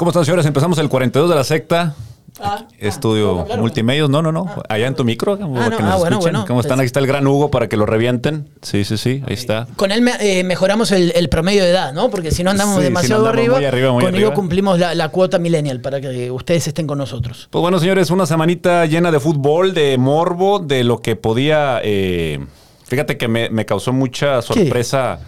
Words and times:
¿Cómo 0.00 0.12
están, 0.12 0.24
señores? 0.24 0.46
Empezamos 0.46 0.78
el 0.78 0.88
42 0.88 1.28
de 1.28 1.36
la 1.36 1.44
secta. 1.44 1.94
Ah, 2.40 2.64
Estudio 2.78 3.40
ah, 3.52 3.56
Multimedios, 3.58 4.08
no, 4.08 4.22
no, 4.22 4.32
no. 4.32 4.46
Allá 4.66 4.86
en 4.86 4.94
tu 4.94 5.04
micro, 5.04 5.36
para 5.38 5.68
no, 5.68 5.76
que 5.76 5.82
nos 5.82 5.92
ah, 5.92 5.96
bueno, 5.98 6.16
escuchen. 6.16 6.32
bueno. 6.32 6.44
¿Cómo 6.46 6.60
están? 6.60 6.76
Pues- 6.78 6.84
Aquí 6.84 6.86
está 6.86 7.00
el 7.00 7.06
gran 7.06 7.26
Hugo 7.26 7.50
para 7.50 7.68
que 7.68 7.76
lo 7.76 7.84
revienten. 7.84 8.48
Sí, 8.62 8.84
sí, 8.86 8.96
sí, 8.96 9.22
ahí 9.26 9.34
está. 9.34 9.66
Con 9.76 9.92
él 9.92 10.00
me- 10.00 10.14
eh, 10.20 10.42
mejoramos 10.42 10.90
el, 10.92 11.12
el 11.14 11.28
promedio 11.28 11.62
de 11.64 11.68
edad, 11.72 11.92
¿no? 11.92 12.08
Porque 12.08 12.30
si 12.30 12.42
no 12.42 12.50
andamos 12.50 12.76
Sí, 12.76 12.80
si 12.80 12.84
demasiado 12.84 13.24
no 13.24 13.28
andamos 13.28 13.42
arriba, 13.42 13.56
muy 13.58 13.64
arriba, 13.66 13.92
muy 13.92 14.04
conmigo 14.04 14.26
arriba. 14.28 14.34
cumplimos 14.34 14.78
la, 14.78 14.94
la 14.94 15.10
cuota 15.10 15.38
millennial 15.38 15.82
para 15.82 16.00
que 16.00 16.30
ustedes 16.30 16.66
estén 16.66 16.86
con 16.86 16.96
nosotros. 16.96 17.48
Pues 17.50 17.60
bueno, 17.60 17.78
señores, 17.78 18.08
una 18.08 18.24
semanita 18.24 18.86
llena 18.86 19.10
de 19.10 19.20
fútbol, 19.20 19.74
de 19.74 19.98
morbo, 19.98 20.60
de 20.60 20.82
lo 20.82 21.02
que 21.02 21.16
podía. 21.16 21.78
eh, 21.84 22.38
fíjate 22.86 23.18
que 23.18 23.28
me, 23.28 23.50
me 23.50 23.66
causó 23.66 23.92
mucha 23.92 24.40
sorpresa. 24.40 25.18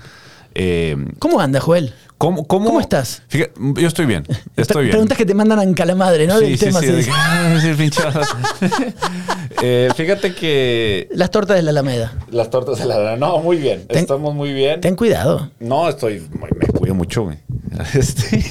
eh, 0.55 0.97
¿Cómo 1.19 1.41
anda, 1.41 1.61
Joel? 1.61 1.93
¿Cómo, 2.23 2.45
cómo, 2.47 2.67
¿Cómo 2.67 2.81
estás? 2.81 3.23
Fíjate, 3.27 3.53
yo 3.81 3.89
estoy 3.89 4.07
bien. 4.07 4.25
Estoy 4.57 4.83
bien. 4.85 4.93
Preguntas 4.93 5.19
que 5.19 5.27
te 5.27 5.35
mandan 5.35 5.59
a 5.59 5.65
encalamadre, 5.65 6.27
¿no? 6.29 6.39
Sí, 6.39 6.45
Del 6.45 6.59
sí, 6.59 6.65
tema 6.67 6.79
sí, 6.81 6.87
de 6.87 7.05
que, 7.05 7.11
"Ah, 7.13 7.59
sí, 7.61 7.73
pinche". 7.77 8.01
Eh, 9.65 9.89
fíjate 9.95 10.35
que 10.35 11.09
Las 11.13 11.31
tortas 11.31 11.57
de 11.57 11.63
la 11.63 11.71
Alameda. 11.71 12.13
las 12.31 12.51
tortas 12.51 12.79
de 12.79 12.87
la 12.87 13.17
no, 13.17 13.39
muy 13.39 13.59
bien. 13.59 13.87
Ten- 13.87 13.99
Estamos 13.99 14.35
muy 14.35 14.53
bien. 14.53 14.81
Ten 14.81 14.97
cuidado. 14.97 15.51
No, 15.61 15.89
estoy, 15.89 16.27
me 16.33 16.67
cuido 16.67 16.95
mucho, 16.95 17.25
güey. 17.25 17.39
Este, 17.95 18.45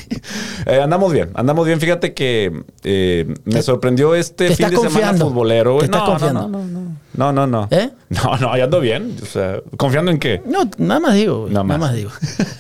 eh, 0.65 0.81
andamos 0.81 1.13
bien, 1.13 1.29
andamos 1.35 1.65
bien. 1.65 1.79
Fíjate 1.79 2.13
que 2.13 2.63
eh, 2.83 3.33
me 3.45 3.61
sorprendió 3.61 4.15
este 4.15 4.49
te 4.49 4.55
fin 4.55 4.69
de 4.69 4.77
semana 4.77 5.13
futbolero. 5.17 5.77
Te 5.79 5.87
no, 5.87 6.05
confiando. 6.05 6.47
No, 6.47 6.59
no, 6.59 6.65
no, 6.65 6.91
no, 7.13 7.31
no, 7.33 7.47
no. 7.47 7.67
¿Eh? 7.71 7.89
No, 8.09 8.37
no, 8.37 8.57
ya 8.57 8.65
ando 8.65 8.79
bien. 8.79 9.15
O 9.21 9.25
sea, 9.25 9.59
confiando 9.77 10.11
en 10.11 10.19
qué. 10.19 10.41
No, 10.45 10.69
nada 10.77 10.99
más 10.99 11.15
digo. 11.15 11.47
Nada 11.49 11.63
Nada 11.63 11.77
más. 11.79 11.93
digo. 11.93 12.09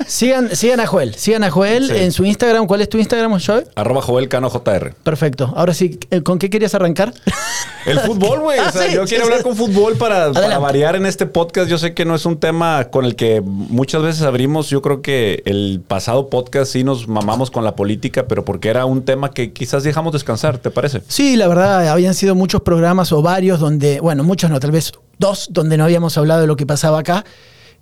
Sigan, 0.07 0.55
sigan 0.55 0.79
a 0.79 0.87
Joel. 0.87 1.15
Sigan 1.15 1.43
a 1.43 1.51
Joel 1.51 1.87
Sí. 1.87 1.97
en 1.97 2.11
su 2.11 2.25
Instagram. 2.25 2.67
¿Cuál 2.67 2.81
es 2.81 2.89
tu 2.89 2.97
Instagram, 2.97 3.39
Joel? 3.39 3.67
Arroba 3.75 4.01
Joel 4.01 4.27
Cano 4.29 4.49
JR. 4.49 4.93
Perfecto. 5.03 5.53
Ahora 5.55 5.73
sí, 5.73 5.99
eh, 6.09 6.21
¿con 6.21 6.37
qué 6.39 6.49
querías 6.49 6.75
arrancar? 6.75 7.13
El 7.85 7.99
fútbol, 7.99 8.39
güey. 8.41 8.59
Ah, 8.61 8.67
o 8.69 8.71
sea, 8.71 8.87
sí, 8.89 8.93
yo 8.93 9.07
sí, 9.07 9.09
quiero 9.09 9.25
hablar 9.25 9.41
con 9.41 9.55
fútbol 9.55 9.95
para, 9.95 10.31
para 10.33 10.59
variar 10.59 10.95
en 10.95 11.05
este 11.05 11.25
podcast. 11.25 11.69
Yo 11.69 11.77
sé 11.79 11.93
que 11.93 12.05
no 12.05 12.13
es 12.13 12.25
un 12.25 12.37
tema 12.37 12.89
con 12.91 13.05
el 13.05 13.15
que 13.15 13.41
muchas 13.41 14.03
veces 14.03 14.21
abrimos. 14.21 14.69
Yo 14.69 14.81
creo 14.81 15.01
que 15.01 15.41
el 15.45 15.81
pasado 15.87 16.29
podcast 16.31 16.71
sí 16.71 16.83
nos 16.83 17.07
mamamos 17.07 17.51
con 17.51 17.63
la 17.63 17.75
política, 17.75 18.27
pero 18.27 18.43
porque 18.43 18.69
era 18.69 18.85
un 18.85 19.03
tema 19.03 19.29
que 19.29 19.53
quizás 19.53 19.83
dejamos 19.83 20.13
descansar, 20.13 20.57
¿te 20.57 20.71
parece? 20.71 21.03
Sí, 21.07 21.35
la 21.35 21.47
verdad, 21.47 21.87
habían 21.89 22.15
sido 22.15 22.33
muchos 22.33 22.61
programas 22.61 23.11
o 23.11 23.21
varios 23.21 23.59
donde, 23.59 23.99
bueno, 23.99 24.23
muchos 24.23 24.49
no, 24.49 24.59
tal 24.59 24.71
vez 24.71 24.93
dos, 25.19 25.49
donde 25.51 25.77
no 25.77 25.83
habíamos 25.83 26.17
hablado 26.17 26.41
de 26.41 26.47
lo 26.47 26.55
que 26.55 26.65
pasaba 26.65 26.97
acá, 26.97 27.23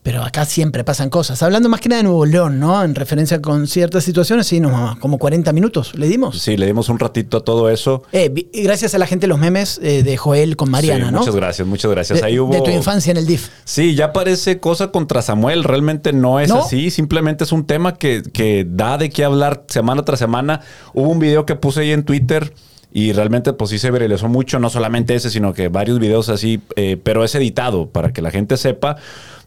pero 0.02 0.24
acá 0.24 0.46
siempre 0.46 0.84
pasan 0.84 1.10
cosas. 1.10 1.44
Hablando 1.44 1.68
más 1.70 1.82
que 1.82 1.90
nada 1.90 2.02
de 2.02 2.04
Nuevo 2.04 2.26
León, 2.26 2.60
¿no? 2.60 2.84
En 2.84 2.96
referencia 2.96 3.42
con 3.42 3.68
ciertas 3.68 4.04
situaciones, 4.04 4.48
sí, 4.48 4.60
nos 4.60 4.72
mamá, 4.72 4.98
como 5.00 5.18
40 5.18 5.52
minutos 5.52 5.94
le 5.96 6.08
dimos. 6.08 6.40
Sí, 6.40 6.56
le 6.58 6.66
dimos 6.66 6.90
un 6.90 7.00
ratito 7.00 7.38
a 7.38 7.42
todo 7.42 7.70
eso. 7.70 8.04
Eh, 8.12 8.48
gracias 8.64 8.96
a 8.96 8.98
la 8.98 9.08
gente 9.08 9.28
los 9.28 9.40
memes 9.40 9.80
eh, 9.84 10.04
de 10.04 10.18
Joel 10.18 10.56
con 10.56 10.72
Mariana, 10.72 11.08
Sí, 11.08 11.12
¿no? 11.12 11.20
Muchas 11.20 11.36
gracias, 11.36 11.68
muchas 11.68 11.92
gracias. 11.92 12.22
De, 12.22 12.26
Ahí 12.26 12.40
hubo. 12.40 12.54
de 12.54 12.62
tu 12.62 12.72
infancia 12.72 13.12
en 13.12 13.18
el 13.18 13.26
DIF. 13.26 13.50
Sí, 13.66 13.96
ya 13.96 14.14
parece 14.14 14.60
cosa 14.60 14.92
contra 14.92 15.22
Samuel. 15.22 15.64
Realmente 15.64 16.14
no 16.14 16.40
es 16.40 16.50
¿No? 16.50 16.60
así. 16.64 16.92
Simplemente 16.92 17.44
es 17.44 17.52
un 17.52 17.66
tema 17.66 17.96
que, 17.96 18.24
que 18.24 18.66
da 18.70 18.98
de 18.98 19.10
qué 19.10 19.26
hablar 19.26 19.66
semana 19.68 20.06
tras 20.06 20.20
semana. 20.20 20.62
Hubo 20.94 21.10
un 21.10 21.20
video 21.20 21.46
que 21.46 21.56
puse 21.56 21.82
ahí 21.82 21.92
en 21.92 22.04
Twitter. 22.04 22.54
Y 22.92 23.12
realmente, 23.14 23.54
pues 23.54 23.70
sí 23.70 23.78
se 23.78 23.92
viralizó 23.92 24.28
mucho, 24.30 24.58
no 24.58 24.72
solamente 24.72 25.14
ese, 25.14 25.30
sino 25.30 25.54
que 25.54 25.68
varios 25.68 26.00
videos 26.00 26.28
así, 26.30 26.60
eh, 26.76 26.98
pero 27.02 27.24
es 27.24 27.36
editado 27.36 27.88
para 27.90 28.12
que 28.12 28.24
la 28.24 28.32
gente 28.32 28.58
sepa. 28.58 28.96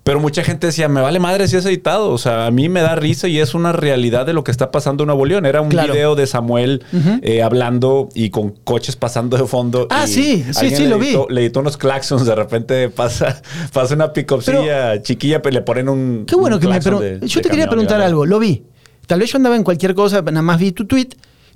Pero 0.05 0.19
mucha 0.19 0.43
gente 0.43 0.67
decía, 0.67 0.89
me 0.89 1.01
vale 1.01 1.21
madre 1.21 1.47
si 1.47 1.57
es 1.57 1.65
editado. 1.65 2.11
O 2.11 2.19
sea, 2.19 2.47
a 2.47 2.51
mí 2.51 2.69
me 2.69 2.81
da 2.81 2.97
risa 2.97 3.29
y 3.29 3.39
es 3.39 3.55
una 3.55 3.71
realidad 3.73 4.27
de 4.27 4.33
lo 4.33 4.43
que 4.43 4.51
está 4.51 4.73
pasando 4.73 5.05
en 5.05 5.07
Nuevo 5.07 5.25
León. 5.27 5.47
Era 5.47 5.61
un 5.61 5.69
Claro. 5.69 5.93
video 5.93 6.17
de 6.17 6.27
Samuel 6.27 6.85
eh, 7.23 7.41
hablando 7.43 8.09
y 8.13 8.31
con 8.31 8.51
coches 8.51 8.97
pasando 8.97 9.37
de 9.37 9.47
fondo. 9.47 9.87
Ah, 9.91 10.05
y 10.05 10.09
sí, 10.09 10.45
sí, 10.53 10.71
sí, 10.75 10.87
lo 10.89 10.99
vi. 10.99 11.17
le 11.29 11.43
editó 11.43 11.61
unos 11.61 11.77
claxons, 11.77 12.27
de 12.27 12.35
repente 12.35 12.89
pasa, 12.89 13.41
pasa 13.73 13.95
una 13.95 14.13
picopsilla 14.13 15.01
chiquilla, 15.03 15.41
pero 15.41 15.55
le 15.55 15.63
ponen 15.63 15.89
un. 15.89 16.25
Qué 16.27 16.35
bueno 16.35 16.57
un 16.57 16.63
que 16.63 16.67
me 16.69 16.81
de- 16.81 17.21
Yo 17.27 17.41
te 17.41 17.49
quería 17.49 17.69
preguntar 17.69 18.01
algo, 18.01 18.27
lo 18.27 18.41
vi. 18.41 18.65
Tal 19.07 19.21
vez 19.21 19.31
yo 19.31 19.37
andaba 19.37 19.55
en 19.57 19.63
cualquier 19.65 19.95
cosa, 19.95 20.23
nada 20.23 20.43
más 20.43 20.59
vi 20.59 20.73
tu 20.73 20.85
tweet, 20.87 21.09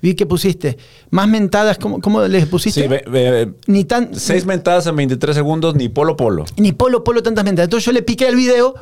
vi 0.03 0.15
que 0.15 0.27
pusiste 0.27 0.77
más 1.11 1.29
mentadas, 1.29 1.79
¿cómo, 1.79 2.01
cómo 2.01 2.23
les 2.27 2.47
pusiste? 2.47 2.89
Sí, 2.89 3.53
Ni 3.67 3.85
tan. 3.85 4.15
seis 4.15 4.45
mentadas 4.47 4.87
en 4.87 4.97
23 4.97 5.35
segundos, 5.35 5.75
ni 5.75 5.89
polo 5.89 6.17
polo. 6.17 6.45
ni 6.57 6.73
polo, 6.73 7.03
polo, 7.05 7.23
tantas 7.23 7.45
mentadas. 7.45 7.67
Entonces 7.67 7.85
yo 7.87 7.93
le 7.93 8.03
piqué 8.03 8.27
al 8.29 8.37
video 8.37 8.75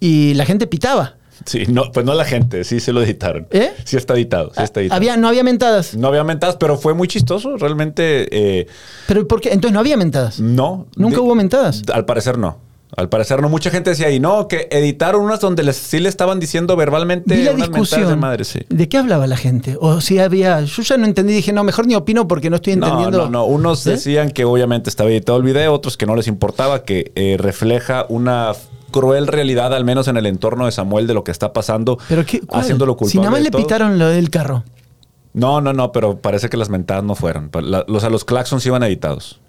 y 0.00 0.34
la 0.34 0.44
gente 0.44 0.66
pitaba. 0.66 1.16
Sí, 1.46 1.64
no, 1.68 1.90
pues 1.92 2.06
no 2.06 2.14
la 2.14 2.24
gente, 2.24 2.62
sí 2.64 2.78
se 2.78 2.92
lo 2.92 3.02
editaron. 3.02 3.46
¿Eh? 3.50 3.72
Sí 3.84 3.96
está 3.96 4.14
editado, 4.14 4.52
sí 4.56 4.62
está 4.62 4.80
editado. 4.80 4.96
Había, 4.96 5.16
no 5.16 5.28
había 5.28 5.42
mentadas. 5.42 5.96
No 5.96 6.06
había 6.08 6.22
mentadas, 6.22 6.56
pero 6.56 6.78
fue 6.78 6.94
muy 6.94 7.08
chistoso. 7.08 7.56
Realmente, 7.56 8.28
eh, 8.60 8.66
Pero 9.08 9.26
¿por 9.26 9.40
qué? 9.40 9.48
Entonces 9.50 9.72
no 9.74 9.80
había 9.80 9.96
mentadas. 9.96 10.38
no. 10.40 10.86
¿Nunca 10.96 11.16
De- 11.16 11.22
hubo 11.22 11.34
mentadas? 11.34 11.82
Al 11.92 12.04
parecer 12.04 12.38
no. 12.38 12.58
Al 12.96 13.08
parecer 13.08 13.42
no. 13.42 13.48
Mucha 13.48 13.70
gente 13.70 13.90
decía, 13.90 14.10
y 14.10 14.20
no, 14.20 14.46
que 14.48 14.68
editaron 14.70 15.22
unas 15.22 15.40
donde 15.40 15.62
les, 15.62 15.76
sí 15.76 15.98
le 16.00 16.08
estaban 16.08 16.38
diciendo 16.40 16.76
verbalmente 16.76 17.34
Vi 17.36 17.42
la 17.42 17.52
unas 17.52 17.68
discusión. 17.68 18.08
de 18.08 18.16
madre, 18.16 18.44
sí. 18.44 18.60
¿De 18.68 18.88
qué 18.88 18.98
hablaba 18.98 19.26
la 19.26 19.36
gente? 19.36 19.76
O 19.80 20.00
si 20.00 20.18
había. 20.18 20.60
Yo 20.62 20.82
ya 20.82 20.96
no 20.96 21.04
entendí, 21.06 21.32
dije, 21.32 21.52
no, 21.52 21.64
mejor 21.64 21.86
ni 21.86 21.94
opino 21.94 22.28
porque 22.28 22.50
no 22.50 22.56
estoy 22.56 22.76
No, 22.76 22.86
entendiendo. 22.86 23.18
no, 23.24 23.30
no. 23.30 23.44
Unos 23.46 23.86
¿Eh? 23.86 23.90
decían 23.90 24.30
que 24.30 24.44
obviamente 24.44 24.90
estaba 24.90 25.10
editado 25.10 25.38
el 25.38 25.44
video, 25.44 25.72
otros 25.72 25.96
que 25.96 26.06
no 26.06 26.14
les 26.16 26.28
importaba, 26.28 26.84
que 26.84 27.12
eh, 27.14 27.36
refleja 27.38 28.06
una 28.08 28.52
cruel 28.90 29.26
realidad, 29.26 29.74
al 29.74 29.84
menos 29.84 30.06
en 30.06 30.16
el 30.16 30.26
entorno 30.26 30.66
de 30.66 30.70
Samuel, 30.72 31.08
de 31.08 31.14
lo 31.14 31.24
que 31.24 31.32
está 31.32 31.52
pasando, 31.52 31.98
Pero 32.08 32.24
qué, 32.24 32.40
¿cuál? 32.40 32.60
haciéndolo 32.60 32.96
culpable. 32.96 33.10
Si 33.12 33.18
nada 33.18 33.30
más 33.32 33.42
le 33.42 33.50
pitaron 33.50 33.98
lo 33.98 34.06
del 34.08 34.30
carro. 34.30 34.62
No, 35.32 35.60
no, 35.60 35.72
no, 35.72 35.90
pero 35.90 36.18
parece 36.18 36.48
que 36.48 36.56
las 36.56 36.68
mentadas 36.68 37.02
no 37.02 37.16
fueron. 37.16 37.50
La- 37.60 37.84
los, 37.88 38.04
a 38.04 38.08
los 38.10 38.24
claxons 38.24 38.64
iban 38.66 38.84
editados. 38.84 39.40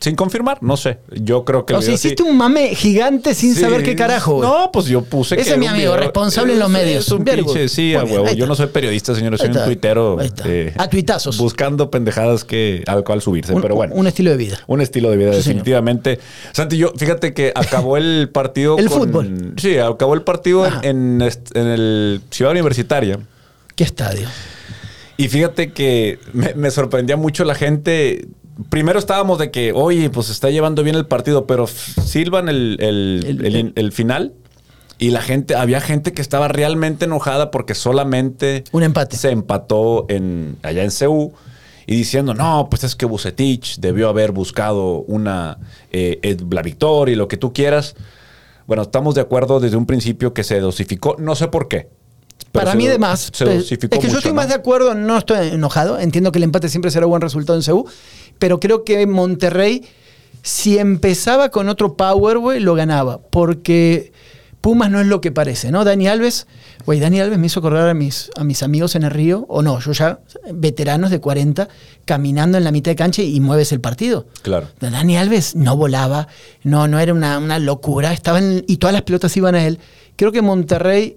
Sin 0.00 0.16
confirmar, 0.16 0.58
no 0.60 0.76
sé. 0.76 0.98
Yo 1.12 1.44
creo 1.44 1.64
que. 1.64 1.72
O 1.74 1.80
sea, 1.80 1.96
sí- 1.96 2.08
hiciste 2.08 2.22
un 2.24 2.36
mame 2.36 2.74
gigante 2.74 3.32
sin 3.32 3.54
Sí. 3.54 3.60
saber 3.60 3.82
qué 3.82 3.94
carajo. 3.96 4.34
güey. 4.36 4.48
No, 4.48 4.70
pues 4.72 4.86
yo 4.86 5.02
puse 5.02 5.36
Ese 5.36 5.44
que 5.44 5.50
es 5.52 5.58
mi 5.58 5.66
amigo, 5.66 5.96
responsable 5.96 6.52
en 6.54 6.58
los 6.58 6.68
medios. 6.68 7.06
Es 7.06 7.12
un 7.12 7.24
pinche, 7.24 7.68
sí, 7.68 7.94
a 7.94 8.04
huevo. 8.04 8.30
Yo 8.32 8.46
no 8.46 8.54
soy 8.54 8.66
periodista, 8.66 9.14
señor, 9.14 9.38
soy 9.38 9.48
un 9.48 9.64
tuitero. 9.64 10.18
eh, 10.44 10.74
A 10.76 10.88
tuitazos. 10.88 11.38
Buscando 11.38 11.90
pendejadas 11.90 12.44
que, 12.44 12.82
al 12.86 13.04
cual 13.04 13.22
subirse. 13.22 13.54
Un- 13.54 13.62
pero 13.62 13.76
bueno. 13.76 13.94
un 13.94 14.06
estilo 14.06 14.30
de 14.32 14.36
vida. 14.36 14.58
Un 14.66 14.80
estilo 14.80 15.10
de 15.10 15.16
vida, 15.16 15.32
Sí, 15.32 15.42
señor. 15.42 15.44
definitivamente. 15.62 16.18
Santi, 16.52 16.76
yo, 16.76 16.92
fíjate 16.96 17.32
que 17.32 17.52
acabó 17.54 17.96
el 17.96 18.28
partido. 18.32 18.76
El 18.78 18.88
con- 18.90 18.98
fútbol. 19.08 19.54
Sí, 19.56 19.78
acabó 19.78 20.14
el 20.14 20.22
partido 20.22 20.66
en, 20.82 21.22
en, 21.22 21.66
el 21.66 22.20
Ciudad 22.30 22.50
Universitaria. 22.52 23.20
¿Qué 23.76 23.84
estadio? 23.84 24.28
Y 25.16 25.28
fíjate 25.28 25.72
que 25.72 26.18
me, 26.32 26.52
me 26.54 26.70
sorprendía 26.72 27.16
mucho 27.16 27.44
la 27.44 27.54
gente. 27.54 28.26
Primero 28.70 28.98
estábamos 28.98 29.38
de 29.38 29.50
que, 29.50 29.72
oye, 29.72 30.10
pues 30.10 30.30
está 30.30 30.50
llevando 30.50 30.82
bien 30.82 30.94
el 30.96 31.06
partido, 31.06 31.46
pero 31.46 31.66
silban 31.66 32.48
el, 32.48 32.76
el- 32.80 33.72
El- 33.74 33.92
final. 33.92 34.32
Y 34.96 35.10
la 35.10 35.20
gente, 35.20 35.56
había 35.56 35.80
gente 35.80 36.12
que 36.12 36.22
estaba 36.22 36.46
realmente 36.46 37.06
enojada 37.06 37.50
porque 37.50 37.74
solamente 37.74 38.62
Un 38.70 38.84
empate. 38.84 39.16
se 39.16 39.30
empató 39.30 40.06
en, 40.08 40.56
allá 40.62 40.84
en 40.84 40.90
CEU. 40.92 41.32
Y 41.86 41.96
diciendo, 41.96 42.32
no, 42.32 42.68
pues 42.70 42.84
es 42.84 42.94
que 42.96 43.04
Bucetich 43.04 43.76
debió 43.78 44.08
haber 44.08 44.30
buscado 44.32 45.00
una 45.02 45.58
eh, 45.90 46.36
la 46.48 46.62
victoria 46.62 47.12
y 47.12 47.16
lo 47.16 47.28
que 47.28 47.36
tú 47.36 47.52
quieras. 47.52 47.94
Bueno, 48.66 48.84
estamos 48.84 49.14
de 49.16 49.20
acuerdo 49.20 49.60
desde 49.60 49.76
un 49.76 49.84
principio 49.84 50.32
que 50.32 50.44
se 50.44 50.60
dosificó. 50.60 51.16
No 51.18 51.34
sé 51.34 51.48
por 51.48 51.68
qué. 51.68 51.88
Pero 52.52 52.66
Para 52.66 52.76
mí, 52.76 52.86
de 52.86 52.98
más. 52.98 53.32
Pues, 53.36 53.72
es 53.72 53.78
que 53.78 53.88
yo 53.88 54.18
estoy 54.18 54.30
¿no? 54.30 54.36
más 54.36 54.48
de 54.48 54.54
acuerdo, 54.54 54.94
no 54.94 55.18
estoy 55.18 55.48
enojado. 55.48 55.98
Entiendo 55.98 56.30
que 56.30 56.38
el 56.38 56.44
empate 56.44 56.68
siempre 56.68 56.90
será 56.90 57.06
buen 57.06 57.20
resultado 57.20 57.58
en 57.58 57.62
CEU. 57.62 57.84
Pero 58.38 58.60
creo 58.60 58.84
que 58.84 59.06
Monterrey, 59.06 59.84
si 60.42 60.78
empezaba 60.78 61.48
con 61.48 61.68
otro 61.68 61.96
power, 61.96 62.38
güey, 62.38 62.60
lo 62.60 62.74
ganaba. 62.74 63.20
Porque 63.30 64.12
Pumas 64.64 64.90
no 64.90 64.98
es 64.98 65.06
lo 65.06 65.20
que 65.20 65.30
parece, 65.30 65.70
¿no? 65.70 65.84
Dani 65.84 66.08
Alves, 66.08 66.46
güey, 66.86 66.98
Dani 66.98 67.20
Alves 67.20 67.38
me 67.38 67.48
hizo 67.48 67.60
correr 67.60 67.86
a 67.86 67.92
mis, 67.92 68.30
a 68.34 68.44
mis 68.44 68.62
amigos 68.62 68.94
en 68.94 69.02
el 69.02 69.10
río, 69.10 69.44
o 69.50 69.60
no, 69.60 69.78
yo 69.78 69.92
ya, 69.92 70.20
veteranos 70.54 71.10
de 71.10 71.20
40, 71.20 71.68
caminando 72.06 72.56
en 72.56 72.64
la 72.64 72.72
mitad 72.72 72.90
de 72.90 72.96
cancha 72.96 73.20
y 73.20 73.40
mueves 73.40 73.72
el 73.72 73.82
partido. 73.82 74.26
Claro. 74.40 74.68
Dani 74.80 75.18
Alves 75.18 75.54
no 75.54 75.76
volaba, 75.76 76.28
no, 76.62 76.88
no 76.88 76.98
era 76.98 77.12
una, 77.12 77.36
una 77.36 77.58
locura, 77.58 78.14
estaban 78.14 78.64
y 78.66 78.78
todas 78.78 78.94
las 78.94 79.02
pelotas 79.02 79.36
iban 79.36 79.54
a 79.54 79.66
él. 79.66 79.80
Creo 80.16 80.32
que 80.32 80.40
Monterrey 80.40 81.16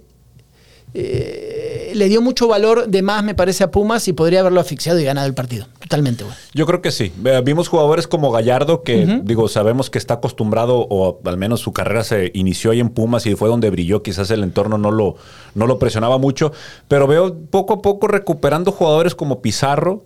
eh, 0.99 1.91
le 1.93 2.09
dio 2.09 2.23
mucho 2.23 2.47
valor 2.47 2.87
de 2.87 3.03
más, 3.03 3.23
me 3.23 3.35
parece, 3.35 3.63
a 3.63 3.69
Pumas 3.69 4.07
y 4.07 4.13
podría 4.13 4.39
haberlo 4.39 4.59
asfixiado 4.59 4.99
y 4.99 5.03
ganado 5.03 5.27
el 5.27 5.35
partido. 5.35 5.67
Totalmente, 5.79 6.23
güey. 6.23 6.35
Yo 6.55 6.65
creo 6.65 6.81
que 6.81 6.91
sí. 6.91 7.13
Vimos 7.43 7.67
jugadores 7.67 8.07
como 8.07 8.31
Gallardo, 8.31 8.81
que 8.81 9.21
digo, 9.23 9.47
sabemos 9.47 9.89
que 9.91 9.99
está 9.99 10.15
acostumbrado, 10.15 10.87
o 10.89 11.19
al 11.23 11.37
menos 11.37 11.59
su 11.61 11.71
carrera 11.71 12.03
se 12.03 12.31
inició 12.33 12.71
ahí 12.71 12.79
en 12.79 12.89
Pumas 12.89 13.25
y 13.27 13.35
fue 13.35 13.47
donde 13.47 13.69
brilló. 13.69 14.01
Quizás 14.01 14.31
el 14.31 14.43
entorno 14.43 14.77
no 14.79 14.91
lo, 14.91 15.15
no 15.53 15.67
lo 15.67 15.77
presionaba 15.77 16.17
mucho. 16.17 16.51
Pero 16.87 17.05
veo 17.05 17.37
poco 17.51 17.75
a 17.75 17.81
poco 17.81 18.07
recuperando 18.07 18.71
jugadores 18.71 19.13
como 19.13 19.41
Pizarro. 19.41 20.03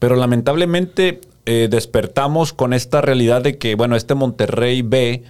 Pero 0.00 0.16
lamentablemente 0.16 1.20
eh, 1.46 1.68
despertamos 1.70 2.52
con 2.52 2.72
esta 2.72 3.00
realidad 3.00 3.42
de 3.42 3.58
que, 3.58 3.76
bueno, 3.76 3.94
este 3.94 4.14
Monterrey 4.14 4.82
B 4.82 5.22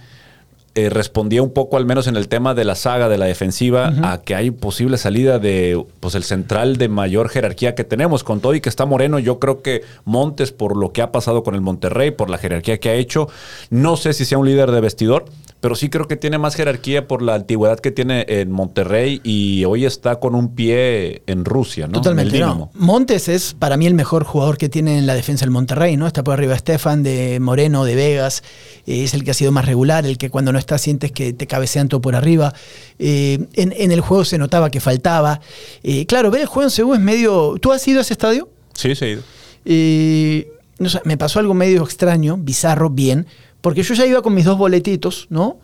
eh, 0.75 0.89
respondía 0.89 1.43
un 1.43 1.51
poco, 1.51 1.77
al 1.77 1.85
menos 1.85 2.07
en 2.07 2.15
el 2.15 2.27
tema 2.27 2.55
de 2.55 2.65
la 2.65 2.73
saga 2.73 3.07
de 3.07 3.19
la 3.19 3.25
defensiva, 3.25 3.93
a 4.01 4.21
que 4.21 4.33
hay 4.33 4.49
posible 4.49 4.97
salida 4.97 5.37
de 5.37 5.85
pues 5.99 6.15
el 6.15 6.23
central 6.23 6.77
de 6.77 6.89
mayor 6.89 7.29
jerarquía 7.29 7.75
que 7.75 7.83
tenemos. 7.83 8.23
Con 8.23 8.39
todo 8.39 8.55
y 8.55 8.61
que 8.61 8.69
está 8.69 8.85
Moreno, 8.85 9.19
yo 9.19 9.37
creo 9.37 9.61
que 9.61 9.83
Montes, 10.03 10.51
por 10.51 10.75
lo 10.75 10.91
que 10.91 11.03
ha 11.03 11.11
pasado 11.11 11.43
con 11.43 11.53
el 11.53 11.61
Monterrey, 11.61 12.09
por 12.09 12.31
la 12.31 12.39
jerarquía 12.39 12.79
que 12.79 12.89
ha 12.89 12.95
hecho, 12.95 13.29
no 13.69 13.97
sé 13.97 14.13
si 14.13 14.25
sea 14.25 14.39
un 14.39 14.47
líder 14.47 14.71
de 14.71 14.81
vestidor, 14.81 15.25
pero 15.63 15.75
sí 15.75 15.89
creo 15.89 16.09
que 16.09 16.17
tiene 16.17 16.37
más 16.37 16.55
jerarquía 16.55 17.07
por 17.07 17.21
la 17.21 17.35
antigüedad 17.35 17.79
que 17.79 17.89
tiene 17.89 18.25
en 18.27 18.51
Monterrey 18.51 19.21
y 19.23 19.63
hoy 19.63 19.85
está 19.85 20.17
con 20.19 20.35
un 20.35 20.55
pie 20.55 21.23
en 21.25 21.45
Rusia, 21.45 21.87
¿no? 21.87 21.93
Totalmente. 21.93 22.35
El 22.35 22.41
no. 22.41 22.69
Montes 22.73 23.29
es 23.29 23.53
para 23.53 23.77
mí 23.77 23.87
el 23.87 23.93
mejor 23.93 24.25
jugador 24.25 24.57
que 24.57 24.67
tiene 24.67 24.97
en 24.97 25.07
la 25.07 25.13
defensa 25.13 25.45
del 25.45 25.51
Monterrey, 25.51 25.95
¿no? 25.95 26.05
Está 26.05 26.21
por 26.21 26.33
arriba 26.33 26.53
Estefan, 26.53 27.01
de 27.01 27.39
Moreno, 27.39 27.85
de 27.85 27.95
Vegas. 27.95 28.43
eh, 28.85 29.05
es 29.05 29.13
el 29.13 29.23
que 29.23 29.31
ha 29.31 29.33
sido 29.33 29.53
más 29.53 29.65
regular, 29.65 30.05
el 30.05 30.17
que 30.17 30.29
cuando 30.29 30.51
no 30.51 30.59
está 30.59 30.77
sientes 30.77 31.13
que 31.13 31.31
te 31.31 31.47
cabecean 31.47 31.87
todo 31.87 32.01
por 32.01 32.17
arriba. 32.17 32.53
Eh, 32.99 33.47
en, 33.53 33.73
en 33.77 33.93
el 33.93 34.01
juego 34.01 34.25
se 34.25 34.37
notaba 34.37 34.69
que 34.69 34.81
faltaba. 34.81 35.39
Eh, 35.81 36.05
claro, 36.07 36.29
ver 36.29 36.41
el 36.41 36.47
juego 36.47 36.67
en 36.67 36.71
Seúl 36.71 36.95
es 36.97 37.01
medio. 37.01 37.55
¿Tú 37.61 37.71
has 37.71 37.87
ido 37.87 37.99
a 37.99 38.01
ese 38.01 38.15
estadio? 38.15 38.49
Sí, 38.73 38.95
sí. 38.95 39.15
Eh, 39.63 40.51
no 40.79 40.89
sé, 40.89 40.99
me 41.05 41.15
pasó 41.15 41.39
algo 41.39 41.53
medio 41.53 41.83
extraño, 41.85 42.35
bizarro, 42.35 42.89
bien, 42.89 43.27
porque 43.63 43.81
yo 43.81 43.95
ya 43.95 44.05
iba 44.05 44.21
con 44.21 44.35
mis 44.35 44.45
dos 44.45 44.57
boletitos, 44.59 45.25
¿no? 45.31 45.57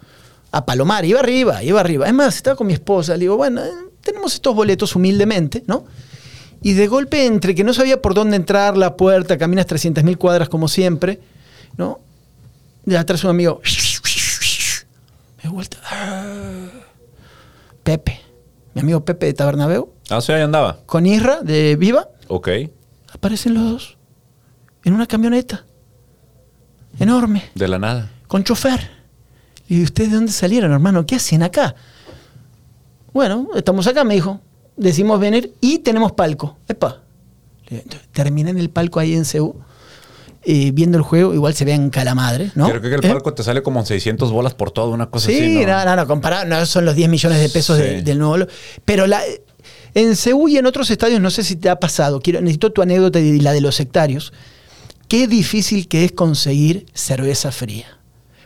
A 0.51 0.65
Palomar, 0.65 1.05
iba 1.05 1.19
arriba, 1.19 1.61
iba 1.61 1.79
arriba. 1.79 2.07
Es 2.07 2.13
más, 2.13 2.35
estaba 2.37 2.55
con 2.55 2.65
mi 2.65 2.73
esposa, 2.73 3.13
le 3.13 3.19
digo, 3.19 3.37
bueno, 3.37 3.61
eh, 3.63 3.69
tenemos 4.01 4.33
estos 4.33 4.55
boletos 4.55 4.95
humildemente, 4.95 5.63
¿no? 5.67 5.83
Y 6.63 6.73
de 6.73 6.87
golpe, 6.87 7.25
entre 7.25 7.53
que 7.53 7.63
no 7.63 7.73
sabía 7.73 8.01
por 8.01 8.13
dónde 8.13 8.35
entrar, 8.37 8.75
la 8.77 8.95
puerta, 8.97 9.37
caminas 9.37 9.67
300.000 9.67 10.17
cuadras 10.17 10.49
como 10.49 10.67
siempre, 10.67 11.19
¿no? 11.77 11.99
De 12.85 12.97
atrás 12.97 13.23
un 13.25 13.29
amigo, 13.31 13.61
me 15.43 15.49
he 15.49 15.53
vuelto, 15.53 15.77
Pepe, 17.83 18.19
mi 18.73 18.81
amigo 18.81 19.03
Pepe 19.05 19.27
de 19.27 19.33
Tabernabeu, 19.33 19.89
Ah, 20.09 20.21
sí, 20.21 20.31
ahí 20.31 20.41
andaba. 20.41 20.79
con 20.85 21.05
Isra 21.05 21.41
de 21.41 21.75
Viva, 21.75 22.07
Ok. 22.27 22.49
aparecen 23.13 23.53
los 23.53 23.63
dos 23.71 23.97
en 24.83 24.93
una 24.93 25.05
camioneta 25.05 25.65
enorme, 26.99 27.43
De 27.55 27.67
la 27.67 27.79
nada. 27.79 28.11
con 28.27 28.43
chofer. 28.43 28.89
¿Y 29.67 29.83
ustedes 29.83 30.09
de 30.09 30.15
dónde 30.15 30.31
salieron, 30.31 30.71
hermano? 30.71 31.05
¿Qué 31.05 31.15
hacen 31.15 31.43
acá? 31.43 31.75
Bueno, 33.13 33.47
estamos 33.55 33.87
acá, 33.87 34.03
me 34.03 34.15
dijo. 34.15 34.39
Decimos 34.77 35.19
venir 35.19 35.53
y 35.61 35.79
tenemos 35.79 36.11
palco. 36.13 36.57
Epa. 36.67 37.01
Terminé 38.13 38.49
en 38.51 38.57
el 38.57 38.69
palco 38.69 38.99
ahí 38.99 39.13
en 39.13 39.25
Ceú, 39.25 39.55
eh, 40.43 40.71
viendo 40.73 40.97
el 40.97 41.03
juego. 41.03 41.33
Igual 41.33 41.53
se 41.53 41.65
ve 41.65 41.73
en 41.73 41.89
calamadre, 41.89 42.51
¿no? 42.55 42.67
Creo 42.69 42.81
que 42.81 42.87
el 42.87 43.05
¿Eh? 43.05 43.09
palco 43.09 43.33
te 43.33 43.43
sale 43.43 43.61
como 43.61 43.79
en 43.79 43.85
600 43.85 44.31
bolas 44.31 44.53
por 44.55 44.71
todo, 44.71 44.89
una 44.91 45.07
cosa 45.09 45.27
Sí, 45.27 45.37
así. 45.37 45.65
no, 45.65 45.85
no, 45.85 45.95
no, 45.95 46.07
comparado, 46.07 46.45
no 46.45 46.65
son 46.65 46.85
los 46.85 46.95
10 46.95 47.09
millones 47.09 47.39
de 47.39 47.49
pesos 47.49 47.77
de- 47.77 47.97
Sí. 47.99 48.01
del 48.03 48.17
nuevo. 48.19 48.45
Pero 48.85 49.05
la, 49.05 49.21
en 49.93 50.15
Seúl 50.15 50.49
y 50.49 50.57
en 50.57 50.65
otros 50.65 50.89
estadios, 50.89 51.19
no 51.21 51.29
sé 51.29 51.43
si 51.43 51.55
te 51.57 51.69
ha 51.69 51.75
pasado, 51.79 52.21
quiero, 52.21 52.41
necesito 52.41 52.71
tu 52.71 52.81
anécdota 52.81 53.19
y 53.19 53.39
la 53.39 53.51
de 53.51 53.61
los 53.61 53.75
sectarios. 53.75 54.33
Qué 55.09 55.27
difícil 55.27 55.87
que 55.89 56.05
es 56.05 56.11
conseguir 56.13 56.85
cerveza 56.93 57.51
fría. 57.51 57.87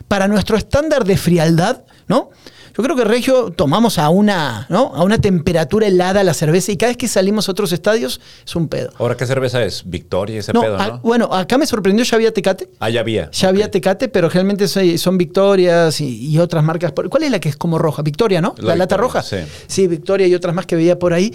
Para 0.08 0.26
nuestro 0.28 0.56
estándar 0.56 1.04
de 1.04 1.16
frialdad, 1.16 1.84
¿no? 2.08 2.30
Yo 2.76 2.82
creo 2.82 2.96
que 2.96 3.04
Regio 3.04 3.52
tomamos 3.52 3.98
a 3.98 4.08
una, 4.08 4.66
¿no? 4.68 4.92
a 4.96 5.04
una 5.04 5.18
temperatura 5.18 5.86
helada 5.86 6.24
la 6.24 6.34
cerveza 6.34 6.72
y 6.72 6.76
cada 6.76 6.90
vez 6.90 6.96
que 6.96 7.06
salimos 7.06 7.48
a 7.48 7.52
otros 7.52 7.70
estadios 7.70 8.20
es 8.44 8.56
un 8.56 8.66
pedo. 8.66 8.90
Ahora, 8.98 9.16
¿qué 9.16 9.26
cerveza 9.26 9.62
es? 9.62 9.82
Victoria, 9.86 10.40
ese 10.40 10.52
No, 10.52 10.60
pedo, 10.60 10.76
a- 10.76 10.86
¿no? 10.88 10.98
bueno, 10.98 11.26
acá 11.32 11.56
me 11.56 11.66
sorprendió, 11.66 12.04
ya 12.04 12.16
había 12.16 12.32
Tecate. 12.34 12.68
Ah, 12.80 12.90
ya 12.90 12.98
había. 13.00 13.30
Ya 13.30 13.48
había. 13.48 13.70
Tecate, 13.70 14.08
pero 14.08 14.28
realmente 14.28 14.66
son 14.98 15.16
Victorias 15.18 16.00
y, 16.00 16.26
y 16.32 16.38
otras 16.40 16.64
marcas. 16.64 16.92
¿Cuál 16.92 17.22
es 17.22 17.30
la 17.30 17.38
que 17.38 17.48
es 17.50 17.56
como 17.56 17.78
roja? 17.78 18.02
Victoria, 18.02 18.40
¿no? 18.40 18.56
La 18.58 18.70
La, 18.70 18.76
lata 18.76 18.96
Victoria, 18.96 19.02
roja. 19.02 19.22
sí. 19.22 19.36
Sí, 19.68 19.86
Victoria 19.86 20.26
y 20.26 20.34
otras 20.34 20.52
más 20.52 20.66
que 20.66 20.74
veía 20.74 20.98
por 20.98 21.12
ahí. 21.12 21.32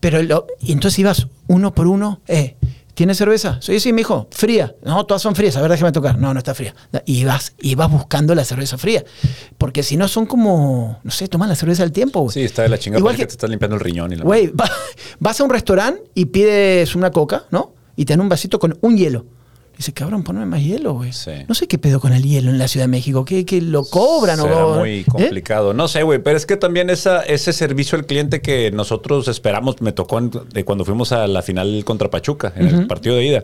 Pero 0.00 0.20
lo- 0.24 0.46
y 0.60 0.72
entonces 0.72 0.98
ibas 0.98 1.28
uno 1.46 1.72
por 1.72 1.86
uno. 1.86 2.20
Eh, 2.26 2.56
¿Tienes 2.94 3.16
cerveza? 3.16 3.58
Sí, 3.60 3.80
sí, 3.80 3.92
mijo. 3.92 4.28
Fría. 4.30 4.74
No, 4.84 5.04
todas 5.04 5.20
son 5.20 5.34
frías. 5.34 5.56
A 5.56 5.62
ver, 5.62 5.70
déjame 5.70 5.90
tocar. 5.92 6.16
No, 6.18 6.32
no 6.32 6.38
está 6.38 6.54
fría. 6.54 6.74
Y 7.06 7.24
vas, 7.24 7.54
y 7.60 7.74
vas 7.74 7.90
buscando 7.90 8.34
la 8.34 8.44
cerveza 8.44 8.78
fría. 8.78 9.04
Porque 9.58 9.82
si 9.82 9.96
no 9.96 10.06
son 10.06 10.26
como, 10.26 11.00
no 11.02 11.10
sé, 11.10 11.26
toman 11.28 11.48
la 11.48 11.56
cerveza 11.56 11.82
al 11.82 11.90
tiempo. 11.92 12.30
Sí, 12.30 12.42
está 12.42 12.62
de 12.62 12.68
la 12.68 12.78
chingada. 12.78 13.00
Igual 13.00 13.16
que- 13.16 13.26
te 13.26 13.32
estás 13.32 13.50
limpiando 13.50 13.74
el 13.76 13.80
riñón 13.80 14.12
y 14.12 14.16
la 14.16 14.24
Güey, 14.24 14.46
va- 14.48 14.70
vas 15.18 15.40
a 15.40 15.44
un 15.44 15.50
restaurante 15.50 16.02
y 16.14 16.26
pides 16.26 16.94
una 16.94 17.10
coca, 17.10 17.44
¿no? 17.50 17.74
Y 17.96 18.04
te 18.04 18.12
dan 18.12 18.20
un 18.20 18.28
vasito 18.28 18.58
con 18.58 18.78
un 18.80 18.96
hielo. 18.96 19.26
Dice, 19.76 19.92
cabrón, 19.92 20.22
ponme 20.22 20.46
más 20.46 20.62
hielo, 20.62 20.94
güey. 20.94 21.12
Sí. 21.12 21.32
No 21.48 21.54
sé 21.54 21.66
qué 21.66 21.78
pedo 21.78 21.98
con 22.00 22.12
el 22.12 22.22
hielo 22.22 22.50
en 22.50 22.58
la 22.58 22.68
Ciudad 22.68 22.84
de 22.84 22.88
México. 22.88 23.24
¿Qué, 23.24 23.44
qué 23.44 23.60
lo 23.60 23.84
cobran 23.84 24.38
Será 24.38 24.66
o 24.66 24.78
muy 24.78 25.00
¿Eh? 25.00 25.04
complicado. 25.08 25.74
No 25.74 25.88
sé, 25.88 26.02
güey, 26.04 26.20
pero 26.22 26.36
es 26.36 26.46
que 26.46 26.56
también 26.56 26.90
esa, 26.90 27.22
ese 27.22 27.52
servicio 27.52 27.98
al 27.98 28.06
cliente 28.06 28.40
que 28.40 28.70
nosotros 28.70 29.26
esperamos, 29.28 29.80
me 29.80 29.90
tocó 29.92 30.18
en- 30.18 30.30
de 30.30 30.64
cuando 30.64 30.84
fuimos 30.84 31.10
a 31.12 31.26
la 31.26 31.42
final 31.42 31.82
contra 31.84 32.08
Pachuca, 32.08 32.52
en 32.56 32.68
el 32.68 32.86
partido 32.86 33.16
de 33.16 33.24
ida. 33.26 33.42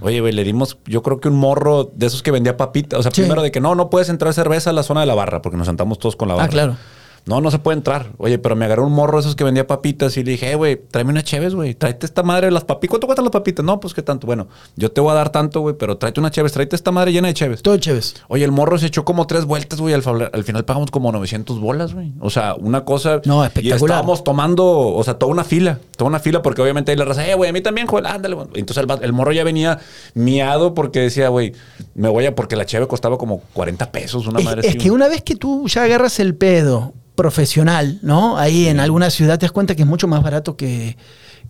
Oye, 0.00 0.20
güey, 0.20 0.32
le 0.32 0.42
dimos, 0.42 0.78
yo 0.86 1.02
creo 1.02 1.20
que 1.20 1.28
un 1.28 1.36
morro 1.36 1.84
de 1.94 2.06
esos 2.06 2.22
que 2.22 2.30
vendía 2.30 2.56
papitas. 2.56 2.98
O 2.98 3.02
sea, 3.02 3.12
Sí. 3.12 3.20
primero 3.20 3.42
de 3.42 3.50
que 3.50 3.60
no, 3.60 3.74
no 3.74 3.90
puedes 3.90 4.08
entrar 4.08 4.32
cerveza 4.32 4.70
a 4.70 4.72
la 4.72 4.82
zona 4.82 5.00
de 5.00 5.06
la 5.06 5.14
barra, 5.14 5.42
porque 5.42 5.58
nos 5.58 5.66
sentamos 5.66 5.98
todos 5.98 6.16
con 6.16 6.28
la 6.28 6.34
barra. 6.34 6.46
Ah, 6.46 6.50
claro. 6.50 6.76
No, 7.24 7.40
no 7.40 7.50
se 7.52 7.58
puede 7.60 7.76
entrar. 7.76 8.10
Oye, 8.18 8.38
pero 8.38 8.56
me 8.56 8.64
agarró 8.64 8.84
un 8.84 8.92
morro 8.92 9.20
esos 9.20 9.36
que 9.36 9.44
vendía 9.44 9.66
papitas 9.66 10.16
y 10.16 10.24
le 10.24 10.32
dije, 10.32 10.50
eh, 10.50 10.54
güey, 10.56 10.76
tráeme 10.90 11.12
una 11.12 11.22
cheves, 11.22 11.54
güey. 11.54 11.74
Tráete 11.74 12.04
esta 12.04 12.24
madre 12.24 12.46
de 12.46 12.50
las 12.50 12.64
papitas. 12.64 12.90
¿Cuánto 12.90 13.06
cuestan 13.06 13.24
las 13.24 13.32
papitas? 13.32 13.64
No, 13.64 13.78
pues 13.78 13.94
qué 13.94 14.02
tanto. 14.02 14.26
Bueno, 14.26 14.48
yo 14.76 14.90
te 14.90 15.00
voy 15.00 15.12
a 15.12 15.14
dar 15.14 15.30
tanto, 15.30 15.60
güey, 15.60 15.76
pero 15.78 15.96
tráete 15.98 16.18
una 16.18 16.32
cheves. 16.32 16.52
Tráete 16.52 16.74
esta 16.74 16.90
madre 16.90 17.12
llena 17.12 17.28
de 17.28 17.34
cheves. 17.34 17.62
Todo 17.62 17.76
chéves. 17.76 18.16
Oye, 18.26 18.44
el 18.44 18.50
morro 18.50 18.76
se 18.76 18.86
echó 18.86 19.04
como 19.04 19.26
tres 19.28 19.44
vueltas, 19.44 19.80
güey. 19.80 19.94
Al, 19.94 20.44
final 20.44 20.64
pagamos 20.64 20.90
como 20.90 21.12
900 21.12 21.60
bolas, 21.60 21.94
güey. 21.94 22.12
O 22.18 22.30
sea, 22.30 22.54
una 22.56 22.84
cosa. 22.84 23.20
No, 23.24 23.44
Y 23.44 23.46
espectacular. 23.46 23.98
estábamos 23.98 24.24
tomando, 24.24 24.66
o 24.66 25.04
sea, 25.04 25.14
toda 25.14 25.30
una 25.30 25.44
fila. 25.44 25.78
Toda 25.96 26.08
una 26.08 26.18
fila, 26.18 26.42
porque 26.42 26.60
obviamente 26.60 26.90
ahí 26.90 26.96
la 26.96 27.04
raza, 27.04 27.26
eh, 27.28 27.34
güey, 27.36 27.50
a 27.50 27.52
mí 27.52 27.60
también, 27.60 27.86
Joel, 27.86 28.06
ándale, 28.06 28.34
güey. 28.34 28.48
Entonces 28.54 28.84
el, 29.00 29.12
morro 29.12 29.30
ya 29.30 29.44
venía 29.44 29.78
miado 30.14 30.74
porque 30.74 30.98
decía, 30.98 31.28
güey, 31.28 31.52
me 31.94 32.08
voy 32.08 32.26
a. 32.26 32.34
Porque 32.34 32.56
la 32.56 32.66
cheve 32.66 32.88
costaba 32.88 33.16
como 33.16 33.42
40 33.52 33.92
pesos, 33.92 34.26
una 34.26 34.40
Es, 34.40 34.44
madre 34.44 34.60
es 34.62 34.68
así, 34.70 34.78
que 34.78 34.90
una 34.90 35.06
vez 35.06 35.22
que 35.22 35.36
tú 35.36 35.68
ya 35.68 35.84
agarras 35.84 36.18
el 36.18 36.34
pedo 36.34 36.94
profesional, 37.22 38.00
¿no? 38.02 38.36
Ahí 38.36 38.66
en 38.66 38.80
alguna 38.80 39.08
ciudad 39.08 39.38
te 39.38 39.46
das 39.46 39.52
cuenta 39.52 39.76
que 39.76 39.82
es 39.82 39.88
mucho 39.88 40.08
más 40.08 40.24
barato 40.24 40.56
que, 40.56 40.96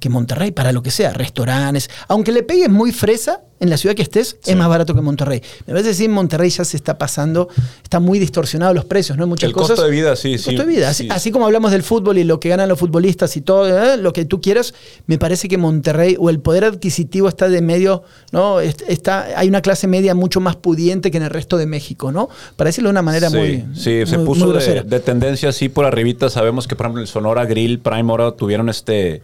que 0.03 0.11
Monterrey, 0.11 0.51
para 0.51 0.73
lo 0.73 0.83
que 0.83 0.91
sea, 0.91 1.13
restaurantes. 1.13 1.89
Aunque 2.09 2.33
le 2.33 2.43
pegues 2.43 2.69
muy 2.69 2.91
fresa 2.93 3.41
en 3.61 3.71
la 3.71 3.77
ciudad 3.77 3.95
que 3.95 4.03
estés, 4.03 4.37
Sí. 4.43 4.51
es 4.51 4.57
más 4.57 4.69
barato 4.69 4.93
que 4.93 5.01
Monterrey. 5.01 5.41
Me 5.67 5.73
parece 5.75 5.91
que 5.91 5.95
sí, 5.95 6.05
en 6.07 6.11
Monterrey 6.11 6.51
ya 6.51 6.65
se 6.65 6.77
está 6.77 6.99
pasando, 6.99 7.49
está 7.85 8.01
muy 8.01 8.19
distorsionado 8.19 8.75
los 8.75 8.85
precios, 8.85 9.17
¿no? 9.17 9.29
Muchas 9.29 9.47
El 9.49 9.55
cosas. 9.55 9.71
costo 9.77 9.85
de 9.85 9.91
vida, 9.93 10.17
sí, 10.17 10.33
El 10.33 10.39
sí. 10.41 10.45
costo 10.47 10.63
de 10.63 10.67
vida. 10.69 10.89
Así, 10.89 11.05
sí. 11.05 11.09
así 11.13 11.31
como 11.31 11.47
hablamos 11.47 11.71
del 11.71 11.85
fútbol 11.85 12.19
y 12.19 12.25
lo 12.25 12.41
que 12.41 12.49
ganan 12.49 12.69
los 12.69 12.79
futbolistas 12.81 13.37
y 13.37 13.41
todo, 13.41 13.69
¿eh? 13.69 13.97
lo 13.99 14.13
que 14.13 14.25
tú 14.25 14.41
quieras, 14.41 14.75
me 15.07 15.17
parece 15.17 15.47
que 15.47 15.59
Monterrey 15.59 16.17
o 16.19 16.29
el 16.29 16.41
poder 16.41 16.65
adquisitivo 16.65 17.29
está 17.29 17.49
de 17.49 17.61
medio, 17.63 18.03
¿no? 18.33 18.59
Est- 18.59 18.83
Está, 18.89 19.29
hay 19.39 19.47
una 19.49 19.63
clase 19.63 19.87
media 19.87 20.17
mucho 20.17 20.41
más 20.41 20.57
pudiente 20.57 21.13
que 21.13 21.19
en 21.19 21.23
el 21.23 21.31
resto 21.31 21.57
de 21.57 21.67
México, 21.67 22.11
¿no? 22.11 22.29
Para 22.57 22.69
decirlo 22.69 22.89
de 22.89 22.93
una 22.93 23.03
manera 23.03 23.31
sí, 23.31 23.37
muy. 23.37 23.65
Sí, 23.77 24.03
se 24.07 24.19
puso 24.19 24.53
de, 24.53 25.01
tendencia 25.01 25.51
así 25.51 25.69
por 25.69 25.85
arribita. 25.85 26.29
Sabemos 26.31 26.67
que, 26.67 26.75
por 26.75 26.87
ejemplo, 26.87 27.01
el 27.03 27.07
Sonora 27.07 27.45
Grill 27.47 27.79
Prime 27.79 28.11
ahora 28.11 28.33
tuvieron 28.33 28.69
este... 28.69 29.23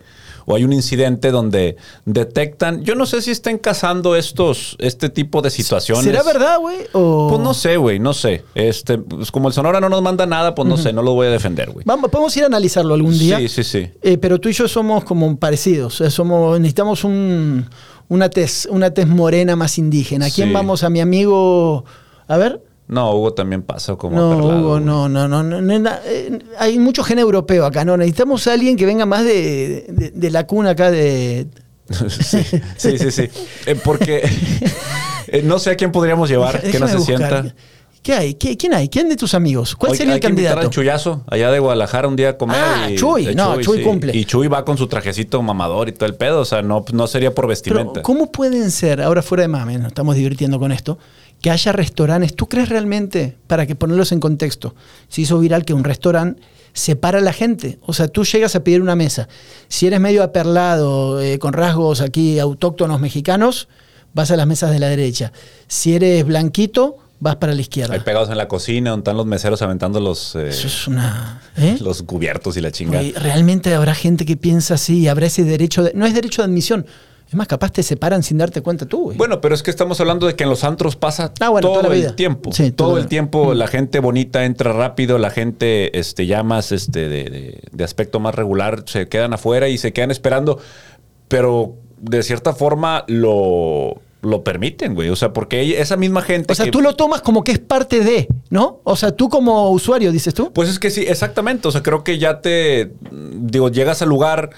O 0.51 0.57
hay 0.57 0.65
un 0.65 0.73
incidente 0.73 1.31
donde 1.31 1.77
detectan... 2.07 2.83
Yo 2.83 2.95
no 2.95 3.05
sé 3.05 3.21
si 3.21 3.31
estén 3.31 3.59
cazando 3.59 4.17
estos, 4.17 4.77
este 4.79 5.11
tipo 5.11 5.43
de 5.43 5.51
situaciones. 5.51 6.05
¿Será 6.05 6.23
verdad, 6.23 6.59
güey? 6.59 6.79
O... 6.95 7.29
Pues 7.29 7.41
no 7.43 7.53
sé, 7.53 7.77
güey, 7.77 7.99
no 7.99 8.15
sé. 8.15 8.45
Este, 8.55 8.97
pues 8.97 9.31
como 9.31 9.49
el 9.49 9.55
Sonora 9.55 9.79
no 9.81 9.89
nos 9.91 10.01
manda 10.01 10.25
nada, 10.27 10.55
pues 10.55 10.67
no 10.67 10.77
sé, 10.79 10.93
no 10.93 11.03
lo 11.03 11.13
voy 11.13 11.27
a 11.27 11.31
defender, 11.31 11.71
güey. 11.71 11.85
Vamos, 11.87 12.11
podemos 12.11 12.35
ir 12.39 12.45
a 12.45 12.47
analizarlo 12.47 12.95
algún 12.95 13.19
día. 13.19 13.37
Sí, 13.39 13.49
sí, 13.49 13.63
sí. 13.63 13.91
Eh, 14.03 14.17
pero 14.17 14.41
tú 14.41 14.49
y 14.49 14.53
yo 14.53 14.67
somos 14.69 15.05
como 15.05 15.37
parecidos. 15.39 16.01
eh, 16.01 16.11
somos, 16.11 16.59
necesitamos 16.59 17.05
un, 17.05 17.69
una, 18.09 18.31
tez, 18.31 18.67
una 18.71 18.91
tez 18.95 19.07
morena 19.07 19.55
más 19.55 19.77
indígena. 19.77 20.27
¿A 20.27 20.31
quién 20.31 20.49
Sí. 20.49 20.55
vamos? 20.55 20.83
A 20.83 20.89
mi 20.89 21.01
amigo. 21.01 21.85
A 22.27 22.37
ver. 22.39 22.63
No, 22.89 23.15
Hugo 23.15 23.35
también 23.35 23.63
pasa 23.63 23.97
como 23.97 24.17
No, 24.17 24.31
Hugo, 24.39 24.81
no, 24.81 25.09
no, 25.09 25.29
no, 25.29 25.43
no, 25.43 25.61
no, 25.61 25.91
eh, 26.07 26.39
hay 26.59 26.79
mucho 26.79 27.03
gen 27.05 27.19
europeo 27.19 27.67
acá, 27.67 27.85
no. 27.85 27.97
Necesitamos 27.97 28.47
a 28.47 28.55
alguien 28.55 28.77
que 28.77 28.87
venga 28.87 29.05
más 29.07 29.25
de, 29.25 29.85
de- 29.89 30.11
de 30.11 30.31
la 30.31 30.47
cuna 30.47 30.71
acá 30.71 30.91
de. 30.91 31.47
sí, 32.09 32.39
sí, 32.77 32.99
sí. 32.99 33.11
sí. 33.11 33.29
Eh, 33.67 33.75
porque 33.83 34.23
eh, 35.29 35.43
no 35.43 35.59
sé 35.59 35.71
a 35.71 35.77
quién 35.77 35.93
podríamos 35.93 36.29
llevar, 36.29 36.61
que 36.63 36.79
no 36.79 36.89
se 36.89 36.97
buscar. 36.97 37.19
sienta. 37.43 37.55
¿Qué 38.03 38.15
hay? 38.15 38.35
¿Qué- 38.35 38.57
¿Quién 38.57 38.73
hay? 38.75 38.89
¿Quién 38.89 39.09
de 39.09 39.17
tus 39.17 39.35
amigos? 39.35 39.75
¿Cuál 39.77 39.93
sería 39.93 40.13
el 40.13 40.15
hay 40.15 40.21
que 40.21 40.29
invitar 40.29 40.55
candidato? 40.55 40.69
al 40.69 40.73
Chuyazo, 40.73 41.25
allá 41.27 41.51
de 41.51 41.59
Guadalajara, 41.59 42.09
un 42.09 42.17
día 42.17 42.31
a 42.31 42.39
comer. 42.39 42.57
Ah, 42.59 42.91
y- 42.91 42.95
Chuy. 42.97 43.35
No, 43.35 43.61
Chuy 43.61 43.79
sí. 43.79 43.85
cumple. 43.85 44.17
Y 44.17 44.25
Chuy 44.25 44.47
va 44.49 44.65
con 44.65 44.79
su 44.79 44.87
trajecito 44.87 45.43
mamador 45.43 45.89
y 45.89 45.93
todo 45.93 46.07
el 46.07 46.15
pedo. 46.15 46.41
O 46.41 46.45
sea, 46.47 46.63
no, 46.63 46.85
no 46.93 47.07
sería 47.07 47.31
por 47.35 47.43
Pero, 47.43 47.49
vestimenta. 47.49 48.03
¿cómo 48.03 48.31
pueden 48.33 48.71
ser, 48.71 49.03
ahora 49.03 49.21
fuera 49.21 49.43
de 49.43 49.49
mame, 49.49 49.77
nos 49.79 49.89
estamos 49.89 50.15
divirtiendo 50.15 50.59
con 50.59 50.73
esto, 50.73 50.99
que 51.41 51.51
haya 51.51 51.73
restaurantes? 51.73 52.35
¿Tú 52.35 52.49
crees 52.49 52.69
realmente, 52.69 53.37
para 53.47 53.67
que 53.67 53.75
ponerlos 53.75 54.13
en 54.13 54.21
contexto, 54.21 54.75
se 55.09 55.23
hizo 55.23 55.39
viral 55.39 55.65
que 55.65 55.75
un 55.75 55.85
restaurante 55.85 56.43
separa 56.73 57.19
a 57.19 57.23
la 57.23 57.33
gente? 57.33 57.79
O 57.83 57.93
sea, 57.93 58.09
tú 58.09 58.25
llegas 58.25 58.55
a 58.57 58.65
pedir 58.65 58.83
una 58.83 58.97
mesa. 58.97 59.29
Si 59.69 59.87
eres 59.87 60.01
medio 60.01 60.23
aperlado, 60.23 61.21
eh, 61.21 61.39
con 61.39 61.53
rasgos 61.53 62.01
aquí 62.01 62.39
autóctonos 62.39 63.01
mexicanos, 63.01 63.69
vas 64.15 64.31
a 64.31 64.37
las 64.37 64.47
mesas 64.47 64.71
de 64.71 64.79
la 64.79 64.89
derecha. 64.89 65.33
Si 65.67 65.95
eres 65.95 66.25
blanquito, 66.25 66.97
vas 67.21 67.37
para 67.37 67.55
la 67.55 67.61
izquierda. 67.61 67.95
Ahí 67.95 68.01
pegados 68.01 68.31
en 68.31 68.39
la 68.39 68.49
cocina, 68.49 68.91
donde 68.91 69.03
están 69.03 69.17
los 69.17 69.27
meseros 69.27 69.63
aventando 69.63 70.01
los, 70.01 70.35
eh, 70.35 70.49
Eso 70.49 70.67
es 70.67 70.87
una... 70.87 71.43
¿eh? 71.57 71.77
los 71.81 72.03
cubiertos 72.03 72.57
y 72.57 72.61
la 72.61 72.71
chinga. 72.71 72.99
Güey, 72.99 73.13
realmente 73.13 73.75
habrá 73.75 73.95
gente 73.95 74.25
que 74.25 74.37
piensa 74.37 74.75
así 74.75 75.01
y 75.01 75.09
habrá 75.09 75.27
ese 75.27 75.45
derecho 75.45 75.83
de... 75.83 75.93
No 75.95 76.07
es 76.07 76.15
derecho 76.15 76.43
de 76.43 76.47
admisión. 76.47 76.87
Es 77.29 77.35
más, 77.35 77.47
capaz 77.47 77.71
te 77.73 77.83
separan 77.83 78.23
sin 78.23 78.39
darte 78.39 78.63
cuenta 78.63 78.87
tú, 78.87 79.03
güey. 79.05 79.19
Bueno, 79.19 79.41
pero 79.43 79.55
es 79.55 79.63
que 79.63 79.71
estamos 79.71 80.01
hablando 80.01 80.27
de 80.27 80.35
que 80.35 80.45
en 80.45 80.51
los 80.51 80.65
antros 80.65 80.97
pasa 80.97 81.33
Ah, 81.41 81.51
bueno, 81.51 81.69
todo 81.69 81.93
el 81.93 82.15
tiempo. 82.15 82.53
Sí, 82.53 82.71
todo 82.71 82.97
el 82.97 83.07
tiempo 83.07 83.53
la 83.53 83.67
gente 83.67 84.01
bonita 84.01 84.47
entra 84.47 84.73
rápido, 84.73 85.19
la 85.19 85.29
gente 85.31 85.99
este, 85.99 86.27
ya 86.27 86.43
más 86.43 86.73
este, 86.73 87.09
de, 87.09 87.25
de- 87.25 87.61
de 87.71 87.85
aspecto 87.85 88.19
más 88.19 88.35
regular 88.35 88.83
se 88.87 89.09
quedan 89.09 89.35
afuera 89.35 89.69
y 89.69 89.77
se 89.77 89.93
quedan 89.93 90.11
esperando. 90.11 90.59
Pero 91.29 91.75
de 92.01 92.23
cierta 92.23 92.55
forma 92.55 93.05
lo, 93.09 94.01
lo 94.23 94.43
permiten, 94.43 94.95
güey. 94.95 95.11
O 95.11 95.17
sea, 95.17 95.35
porque 95.35 95.81
esa 95.83 95.97
misma 95.99 96.23
gente. 96.23 96.51
o 96.53 96.57
sea, 96.57 96.65
que- 96.65 96.71
tú 96.71 96.81
lo 96.81 96.95
tomas 96.97 97.21
como 97.21 97.45
que 97.45 97.53
es 97.53 97.59
parte 97.59 98.01
de, 98.01 98.29
¿no? 98.49 98.81
O 98.85 98.97
sea, 98.97 99.13
tú 99.13 99.29
como 99.29 99.69
usuario, 99.71 100.13
dices 100.13 100.33
tú. 100.33 100.51
Pues 100.55 100.71
es 100.71 100.79
que 100.79 100.89
sí, 100.89 101.05
exactamente. 101.07 101.69
O 101.69 101.71
sea, 101.73 101.83
creo 101.83 102.05
que 102.05 102.19
ya 102.19 102.41
te. 102.41 102.93
Digo, 103.13 103.69
llegas 103.69 104.01
al 104.01 104.09
lugar 104.09 104.49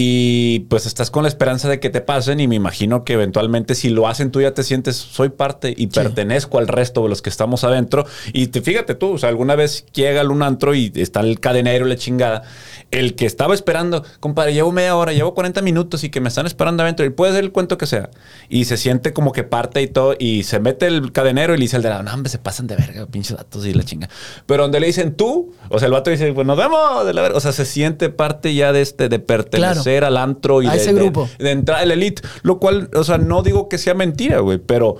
y 0.00 0.60
pues 0.68 0.86
estás 0.86 1.10
con 1.10 1.24
la 1.24 1.28
esperanza 1.28 1.68
de 1.68 1.80
que 1.80 1.90
te 1.90 2.00
pasen. 2.00 2.38
Y 2.38 2.46
me 2.46 2.54
imagino 2.54 3.02
que 3.02 3.14
eventualmente, 3.14 3.74
si 3.74 3.88
lo 3.88 4.06
hacen, 4.06 4.30
tú 4.30 4.40
ya 4.40 4.54
te 4.54 4.62
sientes, 4.62 4.94
soy 4.94 5.30
parte 5.30 5.74
y 5.76 5.88
pertenezco 5.88 6.58
al 6.58 6.68
resto 6.68 7.02
de 7.02 7.08
los 7.08 7.20
que 7.20 7.30
estamos 7.30 7.64
adentro. 7.64 8.06
Y 8.32 8.46
te, 8.46 8.62
fíjate 8.62 8.94
tú, 8.94 9.14
o 9.14 9.18
sea, 9.18 9.28
alguna 9.28 9.56
vez 9.56 9.86
llega 9.92 10.22
un 10.22 10.44
antro 10.44 10.76
y 10.76 10.92
está 10.94 11.18
el 11.18 11.40
cadenero, 11.40 11.84
la 11.84 11.96
chingada. 11.96 12.44
El 12.92 13.16
que 13.16 13.26
estaba 13.26 13.54
esperando, 13.54 14.04
compadre, 14.20 14.54
llevo 14.54 14.70
media 14.70 14.94
hora, 14.94 15.12
llevo 15.12 15.34
40 15.34 15.62
minutos 15.62 16.04
y 16.04 16.10
que 16.10 16.20
me 16.20 16.28
están 16.28 16.46
esperando 16.46 16.84
adentro. 16.84 17.04
Y 17.04 17.10
puede 17.10 17.32
ser 17.32 17.42
el 17.42 17.50
cuento 17.50 17.76
que 17.76 17.86
sea. 17.86 18.10
Y 18.48 18.66
se 18.66 18.76
siente 18.76 19.12
como 19.12 19.32
que 19.32 19.42
parte 19.42 19.82
y 19.82 19.88
todo. 19.88 20.14
Y 20.16 20.44
se 20.44 20.60
mete 20.60 20.86
el 20.86 21.10
cadenero 21.10 21.54
y 21.54 21.58
le 21.58 21.62
dice 21.62 21.74
al 21.74 21.82
de 21.82 21.88
la, 21.88 22.04
no, 22.04 22.14
hombre, 22.14 22.30
se 22.30 22.38
pasan 22.38 22.68
de 22.68 22.76
verga, 22.76 23.04
pinches 23.06 23.36
datos 23.36 23.66
y 23.66 23.74
la 23.74 23.82
chinga. 23.82 24.08
Pero 24.46 24.62
donde 24.62 24.78
le 24.78 24.86
dicen 24.86 25.16
tú, 25.16 25.56
o 25.70 25.80
sea, 25.80 25.86
el 25.86 25.92
vato 25.92 26.08
dice, 26.08 26.32
pues 26.34 26.46
nos 26.46 26.56
vemos 26.56 27.04
de 27.04 27.12
la 27.14 27.22
verga. 27.22 27.36
O 27.36 27.40
sea, 27.40 27.50
se 27.50 27.64
siente 27.64 28.10
parte 28.10 28.54
ya 28.54 28.72
de 28.72 28.82
este, 28.82 29.08
de 29.08 29.18
pertenecer 29.18 29.87
al 30.04 30.16
antro 30.16 30.62
y 30.62 30.66
A 30.66 30.72
de, 30.72 30.76
ese 30.78 30.92
de- 30.92 31.00
grupo. 31.00 31.28
de 31.38 31.50
entrar 31.50 31.80
al 31.80 31.90
elite. 31.90 32.22
Lo 32.42 32.58
cual, 32.58 32.90
o 32.94 33.04
sea, 33.04 33.18
no 33.18 33.42
digo 33.42 33.68
que 33.68 33.78
sea 33.78 33.94
mentira, 33.94 34.38
güey, 34.40 34.58
pero 34.58 34.96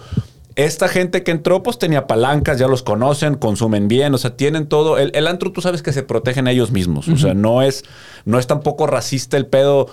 esta 0.57 0.89
gente 0.89 1.23
que 1.23 1.31
entró, 1.31 1.63
pues 1.63 1.79
tenía 1.79 2.07
palancas, 2.09 2.59
ya 2.59 2.67
los 2.67 2.83
conocen, 2.83 3.37
consumen 3.37 3.87
bien, 3.87 4.13
o 4.15 4.19
sea, 4.19 4.37
tienen 4.37 4.67
todo. 4.67 4.99
El, 4.99 5.13
el 5.15 5.27
antro, 5.29 5.53
tú 5.53 5.61
sabes 5.61 5.83
que 5.83 5.93
se 5.93 6.03
protegen 6.03 6.49
a 6.49 6.51
ellos 6.51 6.73
mismos. 6.73 7.07
O 7.09 7.17
sea, 7.17 7.33
no 7.35 7.63
es, 7.63 7.85
no 8.25 8.39
es 8.41 8.47
tampoco 8.49 8.87
racista 8.89 9.37
el 9.37 9.47
pedo. 9.47 9.87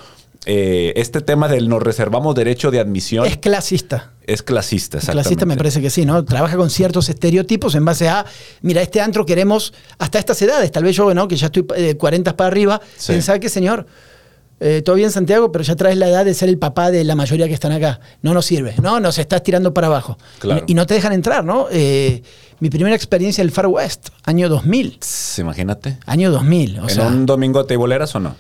eh, 0.48 0.94
este 0.96 1.22
tema 1.22 1.48
del 1.48 1.70
nos 1.70 1.82
reservamos 1.82 2.36
derecho 2.36 2.70
de 2.70 2.80
admisión 2.80 3.26
Es 3.26 3.32
es, 3.34 3.38
clasista. 3.40 4.12
clasista, 4.46 4.98
exactamente. 4.98 5.12
Clasista 5.12 5.46
me 5.48 5.58
parece 5.58 5.82
que 5.82 5.90
sí, 5.90 6.06
¿no? 6.06 6.24
Trabaja 6.24 6.56
con 6.56 6.70
ciertos 6.70 7.10
estereotipos 7.10 7.74
en 7.74 7.84
base 7.86 8.08
a, 8.10 8.26
mira, 8.62 8.82
este 8.84 9.02
antro 9.02 9.26
queremos 9.26 9.74
hasta 9.98 10.20
estas 10.20 10.40
edades. 10.44 10.72
Tal 10.72 10.84
vez 10.84 10.96
yo, 10.96 11.12
¿no? 11.16 11.28
Que 11.28 11.36
ya 11.36 11.48
estoy 11.48 11.66
de 11.76 11.98
40 11.98 12.36
para 12.38 12.48
arriba, 12.48 12.80
Sí. 12.98 13.14
pensaba 13.14 13.40
que, 13.40 13.50
señor, 13.50 13.88
eh, 14.60 14.82
todo 14.84 14.96
bien 14.96 15.12
Santiago, 15.12 15.52
pero 15.52 15.64
ya 15.64 15.76
traes 15.76 15.98
la 15.98 16.08
edad 16.08 16.24
de 16.26 16.34
ser 16.34 16.50
el 16.50 16.58
papá 16.58 16.92
de 16.92 17.04
la 17.04 17.16
mayoría 17.16 17.48
que 17.48 17.54
están 17.54 17.72
acá. 17.72 18.00
No 18.22 18.34
nos 18.34 18.46
sirve, 18.46 18.74
¿no? 18.82 19.00
Nos 19.00 19.18
estás 19.18 19.44
tirando 19.44 19.74
para 19.74 19.88
abajo. 19.88 20.18
Claro. 20.40 20.64
Y, 20.68 20.72
y 20.72 20.76
no 20.76 20.86
te 20.86 20.94
dejan 20.94 21.14
entrar, 21.14 21.44
¿no? 21.44 21.68
Eh, 21.72 22.22
mi 22.60 22.70
primera 22.70 22.96
experiencia 22.96 23.42
en 23.42 23.48
el 23.50 23.52
Far 23.54 23.68
West, 23.68 24.10
año 24.24 24.48
2000. 24.48 25.00
Tss, 25.00 25.40
Imagínate. 25.40 25.98
Año 26.06 26.32
2000. 26.32 26.80
O 26.80 26.84
¿En 26.84 26.90
sea, 26.90 27.08
un 27.08 27.26
domingo 27.26 27.62
de 27.62 27.68
teiboleras 27.68 28.16
o 28.16 28.20
no? 28.20 28.36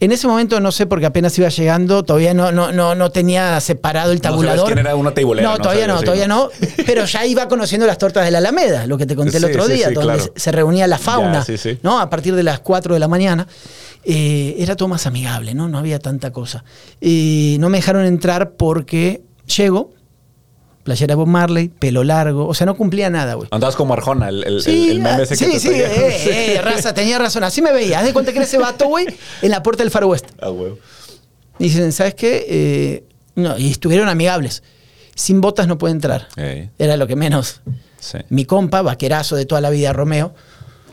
en 0.00 0.12
ese 0.12 0.26
momento 0.26 0.60
no 0.60 0.70
sé 0.70 0.84
porque 0.86 1.06
apenas 1.06 1.38
iba 1.38 1.48
llegando, 1.48 2.02
todavía 2.02 2.34
no, 2.34 2.52
no, 2.52 2.72
no, 2.72 2.94
no 2.94 3.10
tenía 3.10 3.58
separado 3.60 4.10
el 4.12 4.18
No 4.18 4.22
tabulador. 4.22 4.66
quién 4.66 4.78
era 4.80 4.96
una 4.96 5.14
teibolera, 5.14 5.48
No, 5.48 5.56
no 5.56 5.62
todavía 5.62 5.86
no, 5.86 6.00
todavía 6.02 6.28
¿no? 6.28 6.50
no. 6.60 6.68
Pero 6.84 7.06
ya 7.06 7.24
iba 7.24 7.48
conociendo 7.48 7.86
las 7.86 7.96
tortas 7.96 8.22
de 8.26 8.30
la 8.30 8.38
Alameda, 8.38 8.86
lo 8.86 8.98
que 8.98 9.06
te 9.06 9.16
conté 9.16 9.38
el 9.38 9.44
Sí, 9.44 9.50
otro 9.50 9.66
sí, 9.66 9.72
día, 9.74 9.88
sí, 9.88 9.94
donde 9.94 10.14
claro. 10.16 10.32
se 10.36 10.52
reunía 10.52 10.86
la 10.88 10.98
fauna, 10.98 11.42
Ya. 11.46 11.78
¿no? 11.82 12.00
A 12.00 12.10
partir 12.10 12.34
de 12.34 12.42
las 12.42 12.58
4 12.60 12.92
de 12.92 13.00
la 13.00 13.08
mañana. 13.08 13.46
Eh, 14.06 14.56
era 14.58 14.76
todo 14.76 14.88
más 14.88 15.06
amigable, 15.06 15.54
¿no? 15.54 15.68
No 15.68 15.78
había 15.78 15.98
tanta 15.98 16.30
cosa. 16.32 16.64
Y 17.00 17.56
no 17.60 17.68
me 17.70 17.78
dejaron 17.78 18.04
entrar 18.04 18.52
porque 18.52 19.22
llego, 19.46 19.92
playera 20.82 21.14
Bob 21.14 21.26
Marley, 21.26 21.68
pelo 21.68 22.04
largo, 22.04 22.46
o 22.46 22.52
sea, 22.54 22.66
no 22.66 22.76
cumplía 22.76 23.08
nada, 23.08 23.34
güey. 23.34 23.48
Andabas 23.50 23.76
como 23.76 23.94
Arjona, 23.94 24.28
el, 24.28 24.44
el, 24.44 24.60
Sí, 24.62 24.90
el 24.90 25.00
meme 25.00 25.22
ese 25.22 25.36
que 25.38 25.44
sí, 25.46 25.52
te 25.52 25.60
sí, 25.60 25.68
traía. 25.68 25.86
eh, 25.90 26.54
eh, 26.56 26.60
raza, 26.62 26.92
tenía 26.92 27.18
razón. 27.18 27.44
Así 27.44 27.62
me 27.62 27.72
veía. 27.72 28.00
Haz 28.00 28.04
de 28.06 28.12
cuenta 28.12 28.32
que 28.32 28.38
era 28.38 28.46
ese 28.46 28.58
vato, 28.58 28.86
güey, 28.88 29.06
en 29.42 29.50
la 29.50 29.62
puerta 29.62 29.82
del 29.82 29.90
Far 29.90 30.04
West. 30.04 30.26
Ah, 30.40 30.50
huevo. 30.50 30.78
Y 31.58 31.64
dicen, 31.64 31.90
¿sabes 31.92 32.14
qué? 32.14 32.44
Eh, 32.48 33.04
no, 33.36 33.56
y 33.58 33.70
estuvieron 33.70 34.08
amigables. 34.08 34.62
Sin 35.14 35.40
botas 35.40 35.66
no 35.68 35.78
puede 35.78 35.92
entrar. 35.92 36.28
Ey, 36.36 36.70
Era 36.78 36.96
lo 36.98 37.06
que 37.06 37.16
menos. 37.16 37.62
sí. 38.00 38.18
Mi 38.28 38.44
compa, 38.44 38.82
vaquerazo 38.82 39.36
de 39.36 39.46
toda 39.46 39.60
la 39.62 39.70
vida, 39.70 39.92
Romeo, 39.92 40.34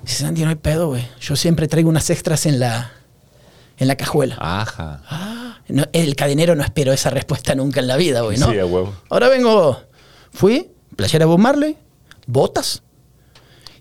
dice, 0.04 0.24
Santi, 0.24 0.44
no 0.44 0.50
hay 0.50 0.56
pedo, 0.56 0.88
güey. 0.88 1.04
Yo 1.20 1.36
siempre 1.36 1.68
traigo 1.68 1.90
unas 1.90 2.10
extras 2.12 2.46
en 2.46 2.60
la, 2.60 2.92
en 3.82 3.88
la 3.88 3.96
cajuela. 3.96 4.38
Ajá. 4.40 5.02
Ah, 5.10 5.58
no, 5.68 5.86
el 5.92 6.16
cadenero 6.16 6.56
no 6.56 6.64
esperó 6.64 6.94
esa 6.94 7.10
respuesta 7.10 7.56
nunca 7.56 7.80
en 7.80 7.88
la 7.88 7.98
vida, 7.98 8.22
güey, 8.22 8.38
¿no? 8.38 8.52
Sí, 8.52 8.60
a 8.60 8.66
huevo. 8.66 8.94
Ahora 9.10 9.28
vengo, 9.28 9.82
fui, 10.32 10.70
playera 10.96 11.26
Bob 11.26 11.40
Marley, 11.40 11.76
botas, 12.28 12.84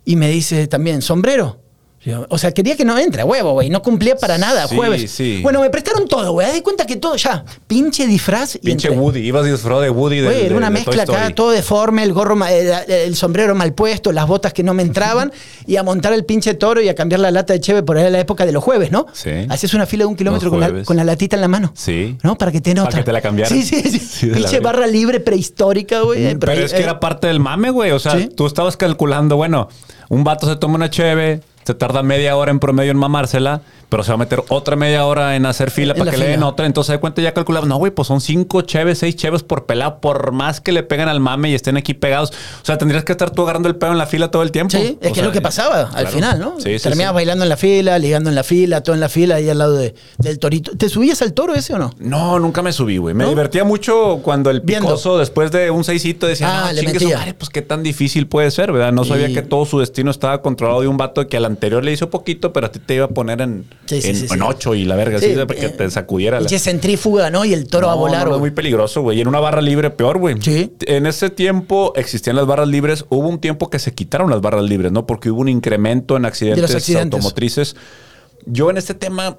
y 0.07 0.16
me 0.16 0.28
dice 0.28 0.66
también, 0.69 1.02
sombrero. 1.02 1.60
Yo, 2.02 2.25
o 2.30 2.38
sea, 2.38 2.52
quería 2.52 2.76
que 2.78 2.85
no 2.87 2.97
entre, 2.97 3.23
huevo, 3.25 3.52
güey. 3.52 3.69
No 3.69 3.83
cumplía 3.83 4.16
para 4.16 4.38
nada, 4.38 4.66
Sí, 4.66 4.75
jueves. 4.75 5.11
sí. 5.11 5.40
Bueno, 5.42 5.61
me 5.61 5.69
prestaron 5.69 6.09
todo, 6.09 6.33
güey. 6.33 6.47
Haz 6.49 6.59
cuenta 6.62 6.87
que 6.87 6.97
todo 6.97 7.14
ya. 7.16 7.45
Pinche 7.66 8.07
disfraz. 8.07 8.54
y 8.54 8.59
Pinche 8.61 8.88
entré. 8.88 8.99
Woody. 9.02 9.21
Ibas 9.21 9.45
disfrazado 9.45 9.83
de 9.83 9.90
Woody. 9.90 10.23
Güey, 10.23 10.47
era 10.47 10.57
una 10.57 10.69
de 10.69 10.73
mezcla 10.73 11.02
acá, 11.02 11.30
todo 11.35 11.50
deforme, 11.50 12.02
el 12.02 12.14
gorro, 12.14 12.37
ma- 12.37 12.50
el, 12.50 12.71
el 12.90 13.16
sombrero 13.16 13.54
mal 13.54 13.75
puesto, 13.75 14.12
las 14.12 14.26
botas 14.26 14.54
que 14.54 14.62
no 14.62 14.73
me 14.73 14.83
entraban, 14.83 15.30
y 15.66 15.76
a 15.76 15.83
montar 15.83 16.14
el 16.14 16.25
pinche 16.25 16.54
toro 16.54 16.80
y 16.80 16.88
a 16.88 16.95
cambiar 16.95 17.21
la 17.21 17.30
lata 17.30 17.52
de 17.52 17.61
cheve 17.61 17.83
por 17.83 17.99
ahí 17.99 18.07
en 18.07 18.12
la 18.12 18.21
época 18.21 18.47
de 18.47 18.52
los 18.52 18.64
jueves, 18.64 18.90
¿no? 18.90 19.07
Sí. 19.12 19.30
Hacías 19.50 19.75
una 19.75 19.85
fila 19.85 20.04
de 20.04 20.07
un 20.07 20.16
kilómetro 20.16 20.49
con 20.49 20.61
la, 20.61 20.66
jueves. 20.69 20.87
con 20.87 20.97
la 20.97 21.04
latita 21.04 21.37
en 21.37 21.42
la 21.42 21.49
mano. 21.49 21.71
Sí. 21.76 22.16
¿No? 22.23 22.38
Para 22.38 22.50
que 22.50 22.62
te 22.62 22.71
Para 22.75 22.85
nota. 22.85 22.97
que 22.97 23.04
te 23.04 23.12
la 23.12 23.21
cambiaran. 23.21 23.52
Sí, 23.52 23.62
sí, 23.62 23.83
sí. 23.99 24.26
Pinche 24.33 24.61
barra 24.61 24.87
libre 24.87 25.21
prehistórica, 25.21 26.00
güey. 26.00 26.25
eh, 26.25 26.37
Pero 26.40 26.52
es 26.52 26.73
que 26.73 26.78
eh, 26.80 26.83
era 26.85 26.99
parte 26.99 27.26
del 27.26 27.40
mame, 27.40 27.69
güey. 27.71 27.90
O 27.90 27.99
sea, 27.99 28.16
tú 28.35 28.47
estabas 28.47 28.78
calculando, 28.78 29.37
bueno, 29.37 29.69
un 30.09 30.25
vato 30.25 30.49
se 30.49 30.57
toma 30.57 30.76
una 30.76 30.88
cheve, 30.90 31.40
se 31.71 31.75
tarda 31.75 32.03
media 32.03 32.37
hora 32.37 32.50
en 32.50 32.59
promedio 32.59 32.91
en 32.91 32.97
mamársela, 32.97 33.62
pero 33.91 34.03
se 34.03 34.11
va 34.11 34.15
a 34.15 34.19
meter 34.19 34.43
otra 34.49 34.77
media 34.77 35.05
hora 35.05 35.37
en 35.37 35.45
hacer 35.45 35.71
fila 35.71 35.95
para 35.95 36.11
que 36.11 36.17
le 36.17 36.29
den 36.29 36.43
otra. 36.43 36.65
Entonces, 36.65 36.93
de 36.93 36.99
cuenta, 37.01 37.21
ya 37.21 37.35
calculaba, 37.35 37.67
no, 37.67 37.77
güey, 37.77 37.93
pues 37.93 38.09
son 38.09 38.21
cinco 38.23 38.63
cheves, 38.63 38.99
seis 39.01 39.17
cheves 39.17 39.43
por 39.43 39.67
pelado, 39.67 40.01
por 40.01 40.33
más 40.33 40.61
que 40.63 40.73
le 40.73 40.83
peguen 40.83 41.09
al 41.09 41.21
mame 41.21 41.51
y 41.51 41.55
estén 41.55 41.77
aquí 41.77 41.93
pegados. 41.93 42.31
O 42.63 42.65
sea, 42.65 42.79
tendrías 42.79 43.05
que 43.05 43.13
estar 43.13 43.31
tú 43.31 43.43
agarrando 43.43 43.69
el 43.69 43.77
pedo 43.77 43.93
en 43.93 43.99
la 43.99 44.07
fila 44.07 44.31
todo 44.31 44.43
el 44.43 44.51
tiempo. 44.53 44.71
Sí, 44.79 44.79
es 44.79 44.93
O 44.93 44.99
que 45.01 45.09
sea, 45.15 45.23
es 45.25 45.27
lo 45.27 45.33
que 45.33 45.41
pasaba 45.43 45.81
al 45.83 45.89
claro. 45.91 46.09
final, 46.11 46.39
¿no? 46.39 46.55
Sí, 46.61 46.79
sí, 46.79 46.83
Terminabas 46.85 47.13
sí. 47.13 47.15
bailando 47.17 47.45
en 47.45 47.49
la 47.49 47.57
fila, 47.57 47.99
ligando 47.99 48.31
en 48.31 48.37
la 48.37 48.45
fila, 48.45 48.81
todo 48.83 48.95
en 48.95 49.01
la 49.01 49.09
fila, 49.09 49.35
ahí 49.35 49.51
al 49.51 49.59
lado 49.59 49.75
de- 49.77 49.95
del 50.19 50.39
torito. 50.39 50.71
¿Te 50.77 50.89
subías 50.89 51.21
al 51.23 51.33
toro 51.35 51.55
ese 51.55 51.75
o 51.75 51.79
no? 51.79 51.91
No, 51.99 52.39
nunca 52.39 52.63
me 52.63 52.73
subí, 52.73 52.97
güey. 52.97 53.15
Me 53.15 53.25
¿No? 53.25 53.31
divertía 53.31 53.65
mucho 53.65 54.21
cuando 54.23 54.51
el 54.51 54.61
Viendo. 54.61 54.87
picoso, 54.87 55.19
después 55.19 55.51
de 55.51 55.71
un 55.71 55.83
seisito, 55.85 56.27
decía, 56.27 56.49
Ah, 56.49 56.67
no, 56.69 56.73
le 56.75 56.83
metía. 56.85 57.19
madre, 57.19 57.35
pues 57.35 57.49
qué 57.51 57.63
tan 57.63 57.83
difícil 57.83 58.27
puede 58.29 58.51
ser, 58.53 58.71
¿verdad? 58.73 58.93
No 58.93 59.05
sabía 59.05 59.29
Y- 59.29 59.35
que 59.35 59.43
todo 59.43 59.65
su 59.67 59.81
destino 59.81 60.11
estaba 60.11 60.41
controlado 60.43 60.81
de 60.83 60.89
un 60.89 60.97
vato 60.97 61.27
que 61.27 61.37
al 61.37 61.45
anterior 61.45 61.85
le 61.85 61.93
hizo 61.93 62.09
poquito, 62.11 62.53
pero 62.53 62.67
a 62.67 62.71
ti 62.73 62.79
te 62.79 62.95
iba 62.95 63.07
a 63.07 63.09
poner 63.09 63.41
en, 63.41 63.65
Sí, 63.87 64.01
sí, 64.03 64.09
en, 64.11 64.17
sí, 64.17 64.29
sí. 64.29 64.35
en 64.35 64.43
ocho 64.43 64.75
y 64.75 64.85
la 64.85 64.95
verga, 64.95 65.19
Sí, 65.19 65.27
así, 65.27 65.35
para 65.35 65.47
que 65.59 65.67
eh, 65.67 65.71
te 65.71 65.91
sacudiera. 65.91 66.37
la- 66.39 66.47
Pinche 66.47 66.59
centrífuga, 66.61 67.29
¿no? 67.31 67.45
Y 67.45 67.53
el 67.55 67.67
toro 67.67 67.89
No, 67.89 67.93
a 67.93 67.97
volar, 67.97 68.29
no, 68.29 68.39
muy 68.39 68.53
peligroso, 68.53 69.03
güey. 69.03 69.19
Y 69.19 69.21
en 69.21 69.27
una 69.29 69.41
barra 69.41 69.61
libre, 69.61 69.91
peor, 69.91 70.19
güey. 70.19 70.37
Sí. 70.41 70.73
En 70.83 71.07
ese 71.07 71.29
tiempo 71.31 71.93
existían 71.97 72.37
las 72.37 72.47
barras 72.47 72.69
libres. 72.69 73.05
Hubo 73.09 73.27
un 73.29 73.41
tiempo 73.41 73.69
que 73.69 73.79
se 73.81 73.93
quitaron 73.93 74.31
las 74.31 74.41
barras 74.41 74.63
libres, 74.65 74.93
¿no? 74.93 75.07
Porque 75.07 75.31
hubo 75.31 75.41
un 75.41 75.49
incremento 75.49 76.17
en 76.17 76.25
accidentes, 76.25 76.73
accidentes. 76.75 77.15
automotrices. 77.19 77.75
Yo 78.47 78.71
en 78.71 78.77
este 78.77 78.95
tema, 78.95 79.39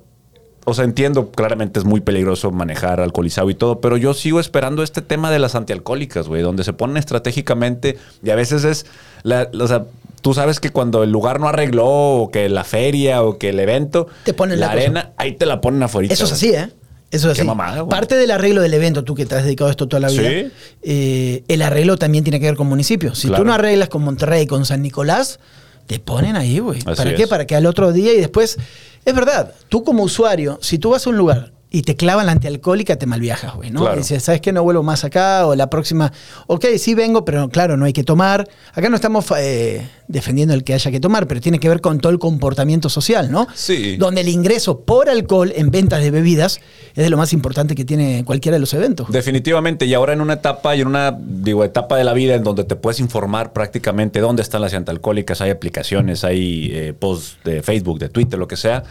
o 0.65 0.73
sea, 0.73 0.83
entiendo, 0.85 1.31
claramente 1.31 1.79
es 1.79 1.85
muy 1.85 2.01
peligroso 2.01 2.51
manejar 2.51 2.99
alcoholizado 2.99 3.49
y 3.49 3.55
todo, 3.55 3.79
pero 3.79 3.95
yo 3.97 4.13
sigo 4.13 4.39
esperando 4.41 4.83
este 4.83 5.01
tema 5.01 5.31
de 5.31 5.39
las 5.39 5.55
antialcohólicas, 5.55 6.27
güey, 6.27 6.41
donde 6.41 6.63
se 6.65 6.73
ponen 6.73 6.97
estratégicamente 6.97 7.97
y 8.21 8.29
a 8.31 8.35
veces 8.35 8.63
es, 8.65 8.85
la, 9.23 9.49
o 9.59 9.67
sea, 9.67 9.85
tú 10.21 10.33
sabes 10.33 10.59
que 10.59 10.69
cuando 10.69 11.03
el 11.03 11.11
lugar 11.11 11.39
no 11.39 11.47
arregló, 11.47 11.87
o 11.87 12.31
que 12.31 12.47
la 12.49 12.63
feria, 12.63 13.23
o 13.23 13.37
que 13.37 13.49
el 13.49 13.59
evento, 13.59 14.07
Te 14.23 14.33
ponen 14.33 14.59
la 14.59 14.67
la 14.67 14.71
cosa. 14.73 14.83
arena, 14.83 15.11
ahí 15.17 15.33
te 15.33 15.45
la 15.45 15.59
ponen 15.61 15.83
afuera. 15.83 16.13
Eso 16.13 16.25
es 16.25 16.31
así, 16.31 16.49
¿eh? 16.49 16.69
Eso 17.11 17.29
es 17.29 17.35
Qué 17.35 17.41
así. 17.41 17.47
mamada. 17.47 17.85
Parte 17.89 18.15
del 18.15 18.31
arreglo 18.31 18.61
del 18.61 18.73
evento, 18.73 19.03
tú 19.03 19.15
que 19.15 19.25
te 19.25 19.35
has 19.35 19.43
dedicado 19.43 19.67
a 19.67 19.71
esto 19.71 19.87
toda 19.87 19.99
la 19.99 20.07
vida, 20.09 20.29
Sí. 20.29 20.51
eh, 20.83 21.43
el 21.49 21.61
arreglo 21.61 21.97
también 21.97 22.23
tiene 22.23 22.39
que 22.39 22.45
ver 22.45 22.55
con 22.55 22.67
municipios. 22.67 23.19
Si 23.19 23.27
Claro. 23.27 23.43
tú 23.43 23.47
no 23.47 23.53
arreglas 23.53 23.89
con 23.89 24.01
Monterrey, 24.03 24.47
con 24.47 24.63
San 24.65 24.81
Nicolás, 24.81 25.39
te 25.87 25.99
ponen 25.99 26.37
ahí, 26.37 26.59
güey. 26.59 26.81
¿Para 26.81 27.13
qué? 27.15 27.23
es. 27.23 27.27
Para 27.29 27.45
que 27.45 27.55
al 27.55 27.65
otro 27.65 27.91
día 27.91 28.13
y 28.13 28.17
después... 28.17 28.57
Es 29.03 29.15
verdad, 29.15 29.51
tú 29.67 29.83
como 29.83 30.03
usuario, 30.03 30.59
si 30.61 30.77
tú 30.77 30.91
vas 30.91 31.05
a 31.05 31.09
un 31.09 31.17
lugar 31.17 31.51
y 31.73 31.83
te 31.83 31.95
clavan 31.95 32.25
la 32.25 32.33
antialcohólica, 32.33 32.97
te 32.97 33.05
malviajas, 33.05 33.55
güey, 33.55 33.71
¿no? 33.71 33.79
Claro. 33.79 33.95
Y 33.95 33.99
dices, 33.99 34.21
¿sabes 34.21 34.41
qué? 34.41 34.51
No 34.51 34.61
vuelvo 34.61 34.83
más 34.83 35.05
acá, 35.05 35.47
o 35.47 35.55
la 35.55 35.69
próxima, 35.69 36.11
ok, 36.47 36.65
sí 36.77 36.95
vengo, 36.95 37.23
pero 37.23 37.47
claro, 37.47 37.77
no 37.77 37.85
hay 37.85 37.93
que 37.93 38.03
tomar. 38.03 38.45
Acá 38.73 38.89
no 38.89 38.97
estamos 38.97 39.25
eh, 39.37 39.87
defendiendo 40.09 40.53
el 40.53 40.65
que 40.65 40.73
haya 40.73 40.91
que 40.91 40.99
tomar, 40.99 41.27
pero 41.27 41.39
tiene 41.39 41.59
que 41.59 41.69
ver 41.69 41.79
con 41.79 42.01
todo 42.01 42.11
el 42.11 42.19
comportamiento 42.19 42.89
social, 42.89 43.31
¿no? 43.31 43.47
Sí. 43.55 43.95
Donde 43.95 44.19
el 44.19 44.27
ingreso 44.27 44.81
por 44.81 45.09
alcohol 45.09 45.53
en 45.55 45.71
ventas 45.71 46.03
de 46.03 46.11
bebidas 46.11 46.59
es 46.93 47.05
de 47.05 47.09
lo 47.09 47.15
más 47.15 47.31
importante 47.31 47.73
que 47.73 47.85
tiene 47.85 48.25
cualquiera 48.25 48.57
de 48.57 48.59
los 48.59 48.73
eventos. 48.73 49.09
Definitivamente, 49.09 49.85
y 49.85 49.93
ahora 49.93 50.11
en 50.11 50.19
una 50.19 50.33
etapa 50.33 50.75
y 50.75 50.81
en 50.81 50.87
una 50.87 51.17
digo, 51.17 51.63
etapa 51.63 51.95
de 51.95 52.03
la 52.03 52.11
vida 52.11 52.35
en 52.35 52.43
donde 52.43 52.65
te 52.65 52.75
puedes 52.75 52.99
informar 52.99 53.53
prácticamente 53.53 54.19
dónde 54.19 54.41
están 54.41 54.59
las 54.59 54.73
antialcohólicas, 54.73 55.39
hay 55.39 55.51
aplicaciones, 55.51 56.25
hay 56.25 56.69
eh, 56.73 56.93
posts 56.99 57.37
de 57.45 57.63
Facebook, 57.63 57.97
de 57.97 58.09
Twitter, 58.09 58.37
lo 58.37 58.49
que 58.49 58.57
sea. 58.57 58.83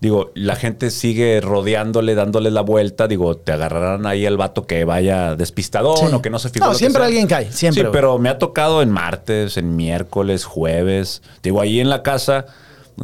Digo, 0.00 0.30
la 0.34 0.56
gente 0.56 0.90
sigue 0.90 1.40
rodeándole, 1.40 2.14
dándole 2.14 2.50
la 2.50 2.60
vuelta. 2.60 3.08
Digo, 3.08 3.36
te 3.36 3.52
agarrarán 3.52 4.04
ahí 4.06 4.26
el 4.26 4.36
vato 4.36 4.66
que 4.66 4.84
vaya 4.84 5.36
despistadón 5.36 5.96
Sí. 5.96 6.14
o 6.14 6.20
que 6.20 6.28
no 6.30 6.38
se 6.38 6.50
fijó. 6.50 6.66
No, 6.66 6.74
siempre 6.74 7.02
alguien 7.02 7.26
cae, 7.26 7.50
siempre, 7.50 7.84
Sí, 7.84 7.88
pero 7.92 8.18
me 8.18 8.28
ha 8.28 8.36
tocado 8.38 8.82
en 8.82 8.90
martes, 8.90 9.56
en 9.56 9.74
miércoles, 9.74 10.44
jueves. 10.44 11.22
Digo, 11.42 11.60
ahí 11.62 11.80
en 11.80 11.88
la 11.88 12.02
casa, 12.02 12.44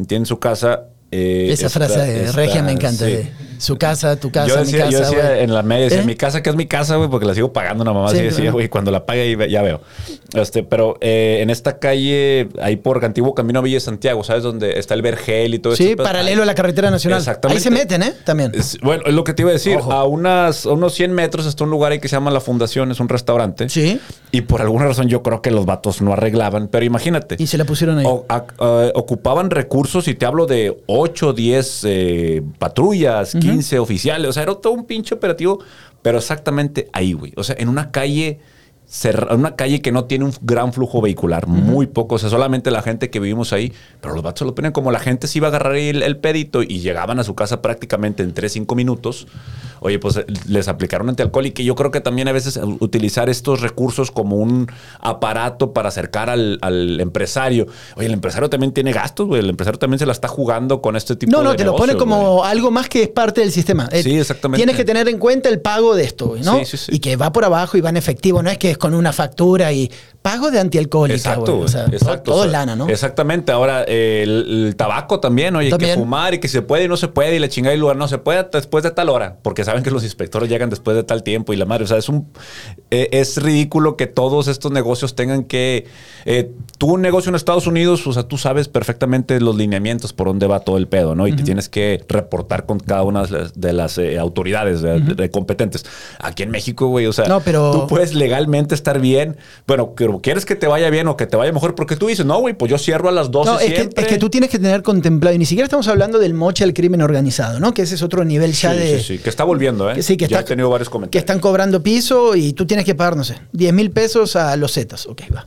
tiene 0.06 0.26
su 0.26 0.38
casa. 0.38 0.84
eh, 1.10 1.48
Esa 1.50 1.68
frase 1.68 1.98
de 2.00 2.32
Regia 2.32 2.62
me 2.62 2.72
encanta. 2.72 3.06
sí. 3.06 3.12
de 3.12 3.32
su 3.62 3.76
casa, 3.76 4.16
tu 4.16 4.30
casa, 4.30 4.48
yo 4.48 4.56
decía, 4.56 4.86
mi 4.86 4.92
yo 4.92 4.98
casa. 5.00 5.10
decía 5.10 5.28
güey. 5.30 5.44
en 5.44 5.54
la 5.54 5.62
media, 5.62 5.84
decía, 5.84 6.00
¿Eh? 6.02 6.04
mi 6.06 6.16
casa 6.16 6.42
que 6.42 6.50
es 6.50 6.56
mi 6.56 6.66
casa, 6.66 6.96
güey, 6.96 7.08
porque 7.08 7.26
la 7.26 7.34
sigo 7.34 7.52
pagando 7.52 7.82
una 7.82 7.92
mamá. 7.92 8.08
Sí, 8.10 8.16
así 8.16 8.24
decía, 8.26 8.50
güey, 8.50 8.68
cuando 8.68 8.90
la 8.90 9.06
pague 9.06 9.36
ya 9.50 9.62
veo. 9.62 9.80
Este, 10.34 10.62
pero 10.62 10.96
eh, 11.00 11.38
en 11.42 11.50
esta 11.50 11.78
calle, 11.78 12.48
ahí 12.60 12.76
por 12.76 13.04
Antiguo 13.04 13.34
Camino 13.34 13.58
a 13.58 13.62
Villa 13.62 13.76
de 13.76 13.80
Santiago, 13.80 14.24
¿sabes? 14.24 14.42
Donde 14.42 14.78
está 14.78 14.94
el 14.94 15.02
Vergel 15.02 15.54
y 15.54 15.58
todo 15.58 15.74
eso. 15.74 15.82
Sí, 15.82 15.94
paralelo 15.96 16.42
a 16.42 16.46
la 16.46 16.54
carretera 16.54 16.90
nacional. 16.90 17.18
Exactamente. 17.20 17.58
Ahí 17.58 17.62
se 17.62 17.70
meten, 17.70 18.02
¿eh? 18.02 18.14
También. 18.24 18.52
Es- 18.54 18.78
bueno, 18.82 19.02
es 19.06 19.14
lo 19.14 19.24
que 19.24 19.34
te 19.34 19.42
iba 19.42 19.50
a 19.50 19.54
decir. 19.54 19.76
Ojo. 19.76 19.92
A, 19.92 20.04
unas, 20.04 20.66
a 20.66 20.70
unos 20.70 20.94
100 20.94 21.12
metros 21.12 21.46
está 21.46 21.64
un 21.64 21.70
lugar 21.70 21.92
ahí 21.92 22.00
que 22.00 22.08
se 22.08 22.16
llama 22.16 22.30
La 22.30 22.40
Fundación, 22.40 22.90
es 22.90 23.00
un 23.00 23.08
restaurante. 23.08 23.68
Sí. 23.68 24.00
Y 24.30 24.40
por 24.42 24.62
alguna 24.62 24.86
razón 24.86 25.08
yo 25.08 25.22
creo 25.22 25.42
que 25.42 25.50
los 25.50 25.66
vatos 25.66 26.00
no 26.02 26.12
arreglaban, 26.14 26.68
pero 26.68 26.84
imagínate. 26.84 27.36
Y 27.38 27.46
se 27.46 27.58
la 27.58 27.64
pusieron 27.64 27.98
ahí. 27.98 28.06
O- 28.08 28.24
a- 28.28 28.44
a- 28.58 28.90
ocupaban 28.94 29.50
recursos 29.50 30.08
y 30.08 30.14
te 30.14 30.24
hablo 30.26 30.46
de 30.46 30.76
8, 30.86 31.32
10 31.34 31.82
eh, 31.84 32.42
patrullas, 32.58 33.32
15 33.32 33.51
oficiales. 33.78 34.28
O 34.28 34.32
sea, 34.32 34.42
era 34.42 34.54
todo 34.54 34.72
un 34.72 34.86
pinche 34.86 35.14
operativo, 35.14 35.60
pero 36.02 36.18
exactamente 36.18 36.88
ahí, 36.92 37.12
güey. 37.12 37.32
O 37.36 37.44
sea, 37.44 37.56
en 37.58 37.68
una 37.68 37.90
calle. 37.90 38.40
Una 39.30 39.56
calle 39.56 39.80
que 39.80 39.90
no 39.90 40.04
tiene 40.04 40.26
un 40.26 40.34
gran 40.42 40.72
flujo 40.72 41.00
vehicular, 41.00 41.46
muy 41.46 41.86
poco, 41.86 42.16
o 42.16 42.18
sea, 42.18 42.28
solamente 42.28 42.70
la 42.70 42.82
gente 42.82 43.08
que 43.08 43.20
vivimos 43.20 43.52
ahí, 43.54 43.72
pero 44.02 44.12
los 44.14 44.22
vatos 44.22 44.46
lo 44.46 44.54
ponían 44.54 44.72
como 44.72 44.90
la 44.92 44.98
gente 44.98 45.26
se 45.26 45.38
iba 45.38 45.46
a 45.46 45.50
agarrar 45.50 45.76
el, 45.76 46.02
el 46.02 46.18
pedito 46.18 46.62
y 46.62 46.80
llegaban 46.80 47.18
a 47.18 47.24
su 47.24 47.34
casa 47.34 47.62
prácticamente 47.62 48.22
en 48.22 48.34
3, 48.34 48.52
5 48.52 48.74
minutos. 48.74 49.26
Oye, 49.80 49.98
pues 49.98 50.16
eh, 50.18 50.26
les 50.46 50.68
aplicaron 50.68 51.08
antialcohol 51.08 51.46
y 51.46 51.50
que 51.52 51.64
yo 51.64 51.74
creo 51.74 51.90
que 51.90 52.00
también 52.00 52.28
a 52.28 52.32
veces 52.32 52.60
utilizar 52.80 53.28
estos 53.30 53.62
recursos 53.62 54.10
como 54.10 54.36
un 54.36 54.68
aparato 55.00 55.72
para 55.72 55.88
acercar 55.88 56.30
al, 56.30 56.58
al 56.60 57.00
empresario. 57.00 57.66
Oye, 57.96 58.06
el 58.06 58.12
empresario 58.12 58.48
también 58.48 58.72
tiene 58.72 58.92
gastos, 58.92 59.26
güey. 59.26 59.40
El 59.40 59.50
empresario 59.50 59.78
también 59.78 59.98
se 59.98 60.06
la 60.06 60.12
está 60.12 60.28
jugando 60.28 60.80
con 60.80 60.96
este 60.96 61.16
tipo 61.16 61.32
No, 61.32 61.38
de 61.38 61.44
no, 61.44 61.56
te 61.56 61.64
lo 61.64 61.76
pone 61.76 61.96
como 61.96 62.44
algo 62.44 62.70
más 62.70 62.88
que 62.88 63.04
es 63.04 63.08
parte 63.08 63.40
del 63.40 63.50
sistema. 63.52 63.88
Eh, 63.90 64.02
Sí, 64.02 64.18
exactamente. 64.18 64.58
Tienes 64.58 64.76
que 64.76 64.84
tener 64.84 65.08
en 65.08 65.18
cuenta 65.18 65.48
el 65.48 65.60
pago 65.60 65.96
de 65.96 66.04
esto, 66.04 66.28
güey, 66.28 66.42
¿no? 66.42 66.58
Sí, 66.60 66.64
sí, 66.64 66.76
sí. 66.76 66.92
Y 66.94 66.98
que 67.00 67.16
va 67.16 67.32
por 67.32 67.44
abajo 67.44 67.76
y 67.76 67.80
va 67.80 67.88
en 67.90 67.96
efectivo, 67.96 68.42
no 68.42 68.50
es 68.50 68.58
que 68.58 68.70
es 68.70 68.78
con 68.82 68.94
una 68.94 69.12
factura 69.12 69.70
y 69.72 69.88
pago 70.22 70.50
de 70.50 70.60
antialcohólica, 70.60 71.16
Exacto. 71.16 71.58
O 71.58 71.68
sea, 71.68 71.84
exacto. 71.86 72.22
todo, 72.22 72.34
todo 72.34 72.40
O 72.42 72.44
es 72.44 72.50
sea, 72.50 72.60
lana, 72.60 72.76
¿no? 72.76 72.88
Exactamente. 72.88 73.50
Ahora, 73.52 73.84
eh, 73.86 74.22
el, 74.22 74.66
el 74.68 74.76
tabaco 74.76 75.18
también, 75.20 75.54
oye, 75.56 75.70
También. 75.70 75.94
que 75.94 76.00
fumar 76.00 76.34
y 76.34 76.38
que 76.38 76.48
se 76.48 76.62
puede 76.62 76.84
y 76.84 76.88
no 76.88 76.96
se 76.96 77.08
puede 77.08 77.34
y 77.36 77.38
la 77.40 77.48
chingada 77.48 77.74
y 77.74 77.78
lugar 77.78 77.96
no 77.96 78.06
se 78.08 78.18
puede 78.18 78.46
después 78.52 78.84
de 78.84 78.92
tal 78.92 79.08
hora, 79.08 79.38
porque 79.42 79.64
saben 79.64 79.82
que 79.82 79.90
los 79.90 80.04
inspectores 80.04 80.48
llegan 80.48 80.70
después 80.70 80.96
de 80.96 81.02
tal 81.02 81.22
tiempo 81.22 81.52
y 81.52 81.56
la 81.56 81.64
madre, 81.66 81.84
o 81.84 81.86
sea, 81.86 81.98
es 81.98 82.08
un 82.08 82.28
eh, 82.90 83.08
es 83.12 83.42
ridículo 83.42 83.96
que 83.96 84.06
todos 84.06 84.48
estos 84.48 84.70
negocios 84.72 85.14
tengan 85.16 85.44
que 85.44 85.86
eh, 86.24 86.50
tú 86.78 86.92
un 86.94 87.00
negocio 87.02 87.28
en 87.30 87.34
Estados 87.34 87.66
Unidos, 87.66 88.06
o 88.06 88.12
sea, 88.12 88.22
tú 88.22 88.38
sabes 88.38 88.68
perfectamente 88.68 89.40
los 89.40 89.56
lineamientos 89.56 90.12
por 90.12 90.28
dónde 90.28 90.46
va 90.46 90.60
todo 90.60 90.76
el 90.78 90.86
pedo, 90.86 91.14
¿no? 91.14 91.26
Y 91.26 91.32
te 91.34 91.42
tienes 91.42 91.68
que 91.68 92.04
reportar 92.08 92.64
con 92.66 92.78
cada 92.78 93.02
una 93.02 93.24
de 93.24 93.72
las, 93.72 93.98
eh, 93.98 94.18
autoridades 94.18 94.82
de- 94.82 95.00
de 95.00 95.30
competentes. 95.30 95.84
Aquí 96.20 96.42
en 96.44 96.50
México, 96.50 96.86
güey, 96.86 97.06
o 97.06 97.12
sea, 97.12 97.24
No, 97.26 97.40
pero- 97.40 97.72
tú 97.72 97.86
puedes 97.88 98.14
legalmente 98.14 98.74
estar 98.74 99.00
bien, 99.00 99.36
bueno, 99.66 99.94
pero 100.12 100.22
quieres 100.22 100.44
que 100.44 100.54
te 100.56 100.66
vaya 100.66 100.90
bien 100.90 101.08
o 101.08 101.16
que 101.16 101.26
te 101.26 101.36
vaya 101.36 101.52
mejor, 101.52 101.74
porque 101.74 101.96
tú 101.96 102.06
dices, 102.06 102.24
no, 102.26 102.38
güey, 102.40 102.54
pues 102.54 102.70
yo 102.70 102.78
cierro 102.78 103.08
a 103.08 103.12
las 103.12 103.30
12 103.30 103.50
No, 103.50 103.58
es 103.58 103.68
que, 103.70 103.76
siempre. 103.76 104.02
es 104.04 104.08
que 104.08 104.18
tú 104.18 104.30
tienes 104.30 104.50
que 104.50 104.58
tener 104.58 104.82
contemplado, 104.82 105.34
y 105.34 105.38
ni 105.38 105.46
siquiera 105.46 105.64
estamos 105.64 105.88
hablando 105.88 106.18
del 106.18 106.34
moche 106.34 106.64
al 106.64 106.74
crimen 106.74 107.02
organizado, 107.02 107.58
¿no? 107.60 107.72
Que 107.74 107.82
ese 107.82 107.94
es 107.96 108.02
otro 108.02 108.24
nivel 108.24 108.52
ya 108.52 108.72
Sí, 108.72 108.78
de... 108.78 108.98
sí, 108.98 109.04
sí, 109.16 109.18
que 109.22 109.30
está 109.30 109.44
volviendo, 109.44 109.90
¿eh? 109.90 109.94
Que 109.94 110.02
sí, 110.02 110.16
que 110.16 110.26
ya 110.28 110.38
está- 110.38 110.40
he 110.40 110.44
tenido 110.54 110.70
varios 110.70 110.88
que 110.88 110.92
comentarios. 110.92 111.22
están 111.22 111.40
cobrando 111.40 111.82
piso 111.82 112.36
y 112.36 112.52
tú 112.52 112.66
tienes 112.66 112.84
que 112.86 112.94
pagar, 112.94 113.16
no 113.16 113.24
sé, 113.24 113.36
10 113.52 113.72
mil 113.72 113.90
pesos 113.90 114.36
a 114.36 114.56
los 114.56 114.72
Zetas. 114.72 115.06
Ok, 115.06 115.22
va. 115.34 115.46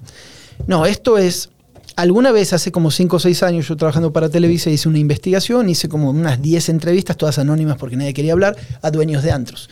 No, 0.68 0.86
esto 0.86 1.18
es. 1.18 1.50
Alguna 1.98 2.34
vez, 2.34 2.52
hace 2.52 2.74
como 2.74 2.92
5 2.92 3.16
o 3.16 3.20
6 3.20 3.42
años, 3.44 3.68
yo 3.70 3.78
trabajando 3.78 4.12
para 4.12 4.28
Televisa, 4.28 4.70
hice 4.70 4.90
una 4.90 5.00
investigación, 5.00 5.70
hice 5.70 5.88
como 5.88 6.10
unas 6.10 6.42
10 6.42 6.68
entrevistas, 6.70 7.16
todas 7.16 7.40
anónimas 7.40 7.78
porque 7.78 7.96
nadie 7.96 8.14
quería 8.14 8.34
hablar, 8.34 8.58
a 8.82 8.92
dueños 8.92 9.24
de 9.24 9.32
antros. 9.32 9.70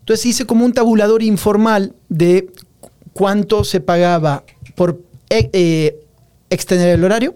Entonces 0.00 0.26
hice 0.26 0.46
como 0.46 0.64
un 0.64 0.72
tabulador 0.72 1.22
informal 1.22 1.94
de 2.08 2.48
cuánto 3.12 3.64
se 3.64 3.80
pagaba 3.80 4.44
por 4.74 5.00
eh, 5.28 5.50
eh, 5.52 6.00
extender 6.50 6.88
el 6.90 7.04
horario, 7.04 7.34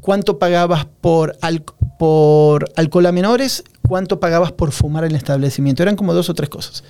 cuánto 0.00 0.38
pagabas 0.38 0.86
por, 1.00 1.36
por 1.98 2.70
alcohol 2.76 3.06
a 3.06 3.12
menores, 3.12 3.64
cuánto 3.86 4.20
pagabas 4.20 4.52
por 4.52 4.72
fumar 4.72 5.04
en 5.04 5.10
el 5.10 5.16
establecimiento. 5.16 5.82
Eran 5.82 5.96
como 5.96 6.14
dos 6.14 6.28
o 6.28 6.34
tres 6.34 6.48
cosas. 6.48 6.84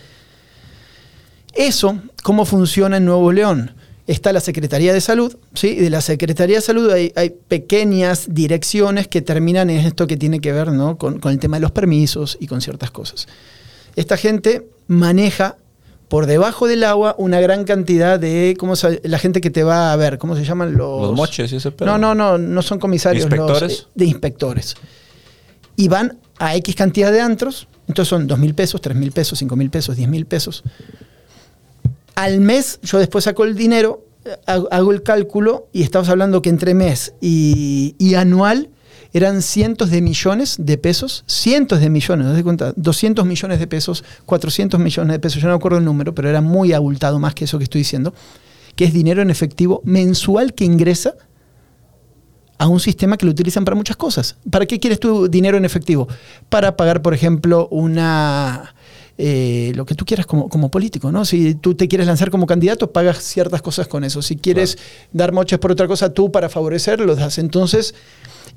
Eso, 1.54 2.00
¿cómo 2.22 2.44
funciona 2.44 2.98
en 2.98 3.04
Nuevo 3.04 3.32
León? 3.32 3.74
Está 4.06 4.32
la 4.32 4.40
Secretaría 4.40 4.92
de 4.92 5.00
Salud, 5.00 5.36
¿sí? 5.54 5.68
Y 5.68 5.76
de 5.76 5.90
la 5.90 6.00
Secretaría 6.00 6.56
de 6.56 6.62
Salud 6.62 6.90
hay, 6.90 7.12
hay 7.16 7.30
pequeñas 7.30 8.26
direcciones 8.28 9.08
que 9.08 9.22
terminan 9.22 9.70
en 9.70 9.86
esto 9.86 10.06
que 10.06 10.16
tiene 10.16 10.40
que 10.40 10.52
ver 10.52 10.72
¿no? 10.72 10.96
con, 10.96 11.20
con 11.20 11.32
el 11.32 11.38
tema 11.38 11.58
de 11.58 11.62
los 11.62 11.70
permisos 11.70 12.36
y 12.40 12.46
con 12.46 12.60
ciertas 12.60 12.90
cosas. 12.90 13.28
Esta 13.96 14.16
gente 14.16 14.66
maneja 14.88 15.56
por 16.10 16.26
debajo 16.26 16.66
del 16.66 16.82
agua 16.82 17.14
una 17.18 17.40
gran 17.40 17.62
cantidad 17.64 18.18
de 18.18 18.56
¿cómo 18.58 18.74
se- 18.74 19.00
la 19.04 19.18
gente 19.20 19.40
que 19.40 19.48
te 19.50 19.62
va 19.62 19.92
a 19.92 19.96
ver, 19.96 20.18
¿cómo 20.18 20.34
se 20.34 20.44
llaman 20.44 20.76
los 20.76 21.02
Los 21.02 21.14
moches 21.14 21.52
y 21.52 21.56
ese 21.56 21.70
pedo. 21.70 21.86
No, 21.86 21.98
no, 21.98 22.14
no, 22.16 22.36
no 22.36 22.62
son 22.62 22.78
comisarios, 22.80 23.30
los, 23.30 23.32
¿Inspectores? 23.38 23.80
eh, 23.80 23.86
de 23.94 24.04
inspectores. 24.06 24.74
Y 25.76 25.86
van 25.86 26.18
a 26.38 26.56
X 26.56 26.74
cantidad 26.74 27.12
de 27.12 27.20
antros, 27.20 27.68
entonces 27.86 28.10
son 28.10 28.26
dos 28.26 28.40
mil 28.40 28.54
pesos, 28.54 28.80
tres 28.80 28.96
mil 28.96 29.12
pesos, 29.12 29.38
cinco 29.38 29.54
mil 29.54 29.70
pesos, 29.70 29.96
diez 29.96 30.08
mil 30.08 30.26
pesos. 30.26 30.64
Al 32.16 32.40
mes, 32.40 32.80
yo 32.82 32.98
después 32.98 33.24
saco 33.24 33.44
el 33.44 33.54
dinero, 33.54 34.04
eh, 34.24 34.36
hago 34.46 34.68
hago 34.72 34.90
el 34.92 35.02
cálculo 35.04 35.68
y 35.72 35.82
estamos 35.84 36.08
hablando 36.08 36.42
que 36.42 36.50
entre 36.50 36.74
mes 36.74 37.14
y, 37.20 37.94
y 37.98 38.14
anual 38.16 38.68
eran 39.12 39.42
cientos 39.42 39.90
de 39.90 40.02
millones 40.02 40.56
de 40.58 40.78
pesos, 40.78 41.24
cientos 41.26 41.80
de 41.80 41.90
millones, 41.90 42.26
¿no 42.26 42.42
cuenta? 42.42 42.72
200 42.76 43.26
millones 43.26 43.58
de 43.58 43.66
pesos, 43.66 44.04
400 44.26 44.78
millones 44.78 45.12
de 45.12 45.18
pesos, 45.18 45.42
yo 45.42 45.48
no 45.48 45.54
acuerdo 45.54 45.78
el 45.78 45.84
número, 45.84 46.14
pero 46.14 46.28
era 46.28 46.40
muy 46.40 46.72
abultado 46.72 47.18
más 47.18 47.34
que 47.34 47.44
eso 47.44 47.58
que 47.58 47.64
estoy 47.64 47.80
diciendo, 47.80 48.14
que 48.76 48.84
es 48.84 48.92
dinero 48.92 49.22
en 49.22 49.30
efectivo 49.30 49.82
mensual 49.84 50.54
que 50.54 50.64
ingresa 50.64 51.14
a 52.58 52.68
un 52.68 52.78
sistema 52.78 53.16
que 53.16 53.24
lo 53.24 53.32
utilizan 53.32 53.64
para 53.64 53.74
muchas 53.74 53.96
cosas. 53.96 54.36
¿Para 54.50 54.66
qué 54.66 54.78
quieres 54.78 55.00
tu 55.00 55.28
dinero 55.28 55.56
en 55.56 55.64
efectivo? 55.64 56.08
Para 56.50 56.76
pagar, 56.76 57.00
por 57.00 57.14
ejemplo, 57.14 57.68
una 57.70 58.74
eh, 59.22 59.72
lo 59.74 59.84
que 59.84 59.94
tú 59.94 60.06
quieras 60.06 60.24
como, 60.24 60.48
como 60.48 60.70
político, 60.70 61.12
¿no? 61.12 61.26
Si 61.26 61.54
tú 61.54 61.74
te 61.74 61.88
quieres 61.88 62.06
lanzar 62.06 62.30
como 62.30 62.46
candidato, 62.46 62.90
pagas 62.90 63.18
ciertas 63.18 63.60
cosas 63.60 63.86
con 63.86 64.02
eso. 64.02 64.22
Si 64.22 64.36
quieres 64.36 64.78
dar 65.12 65.32
moches 65.32 65.58
por 65.58 65.70
otra 65.70 65.86
cosa, 65.86 66.14
tú 66.14 66.32
para 66.32 66.48
favorecer, 66.48 67.00
lo 67.00 67.14
das. 67.14 67.36
Entonces, 67.36 67.94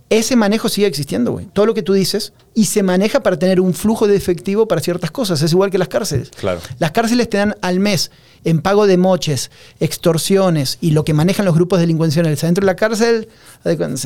ese 0.10 0.38
manejo 0.38 0.70
sigue 0.70 0.88
existiendo, 0.88 1.34
güey. 1.34 1.48
Todo 1.52 1.66
lo 1.66 1.74
que 1.74 1.84
tú 1.84 1.92
dices, 1.92 2.32
y 2.56 2.66
se 2.66 2.84
maneja 2.84 3.22
para 3.22 3.38
tener 3.38 3.60
un 3.60 3.74
flujo 3.74 4.08
de 4.08 4.16
efectivo 4.16 4.68
para 4.68 4.82
ciertas 4.82 5.12
cosas. 5.12 5.42
Es 5.42 5.52
igual 5.52 5.72
que 5.72 5.78
las 5.78 5.88
cárceles. 5.88 6.30
Claro. 6.30 6.60
Las 6.80 6.92
cárceles 6.92 7.30
te 7.30 7.38
dan 7.38 7.56
al 7.62 7.80
mes 7.80 8.12
en 8.46 8.62
pago 8.62 8.88
de 8.88 8.98
moches, 8.98 9.50
extorsiones 9.80 10.78
y 10.82 10.92
lo 10.92 11.06
que 11.06 11.14
manejan 11.14 11.46
los 11.46 11.56
grupos 11.56 11.80
delincuenciales 11.80 12.42
dentro 12.42 12.62
de 12.62 12.66
la 12.66 12.76
cárcel, 12.76 13.30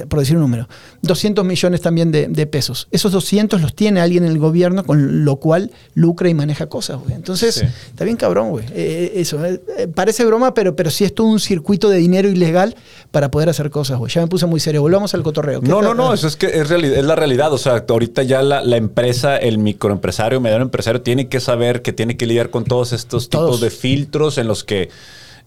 por 0.10 0.20
decir 0.20 0.36
un 0.36 0.42
número, 0.44 0.68
200 1.02 1.44
millones 1.44 1.82
también 1.82 2.12
de, 2.12 2.28
de 2.28 2.46
pesos. 2.46 2.88
Esos 2.92 3.12
200 3.12 3.62
los 3.62 3.74
tiene 3.76 4.00
alguien 4.00 4.24
en 4.26 4.32
el 4.32 4.38
gobierno, 4.38 4.84
con 4.86 5.26
lo 5.26 5.38
cual 5.38 5.72
lucra 5.96 6.30
y 6.30 6.34
maneja 6.34 6.68
cosas, 6.68 7.00
güey. 7.02 7.14
Entonces, 7.16 7.56
Sí. 7.56 7.66
está 7.90 8.04
bien 8.04 8.18
cabrón, 8.18 8.50
güey. 8.52 8.66
Eh, 8.74 9.14
eso, 9.16 9.44
eh, 9.44 9.62
eh, 9.78 9.88
parece 9.88 10.24
broma, 10.26 10.54
pero, 10.54 10.76
pero 10.76 10.92
sí 10.92 11.04
es 11.04 11.16
todo 11.16 11.28
un 11.28 11.40
circuito 11.40 11.90
de 11.90 11.98
dinero 11.98 12.30
ilegal 12.30 12.76
para 13.12 13.32
poder 13.32 13.50
hacer 13.50 13.72
cosas, 13.72 13.98
güey. 13.98 14.12
Ya 14.12 14.22
me 14.22 14.28
puse 14.28 14.46
muy 14.46 14.60
serio. 14.60 14.82
Volvamos 14.82 15.14
al 15.16 15.24
cotorreo. 15.24 15.62
¿Qué 15.62 15.68
No, 15.68 15.82
no, 15.82 15.94
no, 15.96 16.14
eso 16.14 16.28
es 16.28 16.36
que 16.36 16.46
es, 16.48 16.70
es 16.70 17.04
la 17.06 17.16
realidad. 17.16 17.52
O 17.54 17.58
sea, 17.58 17.84
ahorita 17.88 18.22
ya 18.24 18.37
la, 18.42 18.62
la 18.64 18.78
empresa, 18.78 19.38
el 19.38 19.58
microempresario, 19.58 20.40
mediano 20.42 20.64
empresario, 20.64 21.02
tiene 21.02 21.28
que 21.28 21.40
saber 21.40 21.82
que 21.82 21.94
tiene 21.94 22.18
que 22.18 22.26
lidiar 22.26 22.50
con 22.50 22.64
todos 22.64 22.94
estos 22.94 23.30
Todos. 23.30 23.46
tipos 23.46 23.62
de 23.62 23.70
filtros 23.70 24.38
en 24.38 24.48
los 24.48 24.64
que 24.64 24.90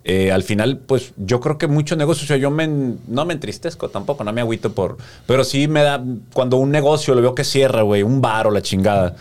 eh, 0.04 0.32
al 0.32 0.42
final, 0.42 0.78
pues 0.78 1.12
yo 1.18 1.40
creo 1.40 1.58
que 1.58 1.66
muchos 1.66 1.98
negocios, 1.98 2.24
o 2.24 2.28
sea, 2.28 2.36
yo 2.38 2.50
me, 2.50 2.66
no 2.66 3.26
me 3.26 3.34
entristezco 3.34 3.90
tampoco, 3.90 4.24
no 4.24 4.32
me 4.32 4.40
agüito 4.40 4.72
por. 4.72 4.96
Pero 5.26 5.44
sí 5.44 5.68
me 5.68 5.82
da, 5.82 6.02
cuando 6.32 6.56
un 6.56 6.70
negocio 6.70 7.14
lo 7.14 7.20
veo 7.20 7.34
que 7.34 7.44
cierra, 7.44 7.82
güey, 7.82 8.02
un 8.02 8.20
bar 8.20 8.46
o 8.46 8.50
la 8.50 8.62
chingada. 8.62 9.16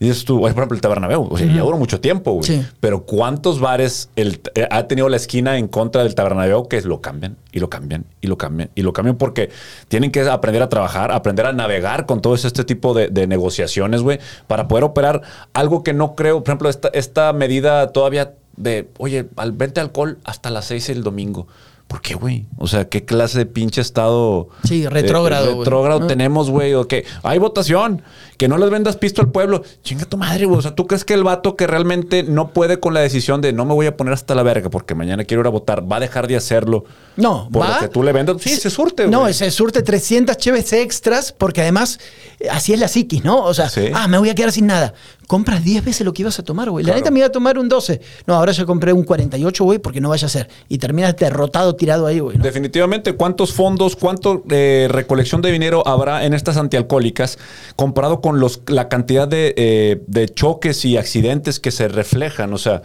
Dices 0.00 0.24
tú, 0.24 0.40
por 0.40 0.50
ejemplo, 0.50 0.74
el 0.74 0.80
Tabernabéu, 0.80 1.28
o 1.30 1.36
sea, 1.38 1.46
ya 1.46 1.62
duró 1.62 1.76
mucho 1.78 2.00
tiempo, 2.00 2.32
güey. 2.32 2.44
Sí. 2.44 2.66
Pero 2.80 3.02
¿cuántos 3.04 3.60
bares 3.60 4.10
el- 4.16 4.40
eh, 4.54 4.66
ha 4.70 4.86
tenido 4.88 5.08
la 5.08 5.16
esquina 5.16 5.58
en 5.58 5.68
contra 5.68 6.02
del 6.02 6.14
Tabernabéu 6.14 6.68
que 6.68 6.80
lo 6.82 7.00
cambian 7.00 7.36
y 7.52 7.60
lo 7.60 7.70
cambian 7.70 8.04
y 8.20 8.26
lo 8.26 8.36
cambian 8.38 8.70
y 8.74 8.82
lo 8.82 8.92
cambian 8.92 9.16
porque 9.16 9.50
tienen 9.88 10.10
que 10.10 10.20
aprender 10.22 10.62
a 10.62 10.68
trabajar, 10.68 11.12
aprender 11.12 11.46
a 11.46 11.52
navegar 11.52 12.06
con 12.06 12.20
todo 12.20 12.34
este 12.34 12.64
tipo 12.64 12.94
de, 12.94 13.08
de 13.08 13.26
negociaciones, 13.26 14.02
güey, 14.02 14.18
para 14.46 14.68
poder 14.68 14.84
operar 14.84 15.22
algo 15.52 15.82
que 15.82 15.92
no 15.92 16.14
creo, 16.14 16.40
por 16.42 16.48
ejemplo, 16.50 16.68
esta, 16.68 16.88
esta 16.88 17.32
medida 17.32 17.92
todavía 17.92 18.34
de, 18.56 18.88
oye, 18.98 19.26
al 19.36 19.52
vente 19.52 19.80
alcohol 19.80 20.18
hasta 20.24 20.50
las 20.50 20.64
seis 20.66 20.88
el 20.88 21.02
domingo. 21.02 21.46
¿Por 21.86 22.00
qué, 22.00 22.14
güey? 22.14 22.46
O 22.58 22.66
sea, 22.66 22.88
¿qué 22.88 23.04
clase 23.04 23.38
de 23.38 23.46
pinche 23.46 23.80
estado 23.80 24.48
Sí, 24.64 24.88
retrógrado, 24.88 25.44
eh, 25.46 25.52
güey. 25.52 25.58
retrógrado 25.60 26.00
Ah. 26.02 26.06
tenemos, 26.08 26.50
güey? 26.50 26.74
O 26.74 26.88
que 26.88 27.04
hay 27.22 27.38
votación, 27.38 28.02
que 28.36 28.48
no 28.48 28.58
les 28.58 28.70
vendas 28.70 28.96
pisto 28.96 29.22
al 29.22 29.30
pueblo. 29.30 29.62
Chinga 29.82 30.04
tu 30.04 30.16
madre, 30.16 30.44
güey. 30.46 30.58
O 30.58 30.62
sea, 30.62 30.74
¿tú 30.74 30.86
crees 30.86 31.04
que 31.04 31.14
el 31.14 31.24
vato 31.24 31.56
que 31.56 31.66
realmente 31.66 32.22
no 32.22 32.50
puede 32.50 32.78
con 32.80 32.94
la 32.94 33.00
decisión 33.00 33.40
de 33.40 33.52
no 33.52 33.64
me 33.64 33.74
voy 33.74 33.86
a 33.86 33.96
poner 33.96 34.12
hasta 34.14 34.34
la 34.34 34.42
verga 34.42 34.70
porque 34.70 34.94
mañana 34.94 35.24
quiero 35.24 35.40
ir 35.42 35.46
a 35.46 35.50
votar, 35.50 35.90
va 35.90 35.96
a 35.96 36.00
dejar 36.00 36.26
de 36.28 36.36
hacerlo? 36.36 36.84
No, 37.16 37.48
por 37.50 37.62
va. 37.62 37.74
lo 37.76 37.80
que 37.80 37.88
tú 37.88 38.02
le 38.02 38.12
vendas. 38.12 38.36
Sí, 38.40 38.56
se 38.56 38.68
surte, 38.70 39.04
güey. 39.06 39.10
No, 39.12 39.32
se 39.32 39.50
surte 39.50 39.82
300 39.82 40.36
cheves 40.36 40.72
extras 40.72 41.32
porque 41.32 41.62
además 41.62 41.98
eh, 42.40 42.48
así 42.50 42.72
es 42.72 42.80
la 42.80 42.88
psiquis, 42.88 43.24
¿no? 43.24 43.42
O 43.44 43.54
sea, 43.54 43.68
Sí. 43.70 43.86
ah, 43.94 44.06
me 44.08 44.18
voy 44.18 44.28
a 44.28 44.34
quedar 44.34 44.52
sin 44.52 44.66
nada. 44.66 44.92
Compras 45.26 45.64
10 45.64 45.84
veces 45.84 46.04
lo 46.06 46.12
que 46.12 46.22
ibas 46.22 46.38
a 46.38 46.44
tomar, 46.44 46.70
güey. 46.70 46.84
La 46.84 46.88
Claro. 46.90 47.00
neta 47.00 47.10
me 47.10 47.18
iba 47.18 47.26
a 47.26 47.32
tomar 47.32 47.58
un 47.58 47.68
12. 47.68 48.00
No, 48.26 48.34
ahora 48.34 48.52
ya 48.52 48.64
compré 48.64 48.92
un 48.92 49.02
48, 49.02 49.64
güey, 49.64 49.78
porque 49.80 50.00
no 50.00 50.10
vaya 50.10 50.26
a 50.26 50.28
ser. 50.28 50.48
Y 50.68 50.78
terminas 50.78 51.16
derrotado, 51.16 51.74
tirado 51.74 52.06
ahí, 52.06 52.20
güey. 52.20 52.36
¿no? 52.36 52.44
Definitivamente, 52.44 53.12
¿cuántos 53.14 53.52
fondos, 53.52 53.96
cuánto 53.96 54.44
eh, 54.50 54.86
recolección 54.90 55.40
de 55.42 55.50
dinero 55.50 55.82
habrá 55.86 56.24
en 56.26 56.32
estas 56.34 56.56
antialcohólicas 56.58 57.38
comparado 57.74 58.20
con 58.20 58.25
los, 58.32 58.62
la 58.66 58.88
cantidad 58.88 59.28
de, 59.28 59.54
eh, 59.56 60.02
de 60.06 60.28
choques 60.28 60.84
y 60.84 60.96
accidentes 60.96 61.60
que 61.60 61.70
se 61.70 61.88
reflejan? 61.88 62.52
O 62.52 62.58
sea, 62.58 62.82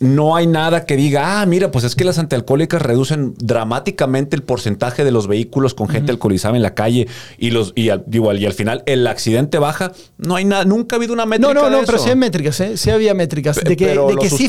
no 0.00 0.34
hay 0.34 0.46
nada 0.46 0.86
que 0.86 0.96
diga, 0.96 1.40
ah, 1.40 1.46
mira, 1.46 1.70
pues 1.70 1.84
es 1.84 1.94
que 1.94 2.04
las 2.04 2.18
antialcohólicas 2.18 2.82
reducen 2.82 3.34
dramáticamente 3.38 4.34
el 4.34 4.42
porcentaje 4.42 5.04
de 5.04 5.12
los 5.12 5.28
vehículos 5.28 5.74
con 5.74 5.88
gente 5.88 6.10
alcoholizada 6.10 6.56
en 6.56 6.62
la 6.62 6.74
calle 6.74 7.06
y 7.38 7.50
los 7.50 7.72
y 7.76 7.90
al, 7.90 8.04
igual, 8.10 8.40
y 8.40 8.46
al 8.46 8.52
final 8.52 8.82
el 8.86 9.06
accidente 9.06 9.58
baja. 9.58 9.92
No 10.18 10.36
hay 10.36 10.44
nada, 10.44 10.64
nunca 10.64 10.96
ha 10.96 10.98
habido 10.98 11.12
una 11.12 11.26
métrica 11.26 11.54
No, 11.54 11.70
no, 11.70 11.70
no, 11.70 11.86
pero 11.86 11.98
sí 11.98 12.10
hay 12.10 12.16
métricas, 12.16 12.58
¿eh? 12.60 12.76
Sí 12.76 12.90
había 12.90 13.14
métricas. 13.14 13.56
De 13.56 13.76
que, 13.76 13.88
de 13.88 13.94
¿lo 13.94 14.16
que 14.16 14.30
sí 14.30 14.48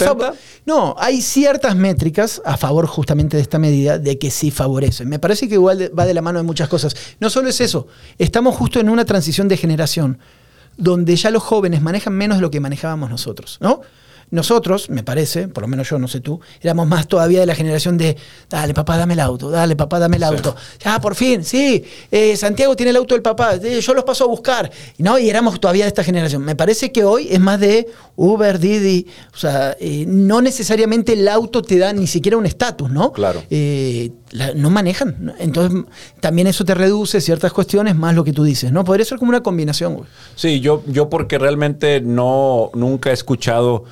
No, 0.65 0.95
hay 0.97 1.21
ciertas 1.21 1.75
métricas 1.75 2.41
a 2.43 2.57
favor 2.57 2.87
justamente 2.87 3.37
de 3.37 3.43
esta 3.43 3.59
medida 3.59 3.99
de 3.99 4.17
que 4.17 4.31
sí 4.31 4.51
favorecen. 4.51 5.07
Me 5.07 5.19
parece 5.19 5.47
que 5.47 5.55
igual 5.55 5.91
va 5.97 6.05
de 6.05 6.13
la 6.13 6.21
mano 6.21 6.39
de 6.39 6.43
muchas 6.43 6.67
cosas. 6.67 6.95
No 7.19 7.29
solo 7.29 7.49
es 7.49 7.61
eso, 7.61 7.87
estamos 8.17 8.55
justo 8.55 8.79
en 8.79 8.89
una 8.89 9.05
transición 9.05 9.47
de 9.47 9.57
generación 9.57 10.17
donde 10.77 11.15
ya 11.15 11.29
los 11.31 11.43
jóvenes 11.43 11.81
manejan 11.81 12.13
menos 12.13 12.37
de 12.37 12.41
lo 12.41 12.51
que 12.51 12.59
manejábamos 12.59 13.09
nosotros, 13.09 13.57
¿no? 13.61 13.81
Nosotros, 14.31 14.89
me 14.89 15.03
parece, 15.03 15.47
por 15.47 15.61
lo 15.63 15.67
menos 15.67 15.89
yo, 15.89 15.99
no 15.99 16.07
sé 16.07 16.19
tú, 16.19 16.39
éramos 16.61 16.87
más 16.87 17.07
todavía 17.07 17.39
de 17.39 17.45
la 17.45 17.55
generación 17.55 17.97
de, 17.97 18.17
dale 18.49 18.73
papá, 18.73 18.97
dame 18.97 19.13
el 19.13 19.19
auto, 19.19 19.49
dale 19.49 19.75
papá, 19.75 19.99
dame 19.99 20.17
el 20.17 20.23
auto. 20.23 20.55
Ya, 20.83 20.99
por 20.99 21.15
fin, 21.15 21.43
sí, 21.43 21.83
eh, 22.11 22.35
Santiago 22.35 22.75
tiene 22.75 22.89
el 22.89 22.97
auto 22.97 23.15
del 23.15 23.21
papá, 23.21 23.55
eh, 23.55 23.79
yo 23.81 23.93
los 23.93 24.03
paso 24.03 24.23
a 24.25 24.27
buscar. 24.27 24.71
¿no? 24.97 25.17
Y 25.19 25.29
éramos 25.29 25.59
todavía 25.59 25.85
de 25.85 25.89
esta 25.89 26.03
generación. 26.03 26.43
Me 26.43 26.55
parece 26.55 26.91
que 26.91 27.03
hoy 27.03 27.27
es 27.29 27.39
más 27.39 27.59
de 27.59 27.87
Uber, 28.15 28.59
Didi, 28.59 29.07
o 29.33 29.37
sea, 29.37 29.75
eh, 29.79 30.05
no 30.07 30.41
necesariamente 30.41 31.13
el 31.13 31.27
auto 31.27 31.61
te 31.61 31.77
da 31.77 31.93
ni 31.93 32.07
siquiera 32.07 32.37
un 32.37 32.45
estatus, 32.45 32.89
¿no? 32.89 33.11
Claro. 33.11 33.43
La- 34.31 34.53
no 34.53 34.69
manejan. 34.69 35.33
Entonces, 35.39 35.83
también 36.19 36.47
eso 36.47 36.65
te 36.65 36.73
reduce 36.73 37.21
ciertas 37.21 37.53
cuestiones, 37.53 37.95
más 37.95 38.15
lo 38.15 38.23
que 38.23 38.33
tú 38.33 38.43
dices, 38.43 38.71
¿no? 38.71 38.83
Podría 38.83 39.05
ser 39.05 39.17
como 39.17 39.29
una 39.29 39.41
combinación, 39.41 39.93
güey. 39.95 40.07
Sí, 40.35 40.59
yo, 40.59 40.83
yo 40.87 41.09
porque 41.09 41.37
realmente 41.37 42.01
no, 42.01 42.69
nunca 42.73 43.11
he 43.11 43.13
escuchado. 43.13 43.85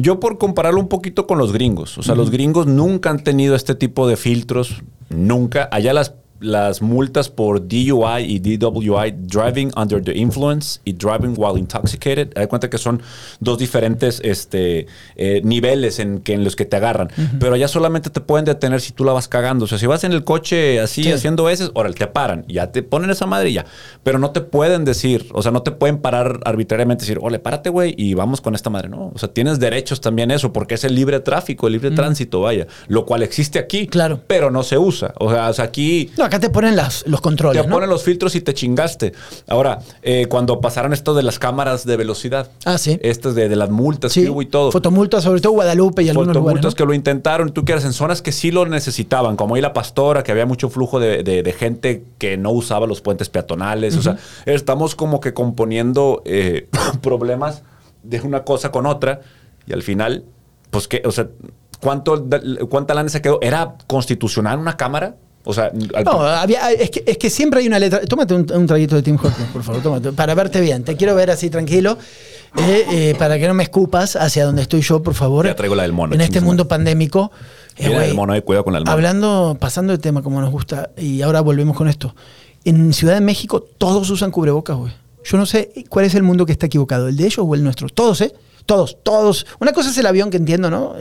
Yo 0.00 0.20
por 0.20 0.38
compararlo 0.38 0.78
un 0.78 0.86
poquito 0.86 1.26
con 1.26 1.38
los 1.38 1.52
gringos. 1.52 1.98
O 1.98 2.04
sea, 2.04 2.14
los 2.14 2.30
gringos 2.30 2.68
nunca 2.68 3.10
han 3.10 3.24
tenido 3.24 3.56
este 3.56 3.74
tipo 3.74 4.06
de 4.06 4.16
filtros. 4.16 4.82
Nunca. 5.10 5.68
Allá 5.72 5.92
las, 5.92 6.14
las 6.40 6.82
multas 6.82 7.28
por 7.28 7.66
DUI 7.66 8.22
y 8.24 8.38
DWI, 8.38 9.12
Driving 9.22 9.72
Under 9.76 10.02
the 10.02 10.16
Influence 10.16 10.80
y 10.84 10.92
Driving 10.92 11.34
While 11.36 11.58
Intoxicated, 11.58 12.36
hay 12.36 12.46
cuenta 12.46 12.70
que 12.70 12.78
son 12.78 13.02
dos 13.40 13.58
diferentes 13.58 14.20
este, 14.24 14.86
eh, 15.16 15.40
niveles 15.44 15.98
en, 15.98 16.20
que, 16.20 16.34
en 16.34 16.44
los 16.44 16.56
que 16.56 16.64
te 16.64 16.76
agarran. 16.76 17.08
Pero 17.40 17.54
allá 17.54 17.68
solamente 17.68 18.10
te 18.10 18.20
pueden 18.20 18.44
detener 18.44 18.80
si 18.80 18.92
tú 18.92 19.04
la 19.04 19.12
vas 19.12 19.28
cagando. 19.28 19.64
O 19.64 19.68
sea, 19.68 19.78
si 19.78 19.86
vas 19.86 20.04
en 20.04 20.12
el 20.12 20.24
coche 20.24 20.80
así 20.80 21.02
Sí. 21.04 21.12
haciendo 21.12 21.44
veces, 21.44 21.70
órale, 21.74 21.94
te 21.94 22.06
paran. 22.06 22.44
Ya 22.48 22.70
te 22.72 22.82
ponen 22.82 23.10
esa 23.10 23.26
madre 23.26 23.50
y 23.50 23.54
ya. 23.54 23.66
Pero 24.02 24.18
no 24.18 24.30
te 24.30 24.40
pueden 24.40 24.84
decir, 24.84 25.26
o 25.32 25.42
sea, 25.42 25.52
no 25.52 25.62
te 25.62 25.70
pueden 25.72 25.98
parar 25.98 26.40
arbitrariamente 26.44 27.04
y 27.04 27.06
decir, 27.06 27.18
ole, 27.22 27.38
párate, 27.38 27.70
güey, 27.70 27.94
y 27.96 28.14
vamos 28.14 28.40
con 28.40 28.54
esta 28.54 28.70
madre. 28.70 28.88
No, 28.88 29.12
o 29.14 29.18
sea, 29.18 29.28
tienes 29.32 29.58
derechos 29.58 30.00
también 30.00 30.30
eso, 30.30 30.52
porque 30.52 30.74
es 30.74 30.84
el 30.84 30.94
libre 30.94 31.20
tráfico, 31.20 31.66
el 31.66 31.74
libre 31.74 31.90
tránsito, 31.90 32.40
vaya. 32.40 32.66
Lo 32.88 33.04
cual 33.06 33.22
existe 33.22 33.58
aquí, 33.58 33.86
Claro. 33.86 34.20
pero 34.26 34.50
no 34.50 34.62
se 34.62 34.78
usa. 34.78 35.12
O 35.18 35.30
sea, 35.30 35.48
o 35.48 35.52
sea, 35.52 35.64
aquí 35.64 36.10
No, 36.16 36.27
acá 36.28 36.38
te 36.40 36.50
ponen 36.50 36.76
las, 36.76 37.04
los 37.06 37.20
controles, 37.20 37.60
te 37.62 37.68
¿no? 37.68 37.74
ponen 37.74 37.90
los 37.90 38.02
filtros 38.04 38.34
y 38.36 38.40
te 38.40 38.54
chingaste. 38.54 39.12
Ahora, 39.48 39.80
eh, 40.02 40.26
cuando 40.28 40.60
pasaron 40.60 40.92
esto 40.92 41.14
de 41.14 41.22
las 41.22 41.38
cámaras 41.38 41.84
de 41.84 41.96
velocidad, 41.96 42.50
Ah, 42.64 42.78
sí. 42.78 42.98
estas 43.02 43.34
de, 43.34 43.48
de 43.48 43.56
las 43.56 43.70
multas 43.70 44.12
Sí, 44.12 44.22
que 44.24 44.30
hubo 44.30 44.42
y 44.42 44.46
todo. 44.46 44.70
Fotomultas, 44.72 45.24
sobre 45.24 45.40
todo 45.40 45.52
Guadalupe 45.54 46.02
y 46.02 46.08
algunos 46.08 46.28
lugares. 46.28 46.42
Fotomultas 46.44 46.72
¿no? 46.72 46.76
que 46.76 46.84
lo 46.84 46.94
intentaron, 46.94 47.50
tú 47.52 47.64
quieras, 47.64 47.84
en 47.84 47.92
zonas 47.92 48.22
que 48.22 48.32
sí 48.32 48.50
lo 48.50 48.64
necesitaban, 48.66 49.36
como 49.36 49.54
ahí 49.56 49.60
la 49.60 49.72
pastora, 49.72 50.22
que 50.22 50.32
había 50.32 50.46
mucho 50.46 50.68
flujo 50.70 51.00
de, 51.00 51.22
de- 51.22 51.42
de 51.42 51.52
gente 51.52 52.04
que 52.18 52.36
no 52.36 52.50
usaba 52.52 52.86
los 52.86 53.00
puentes 53.00 53.28
peatonales. 53.28 53.96
O 53.96 54.02
sea, 54.02 54.16
estamos 54.46 54.94
como 54.94 55.20
que 55.20 55.34
componiendo 55.34 56.22
eh, 56.24 56.68
problemas 57.02 57.62
de 58.02 58.20
una 58.20 58.44
cosa 58.44 58.70
con 58.70 58.86
otra 58.86 59.20
y 59.66 59.72
al 59.72 59.82
final, 59.82 60.24
pues 60.70 60.88
que, 60.88 61.02
o 61.04 61.10
sea, 61.12 61.28
¿cuánto, 61.80 62.26
¿cuánta 62.68 62.94
lana 62.94 63.08
se 63.08 63.20
quedó? 63.22 63.38
¿Era 63.42 63.74
constitucional 63.86 64.58
una 64.58 64.76
cámara? 64.76 65.16
O 65.50 65.54
sea, 65.54 65.72
al- 65.94 66.04
No, 66.04 66.20
había, 66.20 66.70
es, 66.72 66.90
que, 66.90 67.02
es 67.06 67.16
que 67.16 67.30
siempre 67.30 67.60
hay 67.60 67.66
una 67.68 67.78
letra. 67.78 68.00
Tómate 68.02 68.34
un, 68.34 68.46
un 68.52 68.66
traguito 68.66 68.96
de 68.96 69.02
Tim 69.02 69.14
Hortons, 69.16 69.48
por 69.50 69.62
favor, 69.62 69.82
tómate, 69.82 70.12
para 70.12 70.34
verte 70.34 70.60
bien. 70.60 70.84
Te 70.84 70.94
quiero 70.94 71.14
ver 71.14 71.30
así 71.30 71.48
tranquilo, 71.48 71.96
eh, 72.58 72.84
eh, 72.92 73.14
para 73.18 73.38
que 73.38 73.48
no 73.48 73.54
me 73.54 73.62
escupas 73.62 74.14
hacia 74.16 74.44
donde 74.44 74.60
estoy 74.60 74.82
yo, 74.82 75.02
por 75.02 75.14
favor. 75.14 75.46
Ya 75.46 75.56
traigo 75.56 75.74
la 75.74 75.84
del 75.84 75.94
mono, 75.94 76.14
En 76.14 76.20
este 76.20 76.42
mundo 76.42 76.68
pandémico. 76.68 77.32
eh, 77.78 77.88
güey, 77.88 78.10
el 78.10 78.14
mono, 78.14 78.34
eh, 78.34 78.42
cuidado 78.42 78.64
con 78.64 78.74
el 78.76 78.82
mono. 78.82 78.92
Hablando, 78.92 79.56
pasando 79.58 79.92
de 79.94 79.98
tema 79.98 80.20
como 80.22 80.38
nos 80.42 80.50
gusta, 80.50 80.90
y 80.98 81.22
ahora 81.22 81.40
volvemos 81.40 81.74
con 81.78 81.88
esto. 81.88 82.14
En 82.64 82.92
Ciudad 82.92 83.14
de 83.14 83.22
México 83.22 83.62
todos 83.62 84.10
usan 84.10 84.30
cubrebocas, 84.30 84.76
güey. 84.76 84.92
Yo 85.24 85.38
no 85.38 85.46
sé 85.46 85.72
cuál 85.88 86.04
es 86.04 86.14
el 86.14 86.24
mundo 86.24 86.44
que 86.44 86.52
está 86.52 86.66
equivocado, 86.66 87.08
el 87.08 87.16
de 87.16 87.24
ellos 87.24 87.38
o 87.48 87.54
el 87.54 87.64
nuestro. 87.64 87.88
Todos, 87.88 88.20
¿eh? 88.20 88.34
Todos, 88.66 88.98
todos. 89.02 89.46
Una 89.60 89.72
cosa 89.72 89.88
es 89.88 89.96
el 89.96 90.04
avión 90.04 90.28
que 90.28 90.36
entiendo, 90.36 90.68
¿no? 90.70 90.94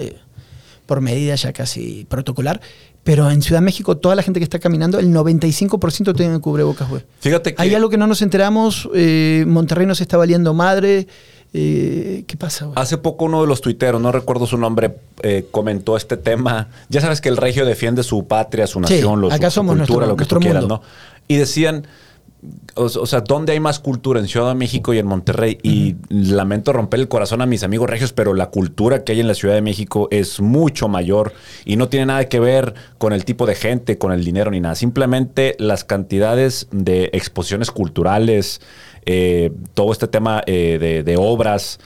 Por 0.86 1.02
medida 1.02 1.36
ya 1.36 1.52
casi 1.52 2.06
protocolar. 2.10 2.62
Pero 3.08 3.32
en 3.32 3.42
Ciudad 3.42 3.62
de 3.62 3.66
México, 3.66 3.96
toda 3.96 4.16
la 4.16 4.22
gente 4.22 4.40
que 4.40 4.44
está 4.44 4.60
caminando, 4.60 5.00
el 5.00 5.14
95% 5.14 6.14
tiene 6.14 6.40
cubrebocas, 6.40 6.90
güey. 6.90 7.04
Fíjate 7.22 7.56
que... 7.56 7.62
Hay 7.62 7.74
algo 7.74 7.90
que 7.90 7.98
no 7.98 8.06
nos 8.06 8.22
enteramos. 8.22 8.90
eh, 8.94 9.46
Monterrey 9.48 9.88
nos 9.88 10.02
está 10.02 10.18
valiendo 10.18 10.54
madre. 10.54 11.08
eh, 11.54 12.26
¿Qué 12.28 12.36
pasa, 12.36 12.66
güey? 12.66 12.76
Hace 12.78 12.98
poco 12.98 13.24
uno 13.26 13.40
de 13.42 13.48
los 13.48 13.62
tuiteros, 13.62 14.02
no 14.02 14.12
recuerdo 14.12 14.46
su 14.46 14.58
nombre, 14.58 14.94
eh, 15.24 15.46
comentó 15.52 15.96
este 15.96 16.18
tema. 16.18 16.68
Ya 16.90 17.00
sabes 17.00 17.22
que 17.22 17.30
el 17.30 17.38
regio 17.38 17.66
defiende 17.66 18.04
su 18.04 18.28
patria, 18.28 18.68
su 18.68 18.80
Sí, 18.80 18.94
nación, 18.96 19.22
lo- 19.22 19.30
su- 19.30 19.36
acá 19.36 19.50
su, 19.50 19.56
somos 19.56 19.78
cultura, 19.78 20.06
nuestro- 20.06 20.08
lo 20.10 20.18
que 20.18 20.26
tú 20.26 20.40
quieras, 20.42 20.64
mundo. 20.64 20.82
¿no? 20.84 21.24
Y 21.30 21.38
decían, 21.38 21.88
o, 22.76 22.84
o 22.84 23.06
sea, 23.06 23.22
¿dónde 23.22 23.54
hay 23.54 23.60
más 23.60 23.80
cultura? 23.80 24.20
En 24.20 24.28
Ciudad 24.28 24.50
de 24.50 24.56
México 24.56 24.94
y 24.94 25.00
en 25.00 25.08
Monterrey. 25.08 25.58
Y 25.64 25.96
lamento 26.10 26.74
romper 26.74 27.00
el 27.00 27.08
corazón 27.08 27.42
a 27.42 27.46
mis 27.46 27.64
amigos 27.64 27.90
regios, 27.90 28.14
pero 28.14 28.34
la 28.34 28.50
cultura 28.50 29.04
que 29.04 29.14
hay 29.14 29.20
en 29.20 29.28
la 29.28 29.34
Ciudad 29.34 29.56
de 29.56 29.62
México 29.62 30.08
es 30.12 30.40
mucho 30.40 30.88
mayor 30.88 31.34
y 31.66 31.76
no 31.76 31.90
tiene 31.90 32.08
nada 32.08 32.26
que 32.26 32.40
ver 32.40 32.74
con 32.98 33.14
el 33.14 33.26
tipo 33.26 33.46
de 33.46 33.56
gente, 33.56 33.98
con 33.98 34.12
el 34.12 34.24
dinero 34.24 34.52
ni 34.52 34.60
nada. 34.60 34.76
Simplemente 34.76 35.56
las 35.60 35.84
cantidades 35.84 36.68
de 36.72 37.10
exposiciones 37.14 37.72
culturales, 37.72 38.62
eh, 39.06 39.52
todo 39.74 39.92
este 39.92 40.08
tema 40.08 40.44
eh, 40.46 40.78
de, 40.80 41.04
de 41.04 41.18
obras, 41.18 41.80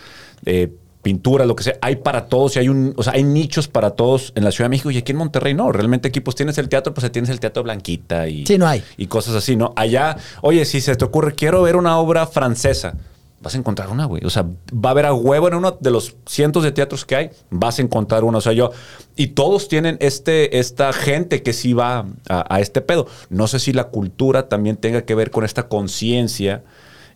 eh, 0.45 0.73
pintura, 1.01 1.45
lo 1.45 1.55
que 1.55 1.63
sea, 1.63 1.77
hay 1.81 1.97
para 1.97 2.27
todos 2.27 2.55
y 2.55 2.59
hay 2.59 2.69
un, 2.69 2.93
o 2.95 3.03
sea, 3.03 3.13
hay 3.13 3.23
nichos 3.23 3.67
para 3.67 3.91
todos 3.91 4.31
en 4.35 4.43
la 4.43 4.51
Ciudad 4.51 4.65
de 4.65 4.69
México 4.69 4.91
y 4.91 4.97
aquí 4.97 5.11
en 5.11 5.17
Monterrey 5.17 5.53
no. 5.53 5.71
Realmente 5.71 6.09
aquí 6.09 6.19
pues 6.19 6.35
tienes 6.35 6.57
el 6.57 6.69
teatro, 6.69 6.93
pues 6.93 7.11
tienes 7.11 7.29
el 7.29 7.39
teatro 7.39 7.63
Blanquita 7.63 8.27
y, 8.27 8.45
Sí, 8.45 8.57
no 8.57 8.67
hay. 8.67 8.83
y 8.97 9.07
cosas 9.07 9.35
así, 9.35 9.55
¿no? 9.55 9.73
Allá, 9.75 10.17
oye, 10.41 10.63
si 10.65 10.81
se 10.81 10.95
te 10.95 11.03
ocurre, 11.05 11.33
quiero 11.33 11.61
ver 11.63 11.75
una 11.75 11.97
obra 11.97 12.27
francesa, 12.27 12.95
vas 13.41 13.55
a 13.55 13.57
encontrar 13.57 13.89
una, 13.89 14.05
güey. 14.05 14.23
O 14.25 14.29
sea, 14.29 14.43
va 14.73 14.89
a 14.89 14.91
haber 14.91 15.07
a 15.07 15.13
huevo 15.13 15.47
en 15.47 15.55
uno 15.55 15.77
de 15.79 15.89
los 15.89 16.15
cientos 16.27 16.61
de 16.63 16.71
teatros 16.71 17.05
que 17.05 17.15
hay, 17.15 17.29
vas 17.49 17.79
a 17.79 17.81
encontrar 17.81 18.23
una. 18.23 18.37
O 18.37 18.41
sea, 18.41 18.53
yo, 18.53 18.71
y 19.15 19.27
todos 19.27 19.67
tienen 19.67 19.97
este, 19.99 20.59
esta 20.59 20.93
gente 20.93 21.41
que 21.41 21.53
sí 21.53 21.73
va 21.73 22.05
a, 22.29 22.55
a 22.55 22.59
este 22.59 22.81
pedo. 22.81 23.07
No 23.29 23.47
sé 23.47 23.57
si 23.59 23.73
la 23.73 23.85
cultura 23.85 24.47
también 24.47 24.77
tenga 24.77 25.01
que 25.01 25.15
ver 25.15 25.31
con 25.31 25.43
esta 25.43 25.67
conciencia. 25.67 26.63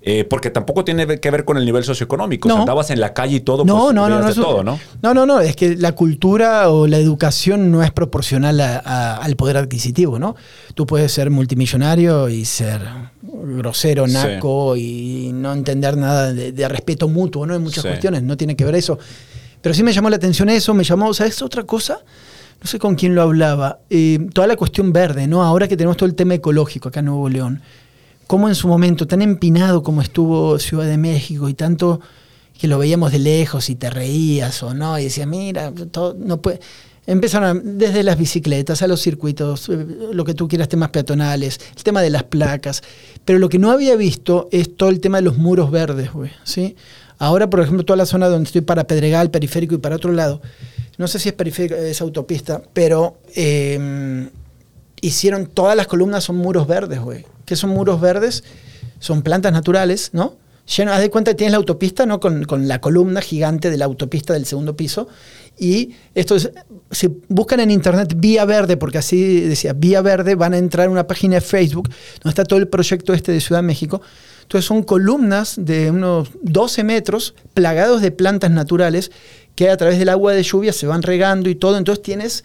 Eh, 0.08 0.24
porque 0.24 0.52
tampoco 0.52 0.86
tiene 0.86 1.20
que 1.20 1.32
ver 1.32 1.46
con 1.46 1.58
el 1.58 1.65
nivel 1.65 1.84
socioeconómico. 1.84 2.48
O 2.48 2.52
sea, 2.52 2.58
No. 2.58 2.62
andabas 2.62 2.91
en 2.91 3.00
la 3.00 3.13
calle 3.15 3.38
y 3.38 3.39
todo, 3.39 3.65
No, 3.65 3.74
pues, 3.86 3.96
no, 3.96 4.08
no, 4.08 4.20
no, 4.20 4.26
de 4.26 4.32
eso- 4.32 4.41
todo, 4.44 4.63
¿no? 4.63 4.80
no, 5.02 5.13
no, 5.15 5.26
no, 5.26 5.39
es 5.39 5.56
que 5.56 5.76
la 5.76 5.94
cultura 5.94 6.70
o 6.70 6.86
la 6.86 6.98
educación 7.00 7.72
no 7.72 7.82
es 7.84 7.91
proporcional 7.91 8.62
a- 8.62 8.78
a- 8.86 9.18
al 9.18 9.36
poder 9.36 9.58
adquisitivo, 9.58 10.20
¿no? 10.20 10.36
Tú 10.76 10.86
puedes 10.86 11.12
ser 11.12 11.32
multimillonario 11.32 12.30
y 12.30 12.46
ser 12.46 12.82
grosero, 13.24 14.08
Sí. 14.08 14.13
naco 14.13 14.76
y 14.78 15.32
no 15.34 15.52
entender 15.54 15.98
nada 15.98 16.32
de, 16.34 16.52
de 16.52 16.68
respeto 16.70 17.08
mutuo, 17.08 17.46
¿no? 17.46 17.56
En 17.56 17.63
muchas 17.63 17.82
Sí. 17.82 17.88
cuestiones, 17.89 18.24
no 18.24 18.38
tiene 18.38 18.56
que 18.56 18.63
ver 18.65 18.76
eso. 18.76 18.98
Pero 19.62 19.74
sí 19.74 19.82
me 19.84 19.91
llamó 19.91 20.10
la 20.12 20.18
atención 20.18 20.50
eso, 20.50 20.74
me 20.76 20.84
llamó, 20.84 21.13
¿sabes 21.13 21.41
otra 21.41 21.63
cosa? 21.63 21.98
No 22.62 22.68
sé 22.68 22.78
con 22.80 22.96
quién 22.96 23.15
lo 23.15 23.22
hablaba. 23.24 23.80
Eh, 23.89 24.20
toda 24.34 24.46
la 24.48 24.56
cuestión 24.56 24.94
verde, 24.94 25.28
¿no? 25.28 25.44
Ahora 25.44 25.68
que 25.68 25.76
tenemos 25.76 25.98
todo 25.98 26.08
el 26.08 26.15
tema 26.15 26.36
ecológico 26.36 26.89
acá 26.89 27.00
en 27.00 27.08
Nuevo 27.08 27.28
León. 27.30 27.62
Cómo 28.28 28.50
en 28.50 28.56
su 28.56 28.68
momento, 28.68 29.08
tan 29.08 29.22
empinado 29.22 29.84
como 29.84 30.02
estuvo 30.02 30.58
Ciudad 30.60 30.86
de 30.86 30.98
México 30.98 31.48
y 31.50 31.54
tanto 31.54 32.02
que 32.60 32.68
lo 32.68 32.80
veíamos 32.80 33.12
de 33.12 33.20
lejos 33.20 33.70
y 33.70 33.76
te 33.76 33.90
reías 33.90 34.64
o 34.64 34.74
no, 34.74 34.98
y 34.98 35.06
decías, 35.06 35.28
mira, 35.28 35.72
todo, 35.92 36.16
no 36.18 36.42
puede. 36.42 36.60
Empezaron 37.08 37.78
desde 37.78 38.02
las 38.02 38.18
bicicletas 38.18 38.82
a 38.82 38.88
los 38.88 39.00
circuitos, 39.02 39.70
eh, 39.70 39.86
lo 40.12 40.26
que 40.26 40.34
tú 40.34 40.48
quieras, 40.48 40.70
temas 40.70 40.90
peatonales, 40.90 41.60
el 41.76 41.84
tema 41.84 42.02
de 42.02 42.10
las 42.10 42.24
placas. 42.24 42.82
Pero 43.26 43.38
lo 43.38 43.48
que 43.48 43.60
no 43.60 43.72
había 43.72 43.96
visto 43.96 44.48
es 44.52 44.76
todo 44.76 44.90
el 44.90 45.00
tema 45.02 45.18
de 45.18 45.24
los 45.24 45.38
muros 45.38 45.70
verdes, 45.70 46.12
güey. 46.12 46.32
¿sí? 46.44 46.76
Ahora, 47.20 47.50
por 47.50 47.60
ejemplo, 47.60 47.86
toda 47.86 47.98
la 47.98 48.08
zona 48.08 48.28
donde 48.28 48.48
estoy 48.48 48.62
para 48.62 48.88
Pedregal, 48.88 49.30
periférico 49.30 49.76
y 49.76 49.78
para 49.78 49.98
otro 49.98 50.12
lado, 50.14 50.42
no 50.98 51.08
sé 51.08 51.20
si 51.20 51.30
es 51.30 51.36
periférico, 51.36 51.76
es 51.76 52.02
autopista, 52.02 52.64
pero 52.74 53.18
eh, 53.36 54.30
hicieron 55.02 55.46
todas 55.46 55.78
las 55.78 55.86
columnas 55.86 56.24
son 56.24 56.38
muros 56.38 56.66
verdes, 56.66 57.00
güey. 57.00 57.26
¿Qué 57.46 57.56
son 57.56 57.72
muros 57.72 58.02
verdes? 58.02 58.44
Son 59.00 59.22
plantas 59.22 59.54
naturales, 59.54 60.10
¿no? 60.14 60.38
Lleno, 60.76 60.94
haz 60.94 61.02
de 61.02 61.12
cuenta 61.12 61.32
que 61.32 61.36
tienes 61.36 61.52
la 61.52 61.58
autopista, 61.58 62.06
¿no? 62.08 62.20
Con, 62.20 62.44
con 62.46 62.68
la 62.68 62.82
columna 62.82 63.22
gigante 63.22 63.70
de 63.70 63.78
la 63.78 63.86
autopista 63.86 64.34
del 64.34 64.46
segundo 64.46 64.76
piso. 64.76 65.08
Y 65.58 65.92
esto 66.16 66.36
es, 66.36 66.52
si 66.92 67.08
buscan 67.30 67.60
en 67.60 67.72
internet 67.72 68.16
Vía 68.18 68.46
Verde, 68.46 68.76
porque 68.76 68.98
así 68.98 69.42
decía, 69.42 69.74
Vía 69.74 70.02
Verde, 70.02 70.36
van 70.36 70.54
a 70.54 70.58
entrar 70.58 70.88
a 70.88 70.92
una 70.92 71.08
página 71.08 71.36
de 71.36 71.42
Facebook 71.42 71.90
donde 72.24 72.30
está 72.30 72.44
todo 72.44 72.60
el 72.60 72.68
proyecto 72.68 73.14
este 73.14 73.32
de 73.32 73.42
Ciudad 73.42 73.62
de 73.62 73.68
México. 73.68 74.02
Entonces 74.42 74.66
son 74.66 74.84
columnas 74.84 75.56
de 75.58 75.92
unos 75.92 76.30
12 76.42 76.84
metros 76.84 77.36
plagados 77.54 78.02
de 78.02 78.12
plantas 78.12 78.52
naturales 78.52 79.12
que 79.56 79.70
a 79.70 79.78
través 79.78 79.98
del 79.98 80.10
agua 80.10 80.34
de 80.34 80.44
lluvia 80.44 80.74
se 80.74 80.88
van 80.88 81.02
regando 81.02 81.50
y 81.50 81.56
todo. 81.56 81.78
Entonces 81.78 82.04
tienes 82.04 82.44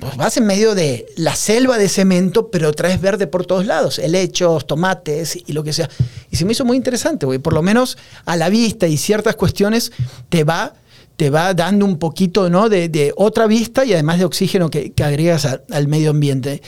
pues 0.00 0.16
vas 0.16 0.36
en 0.36 0.46
medio 0.46 0.74
de 0.74 1.06
la 1.16 1.34
selva 1.34 1.78
de 1.78 1.88
cemento, 1.88 2.50
pero 2.50 2.72
traes 2.72 3.00
verde 3.00 3.26
por 3.26 3.46
todos 3.46 3.66
lados, 3.66 3.98
helechos, 3.98 4.66
tomates 4.66 5.38
y 5.46 5.52
lo 5.52 5.64
que 5.64 5.72
sea. 5.72 5.88
Y 6.30 6.36
se 6.36 6.44
me 6.44 6.52
hizo 6.52 6.64
muy 6.64 6.76
interesante, 6.76 7.24
güey. 7.24 7.38
Por 7.38 7.54
lo 7.54 7.62
menos 7.62 7.96
a 8.24 8.36
la 8.36 8.48
vista 8.48 8.86
y 8.86 8.96
ciertas 8.98 9.36
cuestiones 9.36 9.92
te 10.28 10.44
va, 10.44 10.74
te 11.16 11.30
va 11.30 11.54
dando 11.54 11.86
un 11.86 11.98
poquito 11.98 12.50
¿no? 12.50 12.68
de, 12.68 13.12
otra 13.16 13.46
vista 13.46 13.84
y 13.84 13.94
además 13.94 14.18
de 14.18 14.26
oxígeno 14.26 14.70
que, 14.70 14.92
agregas 15.02 15.46
al 15.70 15.88
medio 15.88 16.10
ambiente. 16.10 16.60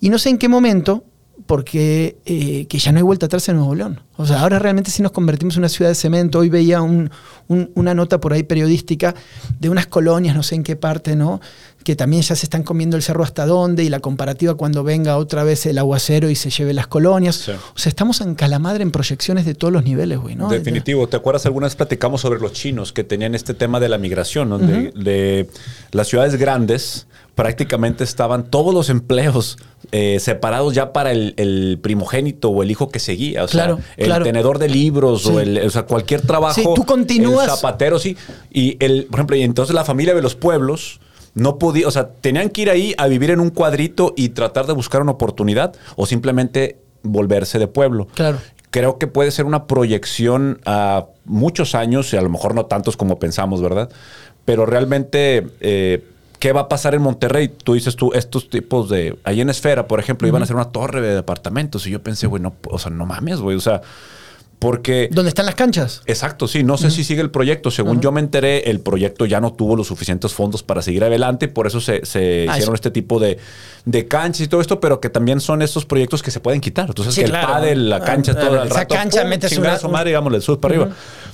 Y 0.00 0.08
no 0.10 0.18
sé 0.18 0.30
en 0.30 0.38
qué 0.38 0.48
momento, 0.48 1.04
porque 1.46 2.16
eh, 2.24 2.66
que 2.66 2.78
ya 2.78 2.92
no 2.92 2.98
hay 2.98 3.02
vuelta 3.02 3.26
atrás 3.26 3.48
en 3.48 3.56
Nuevo 3.56 3.74
León. 3.74 4.00
O 4.22 4.26
sea, 4.26 4.40
ahora 4.40 4.58
realmente 4.58 4.90
sí 4.90 5.02
nos 5.02 5.12
convertimos 5.12 5.54
en 5.56 5.60
una 5.60 5.68
ciudad 5.68 5.90
de 5.90 5.94
cemento. 5.94 6.38
Hoy 6.38 6.48
veía 6.48 6.80
un- 6.82 7.10
un- 7.48 7.70
una 7.74 7.94
nota 7.94 8.20
por 8.20 8.32
ahí 8.32 8.42
periodística 8.44 9.14
de 9.60 9.68
unas 9.68 9.86
colonias, 9.86 10.34
no 10.34 10.42
sé 10.42 10.54
en 10.54 10.62
qué 10.62 10.76
parte, 10.76 11.16
¿no? 11.16 11.40
Que 11.84 11.96
también 11.96 12.22
ya 12.22 12.36
se 12.36 12.46
están 12.46 12.62
comiendo 12.62 12.96
el 12.96 13.02
cerro 13.02 13.24
hasta 13.24 13.44
dónde 13.44 13.82
y 13.82 13.88
la 13.88 13.98
comparativa 14.00 14.54
cuando 14.54 14.84
venga 14.84 15.16
otra 15.16 15.42
vez 15.42 15.66
el 15.66 15.78
aguacero 15.78 16.30
y 16.30 16.36
se 16.36 16.48
lleve 16.50 16.72
las 16.72 16.86
colonias. 16.86 17.34
Sí. 17.36 17.50
O 17.52 17.78
sea, 17.78 17.90
estamos 17.90 18.20
en 18.20 18.34
calamadre 18.36 18.82
en 18.84 18.92
proyecciones 18.92 19.44
de 19.44 19.54
todos 19.54 19.72
los 19.72 19.82
niveles, 19.84 20.18
güey, 20.18 20.36
¿no? 20.36 20.48
Definitivo. 20.48 21.08
¿Te 21.08 21.16
acuerdas? 21.16 21.44
Alguna 21.46 21.66
vez 21.66 21.74
platicamos 21.74 22.20
sobre 22.20 22.38
los 22.40 22.52
chinos 22.52 22.92
que 22.92 23.02
tenían 23.02 23.34
este 23.34 23.52
tema 23.54 23.80
de 23.80 23.88
la 23.88 23.98
migración, 23.98 24.48
donde 24.50 24.92
de 24.94 25.48
las 25.90 26.06
ciudades 26.06 26.36
grandes 26.36 27.06
prácticamente 27.34 28.04
estaban 28.04 28.44
todos 28.50 28.74
los 28.74 28.90
empleos 28.90 29.56
eh, 29.90 30.18
separados 30.20 30.74
ya 30.74 30.92
para 30.92 31.12
el, 31.12 31.32
el 31.38 31.78
primogénito 31.82 32.50
o 32.50 32.62
el 32.62 32.70
hijo 32.70 32.90
que 32.90 32.98
seguía. 33.00 33.42
O 33.42 33.48
sea, 33.48 33.66
Claro, 34.12 34.24
el 34.26 34.32
tenedor 34.32 34.58
de 34.58 34.68
libros 34.68 35.26
o, 35.26 35.40
el, 35.40 35.58
o 35.58 35.70
sea, 35.70 35.82
cualquier 35.84 36.20
trabajo. 36.22 36.54
Sí, 36.54 36.66
tú 36.74 36.84
continúas- 36.84 37.48
El 37.48 37.54
zapatero, 37.56 37.98
sí. 37.98 38.16
Y 38.50 38.76
el, 38.84 39.04
por 39.06 39.20
ejemplo, 39.20 39.36
y 39.36 39.42
entonces 39.42 39.74
la 39.74 39.84
familia 39.84 40.14
de 40.14 40.22
los 40.22 40.34
pueblos 40.34 41.00
no 41.34 41.58
podía, 41.58 41.88
o 41.88 41.90
sea, 41.90 42.08
tenían 42.08 42.50
que 42.50 42.62
ir 42.62 42.70
ahí 42.70 42.94
a 42.98 43.06
vivir 43.06 43.30
en 43.30 43.40
un 43.40 43.50
cuadrito 43.50 44.12
y 44.16 44.30
tratar 44.30 44.66
de 44.66 44.74
buscar 44.74 45.00
una 45.02 45.12
oportunidad 45.12 45.74
o 45.96 46.04
simplemente 46.06 46.76
volverse 47.02 47.58
de 47.58 47.66
pueblo 47.66 48.06
Claro. 48.14 48.38
creo 48.70 48.98
que 48.98 49.06
puede 49.06 49.30
ser 49.30 49.44
una 49.46 49.66
proyección 49.66 50.60
a 50.66 51.06
muchos 51.24 51.74
años, 51.74 52.12
y 52.12 52.16
a 52.16 52.22
lo 52.22 52.28
mejor 52.28 52.54
no 52.54 52.66
tantos 52.66 52.96
como 52.96 53.18
pensamos, 53.18 53.60
¿verdad? 53.62 53.88
Pero 54.44 54.66
realmente, 54.66 55.46
eh, 55.60 56.04
¿qué 56.42 56.50
va 56.52 56.62
a 56.62 56.68
pasar 56.68 56.96
en 56.96 57.02
Monterrey? 57.02 57.46
Tú 57.46 57.74
dices 57.74 57.94
tú, 57.94 58.10
estos 58.14 58.50
tipos 58.50 58.88
de. 58.88 59.16
Ahí 59.22 59.40
en 59.40 59.48
Esfera, 59.48 59.86
por 59.86 60.00
ejemplo, 60.00 60.26
iban 60.26 60.42
a 60.42 60.44
hacer 60.44 60.56
una 60.56 60.72
torre 60.72 61.00
de 61.00 61.14
departamentos. 61.14 61.86
Y 61.86 61.90
yo 61.92 62.02
pensé, 62.02 62.26
güey, 62.26 62.42
no, 62.42 62.56
o 62.68 62.80
sea, 62.80 62.90
no 62.90 63.06
mames, 63.06 63.38
güey. 63.38 63.56
O 63.56 63.60
sea, 63.60 63.80
porque. 64.62 65.08
¿Dónde 65.12 65.28
están 65.28 65.44
las 65.46 65.54
canchas? 65.56 66.00
Exacto, 66.06 66.48
sí. 66.48 66.62
No 66.62 66.78
sé 66.78 66.90
si 66.90 67.04
sigue 67.04 67.20
el 67.20 67.30
proyecto. 67.30 67.70
Según 67.70 68.00
yo 68.00 68.12
me 68.12 68.20
enteré, 68.20 68.70
el 68.70 68.80
proyecto 68.80 69.26
ya 69.26 69.40
no 69.40 69.52
tuvo 69.52 69.76
los 69.76 69.88
suficientes 69.88 70.32
fondos 70.32 70.62
para 70.62 70.80
seguir 70.80 71.04
adelante. 71.04 71.48
Por 71.48 71.66
eso 71.66 71.80
se, 71.80 72.06
se 72.06 72.46
Ah, 72.48 72.52
hicieron 72.56 72.74
este 72.74 72.90
tipo 72.90 73.18
de, 73.20 73.38
de 73.84 74.06
canchas 74.08 74.42
y 74.42 74.48
todo 74.48 74.60
esto, 74.60 74.80
pero 74.80 75.00
que 75.00 75.10
también 75.10 75.40
son 75.40 75.60
estos 75.60 75.84
proyectos 75.84 76.22
que 76.22 76.30
se 76.30 76.40
pueden 76.40 76.60
quitar. 76.60 76.88
Entonces, 76.88 77.14
Sí, 77.14 77.22
que 77.22 77.26
claro. 77.28 77.48
el 77.48 77.52
pádel, 77.54 77.90
la 77.90 77.96
Ah, 77.96 78.00
cancha, 78.04 78.34
todo 78.34 78.58
ah, 78.58 78.62
el 78.62 78.68
esa 78.68 78.80
rato. 78.80 78.94
cancha 78.94 79.20
¡pum! 79.22 79.30
metes 79.30 79.58
una- 79.58 79.72
a 79.74 79.78
su 79.78 79.88
madre, 79.88 80.10
digamos, 80.10 80.32
le 80.32 80.40
subes 80.40 80.60
para 80.60 80.74
arriba. 80.74 80.90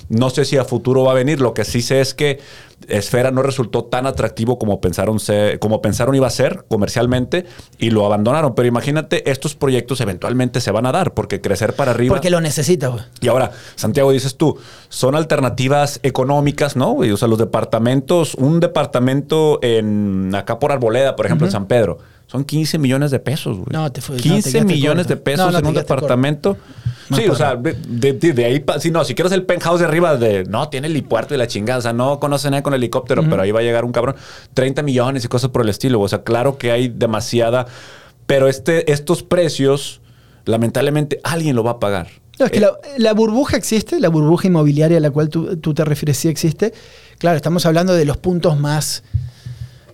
No 0.09 0.31
sé 0.31 0.47
si 0.47 0.57
a 0.57 0.65
futuro 0.65 1.05
va 1.05 1.13
a 1.13 1.15
venir. 1.15 1.39
Lo 1.41 1.53
que 1.53 1.67
sí 1.67 1.83
sé 1.83 2.01
es 2.01 2.15
que 2.15 2.41
Esfera 2.89 3.31
no 3.31 3.43
resultó 3.43 3.85
tan 3.85 4.07
atractivo 4.07 4.59
como 4.59 4.81
pensaron, 4.81 5.21
ser- 5.21 5.59
como 5.59 5.83
pensaron 5.83 6.15
iba 6.15 6.27
a 6.27 6.31
ser 6.31 6.65
comercialmente 6.69 7.45
y 7.79 7.91
lo 7.91 8.07
abandonaron. 8.07 8.55
Pero 8.55 8.69
imagínate, 8.69 9.31
estos 9.31 9.55
proyectos 9.55 10.01
eventualmente 10.01 10.61
se 10.63 10.71
van 10.71 10.87
a 10.87 10.93
dar 10.93 11.13
porque 11.13 11.41
crecer 11.43 11.75
para 11.75 11.91
arriba. 11.91 12.15
Porque 12.15 12.31
lo 12.31 12.41
necesitas, 12.41 12.91
güey. 12.91 13.03
Y 13.21 13.29
ahora, 13.29 13.51
Santiago, 13.75 14.13
dices 14.13 14.37
tú, 14.37 14.57
son 14.89 15.15
alternativas 15.15 16.01
económicas, 16.03 16.77
¿no? 16.77 16.95
O 16.95 17.17
sea, 17.17 17.29
los 17.29 17.39
departamentos, 17.39 18.35
un 18.35 18.61
departamento 18.61 19.59
en 19.63 20.35
acá 20.35 20.59
por 20.59 20.73
Arboleda, 20.73 21.17
por 21.17 21.27
ejemplo, 21.27 21.47
en 21.47 21.53
San 21.53 21.67
Pedro, 21.67 21.99
son 22.27 22.45
15 22.45 22.79
millones 22.79 23.11
de 23.11 23.19
pesos, 23.21 23.57
güey. 23.57 23.69
No, 23.71 23.91
te 23.91 24.01
fue- 24.03 24.17
no, 24.17 24.23
te 24.23 24.29
15 24.29 24.51
quedaste 24.53 24.65
millones 24.75 25.07
corto. 25.07 25.15
de 25.15 25.21
pesos 25.23 25.47
No, 25.47 25.53
no, 25.53 25.59
en 25.59 25.67
un 25.67 25.75
departamento. 25.75 26.57
Sí, 27.15 27.27
o 27.27 27.35
sea, 27.35 27.57
de, 27.57 27.73
de- 27.73 28.13
de 28.35 28.45
ahí, 28.45 28.63
sí, 28.81 28.91
no, 28.91 29.03
si 29.03 29.15
quieres 29.15 29.33
el 29.33 29.45
penthouse 29.45 29.81
de 29.81 29.87
arriba 29.87 30.17
de, 30.19 30.45
no, 30.45 30.69
tiene 30.69 30.89
helipuerto 30.89 31.35
y 31.35 31.39
la 31.39 31.47
chingada, 31.47 31.79
o 31.79 31.83
sea, 31.83 31.95
no 31.95 32.21
conoce 32.21 32.51
nada 32.51 32.63
con 32.63 32.75
helicóptero, 32.75 33.23
pero 33.31 33.41
ahí 33.41 33.51
va 33.51 33.61
a 33.61 33.63
llegar 33.63 33.87
un 33.87 33.93
cabrón, 33.93 34.15
30 34.53 34.83
millones 34.83 35.25
y 35.25 35.29
cosas 35.29 35.49
por 35.51 35.63
el 35.63 35.71
estilo, 35.71 36.01
o 36.03 36.09
sea, 36.09 36.23
claro 36.23 36.59
que 36.59 36.71
hay 36.71 36.89
demasiada, 36.89 37.67
pero 38.27 38.47
este, 38.47 38.93
estos 38.93 39.23
precios, 39.23 40.03
lamentablemente, 40.45 41.19
alguien 41.25 41.57
lo 41.57 41.65
va 41.65 41.73
a 41.73 41.79
pagar. 41.81 42.09
No, 42.39 42.47
es 42.47 42.53
que 42.53 42.59
Eh, 42.59 42.61
la, 42.61 42.73
la 42.97 43.13
burbuja 43.15 43.57
existe, 43.57 43.99
la 44.01 44.09
burbuja 44.09 44.47
inmobiliaria 44.49 44.99
a 44.99 45.01
la 45.01 45.11
cual 45.11 45.29
tú, 45.29 45.57
tú 45.57 45.75
te 45.75 45.85
refieres 45.85 46.17
sí 46.19 46.29
existe. 46.29 46.73
Claro, 47.19 47.37
estamos 47.37 47.67
hablando 47.67 47.95
de 47.95 48.05
los 48.05 48.17
puntos 48.17 48.59
más 48.59 49.03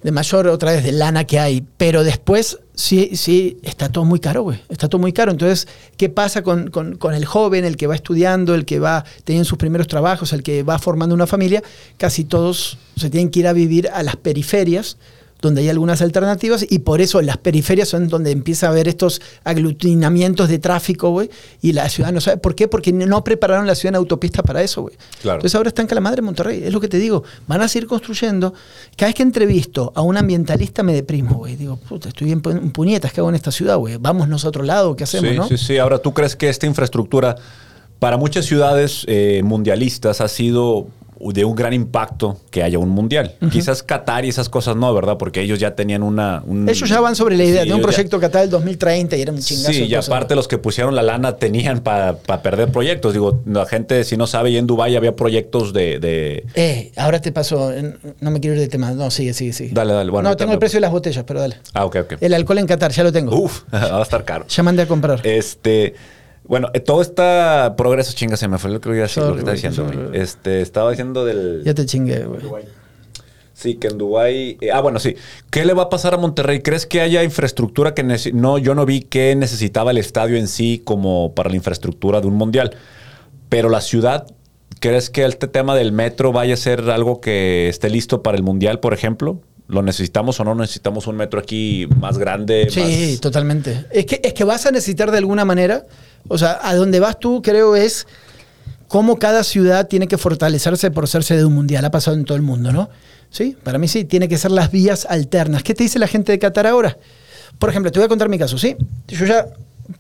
de 0.02 0.12
mayor 0.12 0.48
otra 0.48 0.72
vez 0.72 0.85
de 0.85 0.92
lana 0.92 1.24
que 1.24 1.38
hay, 1.38 1.64
pero 1.78 2.04
después 2.04 2.59
sí, 2.74 3.12
sí, 3.14 3.57
está 3.62 3.88
todo 3.88 4.04
muy 4.04 4.20
caro, 4.20 4.42
güey. 4.42 4.61
Está 4.68 4.87
todo 4.87 5.00
muy 5.00 5.14
caro. 5.14 5.30
Entonces, 5.33 5.66
¿qué 5.96 6.11
pasa 6.11 6.42
con, 6.42 6.68
con- 6.70 6.96
con 6.96 7.14
el 7.14 7.24
joven, 7.24 7.64
el 7.64 7.78
que 7.78 7.87
va 7.87 7.94
estudiando, 7.94 8.54
el 8.54 8.66
que 8.66 8.78
va 8.80 9.07
teniendo 9.24 9.48
sus 9.48 9.57
primeros 9.57 9.87
trabajos, 9.88 10.35
el 10.35 10.42
que 10.42 10.62
va 10.62 10.78
formando 10.78 11.14
una 11.14 11.26
familia? 11.26 11.62
Casi 11.96 12.24
todos 12.24 12.76
se 12.96 13.09
tienen 13.09 13.30
que 13.30 13.40
ir 13.40 13.46
a 13.48 13.54
vivir 13.54 13.88
a 13.88 14.02
las 14.02 14.16
periferias 14.16 14.98
donde 15.44 15.62
hay 15.62 15.68
algunas 15.68 16.02
alternativas 16.02 16.66
y 16.68 16.80
por 16.80 17.00
eso 17.00 17.20
las 17.22 17.37
periferias 17.37 17.88
son 17.88 18.09
donde 18.09 18.30
empieza 18.30 18.66
a 18.66 18.70
haber 18.70 18.88
estos 18.88 19.20
aglutinamientos 19.44 20.48
de 20.48 20.59
tráfico, 20.59 21.11
güey, 21.11 21.30
y 21.62 21.72
la 21.72 21.88
ciudad 21.88 22.12
no 22.12 22.20
sabe. 22.20 22.38
¿Por 22.38 22.54
qué? 22.54 22.66
Porque 22.66 22.92
no 22.92 23.22
prepararon 23.22 23.66
la 23.66 23.74
ciudad 23.74 23.92
en 23.92 23.96
autopista 23.96 24.42
para 24.42 24.62
eso, 24.62 24.83
güey. 24.83 24.96
Claro. 25.22 25.37
Entonces 25.37 25.54
ahora 25.54 25.68
están 25.68 25.87
Calamadre 25.87 26.20
en 26.20 26.24
Monterrey, 26.24 26.62
es 26.64 26.72
lo 26.72 26.80
que 26.80 26.88
te 26.88 26.98
digo. 26.98 27.22
Van 27.46 27.61
a 27.62 27.68
seguir 27.68 27.88
construyendo. 27.88 28.54
Cada 28.96 29.09
vez 29.11 29.14
que 29.14 29.22
entrevisto 29.22 29.92
a 29.94 30.02
un 30.02 30.16
ambientalista 30.16 30.83
me 30.83 30.94
deprimo, 30.94 31.37
güey. 31.37 31.57
Digo, 31.57 31.76
puta, 31.76 32.09
estoy 32.09 32.33
en 32.33 32.40
puñetas, 32.40 33.12
¿qué 33.12 33.20
hago 33.20 33.28
en 33.28 33.37
esta 33.37 33.52
ciudad, 33.52 33.76
güey? 33.76 33.96
Vámonos 33.98 34.44
a 34.44 34.48
otro 34.48 34.64
lado, 34.64 34.96
¿qué 34.96 35.04
hacemos, 35.04 35.30
sí, 35.30 35.37
no? 35.37 35.48
Sí, 35.48 35.59
sí. 35.59 35.78
Ahora, 35.78 35.98
¿tú 35.98 36.12
crees 36.12 36.35
que 36.37 36.48
esta 36.48 36.66
infraestructura 36.66 37.37
para 37.98 38.16
muchas 38.16 38.44
ciudades 38.44 39.04
eh, 39.07 39.42
mundialistas 39.44 40.20
ha 40.20 40.28
sido 40.28 40.88
de 41.20 41.44
un 41.44 41.55
gran 41.55 41.72
impacto 41.72 42.38
que 42.50 42.62
haya 42.62 42.79
un 42.79 42.88
mundial? 42.90 43.35
Quizás 43.50 43.83
Qatar 43.83 44.24
y 44.24 44.29
esas 44.29 44.48
cosas 44.48 44.77
no, 44.77 44.92
¿verdad? 44.94 45.16
Porque 45.18 45.40
ellos 45.40 45.59
ya 45.59 45.74
tenían 45.74 46.03
una... 46.03 46.42
un- 46.46 46.68
Ellos 46.68 46.88
ya 46.88 47.00
van 47.00 47.16
sobre 47.16 47.37
la 47.37 47.44
idea 47.44 47.62
Sí, 47.62 47.68
de 47.68 47.74
un 47.74 47.81
ya- 47.81 47.87
proyecto 47.87 48.20
Qatar 48.20 48.42
del 48.42 48.50
2030 48.50 49.16
y 49.16 49.22
era 49.22 49.33
un 49.33 49.38
chingazo. 49.38 49.72
Sí, 49.72 49.85
y 49.85 49.94
aparte 49.94 50.35
los 50.35 50.48
que 50.48 50.59
pusieron 50.59 50.94
la 50.94 51.03
lana 51.03 51.37
tenían 51.37 51.81
para 51.81 52.16
perder 52.18 52.70
proyectos. 52.70 53.12
Digo, 53.12 53.40
la 53.46 53.66
gente, 53.66 54.05
si 54.05 54.16
no 54.16 54.27
sabe, 54.27 54.50
y 54.50 54.57
en 54.57 54.66
Dubái 54.66 54.96
había 54.96 55.14
proyectos 55.16 55.72
de... 55.72 55.98
de- 55.98 56.44
Eh, 56.55 56.92
ahora 56.96 57.20
te 57.20 57.33
paso, 57.33 57.72
no 58.20 58.31
me 58.31 58.40
quiero 58.40 58.55
ir 58.57 58.61
de 58.61 58.68
tema, 58.68 58.90
no, 58.92 59.11
sigue, 59.11 59.33
sigue, 59.35 59.53
sigue. 59.53 59.70
Dale, 59.72 59.92
dale, 59.92 60.11
bueno, 60.11 60.29
no, 60.31 60.37
tengo 60.37 60.53
el 60.53 60.59
precio 60.59 60.77
de 60.77 60.83
las 60.83 60.90
botellas, 60.92 61.24
pero 61.27 61.40
dale. 61.40 61.57
Ah, 61.72 61.85
ok, 61.85 61.96
ok. 62.03 62.12
El 62.20 62.35
alcohol 62.35 62.59
en 62.59 62.66
Qatar, 62.66 62.90
ya 62.92 63.03
lo 63.05 63.12
tengo. 63.12 63.37
Uf, 63.37 63.62
va 63.72 63.98
a 63.98 64.03
estar 64.03 64.24
caro. 64.24 64.46
Ya 64.48 64.62
mandé 64.62 64.83
a 64.83 64.87
comprar. 64.88 65.20
Este, 65.27 65.94
bueno, 66.44 66.68
eh, 66.74 66.80
todo 66.80 67.02
está 67.02 67.74
progreso, 67.76 68.12
chinga, 68.14 68.37
se 68.37 68.48
me 68.48 68.59
fue 68.59 68.70
lo 68.70 68.80
que 68.80 68.88
iba 68.90 68.98
a 68.98 69.02
decir, 69.02 69.22
lo 69.22 69.33
que 69.33 69.38
estaba 69.40 69.52
diciendo. 69.54 69.76
sorry. 69.92 70.18
Este, 70.18 70.61
estaba 70.61 70.90
diciendo 70.90 71.24
del. 71.24 71.62
ya 71.64 71.74
te 71.74 71.87
chingué, 71.87 72.24
güey. 72.24 72.64
Sí, 73.54 73.76
que 73.76 73.87
en 73.87 73.98
Dubái. 73.98 74.59
eh, 74.61 74.72
ah, 74.72 74.80
bueno, 74.80 74.98
sí. 74.98 75.14
¿Qué 75.50 75.64
le 75.64 75.74
va 75.74 75.85
a 75.85 75.88
pasar 75.88 76.12
a 76.12 76.16
Monterrey? 76.16 76.61
¿Crees 76.61 76.87
que 76.87 77.00
haya 77.00 77.22
infraestructura 77.22 77.94
que 77.94 78.02
no? 78.33 78.59
Yo 78.59 78.74
no 78.74 78.85
vi 78.85 79.02
que 79.02 79.35
necesitaba 79.37 79.92
el 79.92 79.98
estadio 79.98 80.37
en 80.37 80.48
sí 80.48 80.83
como 80.85 81.35
para 81.35 81.50
la 81.50 81.57
infraestructura 81.57 82.20
de 82.20 82.26
un 82.26 82.35
mundial. 82.35 82.74
Pero 83.48 83.68
la 83.68 83.80
ciudad, 83.80 84.26
¿crees 84.80 85.09
que 85.09 85.24
este 85.24 85.46
tema 85.46 85.76
del 85.76 85.92
metro 85.92 86.33
vaya 86.33 86.54
a 86.54 86.57
ser 86.57 86.80
algo 86.90 87.20
que 87.20 87.68
esté 87.68 87.90
listo 87.90 88.22
para 88.24 88.37
el 88.37 88.42
mundial, 88.42 88.80
por 88.80 88.92
ejemplo? 88.92 89.40
¿Lo 89.68 89.83
necesitamos 89.83 90.38
o 90.40 90.44
no 90.44 90.57
necesitamos 90.57 91.07
un 91.07 91.16
metro 91.16 91.38
aquí 91.38 91.87
más 92.00 92.18
grande? 92.18 92.66
Sí, 92.70 92.80
más- 93.12 93.20
totalmente. 93.20 93.87
Es 93.92 94.04
que, 94.04 94.20
es 94.22 94.35
que 94.35 94.42
vas 94.42 94.66
a 94.66 94.72
necesitar 94.72 95.12
de 95.12 95.18
alguna 95.18 95.44
manera, 95.44 95.85
o 96.29 96.39
sea, 96.39 96.59
a 96.63 96.75
donde 96.75 97.01
vas 97.01 97.19
tú 97.19 97.43
creo 97.43 97.77
es 97.77 98.07
cómo 98.89 99.19
cada 99.19 99.45
ciudad 99.45 99.89
tiene 99.89 100.07
que 100.09 100.19
fortalecerse 100.19 100.91
por 100.91 101.05
hacerse 101.05 101.37
de 101.37 101.45
un 101.45 101.55
mundial. 101.55 101.85
Ha 101.85 101.91
pasado 101.91 102.17
en 102.17 102.25
todo 102.25 102.37
el 102.37 102.43
mundo, 102.43 102.73
¿no? 102.73 102.91
Sí, 103.31 103.57
para 103.63 103.79
mí 103.79 103.89
sí, 103.89 104.05
tiene 104.05 104.29
que 104.29 104.39
ser 104.39 104.53
las 104.53 104.71
vías 104.71 105.07
alternas. 105.09 105.63
¿Qué 105.63 105.75
te 105.75 105.83
dice 105.83 105.99
la 105.99 106.07
gente 106.07 106.31
de 106.31 106.39
Qatar 106.39 106.67
ahora? 106.67 106.97
Por 107.59 107.71
ejemplo, 107.71 107.91
te 107.91 107.99
voy 107.99 108.07
a 108.07 108.09
contar 108.09 108.29
mi 108.29 108.39
caso, 108.39 108.59
¿sí? 108.59 108.77
Yo 109.09 109.27
ya 109.27 109.47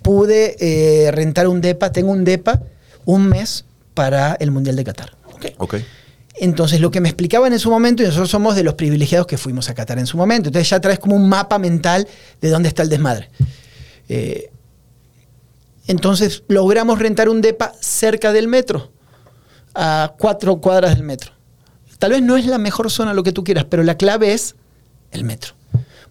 pude 0.02 0.56
eh, 0.60 1.10
rentar 1.10 1.48
un 1.48 1.60
DEPA, 1.60 1.92
tengo 1.92 2.12
un 2.12 2.24
DEPA 2.24 2.62
un 3.04 3.28
mes 3.28 3.64
para 3.94 4.34
el 4.34 4.50
Mundial 4.50 4.76
de 4.76 4.84
Qatar. 4.84 5.12
¿ok? 5.32 5.46
Ok. 5.58 5.74
Entonces, 6.36 6.80
lo 6.80 6.90
que 6.90 7.00
me 7.00 7.08
explicaban 7.08 7.52
en 7.52 7.58
su 7.58 7.70
momento, 7.70 8.02
y 8.02 8.06
nosotros 8.06 8.30
somos 8.30 8.56
de 8.56 8.64
los 8.64 8.74
privilegiados 8.74 9.26
que 9.26 9.38
fuimos 9.38 9.68
a 9.70 9.74
Qatar 9.74 9.98
en 9.98 10.06
su 10.06 10.16
momento, 10.16 10.48
entonces 10.48 10.68
ya 10.68 10.80
traes 10.80 10.98
como 10.98 11.14
un 11.14 11.28
mapa 11.28 11.58
mental 11.58 12.08
de 12.40 12.50
dónde 12.50 12.68
está 12.68 12.82
el 12.82 12.88
desmadre. 12.88 13.28
Eh, 14.08 14.50
entonces, 15.86 16.44
logramos 16.48 16.98
rentar 16.98 17.28
un 17.28 17.40
DEPA 17.40 17.72
cerca 17.80 18.32
del 18.32 18.48
metro, 18.48 18.90
a 19.74 20.14
cuatro 20.18 20.56
cuadras 20.56 20.94
del 20.94 21.04
metro. 21.04 21.32
Tal 21.98 22.12
vez 22.12 22.22
no 22.22 22.36
es 22.36 22.46
la 22.46 22.58
mejor 22.58 22.90
zona, 22.90 23.14
lo 23.14 23.22
que 23.22 23.32
tú 23.32 23.44
quieras, 23.44 23.64
pero 23.68 23.82
la 23.82 23.96
clave 23.96 24.32
es 24.32 24.56
el 25.10 25.24
metro. 25.24 25.54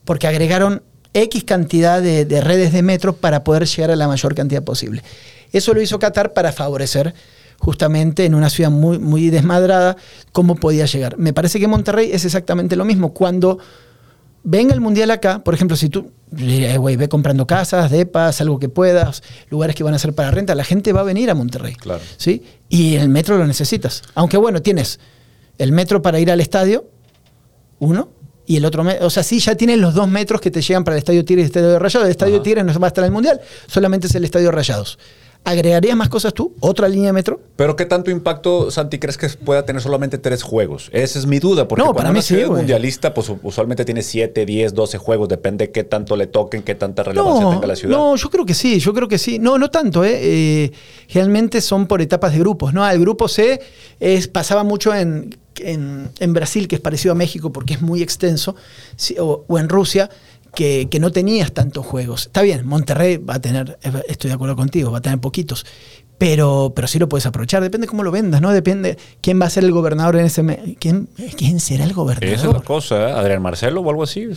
Porque 0.05 0.27
agregaron 0.27 0.83
X 1.13 1.43
cantidad 1.43 2.01
de, 2.01 2.25
de 2.25 2.41
redes 2.41 2.73
de 2.73 2.81
metro 2.81 3.15
para 3.15 3.43
poder 3.43 3.65
llegar 3.65 3.91
a 3.91 3.95
la 3.95 4.07
mayor 4.07 4.36
cantidad 4.36 4.63
posible. 4.63 5.03
Eso 5.51 5.73
lo 5.73 5.81
hizo 5.81 5.99
Qatar 5.99 6.33
para 6.33 6.51
favorecer 6.51 7.13
justamente 7.59 8.25
en 8.25 8.36
una 8.36 8.49
ciudad 8.49 8.71
muy, 8.71 8.99
muy 8.99 9.29
desmadrada 9.29 9.95
cómo 10.31 10.55
podía 10.55 10.86
llegar. 10.86 11.17
Me 11.17 11.31
parece 11.31 11.59
que 11.59 11.67
Monterrey 11.67 12.09
es 12.12 12.25
exactamente 12.25 12.75
lo 12.75 12.83
mismo. 12.83 13.13
Cuando 13.13 13.59
venga 14.43 14.73
el 14.73 14.81
mundial 14.81 15.12
acá, 15.12 15.43
por 15.43 15.53
ejemplo, 15.53 15.77
si 15.77 15.88
tú, 15.88 16.12
yo 16.12 16.12
diría, 16.12 16.12
"Eh, 16.12 16.22
güey, 16.77 16.95
ve 16.95 17.07
comprando 17.09 17.45
casas, 17.47 17.91
depas, 17.91 18.39
algo 18.41 18.59
que 18.59 18.69
puedas, 18.69 19.23
lugares 19.49 19.75
que 19.75 19.83
van 19.83 19.93
a 19.93 19.99
ser 19.99 20.13
para 20.13 20.31
renta, 20.31 20.55
la 20.55 20.63
gente 20.63 20.93
va 20.93 21.01
a 21.01 21.03
venir 21.03 21.29
a 21.29 21.35
Monterrey. 21.35 21.75
Claro. 21.75 22.01
¿sí? 22.17 22.43
Y 22.69 22.95
el 22.95 23.09
metro 23.09 23.37
lo 23.37 23.45
necesitas. 23.47 24.01
Aunque 24.15 24.37
bueno, 24.37 24.61
tienes 24.61 24.99
el 25.57 25.71
metro 25.71 26.01
para 26.01 26.19
ir 26.19 26.31
al 26.31 26.39
estadio, 26.41 26.85
uno, 27.79 28.09
y 28.45 28.57
el 28.57 28.65
otro, 28.65 28.83
me- 28.83 28.99
o 28.99 29.09
sea, 29.09 29.23
sí, 29.23 29.39
ya 29.39 29.55
tienes 29.55 29.77
los 29.79 29.93
dos 29.93 30.07
metros 30.09 30.41
que 30.41 30.51
te 30.51 30.61
llegan 30.61 30.83
para 30.83 30.95
el 30.95 30.99
estadio 30.99 31.23
Tigres 31.23 31.43
y 31.43 31.45
el 31.45 31.47
estadio 31.57 31.79
Rayados. 31.79 32.05
El 32.07 32.11
estadio. 32.11 32.41
Tigres 32.41 32.65
no 32.65 32.77
va 32.79 32.87
a 32.87 32.89
estar 32.89 33.03
en 33.03 33.07
el 33.07 33.11
mundial, 33.13 33.39
solamente 33.67 34.07
es 34.07 34.15
el 34.15 34.25
estadio 34.25 34.51
Rayados. 34.51 34.99
¿Agregarías 35.45 35.97
más 35.97 36.08
cosas 36.08 36.34
tú? 36.34 36.53
¿Otra 36.62 36.88
línea 36.88 37.08
de 37.08 37.13
metro? 37.13 37.41
Pero 37.58 37.75
¿qué 37.75 37.86
tanto 37.86 38.10
impacto, 38.10 38.71
Santi, 38.71 38.97
crees 38.97 39.17
que 39.17 39.27
pueda 39.27 39.65
tener 39.65 39.82
solamente 39.82 40.17
tres 40.17 40.41
juegos? 40.41 40.89
Esa 40.93 41.19
es 41.19 41.25
mi 41.25 41.39
duda, 41.39 41.67
porque 41.67 41.82
No, 41.82 41.88
cuando 41.88 41.97
para 41.97 42.10
una 42.12 42.19
mí 42.19 42.23
sí, 42.23 42.45
mundialista, 42.45 43.13
pues 43.13 43.29
usualmente 43.43 43.84
tiene 43.84 44.03
7, 44.03 44.45
10, 44.45 44.73
12 44.73 44.97
juegos, 44.97 45.27
depende 45.27 45.69
qué 45.71 45.84
tanto 45.84 46.15
le 46.15 46.27
toquen, 46.27 46.63
qué 46.63 46.75
tanta 46.75 47.03
relevancia 47.03 47.49
tenga 47.49 47.67
la 47.67 47.75
ciudad. 47.75 47.97
No, 47.97 48.15
yo 48.15 48.29
creo 48.29 48.45
que 48.45 48.53
sí, 48.53 48.79
yo 48.79 48.93
creo 48.93 49.10
que 49.10 49.17
sí. 49.17 49.38
No, 49.38 49.58
no 49.58 49.69
tanto, 49.69 50.06
¿eh? 50.06 50.17
Eh, 50.21 50.71
generalmente 51.08 51.60
son 51.60 51.88
por 51.88 52.01
etapas 52.01 52.32
de 52.32 52.39
grupos, 52.39 52.73
¿no? 52.73 52.89
El 52.89 52.99
grupo 53.01 53.27
C 53.27 53.60
es, 53.99 54.29
pasaba 54.29 54.63
mucho 54.63 54.95
en, 54.95 55.38
en, 55.58 56.10
en 56.19 56.34
Brasil, 56.34 56.69
que 56.69 56.75
es 56.75 56.82
parecido 56.82 57.12
a 57.12 57.15
México 57.15 57.51
porque 57.51 57.73
es 57.73 57.82
muy 57.82 58.01
extenso, 58.01 58.56
o 59.19 59.60
en 59.60 59.67
Rusia, 59.67 60.10
que, 60.55 60.87
que 60.89 60.99
no 60.99 61.11
tenías 61.11 61.51
tantos 61.51 61.85
juegos. 61.85 62.27
Está 62.27 62.41
bien, 62.41 62.65
Monterrey 62.65 63.17
va 63.17 63.35
a 63.35 63.41
tener, 63.41 63.77
eh, 63.83 63.91
estoy 64.07 64.29
de 64.29 64.35
acuerdo 64.35 64.55
contigo, 64.55 64.91
va 64.91 64.99
a 64.99 65.01
tener 65.01 65.19
poquitos. 65.19 65.65
Pero, 66.19 66.71
pero 66.75 66.87
sí 66.87 66.99
lo 66.99 67.09
puedes 67.09 67.25
aprovechar, 67.25 67.61
depende 67.61 67.87
cómo 67.87 68.03
lo 68.03 68.11
vendas, 68.11 68.39
¿no? 68.39 68.51
Depende 68.51 68.97
quién 69.19 69.41
va 69.41 69.47
a 69.47 69.49
ser 69.49 69.63
el 69.65 69.71
gobernador 69.71 70.15
en 70.17 70.25
ese... 70.25 70.41
me- 70.43 70.75
¿Quién, 70.79 71.09
¿quién 71.37 71.59
será 71.59 71.83
el 71.83 71.93
gobernador? 71.93 72.33
Esa 72.35 72.47
es 72.47 72.53
la 72.53 72.61
cosa, 72.61 73.09
¿eh? 73.09 73.11
Adrián 73.11 73.41
Marcelo 73.41 73.81
o 73.81 73.89
algo 73.89 74.03
así. 74.03 74.27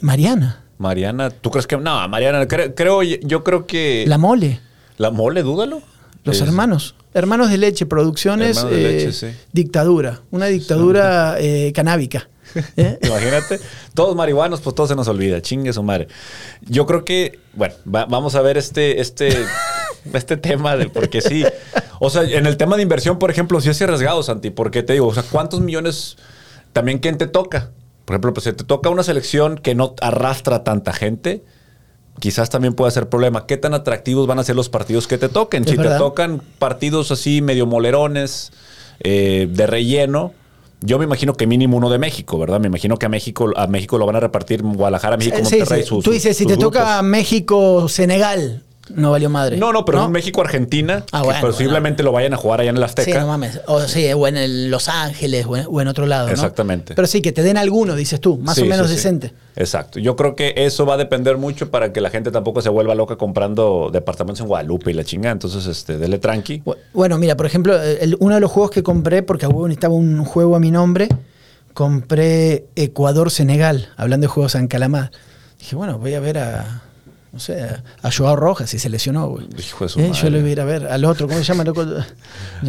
Mariana, 0.00 0.64
Mariana, 0.78 1.30
¿tú 1.30 1.50
crees 1.50 1.66
que.? 1.66 1.76
No, 1.76 2.08
Mariana, 2.08 2.46
cre- 2.46 2.72
creo, 2.74 3.02
yo 3.02 3.42
creo 3.44 3.66
que. 3.66 4.04
la 4.06 4.18
mole. 4.18 4.60
La 4.98 5.10
mole, 5.10 5.42
dúdalo. 5.42 5.82
Los 6.24 6.36
Es- 6.36 6.42
hermanos. 6.42 6.94
Hermanos 7.12 7.50
de 7.50 7.58
leche, 7.58 7.86
producciones. 7.86 8.58
Hermanos 8.58 8.78
de 8.78 8.84
eh, 8.88 8.92
leche, 9.06 9.12
sí. 9.12 9.26
Dictadura. 9.52 10.20
Una 10.30 10.46
dictadura 10.46 11.36
eh, 11.38 11.72
canábica. 11.74 12.28
¿Eh? 12.76 12.98
Imagínate, 13.02 13.60
todos 13.94 14.14
marihuanos, 14.16 14.60
pues 14.60 14.74
todo 14.74 14.86
se 14.86 14.94
nos 14.96 15.08
olvida, 15.08 15.40
chingue 15.42 15.72
su 15.72 15.82
madre. 15.82 16.08
Yo 16.62 16.86
creo 16.86 17.04
que, 17.04 17.38
bueno, 17.54 17.74
va- 17.92 18.06
vamos 18.06 18.34
a 18.34 18.42
ver 18.42 18.56
este, 18.56 19.00
este, 19.00 19.28
este 20.12 20.36
tema 20.36 20.76
de, 20.76 20.88
porque 20.88 21.20
sí, 21.20 21.44
o 22.00 22.10
sea, 22.10 22.22
en 22.22 22.46
el 22.46 22.56
tema 22.56 22.76
de 22.76 22.82
inversión, 22.82 23.18
por 23.18 23.30
ejemplo, 23.30 23.60
sí 23.60 23.70
es 23.70 23.80
arriesgado, 23.82 24.22
Santi, 24.22 24.50
porque 24.50 24.82
te 24.82 24.92
digo, 24.94 25.06
o 25.08 25.14
sea, 25.14 25.22
¿cuántos 25.24 25.60
millones 25.60 26.16
también 26.72 26.98
quién 26.98 27.18
te 27.18 27.26
toca? 27.26 27.70
Por 28.04 28.14
ejemplo, 28.14 28.34
pues 28.34 28.44
si 28.44 28.52
te 28.52 28.64
toca 28.64 28.88
una 28.88 29.02
selección 29.02 29.56
que 29.58 29.74
no 29.74 29.94
arrastra 30.00 30.62
tanta 30.62 30.92
gente, 30.92 31.42
quizás 32.20 32.50
también 32.50 32.74
puede 32.74 32.92
ser 32.92 33.08
problema. 33.08 33.46
¿Qué 33.46 33.56
tan 33.56 33.74
atractivos 33.74 34.26
van 34.28 34.38
a 34.38 34.44
ser 34.44 34.54
los 34.54 34.68
partidos 34.68 35.08
que 35.08 35.18
te 35.18 35.28
toquen? 35.28 35.66
Si 35.66 35.76
verdad. 35.76 35.94
te 35.94 35.98
tocan 35.98 36.40
partidos 36.60 37.10
así 37.10 37.42
medio 37.42 37.66
molerones, 37.66 38.52
eh, 39.00 39.48
de 39.50 39.66
relleno, 39.66 40.32
yo 40.80 40.98
me 40.98 41.04
imagino 41.04 41.32
que 41.34 41.46
mínimo 41.46 41.76
uno 41.76 41.88
de 41.90 41.98
México, 41.98 42.38
¿verdad? 42.38 42.60
Me 42.60 42.66
imagino 42.68 42.96
que 42.98 43.06
a 43.06 43.08
México, 43.08 43.50
a 43.56 43.66
México 43.66 43.98
lo 43.98 44.06
van 44.06 44.16
a 44.16 44.20
repartir 44.20 44.62
Guadalajara, 44.62 45.16
México, 45.16 45.36
Sí, 45.44 45.56
Monterrey. 45.58 45.82
sí. 45.82 45.88
sus- 45.88 46.04
Tú 46.04 46.10
dices, 46.12 46.36
si 46.36 46.44
sus 46.44 46.52
te 46.52 46.58
toca 46.58 46.84
grupos. 46.98 47.04
México-Senegal, 47.10 48.62
no 48.94 49.10
valió 49.10 49.28
madre. 49.30 49.56
No, 49.56 49.72
no, 49.72 49.84
pero 49.84 50.04
un 50.06 50.12
México-Argentina, 50.12 51.04
Ah, 51.12 51.20
que 51.20 51.26
bueno, 51.26 51.40
posiblemente 51.40 52.02
lo 52.02 52.12
vayan 52.12 52.34
a 52.34 52.36
jugar 52.36 52.60
allá 52.60 52.70
en 52.70 52.76
el 52.76 52.82
Sí, 52.82 52.86
Azteca. 52.86 53.20
no 53.20 53.26
mames. 53.26 53.60
O, 53.66 53.80
sí, 53.82 54.06
o 54.12 54.26
en 54.28 54.36
el 54.36 54.70
Los 54.70 54.88
Ángeles 54.88 55.44
o 55.48 55.56
en, 55.56 55.66
o 55.68 55.80
en 55.80 55.88
otro 55.88 56.06
lado. 56.06 56.26
¿no? 56.26 56.32
Exactamente. 56.32 56.94
Pero 56.94 57.06
sí, 57.08 57.20
que 57.22 57.32
te 57.32 57.42
den 57.42 57.56
alguno, 57.56 57.94
dices 57.96 58.20
tú, 58.20 58.38
más 58.38 58.54
Sí, 58.56 58.62
o 58.62 58.66
menos 58.66 58.86
sí, 58.86 58.92
sí. 58.92 58.96
decente. 58.96 59.32
Exacto. 59.56 59.98
Yo 59.98 60.16
creo 60.16 60.36
que 60.36 60.54
eso 60.56 60.86
va 60.86 60.94
a 60.94 60.96
depender 60.98 61.36
mucho 61.36 61.70
para 61.70 61.92
que 61.92 62.00
la 62.00 62.10
gente 62.10 62.30
tampoco 62.30 62.60
se 62.62 62.68
vuelva 62.68 62.94
loca 62.94 63.16
comprando 63.16 63.90
departamentos 63.92 64.40
en 64.40 64.48
Guadalupe 64.48 64.90
y 64.90 64.94
la 64.94 65.04
chinga. 65.04 65.30
Entonces, 65.30 65.66
este, 65.66 65.96
dele 65.98 66.18
tranqui. 66.18 66.62
Bu- 66.64 66.76
Bueno, 66.92 67.18
mira, 67.18 67.36
por 67.36 67.46
ejemplo, 67.46 67.80
el- 67.82 68.16
uno 68.20 68.34
de 68.34 68.40
los 68.40 68.50
juegos 68.50 68.70
que 68.70 68.82
compré, 68.82 69.22
porque 69.22 69.46
necesitaba 69.48 69.94
un 69.94 70.24
juego 70.24 70.56
a 70.56 70.60
mi 70.60 70.70
nombre, 70.70 71.08
compré 71.74 72.66
Ecuador-Senegal, 72.76 73.88
hablando 73.96 74.24
de 74.24 74.28
juegos 74.28 74.54
en 74.54 74.66
Calamar. 74.68 75.10
Dije, 75.58 75.76
bueno, 75.76 75.98
voy 75.98 76.14
a 76.14 76.20
ver 76.20 76.38
a, 76.38 76.82
no 77.36 77.40
sé, 77.40 77.60
a, 78.02 78.10
Joao 78.10 78.34
Rojas, 78.34 78.70
si 78.70 78.78
se 78.78 78.88
lesionó, 78.88 79.28
güey. 79.28 79.46
Hijo 79.58 79.84
de 79.84 79.88
su 79.90 80.00
Eh, 80.00 80.08
madre. 80.08 80.22
Yo 80.22 80.30
le 80.30 80.40
voy 80.40 80.48
a 80.48 80.52
ir 80.52 80.60
a 80.62 80.64
ver 80.64 80.86
al 80.86 81.04
otro, 81.04 81.26
¿cómo 81.28 81.38
se 81.38 81.44
llama? 81.44 81.64
loco? 81.64 81.84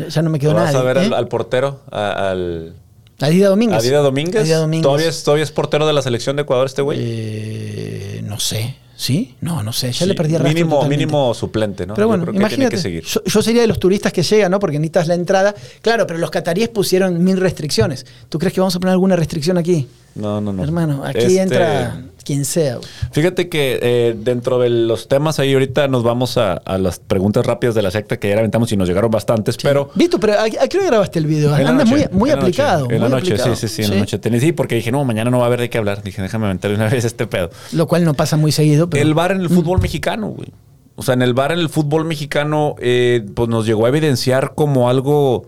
Ya, 0.10 0.22
no 0.22 0.30
me 0.30 0.40
quedó 0.40 0.54
¿Vas 0.54 0.66
nada. 0.74 0.80
a 0.80 0.84
ver 0.84 0.98
al, 0.98 1.14
al 1.14 1.28
portero? 1.30 1.80
A- 1.90 2.32
al, 2.32 2.74
Adida 3.22 3.48
Domínguez. 3.48 3.80
¿Adida 3.80 4.00
Domínguez? 4.00 4.42
Adida 4.42 4.58
Domínguez. 4.58 4.84
¿Todavía 4.84 5.08
es, 5.08 5.24
¿Todavía 5.24 5.44
es 5.46 5.52
portero 5.52 5.88
de 5.88 5.94
la 5.94 6.02
selección 6.02 6.36
de 6.36 6.42
Ecuador 6.42 6.66
este 6.68 6.82
güey? 6.82 7.00
Eh, 7.02 8.22
no 8.26 8.40
sé. 8.40 8.76
¿Sí? 8.98 9.36
No, 9.42 9.62
no 9.62 9.74
sé. 9.74 9.88
Ya 9.92 10.00
Sí, 10.00 10.06
le 10.08 10.16
perdí 10.16 10.36
el 10.36 10.44
mínimo, 10.44 10.78
totalmente. 10.78 11.06
mínimo 11.06 11.34
suplente, 11.36 11.86
¿no? 11.86 11.94
Pero 11.94 12.06
Yo 12.06 12.08
bueno, 12.10 12.26
que 12.26 12.32
tiene 12.32 12.44
imagínate. 12.46 12.76
que 12.76 12.82
seguir. 12.82 13.04
Yo, 13.06 13.24
yo 13.24 13.42
sería 13.44 13.62
de 13.62 13.68
los 13.68 13.80
turistas 13.80 14.12
que 14.12 14.24
llegan, 14.24 14.50
¿no? 14.52 14.60
Porque 14.60 14.80
necesitas 14.80 15.08
la 15.08 15.14
entrada. 15.14 15.54
Claro, 15.84 16.08
pero 16.08 16.18
los 16.20 16.32
cataríes 16.32 16.70
pusieron 16.70 17.24
mil 17.24 17.38
restricciones. 17.38 18.06
¿Tú 18.28 18.40
crees 18.40 18.54
que 18.56 18.60
vamos 18.60 18.76
a 18.76 18.80
poner 18.80 18.94
alguna 18.94 19.16
restricción 19.16 19.58
aquí? 19.60 19.88
No, 20.16 20.42
no, 20.42 20.52
no. 20.52 20.64
Hermano, 20.64 21.04
aquí 21.06 21.20
Este, 21.20 21.42
entra 21.42 22.02
quien 22.28 22.46
sea. 22.46 22.76
güey. 22.76 22.88
Fíjate 23.12 23.50
que 23.50 23.80
eh, 23.82 24.16
dentro 24.18 24.60
de 24.60 24.70
los 24.70 25.08
temas 25.08 25.40
ahí 25.40 25.54
ahorita 25.54 25.88
nos 25.88 26.04
vamos 26.04 26.38
a, 26.38 26.54
a 26.54 26.78
las 26.78 27.00
preguntas 27.00 27.46
rápidas 27.46 27.74
de 27.74 27.82
la 27.82 27.90
secta 27.92 28.20
que 28.20 28.30
ya 28.30 28.38
aventamos 28.38 28.72
y 28.72 28.78
nos 28.78 28.88
llegaron 28.88 29.10
bastantes, 29.10 29.58
pero... 29.58 29.90
Vito, 29.96 30.20
pero 30.20 30.34
¿a, 30.34 30.44
a 30.44 30.68
qué 30.68 30.78
hora 30.78 30.88
grabaste 30.88 31.20
el 31.20 31.26
video? 31.28 31.58
Noche, 31.58 31.86
muy, 31.86 32.06
muy 32.12 32.30
en 32.30 32.36
noche, 32.36 32.62
aplicado. 32.62 32.92
En 32.92 33.02
la 33.02 33.10
noche, 33.10 33.34
aplicado. 33.34 33.56
sí, 33.56 33.68
sí, 33.68 33.76
sí, 33.76 33.82
en 33.84 33.92
la 33.92 34.00
noche. 34.02 34.20
Tenía- 34.20 34.40
Sí, 34.42 34.52
porque 34.52 34.76
dije, 34.76 34.92
no, 34.92 35.04
mañana 35.04 35.32
no 35.32 35.38
va 35.40 35.46
a 35.46 35.48
haber 35.48 35.62
de 35.62 35.70
qué 35.70 35.78
hablar. 35.80 36.04
Dije, 36.04 36.22
déjame 36.22 36.46
aventar 36.46 36.70
una 36.72 36.90
vez 36.90 37.06
este 37.06 37.26
pedo. 37.26 37.50
Lo 37.72 37.88
cual 37.88 38.04
no 38.06 38.14
pasa 38.14 38.38
muy 38.38 38.52
seguido. 38.52 38.90
Pero... 38.90 39.02
El 39.02 39.14
bar 39.16 39.32
en 39.32 39.42
el 39.42 39.50
fútbol 39.50 39.82
mexicano, 39.82 40.28
güey. 40.28 40.50
O 40.96 41.02
sea, 41.04 41.14
en 41.14 41.22
el 41.22 41.34
bar 41.34 41.52
en 41.52 41.60
el 41.60 41.70
fútbol 41.70 42.06
mexicano, 42.06 42.76
eh, 42.80 43.26
pues 43.36 43.48
nos 43.50 43.66
llegó 43.66 43.86
a 43.86 43.90
evidenciar 43.90 44.54
como 44.56 44.90
algo, 44.90 45.48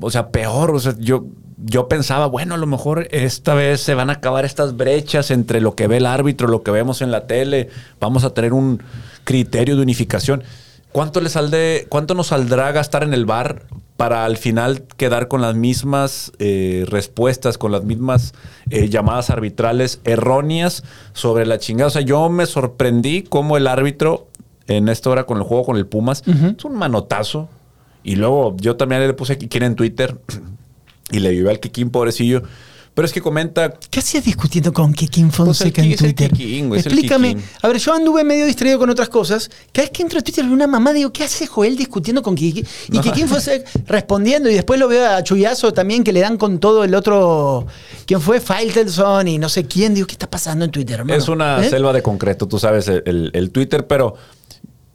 o 0.00 0.10
sea, 0.10 0.28
peor. 0.30 0.70
O 0.74 0.78
sea, 0.80 0.94
yo, 0.98 1.26
yo 1.56 1.88
pensaba, 1.88 2.26
bueno, 2.26 2.54
a 2.54 2.58
lo 2.58 2.66
mejor 2.66 3.08
esta 3.10 3.54
vez 3.54 3.80
se 3.80 3.94
van 3.94 4.10
a 4.10 4.14
acabar 4.14 4.44
estas 4.44 4.76
brechas 4.76 5.30
entre 5.30 5.60
lo 5.60 5.74
que 5.74 5.86
ve 5.86 5.98
el 5.98 6.06
árbitro, 6.06 6.48
lo 6.48 6.62
que 6.62 6.70
vemos 6.70 7.00
en 7.00 7.10
la 7.10 7.26
tele. 7.26 7.70
Vamos 7.98 8.24
a 8.24 8.34
tener 8.34 8.52
un 8.52 8.82
criterio 9.24 9.76
de 9.76 9.82
unificación. 9.82 10.44
¿Cuánto, 10.92 11.20
le 11.20 11.28
saldré, 11.28 11.86
¿Cuánto 11.88 12.14
nos 12.14 12.28
saldrá 12.28 12.72
gastar 12.72 13.02
en 13.02 13.14
el 13.14 13.26
bar 13.26 13.64
para 13.96 14.24
al 14.26 14.36
final 14.36 14.84
quedar 14.96 15.28
con 15.28 15.40
las 15.40 15.54
mismas 15.54 16.32
eh, 16.38 16.84
respuestas, 16.88 17.58
con 17.58 17.72
las 17.72 17.84
mismas 17.84 18.34
eh, 18.70 18.88
llamadas 18.88 19.30
arbitrales 19.30 20.00
erróneas 20.04 20.84
sobre 21.12 21.46
la 21.46 21.58
chingada? 21.58 21.88
O 21.88 21.90
sea, 21.90 22.02
yo 22.02 22.28
me 22.28 22.46
sorprendí 22.46 23.22
cómo 23.22 23.56
el 23.56 23.66
árbitro 23.66 24.28
en 24.68 24.88
esta 24.88 25.10
hora 25.10 25.24
con 25.24 25.38
el 25.38 25.44
juego 25.44 25.64
con 25.64 25.76
el 25.76 25.86
Pumas 25.86 26.22
es 26.26 26.64
un 26.64 26.76
manotazo. 26.76 27.48
Y 28.02 28.16
luego 28.16 28.56
yo 28.58 28.76
también 28.76 29.04
le 29.06 29.12
puse 29.14 29.32
aquí 29.32 29.48
en 29.52 29.74
Twitter 29.74 30.16
y 31.10 31.18
le 31.20 31.30
vive 31.30 31.50
al 31.50 31.60
Kikín, 31.60 31.90
pobrecillo. 31.90 32.42
Pero 32.94 33.04
es 33.04 33.12
que 33.12 33.20
comenta. 33.20 33.74
¿Qué 33.90 34.00
hacías 34.00 34.24
discutiendo 34.24 34.72
con 34.72 34.94
Kikín 34.94 35.30
Fonseca 35.30 35.70
Pues 35.70 35.74
Ki- 35.74 35.80
en 35.82 35.92
es 35.92 36.00
el 36.00 36.14
Twitter? 36.14 36.30
Kikín, 36.32 36.74
es 36.74 36.86
Explícame. 36.86 37.36
A 37.60 37.68
ver, 37.68 37.76
yo 37.76 37.92
anduve 37.92 38.24
medio 38.24 38.46
distraído 38.46 38.78
con 38.78 38.88
otras 38.88 39.10
cosas. 39.10 39.50
Cada 39.70 39.84
vez 39.86 39.90
que 39.90 40.02
entro 40.02 40.18
a 40.18 40.22
Twitter 40.22 40.42
veo 40.46 40.54
una 40.54 40.66
mamá, 40.66 40.94
digo, 40.94 41.12
¿qué 41.12 41.24
hace 41.24 41.46
Joel 41.46 41.76
discutiendo 41.76 42.22
con 42.22 42.34
Kikín? 42.34 42.66
Y 42.90 42.96
No. 42.96 43.02
Kikín 43.02 43.28
Fonseca 43.28 43.68
respondiendo. 43.86 44.48
Y 44.50 44.54
después 44.54 44.80
lo 44.80 44.88
veo 44.88 45.06
a 45.10 45.22
Chuyazo 45.22 45.74
también, 45.74 46.04
que 46.04 46.12
le 46.14 46.20
dan 46.20 46.38
con 46.38 46.58
todo 46.58 46.84
el 46.84 46.94
otro. 46.94 47.66
¿Quién 48.06 48.22
fue? 48.22 48.40
Faitelson 48.40 49.28
y 49.28 49.36
no 49.36 49.50
sé 49.50 49.66
quién. 49.66 49.92
Digo, 49.92 50.06
¿qué 50.06 50.12
está 50.14 50.30
pasando 50.30 50.64
en 50.64 50.70
Twitter, 50.70 51.00
hermano? 51.00 51.18
Es 51.20 51.28
una 51.28 51.62
¿Eh? 51.62 51.68
selva 51.68 51.92
de 51.92 52.00
concreto, 52.02 52.48
tú 52.48 52.58
sabes, 52.58 52.88
el, 52.88 53.02
el- 53.04 53.30
el 53.34 53.50
Twitter, 53.50 53.86
pero. 53.86 54.16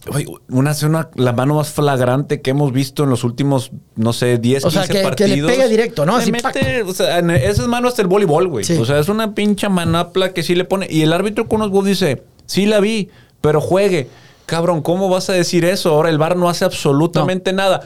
Oye, 0.10 0.26
una, 0.50 0.76
una, 0.84 1.10
la 1.16 1.34
mano 1.34 1.56
más 1.56 1.70
flagrante 1.70 2.42
que 2.42 2.52
hemos 2.52 2.72
visto 2.72 3.04
en 3.04 3.10
los 3.10 3.24
últimos, 3.24 3.72
no 3.96 4.14
sé, 4.14 4.38
10, 4.38 4.66
O 4.66 4.72
sea, 4.72 4.82
15 4.84 4.94
que- 4.94 5.00
que 5.00 5.04
partidos. 5.08 5.50
le 5.52 5.56
pega 5.58 5.68
directo, 5.68 6.06
¿no? 6.06 6.16
Así, 6.16 6.32
mete, 6.32 6.82
o 6.84 6.94
sea, 6.94 7.20
en- 7.20 7.30
esa 7.32 7.62
es 7.62 7.68
mano 7.68 7.88
hasta 7.88 8.02
el 8.02 8.08
voleibol, 8.08 8.48
güey. 8.48 8.64
Sí. 8.66 8.78
O 8.78 8.86
sea, 8.86 9.00
es 9.00 9.10
una 9.10 9.36
pincha 9.36 9.70
manapla 9.70 10.34
que 10.34 10.44
sí 10.44 10.56
le 10.56 10.66
pone. 10.66 10.88
Y 10.90 11.02
el 11.04 11.14
árbitro 11.14 11.48
con 11.48 11.60
los 11.62 11.86
dice: 11.86 12.24
Sí 12.46 12.66
la 12.66 12.80
vi, 12.80 13.10
pero 13.42 13.62
juegue. 13.62 14.08
Cabrón, 14.46 14.82
¿cómo 14.82 15.08
vas 15.08 15.30
a 15.30 15.34
decir 15.34 15.64
eso? 15.66 15.92
Ahora 15.92 16.10
el 16.10 16.18
VAR 16.18 16.36
no 16.36 16.50
hace 16.50 16.66
absolutamente 16.66 17.54
nada. 17.54 17.82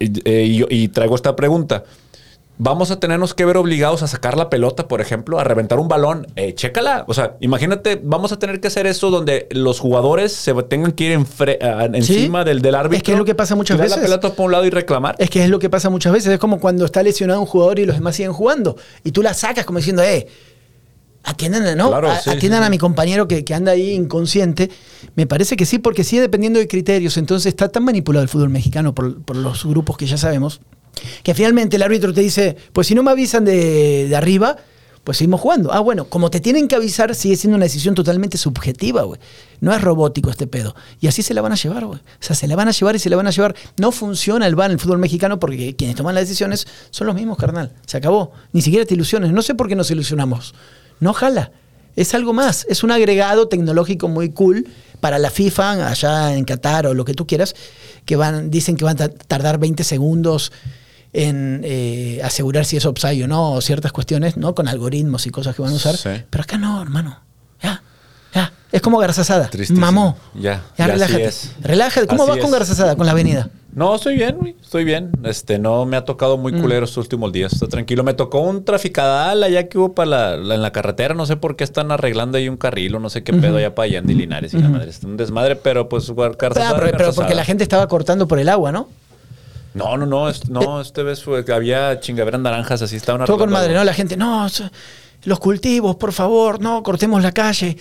Eh, 0.00 0.64
y 0.70 0.88
traigo 0.88 1.14
esta 1.14 1.36
pregunta. 1.36 1.84
Vamos 2.60 2.90
a 2.90 2.98
tenernos 2.98 3.34
que 3.34 3.44
ver 3.44 3.56
obligados 3.56 4.02
a 4.02 4.08
sacar 4.08 4.36
la 4.36 4.50
pelota, 4.50 4.88
por 4.88 5.00
ejemplo, 5.00 5.38
a 5.38 5.44
reventar 5.44 5.78
un 5.78 5.86
balón. 5.86 6.26
Eh, 6.34 6.54
chécala. 6.54 7.04
O 7.06 7.14
sea, 7.14 7.36
imagínate, 7.40 8.00
vamos 8.02 8.32
a 8.32 8.38
tener 8.40 8.60
que 8.60 8.66
hacer 8.66 8.86
eso 8.88 9.10
donde 9.10 9.46
los 9.52 9.78
jugadores 9.78 10.32
se 10.32 10.52
tengan 10.64 10.90
que 10.90 11.04
ir 11.04 11.12
encima 11.92 12.44
del, 12.44 12.60
del 12.60 12.74
árbitro. 12.74 12.96
Es 12.96 13.02
que 13.04 13.12
es 13.12 13.18
lo 13.18 13.24
que 13.24 13.36
pasa 13.36 13.54
muchas 13.54 13.78
veces. 13.78 13.96
la 13.96 14.02
pelota 14.02 14.32
por 14.34 14.46
un 14.46 14.52
lado 14.52 14.64
y 14.64 14.70
reclamar. 14.70 15.14
Es 15.18 15.30
que 15.30 15.44
es 15.44 15.50
lo 15.50 15.60
que 15.60 15.70
pasa 15.70 15.88
muchas 15.88 16.12
veces. 16.12 16.32
Es 16.32 16.38
como 16.40 16.58
cuando 16.58 16.84
está 16.84 17.00
lesionado 17.02 17.40
un 17.40 17.46
jugador 17.46 17.78
y 17.78 17.86
los 17.86 17.94
demás 17.94 18.16
siguen 18.16 18.32
jugando. 18.32 18.76
Y 19.04 19.12
tú 19.12 19.22
la 19.22 19.34
sacas 19.34 19.64
como 19.64 19.78
diciendo, 19.78 20.02
eh, 20.02 20.26
atiendan, 21.22 21.76
¿no? 21.76 21.88
Claro, 21.90 22.10
A- 22.10 22.18
sí, 22.18 22.30
atiendan 22.30 22.62
sí, 22.62 22.66
a 22.66 22.70
mi 22.70 22.78
compañero 22.78 23.28
que, 23.28 23.44
que 23.44 23.54
anda 23.54 23.72
ahí 23.72 23.92
inconsciente. 23.92 24.70
Me 25.14 25.26
parece 25.26 25.56
que 25.56 25.64
sí, 25.66 25.78
porque 25.78 26.02
sigue 26.02 26.22
dependiendo 26.22 26.58
de 26.58 26.66
criterios. 26.66 27.16
Entonces 27.18 27.46
está 27.46 27.68
tan 27.68 27.84
manipulado 27.84 28.22
el 28.22 28.28
fútbol 28.28 28.48
mexicano 28.48 28.94
por, 28.94 29.22
por 29.22 29.36
los 29.36 29.64
grupos 29.64 29.96
que 29.96 30.06
ya 30.06 30.16
sabemos, 30.16 30.60
que 31.22 31.34
finalmente 31.34 31.76
el 31.76 31.82
árbitro 31.82 32.12
te 32.12 32.20
dice, 32.20 32.56
pues 32.72 32.86
si 32.86 32.94
no 32.94 33.02
me 33.02 33.10
avisan 33.10 33.44
de, 33.44 34.12
arriba, 34.16 34.56
pues 35.04 35.18
seguimos 35.18 35.40
jugando. 35.40 35.72
Ah, 35.72 35.80
bueno, 35.80 36.04
como 36.04 36.30
te 36.30 36.40
tienen 36.40 36.68
que 36.68 36.74
avisar, 36.74 37.14
sigue 37.14 37.36
siendo 37.36 37.56
una 37.56 37.64
decisión 37.64 37.94
totalmente 37.94 38.36
subjetiva, 38.36 39.02
güey. 39.02 39.18
No 39.60 39.74
es 39.74 39.80
robótico 39.80 40.30
este 40.30 40.46
pedo. 40.46 40.74
Y 41.00 41.06
así 41.06 41.22
se 41.22 41.32
la 41.34 41.40
van 41.40 41.52
a 41.52 41.56
llevar, 41.56 41.86
güey. 41.86 41.98
O 41.98 42.02
sea, 42.20 42.36
se 42.36 42.46
la 42.46 42.56
van 42.56 42.68
a 42.68 42.72
llevar 42.72 42.96
y 42.96 42.98
se 42.98 43.08
la 43.08 43.16
van 43.16 43.26
a 43.26 43.30
llevar. 43.30 43.54
No 43.78 43.90
funciona 43.90 44.46
el 44.46 44.54
VAR 44.54 44.70
en 44.70 44.74
el 44.74 44.80
fútbol 44.80 44.98
mexicano 44.98 45.40
porque 45.40 45.74
quienes 45.76 45.96
toman 45.96 46.14
las 46.14 46.24
decisiones 46.24 46.66
son 46.90 47.06
los 47.06 47.16
mismos, 47.16 47.38
carnal. 47.38 47.72
Se 47.86 47.96
acabó. 47.96 48.32
Ni 48.52 48.60
siquiera 48.60 48.84
te 48.84 48.94
ilusiones. 48.94 49.32
No 49.32 49.42
sé 49.42 49.54
por 49.54 49.68
qué 49.68 49.76
nos 49.76 49.90
ilusionamos. 49.90 50.54
No 51.00 51.14
jala. 51.14 51.52
Es 51.96 52.14
algo 52.14 52.32
más. 52.32 52.66
Es 52.68 52.84
un 52.84 52.92
agregado 52.92 53.48
tecnológico 53.48 54.08
muy 54.08 54.30
cool 54.30 54.68
para 55.00 55.18
la 55.18 55.30
FIFA, 55.30 55.88
allá 55.88 56.34
en 56.34 56.44
Qatar 56.44 56.86
o 56.86 56.94
lo 56.94 57.04
que 57.04 57.14
tú 57.14 57.26
quieras, 57.26 57.54
que 58.04 58.16
van, 58.16 58.50
dicen 58.50 58.76
que 58.76 58.84
van 58.84 59.00
a 59.00 59.08
tardar 59.08 59.58
20 59.58 59.84
segundos 59.84 60.52
en 61.12 61.62
eh, 61.64 62.20
asegurar 62.22 62.64
si 62.64 62.76
es 62.76 62.84
offside 62.84 63.24
o 63.24 63.28
no, 63.28 63.52
o 63.52 63.60
ciertas 63.60 63.92
cuestiones, 63.92 64.36
¿no? 64.36 64.54
Con 64.54 64.68
algoritmos 64.68 65.26
y 65.26 65.30
cosas 65.30 65.56
que 65.56 65.62
van 65.62 65.72
a 65.72 65.76
usar. 65.76 65.96
Sí. 65.96 66.10
Pero 66.28 66.42
acá 66.42 66.58
no, 66.58 66.80
hermano. 66.82 67.18
Ya, 67.62 67.82
ya. 68.34 68.52
Es 68.70 68.82
como 68.82 68.98
Garzazada. 68.98 69.48
Tristísimo. 69.48 69.80
Mamó. 69.80 70.16
Ya, 70.34 70.40
Ya, 70.42 70.62
ya 70.76 70.84
así 70.84 70.92
relájate. 70.92 71.24
es. 71.24 71.52
Relájate. 71.62 72.06
¿Cómo 72.06 72.22
Así 72.24 72.30
vas 72.32 72.38
con 72.40 72.48
es. 72.48 72.52
Garzazada? 72.52 72.96
Con 72.96 73.06
la 73.06 73.12
avenida. 73.12 73.48
No, 73.74 73.94
estoy 73.94 74.16
bien. 74.16 74.56
Estoy 74.60 74.84
bien. 74.84 75.10
Este, 75.24 75.58
no 75.58 75.86
me 75.86 75.96
ha 75.96 76.04
tocado 76.04 76.36
muy 76.36 76.52
Mm. 76.52 76.60
culero 76.60 76.84
estos 76.84 76.98
últimos 77.04 77.32
días. 77.32 77.52
Estoy 77.52 77.68
tranquilo. 77.68 78.02
Me 78.02 78.12
tocó 78.14 78.40
un 78.40 78.64
traficadal 78.64 79.42
allá 79.42 79.68
que 79.68 79.78
hubo 79.78 79.94
para 79.94 80.10
la, 80.10 80.36
la- 80.36 80.54
en 80.56 80.62
la 80.62 80.72
carretera. 80.72 81.14
No 81.14 81.26
sé 81.26 81.36
por 81.36 81.54
qué 81.56 81.64
están 81.64 81.92
arreglando 81.92 82.38
ahí 82.38 82.48
un 82.48 82.56
carril 82.56 82.94
o 82.96 82.98
no 83.00 83.08
sé 83.08 83.22
qué 83.22 83.32
pedo 83.32 83.56
allá 83.58 83.74
para 83.74 83.86
allá 83.86 83.98
en 83.98 84.06
Linares 84.08 84.52
y 84.54 84.58
la 84.58 84.68
madre. 84.68 84.90
Es 84.90 85.02
un 85.04 85.16
desmadre, 85.16 85.54
pero 85.56 85.88
pues 85.88 86.10
Garzazada, 86.10 86.78
pero, 86.80 86.96
pero 86.98 87.12
porque 87.14 87.34
la 87.34 87.44
gente 87.44 87.62
estaba 87.62 87.86
cortando 87.88 88.26
por 88.26 88.38
el 88.38 88.48
agua, 88.48 88.72
¿no? 88.72 88.88
No, 89.74 89.96
no, 89.96 90.06
no. 90.06 90.28
es- 90.28 90.48
no, 90.48 90.80
este 90.80 91.02
vez 91.02 91.22
fue 91.22 91.44
que 91.44 91.52
había 91.52 92.00
chingaderas 92.00 92.40
naranjas 92.40 92.82
así. 92.82 92.96
Estaban 92.96 93.24
Todo 93.26 93.38
con 93.38 93.50
madre. 93.50 93.74
¿no? 93.74 93.84
La 93.84 93.94
gente, 93.94 94.16
no, 94.16 94.46
los 95.24 95.38
cultivos, 95.40 95.96
por 95.96 96.12
favor, 96.12 96.60
no, 96.60 96.82
cortemos 96.82 97.22
la 97.22 97.32
calle, 97.32 97.76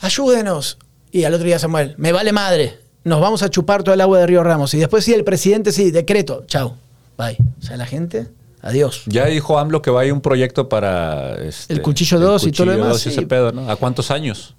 ayúdenos. 0.00 0.78
Y 1.10 1.24
al 1.24 1.34
otro 1.34 1.46
día 1.46 1.58
Samuel, 1.58 1.94
me 1.96 2.12
vale 2.12 2.32
madre, 2.32 2.78
nos 3.04 3.20
vamos 3.20 3.42
a 3.42 3.50
chupar 3.50 3.82
todo 3.82 3.94
el 3.94 4.00
agua 4.00 4.18
de 4.18 4.26
Río 4.26 4.42
Ramos. 4.42 4.74
Y 4.74 4.78
después 4.78 5.04
sí, 5.04 5.12
el 5.14 5.24
presidente, 5.24 5.70
sí, 5.72 5.90
decreto, 5.90 6.44
chao, 6.46 6.76
bye. 7.16 7.36
O 7.60 7.64
sea, 7.64 7.76
la 7.76 7.86
gente, 7.86 8.26
adiós. 8.62 9.02
Ya 9.06 9.26
dijo 9.26 9.58
AMLO 9.58 9.80
que 9.82 9.90
va 9.90 10.00
a 10.00 10.04
ir 10.06 10.12
un 10.12 10.20
proyecto 10.20 10.68
para... 10.68 11.34
este, 11.36 11.72
El 11.74 11.82
cuchillo 11.82 12.18
dos 12.18 12.44
y 12.46 12.52
todo 12.52 12.66
lo 12.66 12.72
demás, 12.72 12.96
y 12.98 13.00
sí. 13.04 13.08
ese 13.10 13.22
pedo, 13.22 13.52
¿no? 13.52 13.70
¿A 13.70 13.76
cuántos 13.76 14.10
años? 14.10 14.54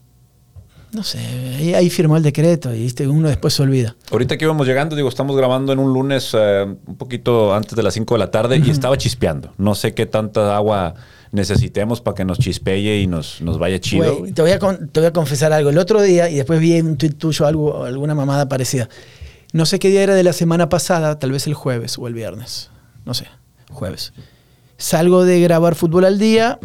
No 0.96 1.04
sé, 1.04 1.20
ahí, 1.20 1.74
ahí 1.74 1.90
firmó 1.90 2.16
el 2.16 2.24
decreto 2.24 2.74
y 2.74 2.84
¿viste? 2.84 3.06
uno 3.06 3.28
después 3.28 3.54
se 3.54 3.62
olvida. 3.64 3.98
Ahorita 4.12 4.38
que 4.38 4.46
íbamos 4.46 4.66
llegando, 4.66 4.96
digo, 4.96 5.10
estamos 5.10 5.36
grabando 5.36 5.74
en 5.74 5.80
un 5.80 5.92
lunes 5.94 6.30
eh, 6.34 6.66
un 6.88 6.96
poquito 6.96 7.54
antes 7.54 7.76
de 7.76 7.84
las 7.84 7.94
5 7.96 8.14
de 8.16 8.20
la 8.20 8.32
tarde 8.32 8.62
y 8.66 8.70
estaba 8.70 8.98
chispeando. 8.98 9.52
No 9.58 9.76
sé 9.76 9.94
qué 9.94 10.06
tanta 10.06 10.56
agua 10.56 10.94
necesitemos 11.34 12.00
para 12.00 12.16
que 12.16 12.24
nos 12.24 12.40
chispeye 12.40 13.02
y 13.02 13.08
nos, 13.08 13.42
nos 13.42 13.60
vaya 13.60 13.78
chido. 13.82 14.24
Te, 14.34 14.42
voy 14.42 14.52
a 14.52 14.60
con- 14.60 14.88
te 14.88 15.02
voy 15.02 15.08
a 15.08 15.12
confesar 15.12 15.52
algo. 15.52 15.70
El 15.70 15.78
otro 15.80 16.02
día, 16.02 16.30
y 16.30 16.36
después 16.36 16.62
vi 16.62 16.80
un 16.80 16.96
tuit 16.96 17.18
tuyo, 17.18 17.46
algo, 17.46 17.84
alguna 17.84 18.16
mamada 18.16 18.48
parecida. 18.48 18.88
No 19.52 19.66
sé 19.66 19.80
qué 19.80 19.90
día 19.90 20.02
era 20.02 20.16
de 20.16 20.24
la 20.24 20.32
semana 20.32 20.70
pasada, 20.70 21.20
tal 21.20 21.34
vez 21.34 21.46
el 21.46 21.56
jueves 21.56 21.98
o 21.98 22.08
el 22.08 22.14
viernes. 22.14 22.70
No 23.04 23.14
sé, 23.14 23.26
jueves. 23.70 24.14
Salgo 24.78 25.26
de 25.26 25.42
grabar 25.42 25.76
fútbol 25.76 26.06
al 26.06 26.20
día 26.20 26.58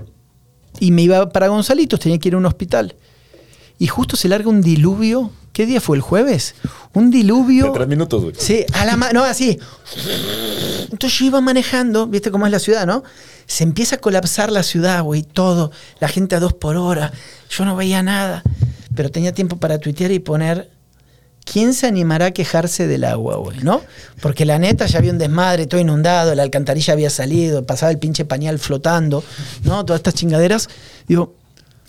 y 0.78 0.92
me 0.92 1.02
iba 1.02 1.28
para 1.30 1.48
Gonzalitos, 1.48 1.98
tenía 1.98 2.18
que 2.18 2.28
ir 2.28 2.34
a 2.34 2.38
un 2.38 2.46
hospital. 2.46 2.94
Y 3.80 3.88
justo 3.88 4.16
se 4.16 4.28
larga 4.28 4.48
un 4.48 4.60
diluvio. 4.62 5.32
¿Qué 5.52 5.66
día 5.66 5.80
fue? 5.80 5.96
¿El 5.96 6.02
jueves? 6.02 6.54
Un 6.92 7.10
diluvio. 7.10 7.64
De 7.64 7.70
tres 7.72 7.88
minutos, 7.88 8.22
güey. 8.22 8.34
Sí, 8.38 8.64
a 8.74 8.84
la 8.84 8.96
ma- 8.96 9.10
no, 9.12 9.24
así. 9.24 9.58
Entonces 10.92 11.18
yo 11.18 11.24
iba 11.26 11.40
manejando, 11.40 12.06
viste 12.06 12.30
cómo 12.30 12.46
es 12.46 12.52
la 12.52 12.58
ciudad, 12.60 12.86
¿no? 12.86 13.02
Se 13.46 13.64
empieza 13.64 13.96
a 13.96 13.98
colapsar 13.98 14.52
la 14.52 14.62
ciudad, 14.62 15.02
güey, 15.02 15.22
todo. 15.22 15.72
La 15.98 16.06
gente 16.08 16.36
a 16.36 16.40
dos 16.40 16.52
por 16.52 16.76
hora. 16.76 17.12
Yo 17.50 17.64
no 17.64 17.74
veía 17.74 18.02
nada. 18.02 18.42
Pero 18.94 19.10
tenía 19.10 19.32
tiempo 19.32 19.56
para 19.56 19.78
tuitear 19.78 20.12
y 20.12 20.20
poner. 20.20 20.70
¿Quién 21.44 21.74
se 21.74 21.86
animará 21.86 22.26
a 22.26 22.30
quejarse 22.32 22.86
del 22.86 23.02
agua, 23.02 23.36
güey? 23.38 23.58
¿No? 23.62 23.80
Porque 24.20 24.44
la 24.44 24.58
neta 24.58 24.86
ya 24.86 24.98
había 24.98 25.10
un 25.10 25.18
desmadre, 25.18 25.66
todo 25.66 25.80
inundado, 25.80 26.34
la 26.34 26.42
alcantarilla 26.44 26.92
había 26.92 27.10
salido, 27.10 27.64
pasaba 27.66 27.90
el 27.90 27.98
pinche 27.98 28.24
pañal 28.24 28.58
flotando, 28.60 29.24
¿no? 29.64 29.84
Todas 29.84 30.00
estas 30.00 30.14
chingaderas. 30.14 30.68
Digo, 31.08 31.34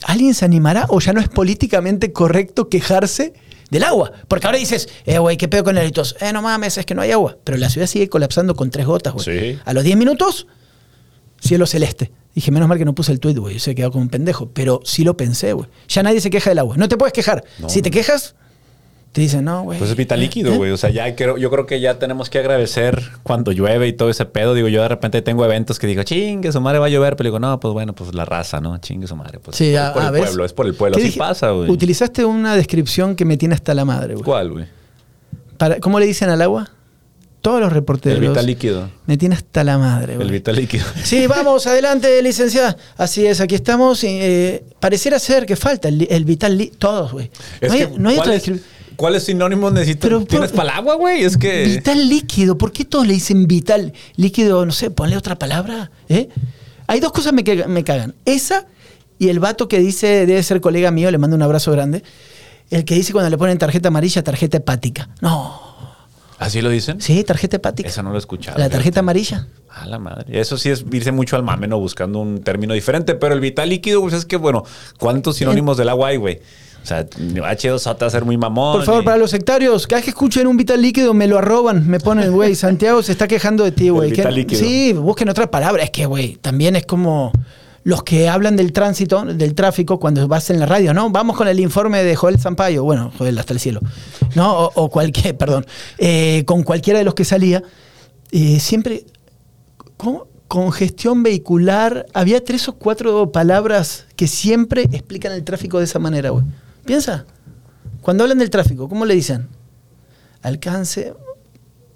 ¿alguien 0.05 0.33
se 0.33 0.45
animará 0.45 0.85
o 0.89 0.99
ya 0.99 1.13
no 1.13 1.21
es 1.21 1.29
políticamente 1.29 2.11
correcto 2.11 2.69
quejarse 2.69 3.33
del 3.69 3.83
agua? 3.83 4.11
Porque 4.27 4.47
ahora 4.47 4.59
dices, 4.59 4.89
eh, 5.05 5.19
güey, 5.19 5.37
¿qué 5.37 5.47
pedo 5.47 5.63
con 5.63 5.77
el 5.77 5.83
eritos? 5.83 6.15
Eh, 6.19 6.33
no 6.33 6.41
mames, 6.41 6.77
es 6.77 6.85
que 6.85 6.95
no 6.95 7.01
hay 7.01 7.11
agua. 7.11 7.37
Pero 7.43 7.57
la 7.57 7.69
ciudad 7.69 7.87
sigue 7.87 8.09
colapsando 8.09 8.55
con 8.55 8.69
tres 8.69 8.85
gotas, 8.85 9.13
güey. 9.13 9.53
Sí. 9.53 9.59
A 9.65 9.73
los 9.73 9.83
10 9.83 9.97
minutos, 9.97 10.47
cielo 11.39 11.65
celeste. 11.65 12.11
Dije, 12.33 12.51
menos 12.51 12.69
mal 12.69 12.77
que 12.77 12.85
no 12.85 12.95
puse 12.95 13.11
el 13.11 13.19
tweet, 13.19 13.35
güey. 13.35 13.59
Se 13.59 13.75
quedó 13.75 13.91
como 13.91 14.03
un 14.03 14.09
pendejo. 14.09 14.49
Pero 14.53 14.81
sí 14.85 15.03
lo 15.03 15.17
pensé, 15.17 15.53
güey. 15.53 15.67
Ya 15.89 16.01
nadie 16.01 16.21
se 16.21 16.29
queja 16.29 16.49
del 16.49 16.59
agua. 16.59 16.77
No 16.77 16.87
te 16.87 16.97
puedes 16.97 17.13
quejar. 17.13 17.43
No, 17.59 17.67
si 17.69 17.81
te 17.81 17.91
quejas, 17.91 18.35
te 19.11 19.19
dicen, 19.21 19.43
no, 19.43 19.63
güey. 19.63 19.77
Pues 19.77 19.91
es 19.91 19.97
vital 19.97 20.19
líquido, 20.21 20.53
¿Eh? 20.53 20.57
güey. 20.57 20.71
O 20.71 20.77
sea, 20.77 20.89
ya 20.89 21.13
creo, 21.15 21.37
yo 21.37 21.49
creo 21.51 21.65
que 21.65 21.81
ya 21.81 21.99
tenemos 21.99 22.29
que 22.29 22.39
agradecer 22.39 23.01
cuando 23.23 23.51
llueve 23.51 23.87
y 23.89 23.93
todo 23.93 24.09
ese 24.09 24.25
pedo. 24.25 24.53
Digo, 24.53 24.67
yo 24.69 24.81
de 24.81 24.87
repente 24.87 25.21
tengo 25.21 25.43
eventos 25.43 25.79
que 25.79 25.87
digo, 25.87 26.03
chingue, 26.03 26.51
su 26.51 26.61
madre 26.61 26.79
va 26.79 26.85
a 26.85 26.89
llover. 26.89 27.15
Pero 27.17 27.27
digo, 27.27 27.39
no, 27.39 27.59
pues 27.59 27.73
bueno, 27.73 27.93
pues 27.93 28.13
la 28.15 28.23
raza, 28.23 28.61
¿no? 28.61 28.77
Chingue 28.77 29.07
su 29.07 29.15
madre. 29.17 29.39
Pues 29.39 29.57
Sí, 29.57 29.75
es 29.75 29.81
por 29.91 30.01
a 30.03 30.07
el 30.07 30.13
pueblo, 30.17 30.45
es 30.45 30.53
por 30.53 30.65
el 30.65 30.75
pueblo. 30.75 30.95
¿Qué 30.95 31.01
Así 31.03 31.07
dije? 31.09 31.19
pasa, 31.19 31.51
güey. 31.51 31.69
Utilizaste 31.69 32.23
una 32.23 32.55
descripción 32.55 33.15
que 33.17 33.25
me 33.25 33.35
tiene 33.35 33.55
hasta 33.55 33.73
la 33.73 33.83
madre, 33.83 34.13
güey. 34.13 34.23
¿Cuál, 34.23 34.51
güey? 34.51 34.65
¿Cómo 35.81 35.99
le 35.99 36.05
dicen 36.05 36.29
al 36.29 36.41
agua? 36.41 36.69
Todos 37.41 37.59
los 37.59 37.73
reporteros. 37.73 38.19
El 38.21 38.27
vital 38.29 38.45
líquido. 38.45 38.89
Me 39.07 39.17
tiene 39.17 39.35
hasta 39.35 39.63
la 39.63 39.77
madre, 39.77 40.15
güey. 40.15 40.27
El 40.27 40.31
vital 40.31 40.55
líquido. 40.55 40.85
Sí, 41.03 41.25
vamos, 41.27 41.65
adelante, 41.67 42.21
licenciada. 42.21 42.77
Así 42.97 43.25
es, 43.25 43.41
aquí 43.41 43.55
estamos. 43.55 44.03
eh, 44.03 44.63
pareciera 44.79 45.17
ser 45.19 45.45
que 45.45 45.55
falta 45.55 45.87
el, 45.87 46.07
el 46.09 46.23
vital 46.23 46.57
li- 46.57 46.71
Todos, 46.77 47.11
güey. 47.11 47.29
No 47.61 47.69
no 47.97 48.09
hay 48.09 48.15
¿cuál 48.15 48.19
otra 48.19 48.35
es- 48.35 48.43
descripción. 48.43 48.80
¿Cuáles 49.01 49.23
sinónimos 49.23 49.73
necesitas? 49.73 50.01
Pero, 50.03 50.23
¿Tienes 50.25 50.51
para 50.51 50.73
el 50.73 50.77
agua, 50.77 50.93
güey? 50.93 51.23
Es 51.23 51.35
que... 51.35 51.63
Vital 51.63 52.07
líquido. 52.07 52.55
¿Por 52.55 52.71
qué 52.71 52.85
todos 52.85 53.07
le 53.07 53.13
dicen 53.13 53.47
vital 53.47 53.93
líquido? 54.15 54.63
No 54.63 54.71
sé, 54.71 54.91
ponle 54.91 55.17
otra 55.17 55.39
palabra. 55.39 55.89
¿eh? 56.07 56.29
Hay 56.85 56.99
dos 56.99 57.11
cosas 57.11 57.33
me 57.33 57.43
que 57.43 57.65
me 57.65 57.83
cagan. 57.83 58.13
Esa 58.25 58.67
y 59.17 59.29
el 59.29 59.39
vato 59.39 59.67
que 59.67 59.79
dice, 59.79 60.27
debe 60.27 60.43
ser 60.43 60.61
colega 60.61 60.91
mío, 60.91 61.09
le 61.09 61.17
mando 61.17 61.35
un 61.35 61.41
abrazo 61.41 61.71
grande. 61.71 62.03
El 62.69 62.85
que 62.85 62.93
dice 62.93 63.11
cuando 63.11 63.31
le 63.31 63.39
ponen 63.39 63.57
tarjeta 63.57 63.87
amarilla, 63.87 64.23
tarjeta 64.23 64.57
hepática. 64.57 65.09
No. 65.19 65.59
¿Así 66.37 66.61
lo 66.61 66.69
dicen? 66.69 67.01
Sí, 67.01 67.23
tarjeta 67.23 67.57
hepática. 67.57 67.89
Esa 67.89 68.03
no 68.03 68.11
lo 68.11 68.17
he 68.17 68.19
escuchado. 68.19 68.59
La 68.59 68.65
fíjate. 68.65 68.75
tarjeta 68.75 68.99
amarilla. 68.99 69.47
A 69.67 69.87
la 69.87 69.97
madre. 69.97 70.39
Eso 70.39 70.57
sí 70.57 70.69
es 70.69 70.85
irse 70.91 71.11
mucho 71.11 71.35
al 71.35 71.41
mame, 71.41 71.67
¿no? 71.67 71.79
Buscando 71.79 72.19
un 72.19 72.43
término 72.43 72.75
diferente. 72.75 73.15
Pero 73.15 73.33
el 73.33 73.39
vital 73.39 73.69
líquido, 73.69 74.01
pues 74.01 74.13
es 74.13 74.25
que, 74.25 74.37
bueno, 74.37 74.63
¿cuántos 74.99 75.37
sinónimos 75.37 75.77
del 75.77 75.89
agua 75.89 76.09
hay, 76.09 76.17
güey? 76.17 76.39
O 76.83 76.85
sea, 76.85 77.05
H2O 77.07 77.95
te 77.95 78.05
va 78.05 78.07
a 78.07 78.09
ser 78.09 78.25
muy 78.25 78.37
mamón. 78.37 78.77
Por 78.77 78.85
favor, 78.85 79.01
y- 79.03 79.05
para 79.05 79.17
los 79.17 79.29
sectarios, 79.31 79.85
cada 79.87 79.97
vez 79.99 80.05
que 80.05 80.09
escuchen 80.11 80.47
un 80.47 80.57
vital 80.57 80.81
líquido 80.81 81.13
me 81.13 81.27
lo 81.27 81.37
arroban, 81.37 81.87
me 81.87 81.99
ponen, 81.99 82.31
güey, 82.31 82.55
Santiago 82.55 83.03
se 83.03 83.11
está 83.11 83.27
quejando 83.27 83.63
de 83.63 83.71
ti, 83.71 83.89
güey. 83.89 84.09
Sí, 84.55 84.93
busquen 84.93 85.29
otra 85.29 85.49
palabra. 85.51 85.83
Es 85.83 85.91
que, 85.91 86.05
güey, 86.07 86.37
también 86.37 86.75
es 86.75 86.85
como 86.85 87.31
los 87.83 88.03
que 88.03 88.29
hablan 88.29 88.55
del 88.55 88.73
tránsito, 88.73 89.25
del 89.25 89.55
tráfico, 89.55 89.99
cuando 89.99 90.27
vas 90.27 90.49
en 90.51 90.59
la 90.59 90.65
radio, 90.67 90.93
¿no? 90.93 91.09
Vamos 91.09 91.35
con 91.37 91.47
el 91.47 91.59
informe 91.59 92.03
de 92.03 92.15
Joel 92.15 92.39
Sampaio, 92.39 92.83
bueno, 92.83 93.11
Joel 93.17 93.37
hasta 93.39 93.53
el 93.53 93.59
cielo, 93.59 93.79
¿no? 94.35 94.51
O, 94.65 94.71
o 94.83 94.89
cualquier, 94.89 95.35
perdón, 95.37 95.65
eh, 95.97 96.43
con 96.45 96.63
cualquiera 96.63 96.99
de 96.99 97.05
los 97.05 97.13
que 97.15 97.25
salía, 97.25 97.63
eh, 98.31 98.59
siempre, 98.59 99.03
¿cómo? 99.97 100.27
Congestión 100.47 101.23
vehicular, 101.23 102.05
había 102.13 102.43
tres 102.43 102.67
o 102.67 102.73
cuatro 102.73 103.31
palabras 103.31 104.05
que 104.15 104.27
siempre 104.27 104.83
explican 104.91 105.31
el 105.31 105.43
tráfico 105.43 105.77
de 105.79 105.85
esa 105.85 105.97
manera, 105.97 106.31
güey. 106.31 106.43
Piensa. 106.85 107.25
Cuando 108.01 108.23
hablan 108.23 108.39
del 108.39 108.49
tráfico, 108.49 108.89
¿cómo 108.89 109.05
le 109.05 109.13
dicen? 109.13 109.47
Alcance. 110.41 111.13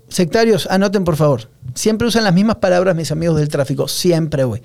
Sectarios, 0.08 0.68
anoten 0.70 1.04
por 1.04 1.16
favor. 1.16 1.50
Siempre 1.74 2.08
usan 2.08 2.24
las 2.24 2.34
mismas 2.34 2.58
palabras 2.58 2.96
mis 2.96 3.12
amigos 3.12 3.38
del 3.38 3.50
tráfico. 3.50 3.88
Siempre, 3.88 4.44
güey. 4.44 4.62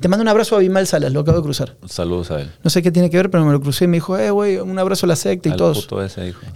Te 0.00 0.08
mando 0.08 0.22
un 0.22 0.28
abrazo 0.28 0.56
a 0.56 0.60
Bimal 0.60 0.86
Salas, 0.86 1.12
lo 1.12 1.20
acabo 1.20 1.38
de 1.38 1.42
cruzar. 1.44 1.74
Saludos 1.86 2.30
a 2.30 2.40
él. 2.40 2.50
No 2.64 2.70
sé 2.70 2.82
qué 2.82 2.90
tiene 2.90 3.10
que 3.10 3.16
ver, 3.18 3.30
pero 3.30 3.44
me 3.44 3.52
lo 3.52 3.60
crucé 3.60 3.84
y 3.84 3.88
me 3.88 3.98
dijo, 3.98 4.16
eh, 4.18 4.30
güey, 4.30 4.56
un 4.56 4.78
abrazo 4.78 5.04
a 5.04 5.08
la 5.08 5.16
secta 5.16 5.48
y 5.50 5.52
hijo. 5.52 5.72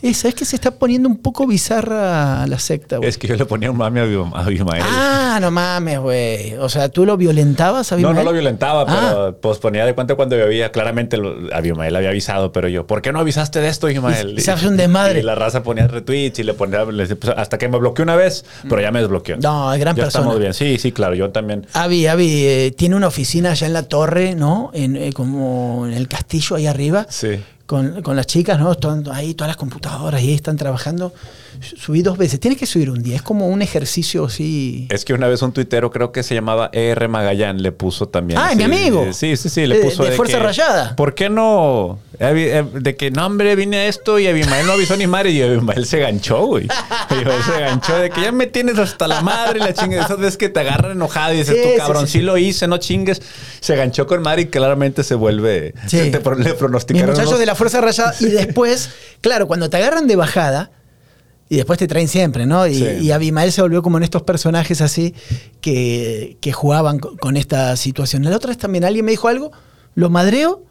Eh, 0.03 0.14
¿Sabes 0.14 0.34
que 0.34 0.45
se 0.45 0.57
está 0.57 0.70
poniendo 0.72 1.09
un 1.09 1.18
poco 1.18 1.47
bizarra 1.47 2.47
la 2.47 2.59
secta, 2.59 2.97
güey? 2.99 3.09
Es 3.09 3.18
que 3.18 3.26
yo 3.28 3.36
le 3.36 3.45
ponía 3.45 3.70
un 3.70 3.76
mami 3.76 4.01
a 4.01 4.05
Abim- 4.05 4.32
a 4.34 4.40
Abimael. 4.45 4.82
Ah, 4.86 5.38
no 5.40 5.51
mames, 5.51 5.99
güey. 6.01 6.55
O 6.55 6.68
sea, 6.68 6.88
¿tú 6.88 7.05
lo 7.05 7.16
violentabas 7.16 7.92
a 7.92 7.97
No, 7.97 7.99
Bimael? 7.99 8.16
no 8.16 8.22
lo 8.24 8.32
violentaba, 8.32 8.84
Ah. 8.88 9.11
pero 9.12 9.38
pues 9.40 9.59
ponía 9.59 9.84
de 9.84 9.95
cuenta 9.95 10.14
cuando 10.14 10.38
yo 10.38 10.47
veía, 10.47 10.72
claramente 10.72 11.16
lo, 11.18 11.34
Abimael 11.55 11.95
había 11.97 12.11
avisado, 12.11 12.51
pero 12.53 12.68
yo, 12.68 12.86
¿por 12.86 13.03
qué 13.03 13.12
no 13.12 13.20
avisaste 13.20 13.61
de 13.61 13.68
esto, 13.68 13.88
Abimael? 13.88 14.38
Y 14.38 14.40
se 14.40 14.53
hace 14.53 14.68
un 14.68 14.76
desmadre. 14.78 15.20
Y 15.20 15.22
la 15.22 15.34
raza 15.34 15.62
ponía 15.62 15.86
retweets 15.86 16.38
y 16.38 16.45
le 16.45 16.55
ponía, 16.55 16.84
hasta 17.36 17.59
que 17.59 17.68
me 17.68 17.78
bloqueó 17.78 18.05
una 18.05 18.16
vez, 18.16 18.45
pero 18.68 18.80
ya 18.80 18.90
me 18.90 19.01
desbloqueó. 19.01 19.36
No, 19.36 19.72
es 19.72 19.80
gran 19.80 19.95
ya 19.97 20.05
persona. 20.05 20.22
estamos 20.22 20.40
bien. 20.40 20.55
Sí, 20.55 20.78
sí, 20.78 20.92
claro, 20.92 21.14
yo 21.14 21.30
también. 21.30 21.66
Avi, 21.74 22.07
Avi, 22.07 22.45
eh, 22.47 22.74
tiene 22.76 22.97
una 22.97 23.09
oficina 23.09 23.34
allá 23.43 23.66
en 23.66 23.72
la 23.72 23.82
torre, 23.85 24.35
¿no? 24.35 24.70
En, 24.74 24.97
eh, 24.97 25.12
como 25.12 25.87
en 25.87 25.93
el 25.93 26.09
castillo 26.09 26.57
ahí 26.57 26.66
arriba. 26.66 27.07
Sí. 27.09 27.41
Con, 27.66 28.02
con 28.02 28.14
las 28.14 28.26
chicas, 28.26 28.58
¿no? 28.58 28.72
Están 28.72 29.04
ahí 29.10 29.32
todas 29.32 29.48
las 29.48 29.56
computadoras 29.56 30.20
y 30.22 30.28
ahí 30.28 30.34
están 30.34 30.56
trabajando. 30.58 31.14
Subí 31.60 32.02
dos 32.02 32.18
veces. 32.18 32.38
Tienes 32.40 32.58
que 32.58 32.66
subir 32.66 32.90
un 32.90 33.02
día. 33.02 33.16
Es 33.16 33.22
como 33.22 33.46
un 33.48 33.62
ejercicio 33.62 34.26
así. 34.26 34.86
Es 34.90 35.04
que 35.06 35.14
una 35.14 35.28
vez 35.28 35.40
un 35.40 35.52
tuitero, 35.52 35.90
creo 35.90 36.12
que 36.12 36.22
se 36.22 36.34
llamaba 36.34 36.68
ER 36.74 37.08
Magallán, 37.08 37.62
le 37.62 37.72
puso 37.72 38.06
también. 38.08 38.38
Ah, 38.38 38.48
así, 38.48 38.56
mi 38.56 38.64
amigo. 38.64 39.06
Sí, 39.12 39.36
sí, 39.38 39.48
sí, 39.48 39.66
le 39.66 39.78
De- 39.78 39.84
puso. 39.84 40.04
de 40.04 40.10
Fuerza 40.12 40.36
que, 40.38 40.42
Rayada. 40.44 40.96
¿Por 40.96 41.14
qué 41.14 41.30
no? 41.30 42.00
Eh, 42.18 42.64
De 42.74 42.96
que, 42.96 43.10
no, 43.10 43.24
hombre, 43.26 43.56
vine 43.56 43.78
a 43.78 43.86
esto 43.86 44.18
y 44.18 44.26
Abimael 44.26 44.66
no 44.66 44.72
avisó 44.72 44.96
ni 44.96 45.06
madre 45.06 45.30
y 45.30 45.40
Abimael 45.42 45.86
se 45.86 46.00
ganchó, 46.00 46.44
güey. 46.46 46.68
Abimael 47.08 47.42
se 47.44 47.60
ganchó 47.60 47.96
de 47.96 48.10
que 48.10 48.20
ya 48.20 48.32
me 48.32 48.46
tienes 48.46 48.78
hasta 48.78 49.08
la 49.08 49.20
madre 49.22 49.60
la 49.60 49.72
chingue. 49.72 49.98
Esas 49.98 50.18
veces 50.18 50.36
que 50.36 50.48
te 50.50 50.60
agarran 50.60 50.92
enojado 50.92 51.32
y 51.32 51.38
dices, 51.38 51.56
Sí, 51.56 51.62
tú 51.62 51.78
cabrón, 51.78 52.06
sí, 52.06 52.12
sí, 52.12 52.18
sí. 52.18 52.24
lo 52.24 52.36
hice, 52.36 52.66
no 52.66 52.76
chingues. 52.78 53.22
Se 53.60 53.74
ganchó 53.76 54.06
con 54.06 54.22
madre 54.22 54.42
y 54.42 54.46
claramente 54.46 55.02
se 55.02 55.14
vuelve. 55.14 55.72
Sí. 55.86 55.98
se 55.98 56.10
te 56.10 56.18
le 56.42 56.54
pronosticaron. 56.54 57.14
de 57.38 57.46
la 57.46 57.53
Fuerza 57.55 57.80
Rayada. 57.80 58.14
Y 58.20 58.26
después, 58.26 58.90
claro, 59.20 59.46
cuando 59.46 59.68
te 59.70 59.76
agarran 59.76 60.07
de 60.07 60.16
bajada. 60.16 60.70
Y 61.48 61.57
después 61.57 61.78
te 61.78 61.86
traen 61.86 62.09
siempre, 62.09 62.46
¿no? 62.46 62.66
Y, 62.66 62.74
Sí. 62.74 62.84
y 63.02 63.11
Abimael 63.11 63.52
se 63.52 63.61
volvió 63.61 63.82
como 63.82 63.98
en 63.98 64.02
estos 64.02 64.22
personajes 64.22 64.80
así 64.80 65.14
que, 65.61 66.38
que 66.40 66.52
jugaban 66.52 66.98
con, 66.98 67.16
con 67.18 67.36
esta 67.36 67.76
situación. 67.76 68.24
La 68.24 68.34
otra 68.34 68.48
vez 68.48 68.59
también 68.59 68.82
alguien 68.84 69.05
me 69.05 69.11
dijo 69.12 69.28
algo, 69.28 69.52
lo 69.94 70.09
madreo, 70.09 70.64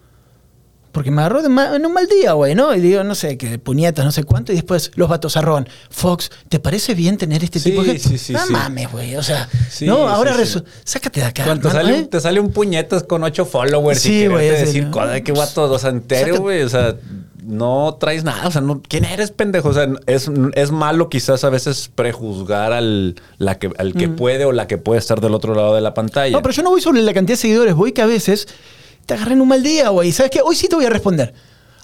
porque 0.93 1.11
me 1.11 1.21
agarró 1.21 1.41
de 1.41 1.47
en 1.47 1.85
un 1.85 1.91
mal 1.93 2.07
día, 2.07 2.31
güey, 2.33 2.55
¿no? 2.55 2.73
Y 2.73 2.79
digo, 2.79 3.03
no 3.03 3.15
sé, 3.15 3.37
que 3.37 3.59
puñetas, 3.59 4.05
no 4.05 4.11
sé 4.13 4.23
cuánto, 4.23 4.53
y 4.53 4.55
después 4.55 4.91
los 4.95 5.09
vatos 5.09 5.35
arroban. 5.35 5.67
Fox, 5.89 6.31
¿te 6.47 6.59
parece 6.59 6.93
bien 6.93 7.17
tener 7.17 7.43
este 7.43 7.59
Sí, 7.59 7.71
tipo 7.71 7.83
de 7.83 7.99
sí, 7.99 8.17
sí, 8.17 8.31
No 8.31 8.45
sí. 8.45 8.53
mames, 8.53 8.89
güey, 8.91 9.15
o 9.17 9.23
sea, 9.23 9.49
Sí, 9.69 9.85
no, 9.85 10.07
ahora 10.07 10.33
resu- 10.37 10.63
sácate 10.85 11.19
de 11.19 11.25
acá. 11.25 11.43
Cuando 11.43 11.67
te 11.67 11.75
sale, 11.75 11.95
¿eh? 11.95 11.99
un- 11.99 12.07
te 12.07 12.21
sale 12.21 12.39
un 12.39 12.51
puñetas 12.51 13.03
con 13.03 13.23
ocho 13.23 13.43
followers 13.45 13.99
Sí, 13.99 14.21
y 14.23 14.27
güey, 14.27 14.47
decir, 14.49 14.85
¿no? 14.85 14.93
"Joder, 14.93 15.21
qué 15.23 15.33
guato, 15.33 15.63
o 15.63 15.79
sea, 15.79 15.89
entero, 15.89 16.35
Saca- 16.35 16.39
güey. 16.39 16.61
O 16.61 16.69
sea, 16.69 16.95
no 17.43 17.97
traes 17.99 18.23
nada. 18.23 18.47
O 18.47 18.51
sea, 18.51 18.61
no, 18.61 18.81
¿quién 18.87 19.03
eres, 19.03 19.31
pendejo? 19.31 19.67
O 19.69 19.73
sea, 19.73 19.87
es, 20.05 20.29
es 20.55 20.71
malo 20.71 21.09
quizás 21.09 21.43
a 21.43 21.49
veces 21.49 21.89
prejuzgar 21.93 22.71
al, 22.71 23.15
la 23.37 23.57
que, 23.59 23.69
al 23.77 23.93
que 23.93 24.07
puede 24.07 24.45
o 24.45 24.51
la 24.53 24.67
que 24.67 24.77
puede 24.77 24.99
estar 24.99 25.19
del 25.19 25.33
otro 25.33 25.53
lado 25.55 25.75
de 25.75 25.81
la 25.81 25.93
pantalla. 25.93 26.29
Mm. 26.29 26.33
No, 26.33 26.41
pero 26.41 26.53
yo 26.53 26.63
no 26.63 26.69
voy 26.69 26.79
sobre 26.81 27.01
la 27.01 27.13
cantidad 27.13 27.33
de 27.33 27.41
seguidores, 27.41 27.73
voy 27.75 27.91
que 27.91 28.01
a 28.01 28.05
veces 28.05 28.47
te 29.05 29.13
agarré 29.13 29.33
en 29.33 29.41
un 29.41 29.47
mal 29.47 29.63
día, 29.63 29.89
güey. 29.89 30.11
¿Sabes 30.11 30.31
qué? 30.31 30.41
Hoy 30.41 30.55
sí 30.55 30.67
te 30.67 30.75
voy 30.75 30.85
a 30.85 30.89
responder. 30.89 31.33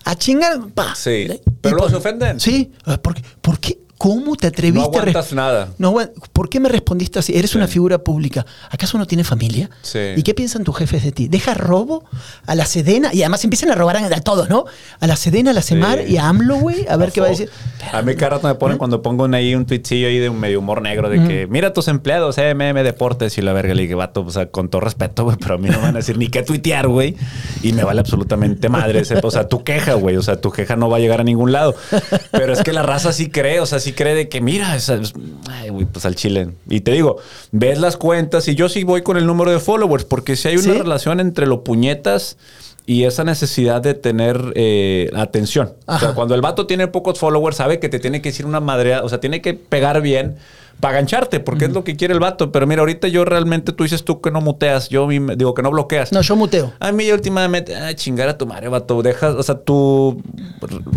A 0.06 0.16
chingar, 0.16 0.60
pa. 0.74 0.96
Sí, 0.96 1.28
pero 1.62 1.76
luego 1.78 1.90
se 1.90 1.96
ofenden. 1.98 2.40
Sí. 2.40 2.72
¿Por 3.02 3.14
qué? 3.16 3.24
¿Por 3.42 3.60
qué? 3.60 3.80
¿Cómo 4.00 4.36
te 4.38 4.48
atreviste 4.48 4.80
No 4.80 4.86
a 4.98 5.02
aguantas 5.02 5.34
nada. 5.34 5.70
No 5.78 5.94
¿Por 6.34 6.50
qué 6.50 6.60
me 6.62 6.70
respondiste 6.70 7.20
así? 7.20 7.38
Eres 7.38 7.52
Sí. 7.52 7.58
una 7.58 7.68
figura 7.68 7.98
pública. 8.00 8.46
¿Acaso 8.72 8.98
no 8.98 9.06
tiene 9.06 9.26
familia? 9.26 9.70
Sí. 9.82 10.00
¿Y 10.16 10.24
qué 10.24 10.34
piensan 10.34 10.64
tus 10.64 10.76
jefes 10.78 11.04
de 11.04 11.12
ti? 11.12 11.28
¿Deja 11.28 11.54
robo 11.54 12.06
a 12.48 12.56
la 12.56 12.66
Sedena? 12.66 13.14
Y 13.14 13.22
además 13.24 13.44
empiezan 13.44 13.72
a 13.72 13.76
robar 13.76 13.98
a, 13.98 14.06
a 14.06 14.22
todos, 14.22 14.50
¿no? 14.50 14.64
A 15.02 15.06
la 15.06 15.18
Sedena, 15.18 15.52
a 15.52 15.54
la 15.54 15.62
Semar 15.62 16.00
Sí. 16.06 16.14
y 16.14 16.18
a 16.18 16.30
AMLO, 16.30 16.56
güey. 16.60 16.86
A 16.88 16.96
ver 16.96 17.12
qué 17.12 17.20
va 17.20 17.28
a 17.28 17.32
decir. 17.32 17.50
A 17.92 18.02
mí 18.02 18.16
cada 18.16 18.32
rato 18.38 18.48
me 18.48 18.56
ponen 18.56 18.78
cuando 18.78 19.02
pongo 19.02 19.26
un- 19.26 19.34
ahí 19.34 19.54
un 19.54 19.66
tweetcillo 19.66 20.08
ahí 20.08 20.18
de 20.18 20.30
un 20.30 20.40
medio 20.40 20.60
humor 20.60 20.82
negro 20.82 21.10
de 21.10 21.22
que 21.28 21.48
mira 21.48 21.74
tus 21.74 21.90
empleados, 21.90 22.38
MM 22.38 22.82
Deportes 22.84 23.38
y 23.38 23.42
la 23.42 23.52
verga. 23.52 23.74
Le 23.74 23.82
dije, 23.82 23.96
vato, 23.96 24.22
o 24.22 24.32
sea, 24.32 24.46
con 24.46 24.70
todo 24.70 24.80
respeto, 24.80 25.26
güey, 25.26 25.36
pero 25.38 25.56
a 25.56 25.58
mí 25.58 25.68
no 25.68 25.76
me 25.78 25.84
van 25.84 25.96
a 25.96 26.00
decir 26.00 26.18
ni 26.18 26.30
qué 26.30 26.42
tuitear, 26.42 26.88
güey. 26.88 27.18
Y 27.64 27.74
me 27.74 27.84
vale 27.84 28.00
absolutamente 28.00 28.70
madre 28.70 29.00
ese. 29.02 29.20
O 29.22 29.30
sea, 29.32 29.50
tu 29.50 29.64
queja, 29.66 29.96
güey. 29.96 30.16
O 30.16 30.22
sea, 30.22 30.40
tu 30.40 30.52
queja 30.52 30.78
no 30.78 30.90
va 30.90 30.96
a 30.98 31.00
llegar 31.02 31.20
a 31.20 31.24
ningún 31.26 31.52
lado. 31.52 31.76
Pero 32.32 32.54
es 32.54 32.64
que 32.64 32.72
la 32.72 32.82
raza 32.82 33.12
sí 33.12 33.30
cree, 33.30 33.60
o 33.60 33.66
sea, 33.66 33.80
sí 33.80 33.89
cree 33.94 34.16
de 34.16 34.30
que 34.30 34.42
mira, 34.42 34.76
es- 34.76 34.90
ay, 35.50 35.70
güey, 35.70 35.86
pues 35.86 36.06
al 36.06 36.16
chile. 36.16 36.50
Y 36.70 36.82
te 36.82 36.92
digo, 36.92 37.18
ves 37.52 37.80
las 37.80 37.98
cuentas 37.98 38.48
y 38.48 38.56
yo 38.56 38.70
sí 38.70 38.84
voy 38.84 39.02
con 39.04 39.18
el 39.18 39.26
número 39.26 39.52
de 39.52 39.60
followers, 39.60 40.06
porque 40.06 40.36
si 40.36 40.48
hay 40.48 40.56
una 40.56 40.74
¿Sí? 40.74 40.80
relación 40.80 41.20
entre 41.20 41.46
lo 41.48 41.64
puñetas 41.64 42.38
y 42.86 43.04
esa 43.04 43.24
necesidad 43.24 43.82
de 43.82 43.94
tener 43.94 44.52
eh, 44.56 45.12
atención. 45.16 45.74
O 45.86 46.00
sea, 46.00 46.14
cuando 46.14 46.34
el 46.36 46.42
vato 46.42 46.66
tiene 46.66 46.88
pocos 46.88 47.20
followers, 47.20 47.58
sabe 47.58 47.80
que 47.80 47.88
te 47.90 48.00
tiene 48.00 48.22
que 48.22 48.30
decir 48.30 48.46
una 48.48 48.60
madre, 48.60 48.98
o 48.98 49.10
sea, 49.10 49.20
tiene 49.20 49.42
que 49.42 49.54
pegar 49.54 50.02
bien 50.02 50.38
para 50.80 50.96
gancharte, 50.96 51.40
porque 51.40 51.66
es 51.66 51.72
lo 51.74 51.84
que 51.84 51.96
quiere 51.96 52.14
el 52.14 52.20
vato. 52.20 52.52
Pero 52.52 52.66
mira, 52.68 52.82
ahorita 52.82 53.08
yo 53.08 53.26
realmente, 53.26 53.74
tú 53.74 53.84
dices 53.84 54.04
tú 54.06 54.22
que 54.22 54.32
no 54.32 54.40
muteas, 54.42 54.90
yo 54.90 55.08
digo 55.10 55.54
que 55.54 55.62
no 55.62 55.72
bloqueas. 55.72 56.12
No, 56.12 56.22
yo 56.22 56.36
muteo. 56.36 56.74
A 56.80 56.92
mí 56.92 57.12
últimamente, 57.12 57.76
ah, 57.76 57.94
chingar 57.96 58.30
a 58.30 58.38
tu 58.38 58.46
madre, 58.48 58.70
vato. 58.70 59.02
Deja, 59.02 59.30
o 59.32 59.44
sea, 59.44 59.56
tu 59.60 60.22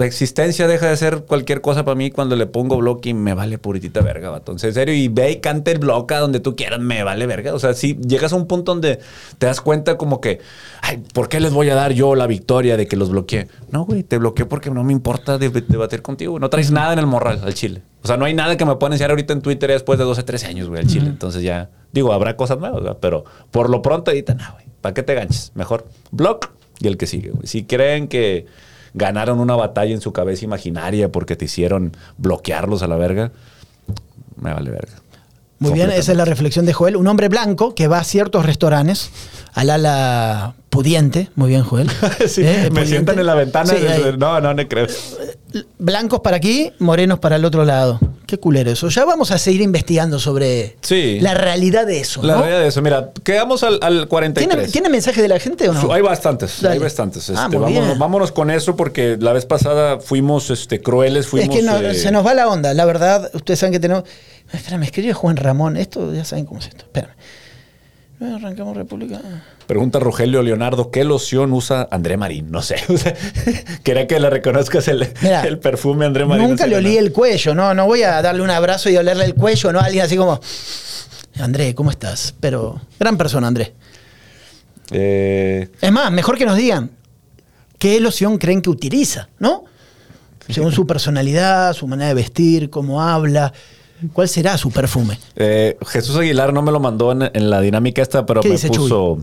existencia 0.01 0.67
deja 0.67 0.89
de 0.89 0.97
ser 0.97 1.25
cualquier 1.25 1.61
cosa 1.61 1.85
para 1.85 1.95
mí 1.95 2.11
cuando 2.11 2.37
le 2.37 2.47
pongo 2.47 2.77
bloque 2.79 3.11
y 3.11 3.15
me 3.15 3.35
vale 3.35 3.59
puritita 3.59 4.01
verga, 4.01 4.31
vato. 4.31 4.53
Entonces, 4.53 4.69
en 4.69 4.75
serio, 4.75 4.95
y 4.95 5.09
ve 5.09 5.33
y 5.33 5.37
canta 5.41 5.71
el 5.71 5.79
bloque 5.79 6.15
a 6.15 6.21
donde 6.21 6.41
tú 6.41 6.55
quieras, 6.57 6.81
me 6.81 7.03
vale 7.03 7.27
verga. 7.27 7.55
O 7.55 7.59
sea, 7.59 7.75
si 7.75 7.97
llegas 7.97 8.33
a 8.33 8.37
un 8.37 8.47
punto 8.47 8.73
donde 8.73 9.01
te 9.39 9.47
das 9.47 9.61
cuenta 9.61 9.97
como 9.99 10.21
que, 10.21 10.41
ay, 10.83 11.03
¿por 11.13 11.29
qué 11.29 11.41
les 11.41 11.53
voy 11.53 11.71
a 11.71 11.75
dar 11.75 11.93
yo 11.93 12.15
la 12.15 12.27
victoria 12.27 12.77
de 12.77 12.87
que 12.87 12.97
los 12.97 13.11
bloqueé? 13.11 13.49
No, 13.71 13.85
güey, 13.85 14.03
te 14.03 14.19
bloqueé 14.19 14.47
porque 14.47 14.71
no 14.71 14.85
me 14.85 14.93
importa 14.93 15.39
de- 15.39 15.51
debatir 15.51 16.03
contigo. 16.03 16.39
No 16.39 16.51
traes 16.51 16.71
nada 16.71 16.93
en 16.93 16.99
el 16.99 17.07
morral 17.07 17.41
al 17.45 17.55
chile. 17.55 17.83
O 18.03 18.07
sea, 18.07 18.17
no 18.17 18.25
hay 18.25 18.35
nada 18.35 18.57
que 18.57 18.65
me 18.65 18.75
puedan 18.77 18.93
enseñar 18.95 19.11
ahorita 19.11 19.33
en 19.33 19.43
Twitter 19.43 19.71
después 19.71 19.99
de 19.99 20.05
12, 20.05 20.23
13 20.25 20.47
años, 20.47 20.69
güey, 20.69 20.81
al 20.81 20.89
chile. 20.89 21.07
Entonces 21.07 21.43
ya, 21.43 21.71
digo, 21.93 22.13
habrá 22.13 22.37
cosas 22.37 22.59
nuevas, 22.59 22.83
¿verdad? 22.83 22.99
pero 23.01 23.25
por 23.51 23.71
lo 23.71 23.81
pronto 23.81 24.11
ahorita, 24.11 24.35
no, 24.35 24.53
güey. 24.55 24.67
¿Para 24.81 24.95
qué 24.95 25.05
te 25.05 25.15
ganches? 25.15 25.53
Mejor 25.55 25.87
block 26.11 26.51
y 26.81 26.89
el 26.89 26.97
que 26.97 27.07
sigue, 27.07 27.31
güey. 27.31 27.47
Si 27.47 27.63
creen 27.63 28.09
que 28.09 28.47
ganaron 28.95 29.39
una 29.39 29.55
batalla 29.55 29.95
en 29.95 30.01
su 30.01 30.13
cabeza 30.13 30.45
imaginaria 30.45 31.11
porque 31.11 31.37
te 31.37 31.45
hicieron 31.45 31.97
bloquearlos 32.19 32.83
a 32.83 32.89
la 32.89 32.97
verga, 32.97 33.31
me 34.37 34.53
vale 34.53 34.71
verga. 34.71 34.95
Muy 35.61 35.73
bien, 35.73 35.93
esa 35.93 36.11
es 36.11 36.19
la 36.19 36.25
reflexión 36.25 36.67
de 36.67 36.73
Joel. 36.73 36.97
Un 36.97 37.07
hombre 37.07 37.29
blanco 37.29 37.77
que 37.77 37.87
va 37.87 37.99
a 37.99 38.05
ciertos 38.05 38.45
restaurantes, 38.45 39.11
al 39.55 39.71
ala 39.71 40.57
pudiente. 40.73 41.29
Muy 41.37 41.51
bien, 41.51 41.63
Joel. 41.63 41.89
Sí, 42.27 42.43
¿Eh? 42.45 42.71
me 42.73 42.87
sientan 42.87 43.19
en 43.19 43.27
la 43.27 43.35
ventana. 43.35 43.71
Sí, 43.71 43.87
ahí. 43.87 44.15
no, 44.19 44.41
no, 44.41 44.55
no 44.55 44.67
creo. 44.69 44.87
Blancos 45.79 46.21
para 46.21 46.39
aquí, 46.39 46.73
morenos 46.79 47.19
para 47.19 47.37
el 47.37 47.45
otro 47.45 47.67
lado. 47.67 48.01
Qué 48.27 48.39
culero 48.39 48.71
eso. 48.71 48.89
Ya 48.89 49.05
vamos 49.05 49.31
a 49.33 49.37
seguir 49.39 49.61
investigando 49.61 50.19
sobre 50.19 50.77
Sí. 50.81 51.19
la 51.21 51.35
realidad 51.35 51.87
de 51.87 52.01
eso. 52.01 52.23
La 52.23 52.37
¿no? 52.37 52.41
realidad 52.41 52.63
de 52.63 52.69
eso, 52.69 52.81
mira, 52.81 53.11
quedamos 53.23 53.63
al, 53.63 53.79
al 53.83 54.09
43. 54.09 54.49
¿Tiene, 54.57 54.73
¿Tiene 54.73 54.89
mensaje 54.89 55.21
de 55.21 55.29
la 55.29 55.39
gente 55.39 55.69
o 55.69 55.75
no? 55.75 55.93
Hay 55.93 56.01
bastantes, 56.01 56.63
Dale. 56.63 56.75
hay 56.77 56.79
bastantes. 56.81 57.29
Ah, 57.37 57.49
Este, 57.53 57.59
vámonos, 57.99 58.33
con 58.33 58.51
eso 58.51 58.75
porque 58.75 59.19
la 59.21 59.35
vez 59.35 59.45
pasada 59.45 60.01
fuimos 60.01 60.49
este, 60.49 60.81
crueles, 60.81 61.27
es 61.27 61.31
fuimos... 61.31 61.55
que 61.55 61.63
no- 61.63 61.77
eh, 61.77 61.95
se 61.95 62.11
nos 62.11 62.25
va 62.27 62.33
la 62.33 62.49
onda. 62.49 62.73
La 62.73 62.87
verdad, 62.87 63.31
ustedes 63.35 63.61
saben 63.61 63.75
que 63.75 63.81
tenemos. 63.81 64.05
Espera, 64.51 64.79
me 64.79 64.87
escribe 64.87 65.13
Juan 65.13 65.37
Ramón. 65.37 65.77
Esto 65.77 66.15
ya 66.15 66.25
saben 66.25 66.47
cómo 66.47 66.61
es 66.61 66.69
esto. 66.69 66.85
Espérame. 66.87 67.13
No, 68.21 68.37
arrancamos 68.37 68.77
República. 68.77 69.21
Pregunta 69.73 69.99
Rogelio 70.01 70.43
Leonardo, 70.43 70.91
¿qué 70.91 71.03
loción 71.03 71.51
usa 71.55 71.89
André 71.91 72.19
Marín? 72.19 72.51
No 72.51 72.61
sé. 72.61 72.77
o 72.91 72.99
sea, 72.99 73.15
Quería 73.83 74.07
que 74.07 74.21
le 74.21 74.29
reconozcas 74.29 74.87
el, 74.89 75.11
Mira, 75.23 75.45
el 75.45 75.59
perfume 75.61 76.05
André 76.05 76.27
Marín. 76.27 76.47
Nunca 76.47 76.67
le 76.67 76.77
olí 76.77 76.99
el 76.99 77.11
cuello, 77.11 77.55
no, 77.55 77.73
no 77.73 77.87
voy 77.87 78.03
a 78.03 78.21
darle 78.21 78.43
un 78.43 78.51
abrazo 78.51 78.91
y 78.91 78.99
olerle 78.99 79.25
el 79.25 79.35
cuello, 79.35 79.73
no 79.73 79.81
alguien 79.81 80.05
así 80.05 80.15
como. 80.15 80.39
André, 81.41 81.75
¿cómo 81.75 81.91
estás? 81.91 82.35
Pero, 82.39 82.83
gran 83.01 83.17
persona, 83.17 83.47
André. 83.47 83.73
Eh, 84.91 85.71
Es 85.81 85.91
más, 85.91 86.13
mejor 86.13 86.37
que 86.37 86.45
nos 86.45 86.59
digan. 86.59 86.91
¿qué 87.79 87.99
loción 87.99 88.37
creen 88.37 88.61
que 88.61 88.69
utiliza? 88.69 89.31
¿No? 89.39 89.65
Según 90.51 90.73
su 90.73 90.87
personalidad, 90.87 91.73
su 91.73 91.87
manera 91.87 92.09
de 92.09 92.15
vestir, 92.15 92.69
cómo 92.69 93.01
habla. 93.03 93.55
¿Cuál 94.13 94.29
será 94.29 94.59
su 94.59 94.71
perfume? 94.71 95.19
Eh, 95.37 95.77
Jesús 95.87 96.17
Aguilar 96.17 96.53
no 96.53 96.63
me 96.63 96.73
lo 96.73 96.81
mandó 96.81 97.13
en, 97.13 97.31
en 97.33 97.51
la 97.51 97.61
dinámica 97.61 98.03
esta, 98.03 98.27
pero 98.27 98.41
¿Qué 98.41 98.49
me 98.49 98.59
puso. 98.59 99.19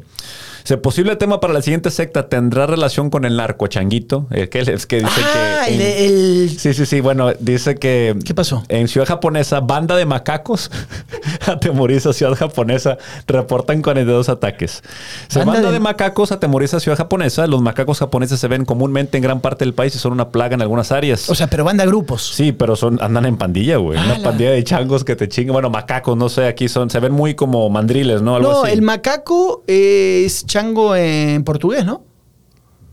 Dice, 0.69 0.77
posible 0.77 1.15
tema 1.15 1.39
para 1.39 1.51
la 1.51 1.63
siguiente 1.63 1.89
secta 1.89 2.29
tendrá 2.29 2.67
relación 2.67 3.09
con 3.09 3.25
el 3.25 3.37
narco 3.37 3.65
changuito. 3.65 4.27
Eh, 4.29 4.49
que 4.49 4.59
es 4.59 4.85
que 4.85 4.97
dice 4.97 5.21
ah, 5.25 5.63
que. 5.65 5.73
el, 5.73 5.81
en- 5.81 6.11
el- 6.43 6.59
Sí, 6.59 6.75
sí, 6.75 6.85
sí. 6.85 7.01
Bueno, 7.01 7.31
dice 7.39 7.73
que. 7.73 8.15
¿Qué 8.23 8.35
pasó? 8.35 8.63
En 8.67 8.87
ciudad 8.87 9.07
japonesa, 9.07 9.61
banda 9.61 9.95
de 9.95 10.05
macacos 10.05 10.69
atemoriza 11.47 12.13
ciudad 12.13 12.35
japonesa. 12.35 12.99
Reportan 13.25 13.81
42 13.81 14.29
ataques. 14.29 14.83
Se 15.27 15.39
Banda 15.39 15.53
banda, 15.53 15.67
de- 15.69 15.73
de... 15.73 15.79
macacos 15.79 16.31
atemoriza 16.31 16.79
ciudad 16.79 16.99
japonesa. 16.99 17.47
Los 17.47 17.63
macacos 17.63 17.97
japoneses 17.97 18.39
se 18.39 18.47
ven 18.47 18.63
comúnmente 18.63 19.17
en 19.17 19.23
gran 19.23 19.41
parte 19.41 19.65
del 19.65 19.73
país 19.73 19.95
y 19.95 19.97
son 19.97 20.13
una 20.13 20.29
plaga 20.29 20.53
en 20.53 20.61
algunas 20.61 20.91
áreas. 20.91 21.31
O 21.31 21.33
sea, 21.33 21.47
pero 21.47 21.63
banda 21.63 21.83
grupos. 21.87 22.21
Sí, 22.35 22.51
pero 22.51 22.75
son 22.75 23.01
andan 23.01 23.25
en 23.25 23.37
pandilla, 23.37 23.77
güey. 23.77 23.97
Una 23.97 24.21
pandilla 24.21 24.51
de 24.51 24.63
changos 24.63 25.03
que 25.03 25.15
te 25.15 25.27
chingan. 25.27 25.53
Bueno, 25.53 25.71
macacos, 25.71 26.15
no 26.15 26.29
sé, 26.29 26.45
aquí 26.45 26.69
son, 26.69 26.91
se 26.91 26.99
ven 26.99 27.11
muy 27.11 27.33
como 27.33 27.67
mandriles, 27.71 28.21
¿no? 28.21 28.35
Algo 28.35 28.51
no, 28.51 28.63
así. 28.65 28.73
el 28.73 28.83
macaco 28.83 29.63
es 29.65 30.45
chango 30.45 30.58
en 30.95 31.43
portugués, 31.43 31.85
¿no? 31.85 32.03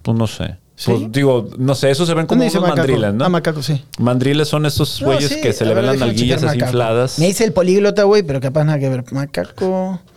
Pues 0.02 0.16
no 0.16 0.26
sé. 0.26 0.56
¿Sí? 0.76 0.90
Pues, 0.92 1.10
digo, 1.12 1.48
no 1.58 1.74
sé, 1.74 1.90
esos 1.90 2.06
se 2.06 2.12
ven 2.14 2.26
como 2.26 2.36
¿Dónde 2.40 2.44
dice 2.46 2.58
unos 2.58 2.68
macaco? 2.70 2.86
mandriles, 2.88 3.14
¿no? 3.14 3.24
Ah, 3.24 3.28
macaco, 3.30 3.62
sí. 3.62 3.82
Mandriles 3.98 4.46
son 4.48 4.66
esos 4.66 5.00
No, 5.00 5.06
güeyes 5.08 5.30
sí, 5.30 5.40
que 5.40 5.52
se 5.54 5.64
le 5.64 5.72
ven 5.74 5.86
las 5.86 5.96
nalguillas 5.98 6.38
así 6.42 6.46
macaco. 6.56 6.66
infladas. 6.66 7.18
Me 7.18 7.26
dice 7.26 7.44
el 7.44 7.52
políglota, 7.54 8.02
güey, 8.02 8.22
pero 8.22 8.40
capaz 8.40 8.64
nada 8.64 8.78
que 8.78 8.88
ver. 8.88 9.04
Macaco. 9.12 10.00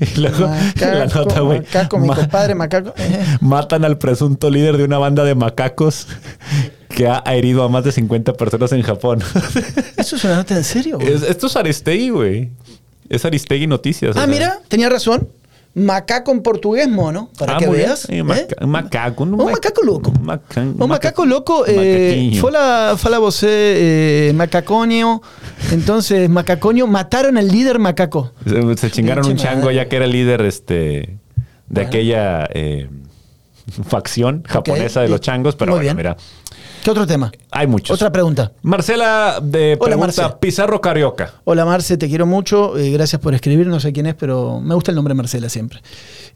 Y 0.00 0.18
luego 0.20 0.40
la 0.40 0.48
Macaco, 1.06 1.18
nota, 1.20 1.40
güey. 1.40 1.58
macaco, 1.60 1.98
mi 1.98 2.08
ma- 2.08 2.16
compadre, 2.16 2.54
macaco. 2.56 2.92
Matan 3.40 3.84
al 3.84 3.98
presunto 3.98 4.50
líder 4.50 4.78
de 4.78 4.84
una 4.84 4.98
banda 4.98 5.22
de 5.22 5.36
macacos 5.36 6.08
que 6.88 7.06
ha 7.06 7.18
herido 7.26 7.62
a 7.62 7.68
más 7.68 7.84
de 7.84 7.92
50 7.92 8.32
personas 8.32 8.72
en 8.72 8.82
Japón. 8.82 9.22
¿Eso 9.96 10.16
es 10.16 10.24
una 10.24 10.36
nota 10.36 10.56
en 10.56 10.64
serio? 10.64 10.98
güey? 10.98 11.12
Es- 11.12 11.22
esto 11.22 11.46
es 11.46 11.54
Aristegui, 11.56 12.08
güey. 12.10 12.50
Es 13.08 13.24
Aristegui 13.24 13.66
Noticias. 13.68 14.16
Ah, 14.16 14.26
mira, 14.26 14.58
tenía 14.68 14.88
razón. 14.88 15.28
Macaco 15.78 16.32
en 16.32 16.40
portugués, 16.40 16.88
mono, 16.88 17.28
para 17.38 17.56
Ah, 17.56 17.58
que 17.58 17.68
veas. 17.68 18.08
¿eh? 18.08 18.22
maca- 18.22 18.64
macaco. 18.66 19.24
Un 19.24 19.36
macaco 19.36 19.82
loco. 19.84 20.10
Un, 20.10 20.24
maca- 20.24 20.62
Un 20.62 20.88
macaco 20.88 21.26
loco, 21.26 21.66
eh, 21.66 21.74
macaquiño. 22.16 22.40
fue 22.40 22.50
la, 22.50 22.94
fue 22.96 23.10
la 23.10 23.18
voz 23.18 23.44
eh, 23.46 24.32
macaconio. 24.34 25.20
Entonces, 25.72 26.30
macaconio, 26.30 26.86
mataron 26.86 27.36
al 27.36 27.48
líder 27.48 27.78
macaco. 27.78 28.32
Se, 28.46 28.76
se 28.78 28.90
chingaron 28.90 29.26
un 29.26 29.36
chango 29.36 29.64
madre. 29.66 29.74
ya 29.76 29.88
que 29.88 29.96
era 29.96 30.06
el 30.06 30.12
líder 30.12 30.40
este, 30.46 31.18
de 31.68 31.80
aquella 31.82 32.48
eh, 32.54 32.88
facción 33.86 34.44
japonesa 34.48 35.02
de 35.02 35.08
los 35.10 35.20
changos. 35.20 35.56
Pero 35.56 35.72
Muy 35.72 35.84
bueno, 35.84 35.94
bien. 35.94 35.96
mira, 35.98 36.16
¿Qué 36.86 36.90
otro 36.92 37.04
tema? 37.04 37.32
hay 37.50 37.66
muchos. 37.66 37.92
Otra 37.96 38.12
pregunta. 38.12 38.52
Marcela 38.62 39.40
de 39.42 39.76
Hola, 39.80 39.96
pregunta 39.96 40.22
Marce. 40.22 40.36
Pizarro 40.38 40.80
Carioca. 40.80 41.32
Hola 41.42 41.64
Marce, 41.64 41.96
te 41.96 42.08
quiero 42.08 42.26
mucho. 42.26 42.78
eh, 42.78 42.92
gracias 42.92 43.20
por 43.20 43.34
escribir. 43.34 43.66
No 43.66 43.80
sé 43.80 43.92
quién 43.92 44.06
es, 44.06 44.14
pero 44.14 44.60
me 44.60 44.72
gusta 44.72 44.92
el 44.92 44.94
nombre 44.94 45.12
Marcela 45.12 45.48
siempre. 45.48 45.80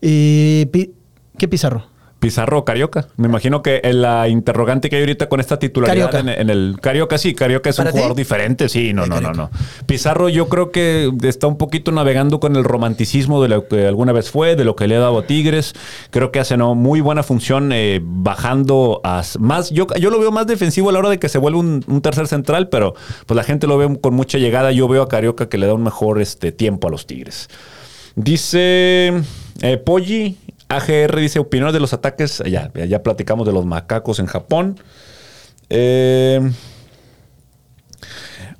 Eh, 0.03 0.67
Pi- 0.73 0.91
¿Qué 1.39 1.47
Pizarro? 1.47 1.85
Pizarro 2.21 2.65
Carioca. 2.67 3.09
Me 3.17 3.29
imagino 3.29 3.63
que 3.63 3.81
en 3.83 4.03
la 4.03 4.29
interrogante 4.29 4.91
que 4.91 4.97
hay 4.97 5.03
ahorita 5.03 5.29
con 5.29 5.41
esta 5.41 5.59
titularidad 5.59 6.15
en, 6.15 6.29
en 6.29 6.51
el 6.51 6.77
Carioca, 6.81 7.17
sí, 7.17 7.35
Carioca 7.35 7.71
es 7.71 7.79
un 7.79 7.87
jugador 7.87 8.15
diferente. 8.15 8.69
Sí, 8.69 8.93
no, 8.93 9.07
no, 9.07 9.21
no, 9.21 9.33
no. 9.33 9.51
Pizarro 9.87 10.29
yo 10.29 10.49
creo 10.49 10.71
que 10.71 11.11
está 11.23 11.47
un 11.47 11.57
poquito 11.57 11.93
navegando 11.93 12.39
con 12.39 12.57
el 12.57 12.65
romanticismo 12.65 13.43
de 13.43 13.49
lo 13.49 13.67
que 13.67 13.87
alguna 13.87 14.13
vez 14.13 14.31
fue, 14.31 14.55
de 14.55 14.65
lo 14.65 14.77
que 14.77 14.87
le 14.87 14.97
ha 14.97 15.01
dado 15.01 15.19
a 15.19 15.27
Tigres. 15.27 15.73
Creo 16.11 16.31
que 16.31 16.41
hace 16.41 16.59
¿no? 16.59 16.75
muy 16.75 17.01
buena 17.01 17.23
función 17.23 17.73
eh, 17.73 18.01
bajando 18.03 19.01
a 19.03 19.23
más. 19.39 19.71
Yo, 19.71 19.87
yo 19.99 20.11
lo 20.11 20.21
veo 20.21 20.31
más 20.31 20.47
defensivo 20.47 20.91
a 20.91 20.93
la 20.93 20.99
hora 20.99 21.09
de 21.09 21.19
que 21.19 21.31
se 21.31 21.39
vuelve 21.39 21.59
un, 21.59 21.83
un 21.87 22.03
tercer 22.03 22.29
central, 22.29 22.69
pero 22.69 22.95
pues 23.25 23.35
la 23.35 23.45
gente 23.45 23.67
lo 23.67 23.79
ve 23.79 23.99
con 23.99 24.13
mucha 24.13 24.37
llegada. 24.37 24.73
Yo 24.73 24.89
veo 24.89 25.03
a 25.03 25.09
Carioca 25.09 25.49
que 25.49 25.57
le 25.57 25.67
da 25.67 25.73
un 25.73 25.83
mejor 25.83 26.21
este, 26.21 26.53
tiempo 26.53 26.89
a 26.89 26.91
los 26.91 27.07
Tigres. 27.07 27.49
Dice 28.15 29.23
eh, 29.63 29.77
Poggi, 29.79 30.37
AGR 30.71 31.17
dice 31.19 31.39
opiniones 31.41 31.75
de 31.75 31.81
los 31.81 31.93
ataques. 31.93 32.43
Ya, 32.47 32.71
ya, 32.75 32.85
ya 32.87 33.03
platicamos 33.03 33.47
de 33.47 33.53
los 33.53 33.67
macacos 33.67 34.21
en 34.21 34.27
Japón. 34.27 34.81
Eh, 35.69 36.41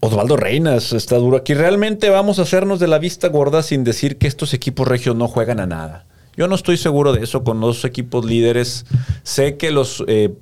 Osvaldo 0.01 0.37
Reinas 0.37 0.93
está 0.93 1.17
duro 1.17 1.37
aquí. 1.37 1.55
Realmente 1.55 2.11
vamos 2.11 2.39
a 2.39 2.43
hacernos 2.43 2.81
de 2.81 2.89
la 2.89 2.99
vista 2.99 3.29
gorda 3.29 3.63
sin 3.63 3.85
decir 3.85 4.19
que 4.19 4.27
estos 4.27 4.55
equipos 4.55 4.89
regios 4.89 5.15
no 5.15 5.29
juegan 5.29 5.61
a 5.61 5.67
nada. 5.67 6.07
Yo 6.37 6.49
no 6.49 6.55
estoy 6.55 6.77
seguro 6.77 7.13
de 7.13 7.23
eso 7.23 7.45
con 7.45 7.61
los 7.61 7.85
equipos 7.85 8.25
líderes. 8.25 8.87
Sé 9.23 9.57
que 9.57 9.71
los, 9.71 10.03
eh, 10.09 10.35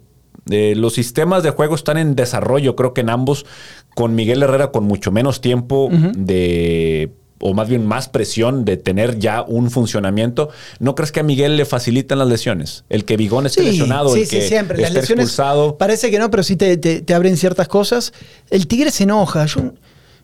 eh, 0.50 0.74
los 0.76 0.94
sistemas 0.94 1.42
de 1.42 1.50
juego 1.50 1.74
están 1.74 1.98
en 1.98 2.14
desarrollo, 2.14 2.76
creo 2.76 2.94
que 2.94 3.00
en 3.00 3.10
ambos, 3.10 3.46
con 3.94 4.14
Miguel 4.14 4.42
Herrera 4.42 4.70
con 4.70 4.84
mucho 4.84 5.10
menos 5.10 5.40
tiempo 5.40 5.90
de 6.16 7.10
o 7.40 7.54
más 7.54 7.68
bien 7.68 7.86
más 7.86 8.08
presión 8.08 8.64
de 8.64 8.76
tener 8.76 9.18
ya 9.18 9.42
un 9.42 9.70
funcionamiento. 9.70 10.50
¿No 10.80 10.94
crees 10.94 11.12
que 11.12 11.20
a 11.20 11.22
Miguel 11.22 11.56
le 11.56 11.64
facilitan 11.64 12.18
las 12.18 12.28
lesiones? 12.28 12.84
El 12.88 13.04
que 13.04 13.16
Vigón 13.16 13.46
esté 13.46 13.62
lesionado, 13.62 14.12
sí, 14.14 14.20
el 14.20 14.26
sí, 14.26 14.36
que 14.36 14.48
siempre. 14.48 14.78
Las 14.78 14.88
esté 14.88 15.00
lesiones 15.00 15.24
expulsado. 15.26 15.76
parece 15.78 16.10
que 16.10 16.18
no, 16.18 16.30
pero 16.30 16.42
sí 16.42 16.56
te, 16.56 16.76
te- 16.76 17.00
te 17.02 17.14
abren 17.14 17.36
ciertas 17.36 17.68
cosas. 17.68 18.12
El 18.50 18.66
Tigre 18.66 18.90
se 18.90 19.04
enoja. 19.04 19.46
Yo- 19.46 19.72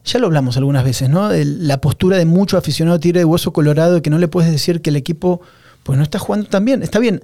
ya 0.04 0.18
lo 0.18 0.26
hablamos 0.26 0.56
algunas 0.58 0.84
veces, 0.84 1.08
¿no? 1.08 1.30
El- 1.32 1.66
la 1.66 1.80
postura 1.80 2.16
de 2.18 2.24
mucho 2.26 2.56
aficionado 2.58 3.00
Tigre 3.00 3.20
de 3.20 3.24
hueso 3.24 3.52
colorado 3.52 3.94
de 3.94 4.02
que 4.02 4.10
no 4.10 4.18
le 4.18 4.28
puedes 4.28 4.50
decir 4.50 4.80
que 4.82 4.90
el 4.90 4.96
equipo 4.96 5.40
pues 5.82 5.96
no 5.96 6.02
está 6.04 6.18
jugando 6.18 6.46
tan 6.48 6.64
bien. 6.64 6.82
Está 6.82 6.98
bien. 6.98 7.22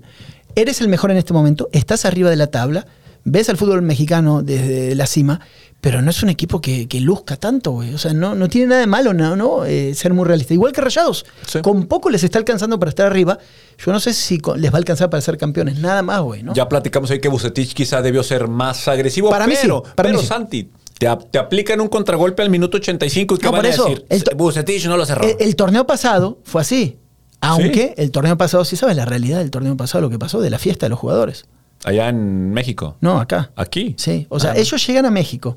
Eres 0.55 0.81
el 0.81 0.89
mejor 0.89 1.11
en 1.11 1.17
este 1.17 1.33
momento, 1.33 1.69
estás 1.73 2.05
arriba 2.05 2.29
de 2.31 2.37
la 2.37 2.47
tabla, 2.49 2.87
ves 3.25 3.49
al 3.49 3.57
fútbol 3.57 3.83
mexicano 3.83 4.43
desde 4.43 4.95
la 4.95 5.07
cima, 5.07 5.41
pero 5.81 6.03
no 6.03 6.11
es 6.11 6.23
un 6.23 6.29
equipo 6.29 6.61
que, 6.61 6.87
que 6.89 7.01
luzca 7.01 7.37
tanto, 7.37 7.71
güey. 7.71 7.95
O 7.95 7.99
sea, 7.99 8.13
no, 8.13 8.35
no 8.35 8.49
tiene 8.49 8.67
nada 8.69 8.81
de 8.83 8.87
malo, 8.87 9.15
¿no? 9.15 9.35
no 9.37 9.65
Eh, 9.65 9.95
ser 9.95 10.13
muy 10.13 10.27
realista. 10.27 10.53
Igual 10.53 10.73
que 10.73 10.81
Rayados. 10.81 11.25
Sí. 11.47 11.61
Con 11.63 11.87
poco 11.87 12.11
les 12.11 12.23
está 12.23 12.39
alcanzando 12.39 12.79
para 12.79 12.91
estar 12.91 13.07
arriba. 13.07 13.39
Yo 13.79 13.93
no 13.93 13.99
sé 14.01 14.13
si 14.13 14.39
con- 14.39 14.61
les 14.61 14.71
va 14.71 14.77
a 14.77 14.79
alcanzar 14.79 15.09
para 15.09 15.21
ser 15.23 15.39
campeones. 15.39 15.79
Nada 15.79 16.03
más, 16.03 16.21
güey, 16.21 16.43
¿no? 16.43 16.53
Ya 16.55 16.69
platicamos 16.69 17.11
ahí 17.11 17.21
que 17.21 17.29
Bucetich 17.29 17.73
quizá 17.73 18.03
debió 18.03 18.23
ser 18.23 18.47
más 18.49 18.87
agresivo. 18.89 19.31
Para 19.31 19.47
mí 19.47 19.55
sí, 19.57 19.69
para 19.69 19.81
mí 19.81 19.85
pero 19.97 20.19
sí. 20.21 20.27
Santi, 20.27 20.71
te, 20.99 21.09
te 21.31 21.39
aplican 21.39 21.81
un 21.81 21.89
contragolpe 21.89 22.43
al 22.43 22.51
minuto 22.51 22.77
85 22.77 23.37
y 23.37 23.39
¿qué 23.39 23.45
No, 23.47 23.53
van 23.53 23.63
por 23.63 23.67
a 23.67 23.71
decir? 23.71 24.05
Bucetich 24.37 24.85
no 24.87 24.97
lo 24.99 25.07
cerró. 25.07 25.25
El, 25.25 25.37
el 25.41 25.57
torneo 25.57 25.87
pasado 25.87 26.41
fue 26.45 26.61
así. 26.61 26.99
Aunque 27.41 27.95
el 27.97 28.11
torneo 28.11 28.37
pasado, 28.37 28.67
sí 28.67 28.77
sabes 28.77 28.97
la 28.97 29.07
realidad 29.07 29.39
del 29.39 29.51
torneo 29.51 29.75
pasado, 29.77 30.03
lo 30.03 30.11
que 30.11 30.19
pasó 30.19 30.43
de 30.43 30.51
la 30.51 30.59
fiesta 30.59 30.85
de 30.87 30.91
los 30.91 30.99
jugadores. 30.99 31.47
Allá 31.85 32.09
en 32.09 32.53
México. 32.53 32.97
No, 33.01 33.19
acá. 33.21 33.51
Aquí. 33.57 33.95
Sí, 33.99 34.27
o 34.29 34.39
sea, 34.39 34.53
Ah, 34.53 34.59
ellos 34.59 34.87
llegan 34.87 35.07
a 35.07 35.11
México. 35.11 35.57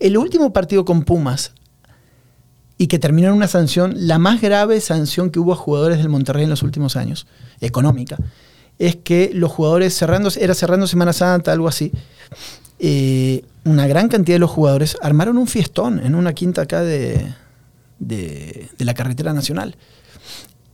El 0.00 0.16
último 0.16 0.52
partido 0.52 0.84
con 0.84 1.02
Pumas 1.04 1.52
y 2.76 2.86
que 2.86 2.98
terminó 2.98 3.28
en 3.28 3.34
una 3.34 3.48
sanción, 3.48 3.94
la 3.96 4.18
más 4.18 4.40
grave 4.40 4.80
sanción 4.80 5.30
que 5.30 5.40
hubo 5.40 5.52
a 5.52 5.56
jugadores 5.56 5.98
del 5.98 6.08
Monterrey 6.08 6.44
en 6.44 6.50
los 6.50 6.62
últimos 6.62 6.94
años, 6.96 7.26
económica, 7.60 8.16
es 8.78 8.94
que 8.96 9.30
los 9.34 9.50
jugadores 9.50 9.94
cerrando, 9.96 10.30
era 10.38 10.54
cerrando 10.54 10.86
Semana 10.86 11.12
Santa, 11.12 11.50
algo 11.52 11.66
así, 11.66 11.90
eh, 12.78 13.44
una 13.64 13.88
gran 13.88 14.08
cantidad 14.08 14.36
de 14.36 14.40
los 14.40 14.50
jugadores 14.50 14.96
armaron 15.02 15.36
un 15.38 15.48
fiestón 15.48 15.98
en 15.98 16.14
una 16.14 16.32
quinta 16.32 16.62
acá 16.62 16.82
de, 16.82 17.34
de- 17.98 18.68
de 18.78 18.84
la 18.84 18.94
carretera 18.94 19.32
nacional. 19.32 19.76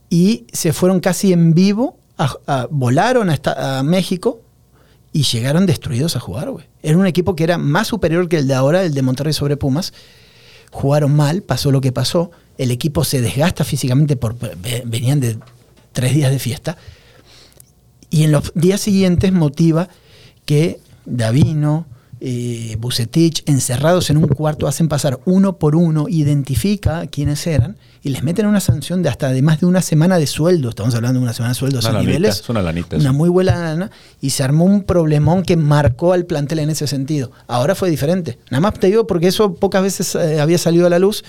Y 0.09 0.45
se 0.53 0.71
fueron 0.73 0.99
casi 0.99 1.33
en 1.33 1.55
vivo, 1.55 1.97
a- 2.17 2.35
a- 2.45 2.67
volaron 2.69 3.29
a 3.31 3.81
México 3.83 4.41
y 5.15 5.23
llegaron 5.23 5.65
destruidos 5.65 6.17
a 6.17 6.19
jugar, 6.19 6.51
güey. 6.51 6.65
Era 6.83 6.97
un 6.97 7.07
equipo 7.07 7.37
que 7.37 7.45
era 7.45 7.57
más 7.57 7.87
superior 7.87 8.27
que 8.27 8.37
el 8.37 8.49
de 8.49 8.53
ahora, 8.53 8.83
el 8.83 8.93
de 8.93 9.01
Monterrey 9.01 9.31
sobre 9.31 9.55
Pumas. 9.55 9.93
Jugaron 10.71 11.15
mal, 11.15 11.41
pasó 11.41 11.71
lo 11.71 11.79
que 11.79 11.93
pasó. 11.93 12.31
El 12.57 12.69
equipo 12.69 13.05
se 13.05 13.21
desgasta 13.21 13.63
físicamente, 13.63 14.17
por, 14.17 14.37
ve- 14.37 14.83
venían 14.85 15.21
de 15.21 15.37
tres 15.93 16.13
días 16.13 16.31
de 16.31 16.39
fiesta. 16.39 16.77
Y 18.09 18.23
en 18.23 18.33
los 18.33 18.51
días 18.55 18.81
siguientes 18.81 19.31
motiva 19.31 19.87
que 20.43 20.81
Davino, 21.05 21.85
eh, 22.19 22.75
Bucetich, 22.77 23.41
encerrados 23.45 24.09
en 24.09 24.17
un 24.17 24.27
cuarto, 24.27 24.67
hacen 24.67 24.89
pasar 24.89 25.21
uno 25.23 25.57
por 25.59 25.77
uno, 25.77 26.07
identifica 26.09 27.07
quiénes 27.07 27.47
eran 27.47 27.77
y 28.05 28.09
les 28.09 28.21
meten 28.21 28.45
una 28.45 28.59
sanción 28.59 29.01
de 29.01 29.09
hasta 29.09 29.31
de 29.31 29.41
más 29.41 29.61
de 29.61 29.65
una 29.65 29.81
semana 29.81 30.19
de 30.19 30.27
sueldo. 30.27 30.69
Estamos 30.69 30.93
hablando 30.93 31.19
de 31.19 31.23
una 31.23 31.33
semana 31.33 31.53
de 31.53 31.55
sueldo 31.55 31.81
lanita, 31.81 32.01
niveles. 32.01 32.39
es 32.41 32.49
una 32.49 32.61
lanita, 32.61 32.97
Una 32.97 33.11
muy 33.11 33.29
buena 33.29 33.55
lana. 33.55 33.89
Y 34.21 34.29
se 34.29 34.43
armó 34.43 34.63
un 34.63 34.83
problemón 34.83 35.41
que 35.41 35.57
marcó 35.57 36.13
al 36.13 36.25
plantel 36.25 36.59
en 36.59 36.69
ese 36.69 36.85
sentido. 36.85 37.31
Ahora 37.47 37.73
fue 37.73 37.89
diferente. 37.89 38.37
Nada 38.51 38.61
más 38.61 38.75
te 38.75 38.85
digo 38.85 39.07
porque 39.07 39.25
eso 39.27 39.55
pocas 39.55 39.81
veces 39.81 40.13
eh, 40.13 40.39
había 40.39 40.59
salido 40.59 40.85
a 40.85 40.91
la 40.91 40.99
luz. 40.99 41.23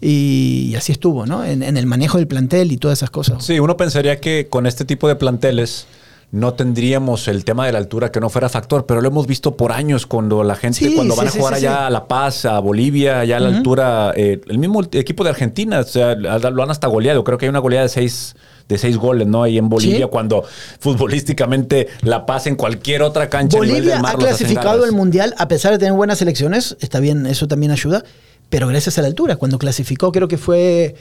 Y, 0.00 0.74
así 0.76 0.90
estuvo, 0.90 1.26
¿no? 1.26 1.44
En, 1.44 1.62
en 1.62 1.76
el 1.76 1.86
manejo 1.86 2.18
del 2.18 2.26
plantel 2.26 2.72
y 2.72 2.76
todas 2.76 2.98
esas 2.98 3.10
cosas. 3.10 3.44
Sí, 3.44 3.60
uno 3.60 3.76
pensaría 3.76 4.20
que 4.20 4.48
con 4.50 4.66
este 4.66 4.84
tipo 4.84 5.06
de 5.06 5.14
planteles 5.14 5.86
no 6.32 6.54
tendríamos 6.54 7.28
el 7.28 7.44
tema 7.44 7.66
de 7.66 7.72
la 7.72 7.78
altura 7.78 8.10
que 8.10 8.20
no 8.20 8.28
fuera 8.28 8.48
factor, 8.48 8.84
pero 8.84 9.00
lo 9.00 9.08
hemos 9.08 9.26
visto 9.26 9.56
por 9.56 9.72
años 9.72 10.06
cuando 10.06 10.42
la 10.42 10.56
gente, 10.56 10.78
Sí, 10.78 10.94
cuando 10.94 11.14
sí, 11.14 11.18
van 11.18 11.28
a 11.28 11.30
jugar 11.30 11.54
sí, 11.54 11.66
allá 11.66 11.86
a 11.86 11.90
La 11.90 12.08
Paz, 12.08 12.44
a 12.44 12.58
Bolivia, 12.58 13.20
allá 13.20 13.36
a 13.36 13.40
la 13.40 13.48
altura, 13.56 14.12
eh, 14.16 14.40
el 14.48 14.58
mismo 14.58 14.82
equipo 14.92 15.22
de 15.22 15.30
Argentina, 15.30 15.80
o 15.80 15.84
sea, 15.84 16.14
lo 16.14 16.62
han 16.62 16.70
hasta 16.70 16.88
goleado. 16.88 17.22
Creo 17.22 17.38
que 17.38 17.46
hay 17.46 17.50
una 17.50 17.60
goleada 17.60 17.84
de 17.84 17.88
seis, 17.90 18.34
de 18.68 18.76
seis 18.76 18.96
goles, 18.96 19.26
¿no? 19.28 19.44
Ahí 19.44 19.56
en 19.56 19.68
Bolivia, 19.68 20.08
cuando 20.08 20.44
futbolísticamente 20.80 21.88
La 22.02 22.26
Paz 22.26 22.48
en 22.48 22.56
cualquier 22.56 23.02
otra 23.02 23.30
cancha. 23.30 23.56
Bolivia 23.56 24.00
ha 24.04 24.14
clasificado 24.14 24.84
al 24.84 24.92
Mundial 24.92 25.34
a 25.38 25.46
pesar 25.46 25.72
de 25.72 25.78
tener 25.78 25.94
buenas 25.94 26.18
selecciones, 26.18 26.76
está 26.80 26.98
bien, 26.98 27.26
eso 27.26 27.46
también 27.46 27.70
ayuda, 27.70 28.04
pero 28.50 28.66
gracias 28.66 28.98
a 28.98 29.02
la 29.02 29.08
altura. 29.08 29.36
Cuando 29.36 29.58
clasificó, 29.58 30.10
creo 30.10 30.26
que 30.26 30.38
fue 30.38 30.96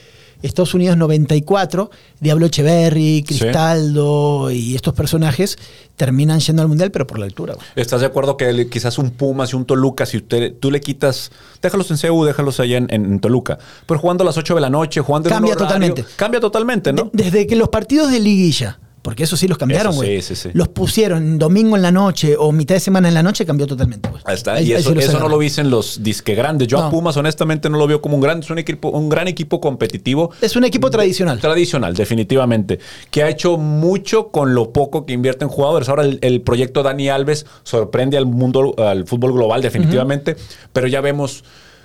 Estados 0.45 0.73
Unidos 0.73 0.95
94, 0.97 1.89
Diablo 2.19 2.45
Echeverry, 2.45 3.23
Cristaldo 3.25 4.51
y 4.51 4.75
estos 4.75 4.93
personajes 4.93 5.57
terminan 5.95 6.39
yendo 6.39 6.61
al 6.61 6.67
Mundial, 6.67 6.91
pero 6.91 7.07
por 7.07 7.19
la 7.19 7.25
altura. 7.25 7.53
güey. 7.53 7.65
¿Estás 7.75 8.01
de 8.01 8.07
acuerdo 8.07 8.37
que 8.37 8.67
quizás 8.69 8.97
un 8.97 9.11
Pumas 9.11 9.53
y 9.53 9.55
un 9.55 9.65
Toluca, 9.65 10.05
si 10.05 10.17
usted, 10.17 10.53
tú 10.59 10.71
le 10.71 10.81
quitas, 10.81 11.31
déjalos 11.61 11.89
en 11.91 11.97
CEU, 11.97 12.25
déjalos 12.25 12.59
allá 12.59 12.77
en, 12.77 12.87
en 12.93 13.19
Toluca, 13.19 13.57
pero 13.85 13.99
jugando 13.99 14.23
a 14.23 14.25
las 14.25 14.37
8 14.37 14.55
de 14.55 14.61
la 14.61 14.69
noche, 14.69 15.01
jugando 15.01 15.29
en 15.29 15.33
un 15.33 15.37
Cambia 15.39 15.53
horario- 15.55 15.67
totalmente. 15.67 16.05
Cambia 16.15 16.39
totalmente, 16.39 16.93
¿no? 16.93 17.09
De- 17.13 17.23
desde 17.25 17.47
que 17.47 17.55
los 17.55 17.69
partidos 17.69 18.11
de 18.11 18.19
liguilla, 18.19 18.79
porque 19.05 19.23
eso 19.23 19.37
sí 19.37 19.47
los 19.47 19.59
cambiaron, 19.59 19.93
Eso 19.93 20.01
sí, 20.01 20.07
güey. 20.07 20.21
sí, 20.23 20.35
sí. 20.35 20.49
Los 20.53 20.69
pusieron 20.69 21.37
domingo 21.37 21.75
en 21.75 21.83
la 21.83 21.91
noche 21.91 22.35
o 22.39 22.51
mitad 22.51 22.73
de 22.73 22.79
semana 22.79 23.07
en 23.07 23.13
la 23.13 23.21
noche, 23.21 23.45
cambió 23.45 23.67
totalmente, 23.67 24.09
güey. 24.09 24.19
Ahí 24.25 24.33
está. 24.33 24.53
Ahí- 24.55 24.65
y 24.69 24.73
ahí 24.73 24.79
eso, 24.81 24.89
sí 24.89 24.95
los 24.95 25.03
eso 25.05 25.19
no 25.19 25.29
lo 25.29 25.37
dicen 25.37 25.69
los 25.69 26.01
disque 26.01 26.33
grandes. 26.33 26.67
Yo 26.67 26.79
a 26.79 26.85
No. 26.85 26.89
Pumas, 26.89 27.15
honestamente, 27.15 27.69
no 27.69 27.77
lo 27.77 27.85
veo 27.85 28.01
como 28.01 28.15
un 28.15 28.21
gran, 28.21 28.39
es 28.39 28.49
un 28.49 28.57
equipo, 28.57 28.89
un 28.89 29.07
gran 29.07 29.27
equipo 29.27 29.61
competitivo. 29.61 30.31
Es 30.41 30.55
un 30.55 30.63
equipo 30.63 30.89
tradicional. 30.89 31.39
Tradicional, 31.39 31.93
definitivamente. 31.93 32.79
Que 33.11 33.21
ha 33.21 33.29
hecho 33.29 33.57
mucho 33.57 34.29
con 34.29 34.55
lo 34.55 34.73
poco 34.73 35.05
que 35.05 35.13
invierte 35.13 35.45
en 35.45 35.49
jugadores. 35.49 35.87
Ahora 35.87 36.01
el, 36.03 36.17
el 36.23 36.41
proyecto 36.41 36.81
Dani 36.81 37.07
Alves 37.09 37.45
sorprende 37.61 38.17
al 38.17 38.25
mundo, 38.25 38.73
al 38.79 39.05
fútbol 39.05 39.33
global, 39.33 39.61
definitivamente. 39.61 40.35
Pero 40.73 40.87
ya 40.87 41.01
vemos, 41.01 41.43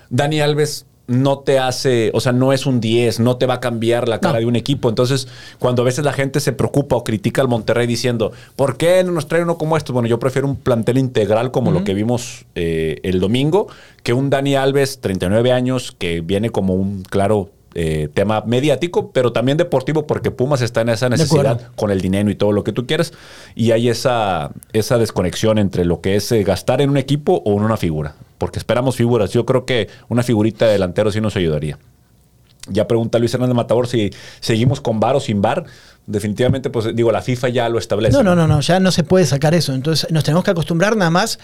Dani 0.08 0.40
Alves 0.40 0.86
no 1.10 1.40
te 1.40 1.58
hace, 1.58 2.12
o 2.14 2.20
sea, 2.20 2.30
no 2.30 2.52
es 2.52 2.66
un 2.66 2.80
10, 2.80 3.18
no 3.18 3.36
te 3.36 3.46
va 3.46 3.54
a 3.54 3.60
cambiar 3.60 4.08
la 4.08 4.20
cara 4.20 4.34
No. 4.34 4.40
de 4.40 4.46
un 4.46 4.54
equipo. 4.54 4.88
Entonces, 4.88 5.26
cuando 5.58 5.82
a 5.82 5.84
veces 5.84 6.04
la 6.04 6.12
gente 6.12 6.38
se 6.38 6.52
preocupa 6.52 6.94
o 6.94 7.02
critica 7.02 7.42
al 7.42 7.48
Monterrey 7.48 7.88
diciendo, 7.88 8.30
¿por 8.54 8.76
qué 8.76 9.02
no 9.02 9.10
nos 9.10 9.26
trae 9.26 9.42
uno 9.42 9.58
como 9.58 9.76
esto? 9.76 9.92
Bueno, 9.92 10.08
yo 10.08 10.20
prefiero 10.20 10.46
un 10.46 10.54
plantel 10.54 10.98
integral 10.98 11.50
como 11.50 11.72
lo 11.72 11.82
que 11.82 11.94
vimos 11.94 12.46
eh, 12.54 13.00
el 13.02 13.18
domingo, 13.18 13.66
que 14.04 14.12
un 14.12 14.30
Dani 14.30 14.54
Alves, 14.54 15.00
39 15.00 15.50
años, 15.50 15.90
que 15.98 16.20
viene 16.20 16.50
como 16.50 16.74
un 16.74 17.02
claro 17.02 17.50
eh, 17.74 18.08
tema 18.14 18.42
mediático, 18.46 19.10
pero 19.10 19.32
también 19.32 19.58
deportivo, 19.58 20.06
porque 20.06 20.30
Pumas 20.30 20.62
está 20.62 20.80
en 20.82 20.90
esa 20.90 21.08
necesidad 21.08 21.60
con 21.74 21.90
el 21.90 22.00
dinero 22.00 22.30
y 22.30 22.36
todo 22.36 22.52
lo 22.52 22.62
que 22.62 22.72
tú 22.72 22.86
quieras. 22.86 23.12
Y 23.56 23.72
hay 23.72 23.88
esa, 23.88 24.52
esa 24.72 24.96
desconexión 24.96 25.58
entre 25.58 25.84
lo 25.84 26.00
que 26.00 26.14
es 26.16 26.30
eh, 26.30 26.44
gastar 26.44 26.80
en 26.80 26.90
un 26.90 26.96
equipo 26.98 27.42
o 27.44 27.56
en 27.58 27.64
una 27.64 27.76
figura. 27.76 28.14
Porque 28.40 28.58
esperamos 28.58 28.96
figuras. 28.96 29.32
Yo 29.32 29.44
creo 29.44 29.66
que 29.66 29.90
una 30.08 30.22
figurita 30.22 30.64
de 30.64 30.72
delantero 30.72 31.12
sí 31.12 31.20
nos 31.20 31.36
ayudaría. 31.36 31.78
Ya 32.68 32.88
pregunta 32.88 33.18
Luis 33.18 33.34
Hernández 33.34 33.54
Matador 33.54 33.86
si 33.86 34.10
seguimos 34.40 34.80
con 34.80 34.98
bar 34.98 35.14
o 35.14 35.20
sin 35.20 35.42
bar. 35.42 35.66
Definitivamente, 36.06 36.70
pues 36.70 36.96
digo, 36.96 37.12
la 37.12 37.20
FIFA 37.20 37.50
ya 37.50 37.68
lo 37.68 37.78
establece. 37.78 38.16
No, 38.16 38.22
no, 38.22 38.34
no, 38.34 38.46
no, 38.46 38.60
ya 38.60 38.80
no 38.80 38.92
se 38.92 39.04
puede 39.04 39.26
sacar 39.26 39.52
eso. 39.52 39.74
Entonces 39.74 40.10
nos 40.10 40.24
tenemos 40.24 40.42
que 40.42 40.52
acostumbrar 40.52 40.96
nada 40.96 41.10
más 41.10 41.38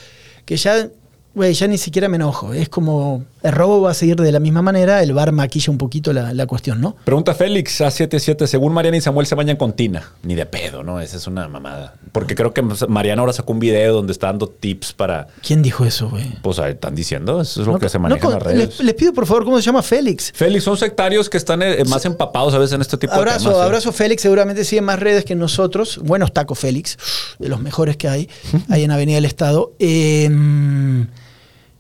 que 0.47 0.57
ya, 0.57 0.89
güey, 1.35 1.53
ya 1.53 1.67
ni 1.67 1.77
siquiera 1.77 2.09
me 2.09 2.17
enojo. 2.17 2.55
Es 2.55 2.71
como 2.71 3.27
el 3.47 3.53
robo 3.53 3.81
va 3.83 3.91
a 3.91 3.95
seguir 3.95 4.17
de 4.17 4.33
la 4.33 4.41
misma 4.41 4.63
manera, 4.63 5.03
el 5.03 5.13
bar 5.13 5.33
maquilla 5.33 5.71
un 5.71 5.79
poquito 5.79 6.13
la, 6.13 6.33
la 6.35 6.47
cuestión, 6.47 6.81
¿no? 6.81 6.97
Pregunta 7.05 7.35
Félix 7.35 7.81
A77, 7.81 8.47
según 8.47 8.73
Mariana 8.73 8.97
y 8.97 9.01
Samuel 9.01 9.27
se 9.27 9.35
bañan 9.35 9.57
con 9.57 9.73
Tina. 9.73 10.13
Ni 10.23 10.35
de 10.35 10.47
pedo, 10.47 10.83
¿no? 10.83 11.01
Esa 11.01 11.17
es 11.17 11.27
una 11.27 11.49
mamada. 11.49 11.95
Porque 12.13 12.35
creo 12.35 12.53
que 12.55 12.63
Mariana 12.89 13.21
ahora 13.21 13.33
sacó 13.33 13.53
un 13.53 13.59
video 13.59 13.93
donde 13.95 14.13
está 14.13 14.27
dando 14.29 14.49
tips 14.49 14.93
para... 14.93 15.29
¿Quién 15.47 15.63
dijo 15.63 15.85
eso, 15.85 16.09
güey? 16.11 16.25
Pues 16.43 16.59
ahí 16.59 16.73
están 16.73 16.95
diciendo, 16.95 17.41
eso 17.41 17.61
es 17.61 17.67
lo 17.67 17.75
No, 17.75 17.79
que 17.79 17.89
se 17.89 17.99
no, 17.99 18.03
maneja 18.03 18.19
en 18.19 18.23
con- 18.25 18.33
las 18.35 18.43
redes. 18.43 18.59
les, 18.79 18.81
les 18.81 18.95
pido 18.95 19.13
por 19.13 19.27
favor, 19.27 19.45
¿cómo 19.45 19.57
se 19.59 19.63
llama 19.65 19.83
Félix? 19.83 20.33
Félix, 20.35 20.65
son 20.65 20.77
sectarios 20.77 21.29
que 21.31 21.37
están 21.37 21.63
eh, 21.63 21.85
más 21.87 22.05
empapados 22.05 22.55
a 22.55 22.59
veces 22.59 22.75
en 22.75 22.81
este 22.81 22.97
tipo 22.97 23.13
de 23.15 23.19
Abrazo, 23.21 23.45
temas. 23.51 23.59
¿eh? 23.59 23.63
abrazo 23.65 23.93
Félix, 23.93 24.23
seguramente 24.23 24.65
sigue 24.65 24.83
más 24.83 24.99
redes 24.99 25.25
que 25.25 25.35
nosotros. 25.35 25.99
Buenos 26.03 26.33
tacos 26.33 26.59
Félix, 26.59 26.97
de 27.39 27.49
los 27.49 27.61
mejores 27.61 27.97
que 27.97 28.09
hay, 28.09 28.29
ahí 28.69 28.83
en 28.85 28.91
Avenida 28.91 29.17
del 29.17 29.25
Estado. 29.25 29.73
Eh, 29.79 30.29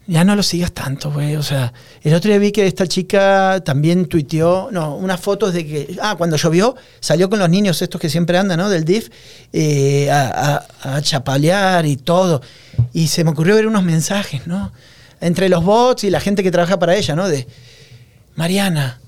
ya 0.08 0.22
no 0.24 0.36
lo 0.36 0.42
sigas 0.42 0.72
tanto, 0.72 1.10
güey. 1.12 1.36
O 1.36 1.42
sea, 1.42 1.72
el 2.02 2.14
otro 2.14 2.28
día 2.30 2.38
vi 2.38 2.52
que 2.52 2.66
esta 2.66 2.86
chica 2.86 3.60
también 3.64 4.06
tuiteó, 4.06 4.68
no, 4.70 4.96
unas 4.96 5.20
fotos 5.20 5.52
de 5.52 5.66
que, 5.66 5.96
ah, 6.00 6.14
cuando 6.16 6.36
llovió, 6.36 6.76
salió 7.00 7.28
con 7.28 7.38
los 7.38 7.50
niños 7.50 7.82
estos 7.82 8.00
que 8.00 8.08
siempre 8.08 8.38
andan, 8.38 8.58
¿no? 8.58 8.68
Del 8.68 8.84
DIF, 8.84 9.08
eh, 9.52 10.08
a, 10.10 10.64
a- 10.82 10.96
a 10.96 11.02
chapalear 11.02 11.86
y 11.86 11.96
todo. 11.96 12.40
Y 12.92 13.08
se 13.08 13.24
me 13.24 13.30
ocurrió 13.30 13.56
ver 13.56 13.66
unos 13.66 13.82
mensajes, 13.82 14.46
¿no? 14.46 14.72
Entre 15.20 15.48
los 15.48 15.64
bots 15.64 16.04
y 16.04 16.10
la 16.10 16.20
gente 16.20 16.42
que 16.42 16.50
trabaja 16.50 16.78
para 16.78 16.94
ella, 16.94 17.16
¿no? 17.16 17.26
De, 17.28 17.46
Mariana, 18.34 19.00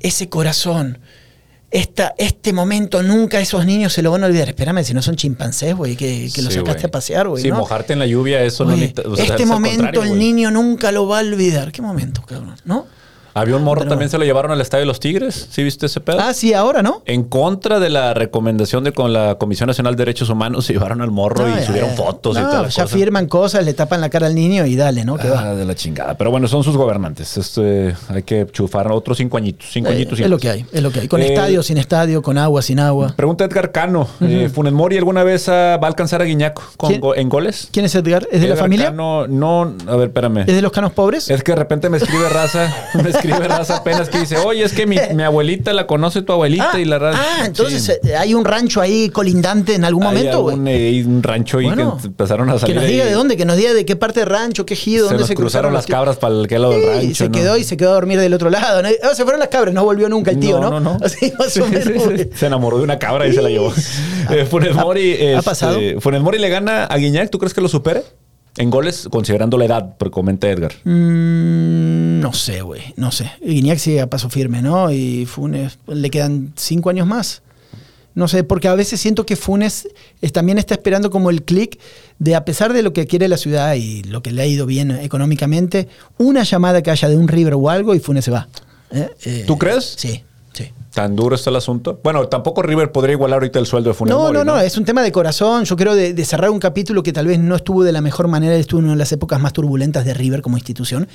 ese 0.00 0.28
corazón, 0.28 0.98
esta, 1.70 2.14
este 2.18 2.52
momento 2.52 3.02
nunca 3.02 3.40
esos 3.40 3.64
niños 3.64 3.92
se 3.92 4.02
lo 4.02 4.10
van 4.10 4.24
a 4.24 4.26
olvidar. 4.26 4.48
Espérame, 4.48 4.82
si 4.84 4.92
no 4.94 5.02
son 5.02 5.16
chimpancés, 5.16 5.74
güey, 5.76 5.96
que, 5.96 6.28
que 6.34 6.42
los 6.42 6.52
Sí, 6.52 6.58
sacaste 6.58 6.80
güey. 6.82 6.88
a 6.88 6.90
pasear, 6.90 7.28
güey. 7.28 7.42
Sí, 7.42 7.48
¿no? 7.50 7.58
mojarte 7.58 7.92
en 7.92 8.00
la 8.00 8.06
lluvia, 8.06 8.42
eso 8.42 8.64
no 8.64 8.72
necesita- 8.76 9.02
o 9.06 9.14
sea, 9.16 9.24
este 9.24 9.46
momento 9.46 10.02
el 10.02 10.18
niño 10.18 10.50
nunca 10.50 10.90
lo 10.92 11.06
va 11.06 11.18
a 11.18 11.22
olvidar. 11.22 11.70
¿Qué 11.72 11.80
momento, 11.82 12.22
cabrón? 12.22 12.56
¿No? 12.64 12.86
Había 13.34 13.56
un 13.56 13.64
morro 13.64 13.86
también 13.86 14.10
se 14.10 14.18
lo 14.18 14.24
llevaron 14.24 14.50
al 14.50 14.60
estadio 14.60 14.82
de 14.82 14.86
los 14.86 15.00
Tigres. 15.00 15.48
¿Sí 15.50 15.62
viste 15.62 15.86
ese 15.86 16.00
pedo? 16.00 16.18
Ah, 16.20 16.34
sí, 16.34 16.52
ahora, 16.54 16.82
¿no? 16.82 17.02
En 17.06 17.24
contra 17.24 17.78
de 17.80 17.90
la 17.90 18.14
recomendación 18.14 18.84
de 18.84 18.92
con 18.92 19.12
la 19.12 19.36
Comisión 19.36 19.66
Nacional 19.68 19.94
de 19.96 20.00
Derechos 20.00 20.28
Humanos, 20.30 20.66
se 20.66 20.72
llevaron 20.72 21.00
al 21.00 21.10
morro 21.10 21.46
No, 21.46 21.58
y 21.58 21.62
subieron 21.62 21.90
fotos 21.90 22.36
y 22.36 22.40
No, 22.40 22.48
tal. 22.50 22.68
Ya 22.68 22.86
firman 22.86 23.26
cosas, 23.26 23.64
le 23.64 23.74
tapan 23.74 24.00
la 24.00 24.08
cara 24.10 24.26
al 24.26 24.34
niño 24.34 24.66
y 24.66 24.76
dale, 24.76 25.04
¿no? 25.04 25.16
Va. 25.16 25.50
Ah, 25.50 25.54
de 25.54 25.64
la 25.64 25.74
chingada. 25.74 26.14
Pero 26.16 26.30
bueno, 26.30 26.48
son 26.48 26.64
sus 26.64 26.76
gobernantes. 26.76 27.36
Este, 27.36 27.94
hay 28.08 28.22
que 28.22 28.46
chufar 28.50 28.90
otros 28.90 29.16
cinco 29.18 29.36
añitos. 29.36 29.68
Cinco 29.70 29.90
Eh, 29.90 29.94
añitos 29.94 30.18
y 30.18 30.22
es 30.24 30.30
lo 30.30 30.38
que 30.38 30.50
hay, 30.50 30.66
es 30.72 30.82
lo 30.82 30.90
que 30.90 31.00
hay. 31.00 31.08
Con 31.08 31.20
Eh, 31.22 31.26
estadio, 31.28 31.62
sin 31.62 31.78
estadio, 31.78 32.22
con 32.22 32.38
agua, 32.38 32.62
sin 32.62 32.80
agua. 32.80 33.14
Pregunta 33.16 33.44
Edgar 33.44 33.70
Cano. 33.72 34.08
eh, 34.20 34.50
¿Funes 34.52 34.72
Mori 34.72 34.96
alguna 34.98 35.22
vez 35.22 35.48
va 35.48 35.74
a 35.74 35.86
alcanzar 35.86 36.20
a 36.22 36.24
Guiñac 36.24 36.60
con 36.76 37.00
en 37.16 37.28
goles? 37.28 37.68
¿Quién 37.72 37.84
es 37.86 37.94
Edgar? 37.94 38.26
¿Es 38.30 38.40
de 38.40 38.48
la 38.48 38.56
familia? 38.56 38.86
Cano, 38.86 39.26
no, 39.26 39.74
a 39.86 39.96
ver, 39.96 40.08
espérame. 40.08 40.38
¿Es 40.40 40.46
de 40.54 40.62
los 40.62 40.72
canos 40.72 40.92
pobres? 40.92 41.30
Es 41.30 41.42
que 41.42 41.52
de 41.52 41.56
repente 41.56 41.88
me 41.88 41.96
escribe 41.98 42.28
raza, 42.28 42.72
me 42.94 43.10
escribe 43.20 43.48
raza 43.48 43.76
apenas 43.76 44.08
que 44.08 44.18
dice, 44.20 44.36
oye, 44.38 44.64
es 44.64 44.72
que 44.72 44.86
mi, 44.86 44.96
mi 45.14 45.22
abuelita 45.22 45.72
la 45.72 45.86
conoce 45.86 46.22
tu 46.22 46.32
abuelita 46.32 46.78
y 46.80 46.84
la 46.84 46.98
raza. 46.98 47.20
ah, 47.22 47.42
entonces 47.46 47.82
Sí. 47.84 47.92
eh, 48.08 48.16
hay 48.16 48.34
un 48.34 48.44
rancho 48.44 48.80
ahí 48.80 49.08
colindante 49.10 49.74
en 49.74 49.84
algún 49.84 50.02
Hay 50.04 50.08
momento, 50.14 50.42
güey. 50.42 50.56
eh, 50.66 51.04
un 51.06 51.22
rancho 51.22 51.60
y 51.60 51.64
Bueno, 51.66 51.98
que 52.00 52.08
empezaron 52.08 52.48
a 52.50 52.54
Que 52.54 52.58
salir. 52.60 52.76
nos 52.76 52.84
diga 52.86 53.04
ahí. 53.04 53.08
de 53.10 53.14
dónde, 53.14 53.36
que 53.36 53.44
nos 53.44 53.56
diga 53.56 53.72
de 53.72 53.84
qué 53.84 53.96
parte 53.96 54.20
de 54.20 54.26
rancho, 54.26 54.66
qué 54.66 54.74
ejido, 54.74 55.06
Se 55.06 55.14
dónde 55.14 55.20
nos 55.22 55.28
se 55.28 55.34
cruzaron 55.34 55.72
las 55.72 55.86
cabras 55.86 56.16
para 56.16 56.34
el 56.34 56.46
que 56.48 56.58
lado 56.58 56.72
del 56.72 56.86
rancho. 56.86 57.06
y 57.06 57.14
se 57.14 57.26
¿no? 57.26 57.32
quedó 57.32 57.56
y 57.56 57.64
se 57.64 57.76
quedó 57.76 57.90
a 57.90 57.94
dormir 57.94 58.18
del 58.18 58.34
otro 58.34 58.50
lado. 58.50 58.82
¿no? 58.82 58.88
Ah, 59.02 59.14
se 59.14 59.22
fueron 59.24 59.38
las 59.40 59.48
cabras, 59.48 59.74
no 59.74 59.84
volvió 59.84 60.08
nunca 60.08 60.30
el 60.30 60.40
tío, 60.40 60.60
¿no? 60.60 60.70
No, 60.70 60.80
no, 60.80 60.98
no. 60.98 60.98
Así 61.04 61.32
más 61.38 61.52
Sí, 61.52 61.60
o 61.60 61.64
sí, 61.66 61.70
menos. 61.70 61.84
sí. 62.02 62.08
güey. 62.10 62.30
Se 62.34 62.46
enamoró 62.46 62.78
de 62.78 62.84
una 62.84 62.98
cabra 62.98 63.26
y 63.26 63.32
se 63.32 63.42
la 63.42 63.48
llevó. 63.48 63.72
Ah, 64.28 64.34
Eh, 64.34 64.46
Funes 64.46 64.74
Mori, 64.74 65.12
ha 65.12 65.30
este, 65.38 65.42
pasado. 65.42 65.78
Funes 66.00 66.20
Mori 66.22 66.38
le 66.38 66.48
gana 66.48 66.84
a 66.84 66.96
Guiñac. 66.96 67.30
¿Tú 67.30 67.38
crees 67.38 67.54
que 67.54 67.60
lo 67.60 67.68
supere? 67.68 68.02
En 68.60 68.70
goles, 68.70 69.08
considerando 69.10 69.56
la 69.58 69.64
edad, 69.64 69.94
pero 69.98 70.10
comenta 70.10 70.48
Edgar. 70.50 70.72
Mm, 70.84 72.20
no 72.20 72.32
sé, 72.32 72.60
güey, 72.62 72.82
no 72.96 73.10
sé. 73.10 73.30
Guiñac 73.42 73.78
sigue 73.78 74.00
a 74.00 74.08
paso 74.10 74.28
firme, 74.30 74.62
¿no? 74.62 74.90
Y 74.92 75.26
Funes, 75.26 75.78
le 75.86 76.10
quedan 76.10 76.52
cinco 76.56 76.90
años 76.90 77.06
más. 77.06 77.42
No 78.14 78.26
sé, 78.28 78.42
porque 78.44 78.68
a 78.68 78.74
veces 78.74 79.00
siento 79.00 79.24
que 79.24 79.36
Funes 79.36 79.88
es- 80.20 80.32
también 80.32 80.58
está 80.58 80.74
esperando 80.74 81.10
como 81.10 81.30
el 81.30 81.42
clic 81.44 81.78
de, 82.18 82.34
a 82.34 82.44
pesar 82.44 82.72
de 82.72 82.82
lo 82.82 82.92
que 82.92 83.06
quiere 83.06 83.28
la 83.28 83.36
ciudad 83.36 83.74
y 83.74 84.02
lo 84.02 84.20
que 84.22 84.32
le 84.32 84.42
ha 84.42 84.46
ido 84.46 84.66
bien 84.66 84.90
económicamente, 84.90 85.88
una 86.18 86.42
llamada 86.42 86.82
que 86.82 86.90
haya 86.90 87.08
de 87.08 87.16
un 87.16 87.28
River 87.28 87.54
o 87.54 87.70
algo 87.70 87.94
y 87.94 88.00
Funes 88.00 88.24
se 88.24 88.30
va. 88.30 88.48
¿Eh? 88.90 89.08
Eh, 89.24 89.44
¿Tú 89.46 89.56
crees? 89.56 89.94
Sí, 89.96 90.08
sí. 90.08 90.24
¿Tan 90.92 91.14
duro 91.14 91.36
está 91.36 91.50
el 91.50 91.56
asunto? 91.56 92.00
Bueno, 92.02 92.26
tampoco 92.26 92.62
River 92.62 92.90
podría 92.90 93.12
igualar 93.12 93.36
ahorita 93.36 93.58
el 93.58 93.66
sueldo 93.66 93.90
de 93.90 93.94
Funes 93.94 94.12
No, 94.12 94.22
Mori, 94.22 94.38
no, 94.38 94.44
no, 94.44 94.60
es 94.60 94.76
un 94.76 94.84
tema 94.84 95.02
de 95.02 95.12
corazón. 95.12 95.64
Yo 95.64 95.76
creo 95.76 95.94
de, 95.94 96.14
de 96.14 96.24
cerrar 96.24 96.50
un 96.50 96.58
capítulo 96.58 97.02
que 97.02 97.12
tal 97.12 97.26
vez 97.26 97.38
no 97.38 97.54
estuvo 97.54 97.84
de 97.84 97.92
la 97.92 98.00
mejor 98.00 98.26
manera, 98.26 98.54
estuvo 98.56 98.80
en 98.80 98.86
una 98.86 98.94
de 98.94 98.98
las 98.98 99.12
épocas 99.12 99.40
más 99.40 99.52
turbulentas 99.52 100.04
de 100.04 100.14
River 100.14 100.42
como 100.42 100.56
institución. 100.56 101.08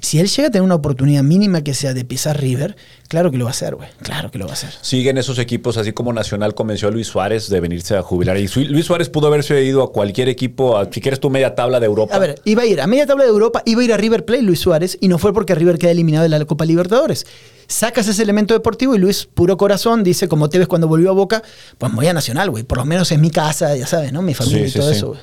Si 0.00 0.18
él 0.18 0.28
llega 0.28 0.48
a 0.48 0.50
tener 0.50 0.62
una 0.62 0.74
oportunidad 0.74 1.22
mínima 1.22 1.62
que 1.62 1.74
sea 1.74 1.94
de 1.94 2.04
pisar 2.04 2.40
River, 2.40 2.76
claro 3.08 3.30
que 3.30 3.38
lo 3.38 3.44
va 3.44 3.50
a 3.50 3.52
hacer, 3.52 3.74
güey. 3.74 3.88
Claro 4.02 4.30
que 4.30 4.38
lo 4.38 4.44
va 4.46 4.52
a 4.52 4.54
hacer. 4.54 4.70
Siguen 4.82 5.18
esos 5.18 5.38
equipos, 5.38 5.76
así 5.76 5.92
como 5.92 6.12
Nacional 6.12 6.54
convenció 6.54 6.88
a 6.88 6.90
Luis 6.90 7.06
Suárez 7.06 7.48
de 7.48 7.60
venirse 7.60 7.96
a 7.96 8.02
jubilar. 8.02 8.36
Y 8.36 8.46
Luis 8.66 8.86
Suárez 8.86 9.08
pudo 9.08 9.26
haberse 9.28 9.62
ido 9.64 9.82
a 9.82 9.92
cualquier 9.92 10.28
equipo, 10.28 10.76
a- 10.76 10.88
si 10.92 11.00
quieres 11.00 11.20
tu 11.20 11.30
media 11.30 11.54
tabla 11.54 11.80
de 11.80 11.86
Europa. 11.86 12.14
A 12.14 12.18
ver, 12.18 12.40
iba 12.44 12.62
a 12.62 12.66
ir 12.66 12.80
a 12.80 12.86
media 12.86 13.06
tabla 13.06 13.24
de 13.24 13.30
Europa, 13.30 13.62
iba 13.64 13.80
a 13.80 13.84
ir 13.84 13.92
a 13.92 13.96
River 13.96 14.24
Plate 14.24 14.42
Luis 14.42 14.60
Suárez 14.60 14.98
y 15.00 15.08
no 15.08 15.18
fue 15.18 15.32
porque 15.32 15.54
River 15.54 15.78
queda 15.78 15.90
eliminado 15.90 16.22
de 16.24 16.28
la 16.28 16.44
Copa 16.44 16.64
Libertadores. 16.64 17.26
Sacas 17.68 18.06
ese 18.06 18.22
elemento 18.22 18.54
deportivo 18.54 18.94
y 18.94 18.98
Luis, 18.98 19.26
puro 19.26 19.56
corazón, 19.56 20.04
dice, 20.04 20.28
como 20.28 20.48
te 20.48 20.58
ves 20.58 20.68
cuando 20.68 20.86
volvió 20.86 21.10
a 21.10 21.14
Boca, 21.14 21.42
pues 21.78 21.92
voy 21.92 22.06
a 22.06 22.12
Nacional, 22.12 22.50
güey. 22.50 22.62
Por 22.62 22.78
lo 22.78 22.84
menos 22.84 23.10
es 23.10 23.18
mi 23.18 23.30
casa, 23.30 23.74
ya 23.76 23.86
sabes, 23.86 24.12
¿no? 24.12 24.22
Mi 24.22 24.34
familia 24.34 24.68
Sí, 24.68 24.76
y 24.76 24.80
todo 24.80 24.90
sí. 24.90 24.96
eso, 24.96 25.06
güey. 25.08 25.20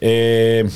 Eh, 0.00 0.68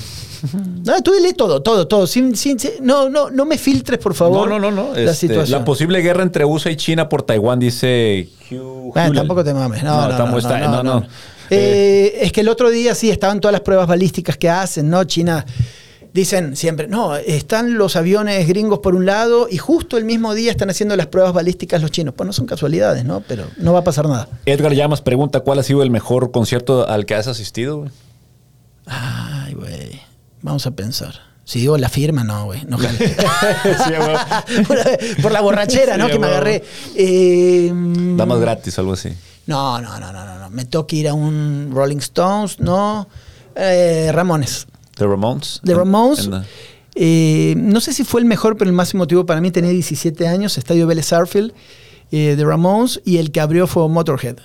No, 0.85 1.03
tú 1.03 1.13
dile 1.13 1.33
todo, 1.35 1.63
todo, 1.63 1.87
todo. 1.87 2.07
Sin, 2.07 2.37
sin- 2.37 2.59
no, 2.81 3.09
no, 3.09 3.31
no 3.31 3.45
me 3.45 3.59
filtres, 3.59 3.99
por 3.99 4.15
favor. 4.15 4.49
No, 4.49 4.59
no, 4.59 4.71
no, 4.71 4.89
no. 4.89 4.95
La 4.95 5.13
Este, 5.13 5.29
situación. 5.29 5.59
la 5.61 5.65
posible 5.65 6.01
guerra 6.01 6.23
entre 6.23 6.45
USA 6.45 6.71
y 6.71 6.77
China 6.77 7.09
por 7.09 7.23
Taiwán, 7.23 7.59
dice 7.59 8.29
Hugh. 8.51 8.93
Ah, 8.97 9.11
tampoco 9.15 9.45
te 9.45 9.53
mames. 9.55 9.83
No, 9.83 10.03
no, 10.07 10.11
estamos- 10.11 10.33
no, 10.33 10.39
está- 10.39 10.59
no, 10.59 10.71
no, 10.71 10.83
no. 10.83 11.01
no. 11.01 11.07
Eh, 11.51 12.19
es 12.23 12.33
que 12.33 12.43
el 12.43 12.49
otro 12.49 12.71
día 12.71 12.95
sí 12.95 13.11
estaban 13.11 13.41
todas 13.41 13.53
las 13.53 13.63
pruebas 13.63 13.87
balísticas 13.89 14.37
que 14.37 14.49
hacen, 14.49 14.89
¿no? 14.89 15.03
China. 15.05 15.45
Dicen 16.13 16.57
siempre, 16.57 16.89
no, 16.89 17.15
están 17.15 17.79
los 17.79 17.95
aviones 17.95 18.49
gringos 18.49 18.81
por 18.81 18.97
un 18.97 19.07
lado 19.07 19.47
y 19.49 19.59
justo 19.59 19.97
el 19.97 20.05
mismo 20.05 20.35
día 20.35 20.51
están 20.51 20.69
haciendo 20.69 20.97
las 20.97 21.07
pruebas 21.07 21.33
balísticas 21.33 21.81
los 21.83 21.93
chinos. 21.93 22.15
Pues 22.17 22.27
no 22.27 22.33
son 22.33 22.47
casualidades, 22.47 23.05
¿no? 23.05 23.21
Pero 23.29 23.45
no 23.59 23.73
va 23.73 23.79
a 23.81 23.85
pasar 23.85 24.09
nada. 24.09 24.29
Edgar 24.45 24.73
Llamas 24.75 25.03
pregunta: 25.03 25.39
¿Cuál 25.41 25.61
ha 25.61 25.63
sido 25.63 25.85
el 25.85 25.91
mejor 25.91 26.33
concierto 26.33 26.89
al 26.89 27.07
que 27.07 27.15
has 27.15 27.29
asistido? 27.29 27.79
güey? 27.79 27.91
Ay, 28.87 29.55
güey. 29.55 30.01
Vamos 30.43 30.67
a 30.67 30.71
pensar. 30.73 31.15
Si 31.45 31.59
digo 31.61 31.77
la 31.79 31.89
firma, 31.89 32.23
no, 32.23 32.45
güey. 32.47 32.65
No 32.67 32.79
jale. 32.79 32.99
por, 34.69 34.77
la, 34.77 34.99
por 35.23 35.33
la 35.33 35.41
borrachera, 35.41 35.97
¿no? 35.97 36.07
Sí, 36.07 36.13
que 36.13 36.19
me 36.19 36.27
agarré. 36.29 36.63
Eh, 36.95 37.73
Damas 38.17 38.41
gratis, 38.41 38.79
algo 38.79 38.93
así. 38.93 39.11
No, 39.47 39.81
no, 39.81 39.99
no, 39.99 40.13
no, 40.13 40.39
no. 40.39 40.51
Me 40.51 40.65
toca 40.65 40.95
ir 40.97 41.09
a 41.09 41.15
un 41.15 41.71
Rolling 41.75 41.97
Stones, 41.99 42.61
no. 42.61 43.09
Eh, 43.57 44.11
Ramones. 44.13 44.67
The 44.97 45.07
Ramones. 45.07 45.61
De 45.63 45.73
En- 45.73 45.79
Ramones. 45.79 46.29
eh, 46.95 47.55
no 47.57 47.81
sé 47.81 47.93
si 47.93 48.05
fue 48.05 48.21
el 48.21 48.27
mejor, 48.27 48.57
pero 48.57 48.69
el 48.71 48.77
más 48.77 48.95
emotivo 48.95 49.27
para 49.27 49.41
mí 49.41 49.51
tenía 49.51 49.71
17 49.71 50.29
años, 50.29 50.57
Estadio 50.57 50.87
Vélez 50.87 51.13
Arfield, 51.13 51.53
eh, 52.13 52.35
de 52.37 52.45
Ramones, 52.45 53.01
y 53.05 53.17
el 53.19 53.33
que 53.33 53.41
abrió 53.41 53.67
fue 53.67 53.89
Motorhead. 53.89 54.37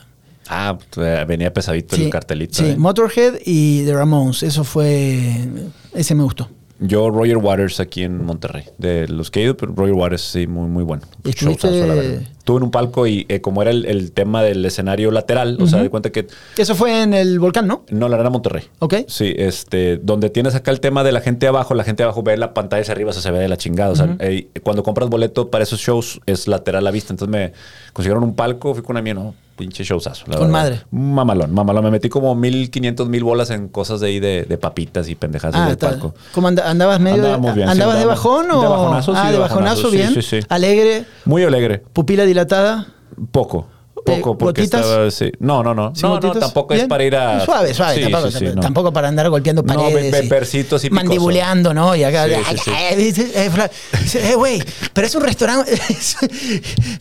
Ah, 0.48 0.78
pues, 0.92 1.28
venía 1.28 1.54
pesadito 1.54 1.96
el 1.96 2.10
cartelito. 2.10 2.56
Sí, 2.56 2.72
eh. 2.72 2.76
Motorhead 2.78 3.36
y 3.46 3.84
The 3.86 3.94
Ramones. 3.94 4.44
Eso 4.44 4.64
fue. 4.64 5.48
Ese 5.94 6.16
me 6.16 6.24
gustó. 6.24 6.50
Yo, 6.80 7.10
Roger 7.10 7.38
Waters 7.38 7.80
aquí 7.80 8.04
en 8.04 8.26
Monterrey. 8.26 8.66
De 8.78 9.08
los 9.08 9.32
que 9.32 9.40
he 9.40 9.44
ido, 9.44 9.56
pero 9.56 9.74
Roger 9.74 9.94
Waters 9.94 10.22
sí, 10.22 10.46
muy, 10.46 10.68
muy 10.68 10.84
bueno. 10.84 11.04
¿Y 11.24 11.30
estuviste-. 11.30 12.22
Estuve 12.38 12.58
en 12.58 12.64
un 12.64 12.72
palco 12.72 13.08
y 13.08 13.26
eh, 13.30 13.42
como 13.42 13.62
era 13.62 13.72
el, 13.72 13.86
el 13.86 14.12
tema 14.12 14.44
del 14.44 14.64
escenario 14.66 15.10
lateral, 15.10 15.58
o 15.60 15.66
sea, 15.66 15.82
de 15.82 15.90
cuenta 15.90 16.12
que 16.12 16.28
Eso 16.58 16.76
fue 16.76 17.02
en 17.02 17.14
el 17.14 17.40
volcán, 17.40 17.66
¿no? 17.66 17.86
no, 17.90 18.08
la 18.08 18.16
Arena 18.16 18.30
Monterrey. 18.30 18.66
Ok. 18.80 18.96
Sí, 19.08 19.34
este, 19.38 19.98
donde 19.98 20.30
tienes 20.30 20.54
acá 20.54 20.70
el 20.70 20.80
tema 20.80 21.04
de 21.04 21.12
la 21.12 21.22
gente 21.22 21.48
abajo, 21.48 21.74
la 21.74 21.84
gente 21.84 22.04
abajo 22.04 22.22
ve 22.22 22.38
la 22.38 22.54
pantalla 22.54 22.82
hacia 22.82 22.92
arriba, 22.92 23.12
o 23.12 23.14
sea, 23.14 23.22
se 23.22 23.32
ve 23.32 23.40
de 23.40 23.48
la 23.48 23.58
chingada. 23.58 23.92
O 23.92 23.96
sea, 23.96 24.16
eh, 24.20 24.50
cuando 24.62 24.84
compras 24.84 25.10
boleto 25.10 25.50
para 25.50 25.64
esos 25.64 25.80
shows 25.80 26.20
es 26.26 26.48
lateral 26.48 26.80
a 26.80 26.84
la 26.84 26.92
vista. 26.92 27.14
Entonces 27.14 27.32
me 27.32 27.54
consiguieron 27.94 28.24
un 28.24 28.36
palco, 28.36 28.74
fui 28.76 28.84
con 28.84 28.96
una 28.96 29.02
mía, 29.02 29.16
no, 29.16 29.34
pinche 29.56 29.84
showzazo. 29.84 30.26
la 30.28 30.38
Con 30.38 30.48
verdad. 30.48 30.52
madre. 30.52 30.82
Mamalón, 30.92 31.54
mamalón. 31.54 31.84
Me 31.86 31.92
metí 31.92 32.10
como 32.10 32.36
1500, 32.36 33.08
mil 33.10 33.24
bolas 33.24 33.50
en 33.50 33.68
cosas 33.70 34.00
de 34.02 34.08
ahí 34.08 34.20
de, 34.20 34.44
de 34.44 34.58
papitas 34.58 35.08
y 35.10 35.16
pendejadas 35.16 35.56
del 35.62 35.70
Ah, 35.70 35.72
está. 35.72 35.90
palco. 35.90 36.14
¿Cómo 36.34 36.48
anda- 36.48 36.70
andabas 36.70 37.00
medio? 37.00 37.26
Andaba 37.34 37.54
bien, 37.54 37.68
sí, 37.68 37.72
¿Andabas 37.72 38.00
de 38.00 38.06
bajón 38.06 38.52
o? 38.52 38.62
de 38.62 38.68
bajonazo, 38.68 39.14
ah, 39.16 39.26
de 39.28 39.32
de 39.34 39.40
bajonazo, 39.40 39.84
bajonazo, 39.84 39.90
sí, 39.92 39.98
bien. 39.98 40.14
sí, 40.14 40.22
sí. 40.22 40.40
Alegre, 40.50 41.06
Muy 41.26 41.44
alegre. 41.44 41.80
pupila 41.94 42.26
dilatada. 42.26 42.88
Poco. 43.32 43.68
Eh, 44.08 44.18
Poco, 44.18 44.38
porque 44.38 44.62
¿gotitas? 44.62 44.86
estaba. 44.86 45.10
Sí. 45.10 45.32
No, 45.40 45.64
no, 45.64 45.74
no. 45.74 45.96
¿Sin 45.96 46.08
No, 46.08 46.20
no, 46.20 46.32
tampoco 46.34 46.76
es 46.76 46.82
Bien. 46.82 46.90
para 46.90 47.04
ir 47.06 47.16
a. 47.16 47.44
Suave, 47.44 47.74
suave. 47.74 48.08
Tampoco, 48.08 48.30
no. 48.54 48.62
tampoco 48.62 48.94
para 48.94 49.08
andar 49.08 49.28
golpeando 49.32 49.64
No, 49.64 49.74
paredes. 49.74 50.10
y 50.10 50.12
vepercitos 50.22 50.84
y 50.84 50.90
picoso. 50.90 51.04
Mandibuleando, 51.06 51.74
¿no? 51.74 51.96
Y 51.96 52.04
acá. 52.04 52.28
Eh, 52.28 53.14
eh, 53.16 54.36
güey, 54.36 54.62
pero 54.94 55.08
es 55.08 55.16
un 55.16 55.24
restaurante. 55.24 55.72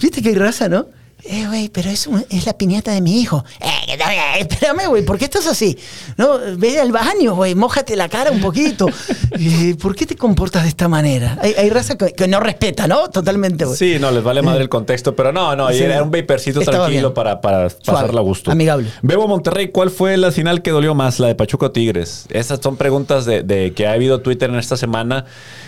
¿Viste 0.00 0.26
hay 0.26 0.34
raza, 0.34 0.68
no? 0.68 0.86
Eh, 1.26 1.46
güey, 1.46 1.68
pero 1.70 1.88
es, 1.90 2.06
un- 2.06 2.24
es 2.28 2.44
la 2.46 2.52
piñata 2.52 2.92
de 2.92 3.00
mi 3.00 3.20
hijo. 3.20 3.44
Eh, 3.60 3.66
eh, 3.88 4.38
espérame, 4.40 4.88
güey, 4.88 5.04
¿por 5.04 5.16
qué 5.18 5.24
estás 5.24 5.46
así? 5.46 5.78
No, 6.18 6.38
ve 6.58 6.78
al 6.78 6.92
baño, 6.92 7.34
güey, 7.34 7.54
mójate 7.54 7.96
la 7.96 8.08
cara 8.08 8.30
un 8.30 8.40
poquito. 8.40 8.86
Eh, 9.36 9.74
¿Por 9.80 9.96
qué 9.96 10.06
te 10.06 10.14
comportas 10.16 10.62
de 10.62 10.68
esta 10.68 10.86
manera? 10.86 11.36
Hay, 11.40 11.54
hay 11.58 11.68
raza 11.68 11.98
que, 11.98 12.12
que 12.12 12.28
no 12.28 12.38
respeta, 12.38 12.86
¿no? 12.86 13.10
Totalmente, 13.10 13.64
güey. 13.64 13.76
Sí, 13.76 13.96
no, 14.00 14.10
les 14.12 14.22
vale 14.22 14.42
madre 14.42 14.62
el 14.62 14.68
contexto, 14.68 15.16
pero 15.16 15.32
no, 15.32 15.56
no, 15.56 15.68
Sí. 15.70 15.82
era 15.82 16.02
un 16.02 16.10
vaporcito 16.12 16.60
tranquilo 16.60 17.08
bien. 17.10 17.14
para, 17.14 17.40
pasarla 17.40 18.20
a 18.20 18.22
gusto. 18.22 18.52
amigable. 18.52 18.90
Bebo 19.02 19.26
Monterrey, 19.26 19.68
¿cuál 19.72 19.90
fue 19.90 20.16
la 20.16 20.30
final 20.30 20.62
que 20.62 20.70
dolió 20.70 20.94
más? 20.94 21.18
La 21.18 21.26
de 21.26 21.34
Pachuca 21.34 21.66
o 21.66 21.70
Tigres. 21.72 22.26
Esas 22.30 22.60
son 22.62 22.76
preguntas 22.76 23.24
de, 23.24 23.42
de 23.42 23.72
que 23.72 23.86
ha 23.88 23.92
habido 23.92 24.20
Twitter 24.20 24.48
en 24.50 24.56
esta 24.56 24.76
semana. 24.76 25.24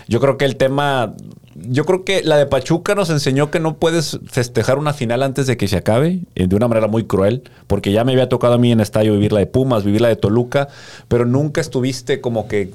Yo 0.07 0.21
creo 0.21 0.37
que 0.39 0.45
el 0.45 0.57
tema. 0.57 1.15
Yo 1.63 1.85
creo 1.85 2.05
que 2.05 2.23
la 2.23 2.37
de 2.37 2.47
Pachuca 2.47 2.95
nos 2.95 3.09
enseñó 3.11 3.51
que 3.51 3.61
no 3.61 3.77
puedes 3.77 4.19
festejar 4.27 4.79
una 4.79 4.93
final 4.93 5.23
antes 5.23 5.47
de 5.47 5.57
que 5.57 5.69
se 5.69 5.77
acabe, 5.77 6.21
eh, 6.35 6.47
de 6.47 6.57
una 6.57 6.69
manera 6.69 6.87
muy 6.87 7.05
cruel, 7.05 7.45
porque 7.67 7.93
ya 7.93 8.05
me 8.05 8.13
había 8.13 8.29
tocado 8.29 8.55
a 8.55 8.59
mí 8.59 8.73
en 8.73 8.81
estadio 8.81 9.13
vivir 9.15 9.33
la 9.33 9.41
de 9.41 9.47
Pumas, 9.47 9.85
vivir 9.85 10.01
la 10.01 10.09
de 10.09 10.17
Toluca, 10.17 10.69
pero 11.09 11.25
nunca 11.25 11.61
estuviste 11.61 12.21
como 12.21 12.47
que 12.47 12.73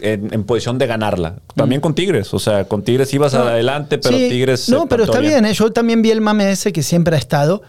en, 0.00 0.32
en 0.32 0.44
posición 0.44 0.78
de 0.78 0.86
ganarla. 0.86 1.36
También 1.54 1.80
con 1.80 1.94
Tigres, 1.94 2.32
o 2.34 2.38
sea, 2.38 2.64
con 2.64 2.82
Tigres 2.82 3.12
ibas 3.14 3.34
Mm. 3.34 3.38
No, 3.38 3.42
adelante, 3.44 3.98
pero 3.98 4.16
sí, 4.16 4.28
Tigres... 4.28 4.68
No, 4.68 4.86
pero 4.86 5.04
está 5.04 5.20
bien, 5.20 5.44
¿eh? 5.44 5.52
yo 5.52 5.72
también 5.72 6.02
vi 6.02 6.10
el 6.10 6.20
mame 6.20 6.50
ese 6.50 6.72
que 6.72 6.82
siempre 6.82 7.16
ha 7.16 7.18
estado. 7.18 7.62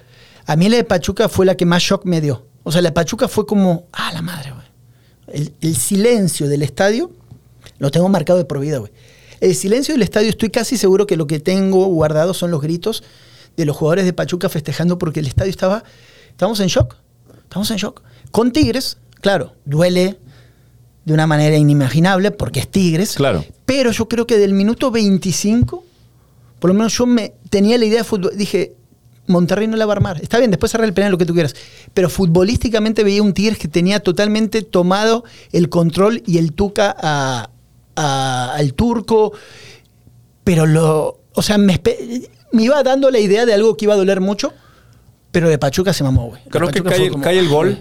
A 0.45 0.55
mí 0.55 0.69
la 0.69 0.77
de 0.77 0.83
Pachuca 0.83 1.29
fue 1.29 1.45
la 1.45 1.55
que 1.55 1.65
más 1.65 1.81
shock 1.81 2.05
me 2.05 2.21
dio. 2.21 2.45
O 2.63 2.71
sea, 2.71 2.81
la 2.81 2.89
de 2.89 2.93
Pachuca 2.93 3.27
fue 3.27 3.45
como, 3.45 3.85
ah, 3.93 4.11
la 4.13 4.21
madre, 4.21 4.51
güey. 4.51 4.65
El, 5.31 5.53
el 5.61 5.75
silencio 5.75 6.47
del 6.47 6.61
estadio 6.63 7.11
lo 7.77 7.91
tengo 7.91 8.09
marcado 8.09 8.37
de 8.37 8.45
por 8.45 8.59
vida, 8.59 8.77
güey. 8.77 8.91
El 9.39 9.55
silencio 9.55 9.93
del 9.93 10.01
estadio, 10.03 10.29
estoy 10.29 10.49
casi 10.49 10.77
seguro 10.77 11.07
que 11.07 11.15
lo 11.17 11.27
que 11.27 11.39
tengo 11.39 11.85
guardado 11.87 12.33
son 12.33 12.51
los 12.51 12.61
gritos 12.61 13.03
de 13.57 13.65
los 13.65 13.75
jugadores 13.75 14.05
de 14.05 14.13
Pachuca 14.13 14.49
festejando 14.49 14.97
porque 14.97 15.19
el 15.19 15.27
estadio 15.27 15.49
estaba, 15.51 15.83
estábamos 16.29 16.59
en 16.59 16.67
shock. 16.67 16.95
Estamos 17.43 17.69
en 17.71 17.77
shock. 17.77 18.01
Con 18.31 18.51
Tigres, 18.51 18.97
claro, 19.21 19.53
duele 19.65 20.19
de 21.05 21.13
una 21.13 21.25
manera 21.27 21.55
inimaginable 21.57 22.31
porque 22.31 22.59
es 22.59 22.67
Tigres. 22.69 23.13
Claro. 23.15 23.43
Pero 23.65 23.91
yo 23.91 24.07
creo 24.07 24.27
que 24.27 24.37
del 24.37 24.53
minuto 24.53 24.91
25, 24.91 25.83
por 26.59 26.69
lo 26.69 26.73
menos 26.73 26.95
yo 26.97 27.05
me 27.05 27.33
tenía 27.49 27.77
la 27.77 27.85
idea 27.85 27.99
de 27.99 28.03
fútbol. 28.03 28.31
Dije, 28.35 28.73
Monterrey 29.27 29.67
no 29.67 29.77
la 29.77 29.85
va 29.85 29.93
a 29.93 29.95
armar. 29.95 30.21
Está 30.21 30.37
bien, 30.39 30.51
después 30.51 30.71
cerrar 30.71 30.87
el 30.87 30.93
penal, 30.93 31.11
lo 31.11 31.17
que 31.17 31.25
tú 31.25 31.33
quieras. 31.33 31.55
Pero 31.93 32.09
futbolísticamente 32.09 33.03
veía 33.03 33.21
un 33.23 33.33
Tigres 33.33 33.57
que 33.57 33.67
tenía 33.67 33.99
totalmente 33.99 34.61
tomado 34.61 35.23
el 35.51 35.69
control 35.69 36.21
y 36.25 36.37
el 36.37 36.53
tuca 36.53 36.95
a- 36.99 37.49
a- 37.99 38.53
al 38.55 38.73
turco. 38.73 39.33
Pero 40.43 40.65
lo. 40.65 41.19
O 41.33 41.41
sea, 41.41 41.57
me, 41.57 41.79
me 42.51 42.63
iba 42.63 42.81
dando 42.83 43.11
la 43.11 43.19
idea 43.19 43.45
de 43.45 43.53
algo 43.53 43.77
que 43.77 43.85
iba 43.85 43.93
a 43.93 43.97
doler 43.97 44.21
mucho. 44.21 44.53
Pero 45.31 45.47
de 45.49 45.59
Pachuca 45.59 45.93
se 45.93 46.03
mamó, 46.03 46.29
güey. 46.29 46.41
Creo 46.49 46.69
que 46.69 46.81
cae, 46.81 46.97
fue 46.97 47.09
como, 47.11 47.23
cae 47.23 47.37
el 47.37 47.45
"Ay, 47.45 47.51
gol 47.51 47.77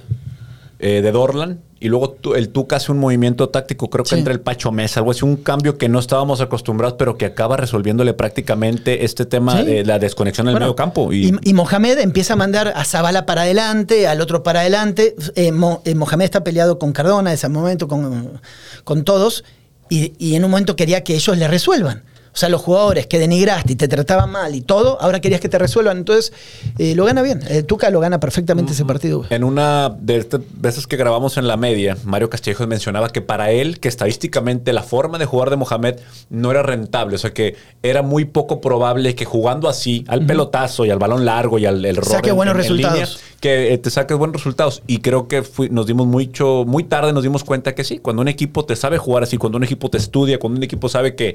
eh, 0.80 1.00
de 1.02 1.12
Dorlan 1.12 1.60
y 1.80 1.88
luego 1.88 2.16
el 2.36 2.50
Tuca 2.50 2.76
hace 2.76 2.92
un 2.92 2.98
movimiento 2.98 3.48
táctico, 3.48 3.88
creo 3.88 4.04
que 4.04 4.10
Sí. 4.10 4.16
entra 4.16 4.34
el 4.34 4.40
Pacho 4.40 4.70
Mesa, 4.70 5.00
algo 5.00 5.12
así, 5.12 5.24
un 5.24 5.36
cambio 5.36 5.78
que 5.78 5.88
no 5.88 5.98
estábamos 5.98 6.40
acostumbrados, 6.42 6.96
pero 6.98 7.16
que 7.16 7.24
acaba 7.24 7.56
resolviéndole 7.56 8.12
prácticamente 8.14 9.04
este 9.06 9.24
tema 9.24 9.60
Sí. 9.60 9.64
de 9.66 9.84
la 9.86 9.98
desconexión 9.98 10.46
en 10.46 10.50
el 10.50 10.54
Bueno, 10.56 10.66
medio 10.66 10.76
campo. 10.76 11.10
Y, 11.12 11.34
y 11.42 11.54
Mohamed 11.54 11.98
empieza 12.00 12.34
a 12.34 12.36
mandar 12.36 12.72
a 12.76 12.84
Zabala 12.84 13.24
para 13.24 13.42
adelante, 13.42 14.06
al 14.06 14.20
otro 14.20 14.42
para 14.42 14.60
adelante. 14.60 15.16
Eh, 15.34 15.50
Mo- 15.52 15.80
eh, 15.86 15.94
Mohamed 15.94 16.26
está 16.26 16.44
peleado 16.44 16.78
con 16.78 16.92
Cardona 16.92 17.30
en 17.30 17.34
ese 17.34 17.48
momento, 17.48 17.88
con, 17.88 18.40
con 18.84 19.04
todos, 19.04 19.42
y, 19.90 20.12
y 20.18 20.34
en 20.34 20.44
un 20.44 20.50
momento 20.50 20.76
quería 20.76 21.04
que 21.04 21.14
ellos 21.14 21.36
le 21.36 21.48
resuelvan. 21.48 22.02
O 22.38 22.40
sea, 22.40 22.48
los 22.50 22.62
jugadores 22.62 23.08
que 23.08 23.18
denigraste 23.18 23.72
y 23.72 23.74
te 23.74 23.88
trataban 23.88 24.30
mal 24.30 24.54
y 24.54 24.60
todo, 24.60 24.96
ahora 25.00 25.18
querías 25.20 25.40
que 25.40 25.48
te 25.48 25.58
resuelvan. 25.58 25.96
Entonces, 25.98 26.32
eh, 26.78 26.94
lo 26.94 27.04
gana 27.04 27.20
bien. 27.20 27.40
Eh, 27.48 27.64
Tuca 27.64 27.90
lo 27.90 27.98
gana 27.98 28.20
perfectamente 28.20 28.74
ese 28.74 28.84
partido. 28.84 29.24
En 29.30 29.42
una 29.42 29.88
de 29.98 30.18
estas 30.18 30.42
veces 30.54 30.86
que 30.86 30.96
grabamos 30.96 31.36
en 31.36 31.48
la 31.48 31.56
media, 31.56 31.96
Mario 32.04 32.30
Castillejos 32.30 32.68
mencionaba 32.68 33.08
que 33.08 33.22
para 33.22 33.50
él, 33.50 33.80
que 33.80 33.88
estadísticamente 33.88 34.72
la 34.72 34.84
forma 34.84 35.18
de 35.18 35.26
jugar 35.26 35.50
de 35.50 35.56
Mohamed 35.56 35.96
no 36.30 36.52
era 36.52 36.62
rentable. 36.62 37.16
O 37.16 37.18
sea 37.18 37.32
que 37.34 37.56
era 37.82 38.02
muy 38.02 38.24
poco 38.24 38.60
probable 38.60 39.16
que 39.16 39.24
jugando 39.24 39.68
así, 39.68 40.04
al 40.06 40.24
pelotazo 40.24 40.86
y 40.86 40.90
al 40.90 41.00
balón 41.00 41.24
largo 41.24 41.58
y 41.58 41.66
al 41.66 41.84
el 41.84 41.96
error 41.96 42.04
Saque 42.06 42.30
buenos 42.30 42.56
resultados. 42.56 43.18
que 43.40 43.72
eh, 43.74 43.78
te 43.78 43.90
saques 43.90 44.16
buenos 44.16 44.36
resultados. 44.36 44.80
Y 44.86 44.98
creo 44.98 45.26
que 45.26 45.42
fui- 45.42 45.70
nos 45.70 45.86
dimos 45.88 46.06
mucho, 46.06 46.62
muy 46.68 46.84
tarde 46.84 47.12
nos 47.12 47.24
dimos 47.24 47.42
cuenta 47.42 47.74
que 47.74 47.82
sí, 47.82 47.98
cuando 47.98 48.22
un 48.22 48.28
equipo 48.28 48.64
te 48.64 48.76
sabe 48.76 48.96
jugar 48.96 49.24
así, 49.24 49.38
cuando 49.38 49.58
un 49.58 49.64
equipo 49.64 49.90
te 49.90 49.98
estudia, 49.98 50.38
cuando 50.38 50.58
un 50.58 50.62
equipo 50.62 50.88
sabe 50.88 51.16
que 51.16 51.34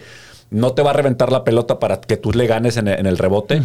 no 0.54 0.74
te 0.74 0.82
va 0.82 0.92
a 0.92 0.94
reventar 0.94 1.32
la 1.32 1.44
pelota 1.44 1.80
para 1.80 2.00
que 2.00 2.18
tú 2.18 2.32
le 2.32 2.48
ganes 2.48 2.78
en 2.78 2.88
el, 2.88 3.00
en 3.00 3.06
el 3.06 3.18
rebote. 3.18 3.62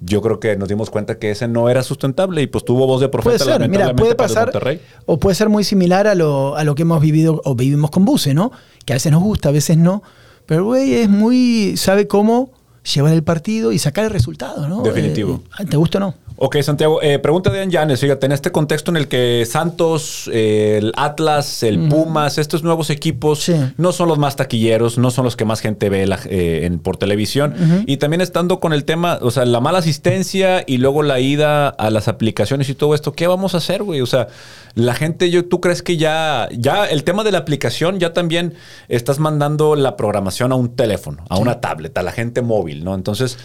Yo 0.00 0.22
creo 0.22 0.38
que 0.38 0.56
nos 0.56 0.68
dimos 0.68 0.90
cuenta 0.90 1.18
que 1.18 1.32
ese 1.32 1.48
no 1.48 1.68
era 1.68 1.82
sustentable 1.82 2.40
y 2.42 2.46
pues 2.46 2.64
tuvo 2.64 2.86
voz 2.86 3.00
de 3.00 3.08
Puede 3.08 3.22
profeta 3.22 3.44
ser, 3.44 3.68
mira, 3.68 3.86
lamentablemente 3.86 4.00
puede 4.00 4.10
el 4.12 4.16
pasar. 4.16 4.80
O 5.06 5.18
puede 5.18 5.34
ser 5.34 5.48
muy 5.48 5.64
similar 5.64 6.06
a 6.06 6.14
lo, 6.14 6.56
a 6.56 6.62
lo 6.62 6.76
que 6.76 6.82
hemos 6.82 7.00
vivido 7.00 7.40
o 7.44 7.56
vivimos 7.56 7.90
con 7.90 8.04
Buse, 8.04 8.32
¿no? 8.32 8.52
Que 8.84 8.92
a 8.92 8.96
veces 8.96 9.10
nos 9.10 9.22
gusta, 9.22 9.48
a 9.48 9.52
veces 9.52 9.76
no. 9.76 10.02
Pero 10.46 10.64
güey 10.64 10.94
es 10.94 11.08
muy. 11.08 11.76
sabe 11.76 12.06
cómo 12.06 12.52
llevar 12.94 13.12
el 13.12 13.24
partido 13.24 13.72
y 13.72 13.78
sacar 13.78 14.04
el 14.04 14.10
resultado, 14.10 14.68
¿no? 14.68 14.82
Definitivo. 14.82 15.42
Eh, 15.58 15.66
¿Te 15.66 15.76
gusta 15.76 15.98
o 15.98 16.00
no? 16.00 16.14
Ok, 16.40 16.56
Santiago, 16.62 17.02
eh, 17.02 17.18
pregunta 17.18 17.50
de 17.50 17.60
Anjanes, 17.60 17.98
fíjate, 17.98 18.26
en 18.26 18.30
este 18.30 18.52
contexto 18.52 18.92
en 18.92 18.96
el 18.96 19.08
que 19.08 19.44
Santos, 19.44 20.30
eh, 20.32 20.76
el 20.80 20.92
Atlas, 20.96 21.64
el 21.64 21.88
Pumas, 21.88 22.38
estos 22.38 22.62
nuevos 22.62 22.90
equipos 22.90 23.40
Sí. 23.42 23.54
no 23.76 23.90
son 23.90 24.06
los 24.08 24.18
más 24.18 24.36
taquilleros, 24.36 24.98
no 24.98 25.10
son 25.10 25.24
los 25.24 25.34
que 25.34 25.44
más 25.44 25.58
gente 25.60 25.88
ve 25.90 26.06
la- 26.06 26.20
eh, 26.26 26.60
en- 26.62 26.78
por 26.78 26.96
televisión. 26.96 27.54
Y 27.88 27.96
también 27.96 28.20
estando 28.20 28.60
con 28.60 28.72
el 28.72 28.84
tema, 28.84 29.18
o 29.20 29.32
sea, 29.32 29.44
la 29.46 29.58
mala 29.60 29.78
asistencia 29.78 30.62
y 30.64 30.78
luego 30.78 31.02
la 31.02 31.18
ida 31.18 31.70
a 31.70 31.90
las 31.90 32.06
aplicaciones 32.06 32.68
y 32.68 32.74
todo 32.76 32.94
esto, 32.94 33.12
¿qué 33.14 33.26
vamos 33.26 33.54
a 33.54 33.58
hacer, 33.58 33.82
güey? 33.82 34.00
O 34.00 34.06
sea, 34.06 34.28
la 34.76 34.94
gente, 34.94 35.30
yo, 35.30 35.44
¿tú 35.46 35.60
crees 35.60 35.82
que 35.82 35.96
ya, 35.96 36.48
ya 36.52 36.84
el 36.86 37.02
tema 37.02 37.24
de 37.24 37.32
la 37.32 37.38
aplicación, 37.38 37.98
ya 37.98 38.12
también 38.12 38.54
estás 38.88 39.18
mandando 39.18 39.74
la 39.74 39.96
programación 39.96 40.52
a 40.52 40.54
un 40.54 40.76
teléfono, 40.76 41.24
a 41.28 41.36
una 41.38 41.60
tablet, 41.60 41.98
a 41.98 42.04
la 42.04 42.12
gente 42.12 42.42
móvil, 42.42 42.84
¿no? 42.84 42.94
Entonces, 42.94 43.38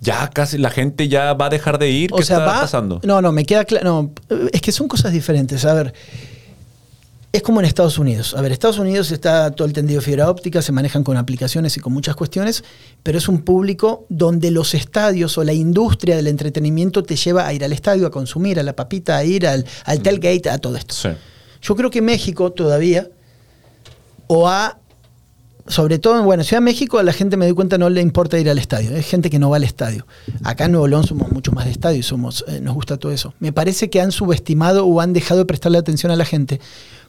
ya 0.00 0.28
casi 0.30 0.58
la 0.58 0.70
gente 0.70 1.06
ya 1.06 1.32
va 1.34 1.46
a 1.46 1.50
dejar 1.50 1.78
de 1.78 1.90
ir. 1.90 2.10
O 2.12 2.23
¿Qué 2.24 2.34
sea, 2.34 2.38
está 2.38 2.52
va. 2.52 2.60
pasando? 2.60 3.00
No, 3.04 3.20
no, 3.22 3.32
me 3.32 3.44
queda 3.44 3.64
claro. 3.64 4.12
No, 4.28 4.38
es 4.52 4.60
que 4.60 4.72
son 4.72 4.88
cosas 4.88 5.12
diferentes. 5.12 5.64
A 5.64 5.74
ver. 5.74 5.94
Es 7.32 7.42
como 7.42 7.58
en 7.58 7.66
Estados 7.66 7.98
Unidos. 7.98 8.32
A 8.36 8.40
ver, 8.42 8.52
Estados 8.52 8.78
Unidos 8.78 9.10
está 9.10 9.50
todo 9.50 9.66
el 9.66 9.72
tendido 9.72 9.98
de 9.98 10.06
fibra 10.06 10.30
óptica, 10.30 10.62
se 10.62 10.70
manejan 10.70 11.02
con 11.02 11.16
aplicaciones 11.16 11.76
y 11.76 11.80
con 11.80 11.92
muchas 11.92 12.14
cuestiones, 12.14 12.62
pero 13.02 13.18
es 13.18 13.26
un 13.26 13.42
público 13.42 14.06
donde 14.08 14.52
los 14.52 14.72
estadios 14.72 15.36
o 15.36 15.42
la 15.42 15.52
industria 15.52 16.14
del 16.14 16.28
entretenimiento 16.28 17.02
te 17.02 17.16
lleva 17.16 17.44
a 17.44 17.52
ir 17.52 17.64
al 17.64 17.72
estadio, 17.72 18.06
a 18.06 18.12
consumir, 18.12 18.60
a 18.60 18.62
la 18.62 18.76
papita, 18.76 19.16
a 19.16 19.24
ir 19.24 19.48
al, 19.48 19.66
al 19.84 20.00
tailgate, 20.00 20.48
a 20.48 20.58
todo 20.58 20.76
esto. 20.76 20.94
Sí. 20.94 21.08
Yo 21.60 21.74
creo 21.74 21.90
que 21.90 22.00
México 22.02 22.52
todavía, 22.52 23.08
o 24.28 24.48
a, 24.48 24.78
sobre 25.66 25.98
todo, 25.98 26.22
bueno, 26.22 26.44
Ciudad 26.44 26.60
de 26.60 26.64
México 26.64 26.98
a 26.98 27.02
la 27.02 27.12
gente 27.12 27.36
me 27.36 27.46
doy 27.46 27.54
cuenta 27.54 27.78
no 27.78 27.88
le 27.88 28.02
importa 28.02 28.38
ir 28.38 28.50
al 28.50 28.58
estadio, 28.58 28.94
es 28.94 29.06
gente 29.06 29.30
que 29.30 29.38
no 29.38 29.50
va 29.50 29.56
al 29.56 29.64
estadio. 29.64 30.06
Acá 30.42 30.66
en 30.66 30.72
Nuevo 30.72 30.88
León 30.88 31.06
somos 31.06 31.32
mucho 31.32 31.52
más 31.52 31.64
de 31.64 31.70
estadio 31.70 31.98
y 31.98 32.02
somos, 32.02 32.44
eh, 32.48 32.60
nos 32.60 32.74
gusta 32.74 32.98
todo 32.98 33.12
eso. 33.12 33.34
Me 33.38 33.52
parece 33.52 33.88
que 33.88 34.00
han 34.00 34.12
subestimado 34.12 34.84
o 34.84 35.00
han 35.00 35.12
dejado 35.12 35.40
de 35.40 35.46
prestarle 35.46 35.78
atención 35.78 36.12
a 36.12 36.16
la 36.16 36.26
gente, 36.26 36.60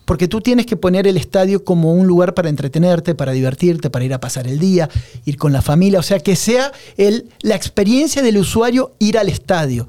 porque 0.05 0.27
tú 0.27 0.39
tienes 0.39 0.65
que 0.65 0.77
poner 0.77 1.07
el 1.07 1.17
estadio 1.17 1.65
como 1.65 1.93
un 1.93 2.07
lugar 2.07 2.33
para 2.33 2.47
entretenerte, 2.47 3.13
para 3.13 3.33
divertirte, 3.33 3.89
para 3.89 4.05
ir 4.05 4.13
a 4.13 4.19
pasar 4.19 4.47
el 4.47 4.59
día, 4.59 4.89
ir 5.25 5.37
con 5.37 5.51
la 5.51 5.61
familia, 5.61 5.99
o 5.99 6.03
sea, 6.03 6.19
que 6.19 6.35
sea 6.35 6.71
el, 6.95 7.29
la 7.41 7.55
experiencia 7.55 8.21
del 8.21 8.37
usuario 8.37 8.93
ir 8.99 9.17
al 9.17 9.27
estadio. 9.27 9.87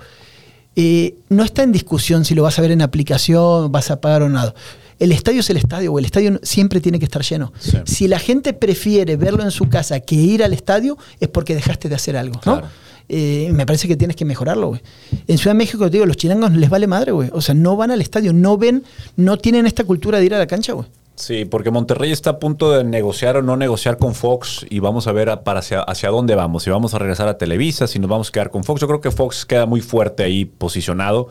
Eh, 0.75 1.14
no 1.29 1.43
está 1.45 1.62
en 1.62 1.73
discusión 1.73 2.25
si 2.25 2.35
lo 2.35 2.43
vas 2.43 2.59
a 2.59 2.62
ver 2.62 2.71
en 2.71 2.83
aplicación, 2.83 3.71
vas 3.71 3.91
a 3.91 4.01
pagar 4.01 4.23
o 4.23 4.29
nada. 4.29 4.55
El 4.99 5.13
estadio 5.13 5.41
es 5.41 5.51
el 5.51 5.57
estadio, 5.59 5.93
o 5.93 5.99
el 5.99 6.05
estadio 6.07 6.39
siempre 6.43 6.81
tiene 6.81 6.99
que 6.99 7.05
estar 7.05 7.23
lleno. 7.23 7.53
Sí. 7.59 7.79
Si 7.85 8.09
la 8.09 8.19
gente 8.19 8.53
prefiere 8.55 9.17
verlo 9.17 9.43
en 9.43 9.51
su 9.51 9.69
casa 9.69 10.01
que 10.01 10.15
ir 10.15 10.43
al 10.43 10.53
estadio, 10.53 10.97
es 11.21 11.29
porque 11.29 11.55
dejaste 11.55 11.89
de 11.89 11.95
hacer 11.95 12.17
algo, 12.17 12.41
¿no? 12.47 12.63
Eh, 13.09 13.51
me 13.53 13.67
parece 13.67 13.87
que 13.87 13.97
tienes 13.97 14.17
que 14.17 14.25
mejorarlo, 14.25 14.69
güey. 14.69 14.81
En 15.29 15.39
Ciudad 15.39 15.53
de 15.55 15.59
México, 15.59 15.85
te 15.85 15.91
digo, 15.91 16.07
los 16.07 16.17
chilangos 16.17 16.51
les 16.53 16.69
vale 16.69 16.87
madre, 16.89 17.13
güey. 17.13 17.29
O 17.33 17.41
sea, 17.41 17.55
no 17.55 17.77
van 17.77 17.91
al 17.93 18.01
estadio, 18.01 18.33
no 18.33 18.59
ven, 18.59 18.83
no 19.17 19.37
tienen 19.39 19.65
esta 19.67 19.85
cultura 19.85 20.19
de 20.19 20.25
ir 20.25 20.35
a 20.35 20.39
la 20.39 20.47
cancha, 20.47 20.73
güey. 20.73 20.89
Sí, 21.15 21.45
porque 21.47 21.71
Monterrey 21.71 22.11
está 22.13 22.31
a 22.31 22.39
punto 22.39 22.73
de 22.73 22.83
negociar 22.85 23.37
o 23.39 23.43
no 23.43 23.57
negociar 23.57 23.97
con 23.97 24.15
Fox 24.15 24.67
y 24.69 24.81
vamos 24.81 25.07
a 25.07 25.13
ver 25.13 25.31
a- 25.31 25.45
para 25.45 25.61
hacia, 25.61 25.81
hacia 25.83 26.11
dónde 26.11 26.35
vamos. 26.35 26.65
Si 26.65 26.71
vamos 26.71 26.93
a 26.95 26.99
regresar 26.99 27.29
a 27.29 27.39
Televisa, 27.39 27.87
si 27.87 27.99
nos 27.99 28.11
vamos 28.11 28.29
a 28.29 28.33
quedar 28.33 28.51
con 28.51 28.65
Fox. 28.65 28.81
Yo 28.83 28.87
creo 28.87 29.01
que 29.01 29.11
Fox 29.11 29.47
queda 29.47 29.65
muy 29.67 29.81
fuerte 29.81 30.25
ahí 30.25 30.45
posicionado 30.45 31.29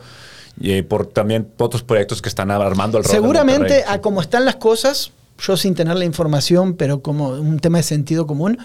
eh, 0.62 0.82
por 0.82 1.06
también 1.06 1.48
otros 1.58 1.82
proyectos 1.82 2.22
que 2.22 2.28
están 2.28 2.50
armando 2.50 2.98
alrededor 2.98 3.22
de 3.22 3.26
Seguramente, 3.26 3.84
a 3.86 4.00
como 4.00 4.20
están 4.20 4.44
las 4.44 4.56
cosas, 4.56 5.12
yo 5.38 5.56
sin 5.56 5.74
tener 5.74 5.96
la 5.96 6.04
información, 6.04 6.74
pero 6.74 7.00
como 7.00 7.28
un 7.30 7.58
tema 7.58 7.78
de 7.78 7.84
sentido 7.84 8.26
común, 8.26 8.58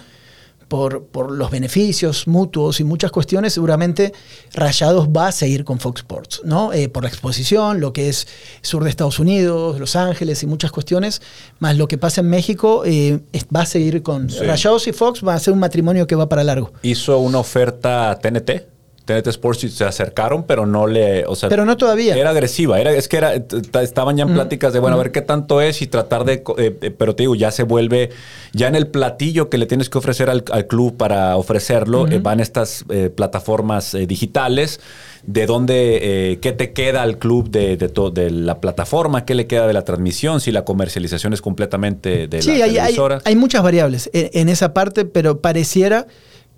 por, 0.72 1.04
por 1.04 1.30
los 1.30 1.50
beneficios 1.50 2.26
mutuos 2.26 2.80
y 2.80 2.84
muchas 2.84 3.10
cuestiones, 3.10 3.52
seguramente 3.52 4.14
Rayados 4.54 5.08
va 5.08 5.28
a 5.28 5.32
seguir 5.32 5.64
con 5.66 5.78
Fox 5.78 6.00
Sports, 6.00 6.40
¿no? 6.44 6.72
Eh, 6.72 6.88
por 6.88 7.02
la 7.02 7.10
exposición, 7.10 7.78
lo 7.78 7.92
que 7.92 8.08
es 8.08 8.26
sur 8.62 8.82
de 8.82 8.88
Estados 8.88 9.18
Unidos, 9.18 9.78
Los 9.78 9.96
Ángeles 9.96 10.42
y 10.42 10.46
muchas 10.46 10.72
cuestiones, 10.72 11.20
más 11.58 11.76
lo 11.76 11.88
que 11.88 11.98
pasa 11.98 12.22
en 12.22 12.30
México, 12.30 12.84
eh, 12.86 13.20
va 13.54 13.60
a 13.62 13.66
seguir 13.66 14.02
con 14.02 14.30
Sí. 14.30 14.38
Rayados 14.38 14.88
y 14.88 14.92
Fox, 14.94 15.22
va 15.22 15.34
a 15.34 15.38
ser 15.38 15.52
un 15.52 15.60
matrimonio 15.60 16.06
que 16.06 16.14
va 16.14 16.26
para 16.26 16.42
largo. 16.42 16.72
Hizo 16.82 17.18
una 17.18 17.38
oferta 17.40 18.10
a 18.10 18.18
TNT. 18.18 18.71
TNT 19.04 19.26
Sports 19.28 19.70
se 19.72 19.84
acercaron, 19.84 20.44
pero 20.44 20.66
no 20.66 20.86
le. 20.86 21.26
O 21.26 21.34
sea, 21.34 21.48
Pero 21.48 21.64
no 21.64 21.76
todavía. 21.76 22.16
Era 22.16 22.30
agresiva. 22.30 22.80
Era, 22.80 22.92
es 22.92 23.08
que 23.08 23.16
era, 23.16 23.34
estaban 23.82 24.16
ya 24.16 24.24
en 24.24 24.34
pláticas 24.34 24.72
de, 24.72 24.78
bueno, 24.80 24.96
a 24.96 24.98
ver 24.98 25.12
qué 25.12 25.20
tanto 25.22 25.60
es 25.60 25.82
y 25.82 25.86
tratar 25.86 26.24
de. 26.24 26.42
eh, 26.58 26.76
eh, 26.80 26.90
pero 26.96 27.14
te 27.14 27.24
digo, 27.24 27.34
ya 27.34 27.50
se 27.50 27.62
vuelve. 27.64 28.10
Ya 28.52 28.68
en 28.68 28.74
el 28.74 28.86
platillo 28.86 29.48
que 29.50 29.58
le 29.58 29.66
tienes 29.66 29.88
que 29.88 29.98
ofrecer 29.98 30.28
al, 30.30 30.44
al 30.52 30.66
club 30.66 30.96
para 30.96 31.36
ofrecerlo, 31.36 32.06
eh, 32.08 32.18
van 32.18 32.40
estas 32.40 32.84
eh, 32.90 33.10
plataformas 33.14 33.96
digitales. 34.06 34.80
De 35.24 35.46
dónde, 35.46 36.32
eh, 36.32 36.38
qué 36.40 36.50
te 36.50 36.72
queda 36.72 37.02
al 37.02 37.16
club 37.18 37.48
de, 37.48 37.76
de, 37.76 37.88
to- 37.88 38.10
de 38.10 38.28
la 38.32 38.60
plataforma, 38.60 39.24
qué 39.24 39.36
le 39.36 39.46
queda 39.46 39.68
de 39.68 39.72
la 39.72 39.84
transmisión, 39.84 40.40
si 40.40 40.50
la 40.50 40.64
comercialización 40.64 41.32
es 41.32 41.40
completamente 41.40 42.26
de 42.26 42.42
Sí, 42.42 42.48
la 42.48 42.54
hay, 42.54 42.62
hay- 42.62 42.74
televisora. 42.76 43.20
hay 43.24 43.36
muchas 43.36 43.62
variables 43.62 44.10
en, 44.12 44.30
en 44.32 44.48
esa 44.48 44.74
parte, 44.74 45.04
pero 45.04 45.40
pareciera 45.40 46.08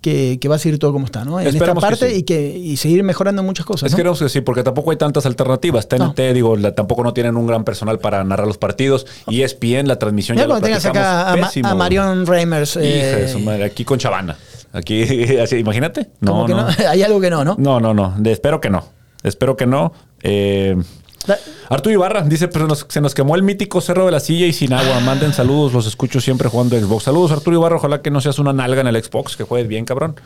que, 0.05 0.37
que 0.39 0.49
va 0.49 0.57
a 0.57 0.59
seguir 0.59 0.79
todo 0.79 0.93
como 0.93 1.07
está, 1.07 1.25
¿no? 1.25 1.41
En 1.41 1.51
que 1.51 1.57
esta 1.57 1.75
parte 1.75 2.11
sí. 2.11 2.17
y, 2.19 2.23
que, 2.25 2.57
y 2.59 2.77
seguir 2.77 3.03
mejorando 3.03 3.43
muchas 3.43 3.65
cosas. 3.65 3.87
Es 3.87 3.93
¿no? 3.93 3.97
que 3.97 4.05
no 4.05 4.15
sé 4.15 4.29
sí, 4.29 4.43
porque 4.43 4.63
tampoco 4.63 4.91
hay 4.91 4.99
tantas 4.99 5.25
alternativas. 5.25 5.89
TNT, 5.89 6.21
digo, 6.35 6.57
la- 6.59 6.75
tampoco 6.75 7.03
no 7.03 7.15
tienen 7.15 7.37
un 7.39 7.47
gran 7.47 7.65
personal 7.65 7.99
para 7.99 8.23
narrar 8.23 8.47
los 8.47 8.59
partidos. 8.59 9.07
Y 9.29 9.41
E 9.41 9.45
ESPN, 9.47 9.89
la 9.89 9.99
transmisión 9.99 10.37
ya 10.37 10.45
lo 10.45 10.51
cuando 10.51 10.67
tengas 10.67 10.83
platicamos, 10.83 11.09
acá 11.09 11.33
a, 11.33 11.37
Ma- 11.39 11.47
pésimo. 11.47 11.69
a 11.69 11.75
Marion 11.75 12.27
Reimers. 12.27 12.77
eh, 12.77 13.27
Hija 13.31 13.39
madre, 13.39 13.65
aquí 13.65 13.85
con 13.87 13.99
Chavana. 13.99 14.37
Aquí, 14.75 15.03
así, 15.43 15.57
imagínate. 15.57 16.11
No, 16.21 16.45
que 16.45 16.53
no. 16.53 16.67
hay 16.91 17.03
algo 17.03 17.19
que 17.21 17.31
no, 17.31 17.43
¿no? 17.43 17.57
No, 17.59 17.81
no, 17.81 17.95
no. 17.95 18.15
De- 18.19 18.33
espero 18.33 18.61
que 18.61 18.69
no. 18.69 18.85
Espero 19.23 19.57
que 19.57 19.67
no. 19.67 19.93
Eh, 20.23 20.77
Arturo 21.69 21.93
Ibarra 21.95 22.23
dice, 22.23 22.49
pero 22.49 22.67
nos- 22.67 22.87
se 22.89 23.01
nos 23.01 23.15
quemó 23.15 23.35
el 23.35 23.43
mítico 23.43 23.81
cerro 23.81 24.07
de 24.07 24.13
la 24.13 24.21
silla 24.21 24.47
y 24.47 24.53
sin 24.53 24.73
agua. 24.73 25.01
Manden 25.01 25.33
saludos, 25.33 25.73
los 25.73 25.87
escucho 25.87 26.21
siempre 26.21 26.49
jugando 26.49 26.79
Xbox. 26.79 27.05
Saludos, 27.05 27.33
Arturo 27.33 27.57
Ibarra. 27.57 27.77
Ojalá 27.77 28.03
que 28.03 28.11
no 28.11 28.21
seas 28.21 28.39
una 28.39 28.53
nalga 28.53 28.81
en 28.81 28.87
el 28.89 29.03
Xbox, 29.03 29.37
que 29.37 29.45
juegues 29.45 29.69
bien, 29.69 29.85
cabrón. 29.85 30.17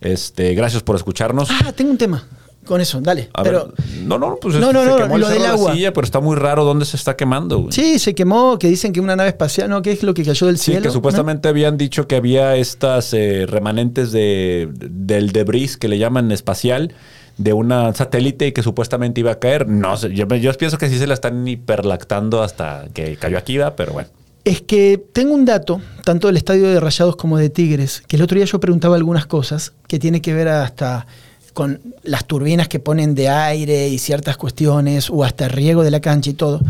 Este, 0.00 0.54
gracias 0.54 0.82
por 0.82 0.96
escucharnos. 0.96 1.48
Ah, 1.50 1.72
tengo 1.72 1.90
un 1.90 1.98
tema 1.98 2.26
con 2.66 2.80
eso, 2.80 3.00
dale. 3.00 3.28
A 3.34 3.42
pero 3.42 3.72
ver, 3.76 3.86
no, 4.04 4.18
no, 4.18 4.36
pues 4.40 4.54
No, 4.56 4.68
es- 4.68 4.74
no, 4.74 4.82
se 4.84 4.88
no, 4.90 4.96
quemó 4.96 5.14
el 5.16 5.20
lo 5.22 5.28
del 5.28 5.38
cerro 5.38 5.42
de 5.42 5.48
la 5.48 5.54
agua. 5.54 5.72
silla, 5.74 5.92
pero 5.92 6.04
está 6.04 6.20
muy 6.20 6.36
raro 6.36 6.64
dónde 6.64 6.84
se 6.84 6.96
está 6.96 7.16
quemando. 7.16 7.58
güey. 7.58 7.72
sí, 7.72 7.98
se 7.98 8.14
quemó, 8.14 8.58
que 8.58 8.68
dicen 8.68 8.92
que 8.92 9.00
una 9.00 9.16
nave 9.16 9.30
espacial, 9.30 9.68
¿no? 9.68 9.82
¿Qué 9.82 9.92
es 9.92 10.02
lo 10.02 10.14
que 10.14 10.24
cayó 10.24 10.46
del 10.46 10.58
Sí, 10.58 10.66
cielo? 10.72 10.82
que 10.82 10.90
supuestamente 10.90 11.48
habían 11.48 11.76
dicho 11.76 12.06
que 12.06 12.14
había 12.16 12.54
estas 12.56 13.12
eh, 13.14 13.46
remanentes 13.48 14.12
de, 14.12 14.68
del 14.72 15.32
debris 15.32 15.76
que 15.76 15.88
le 15.88 15.98
llaman 15.98 16.30
espacial 16.30 16.94
de 17.38 17.52
una 17.52 17.92
satélite 17.94 18.48
y 18.48 18.52
que 18.52 18.62
supuestamente 18.62 19.20
iba 19.20 19.32
a 19.32 19.38
caer. 19.38 19.68
No 19.68 19.96
sé, 19.96 20.14
yo, 20.14 20.26
yo 20.26 20.52
pienso 20.54 20.78
que 20.78 20.88
sí 20.88 20.98
se 20.98 21.06
la 21.06 21.14
están 21.14 21.46
hiperlactando 21.46 22.42
hasta 22.42 22.86
que 22.94 23.16
cayó 23.16 23.38
aquí, 23.38 23.58
pero 23.76 23.92
bueno. 23.92 24.08
Es 24.44 24.60
que 24.60 25.00
tengo 25.12 25.34
un 25.34 25.44
dato, 25.44 25.80
tanto 26.04 26.26
del 26.26 26.36
estadio 26.36 26.68
de 26.68 26.80
Rayados 26.80 27.14
como 27.14 27.38
de 27.38 27.48
Tigres, 27.48 28.02
que 28.08 28.16
el 28.16 28.22
otro 28.22 28.36
día 28.36 28.44
yo 28.44 28.58
preguntaba 28.58 28.96
algunas 28.96 29.26
cosas 29.26 29.72
que 29.86 30.00
tiene 30.00 30.20
que 30.20 30.34
ver 30.34 30.48
hasta 30.48 31.06
con 31.52 31.80
las 32.02 32.26
turbinas 32.26 32.66
que 32.66 32.80
ponen 32.80 33.14
de 33.14 33.28
aire 33.28 33.88
y 33.88 33.98
ciertas 33.98 34.36
cuestiones, 34.36 35.10
o 35.10 35.22
hasta 35.22 35.44
el 35.44 35.50
riego 35.50 35.84
de 35.84 35.90
la 35.90 36.00
cancha 36.00 36.30
y 36.30 36.34
todo. 36.34 36.60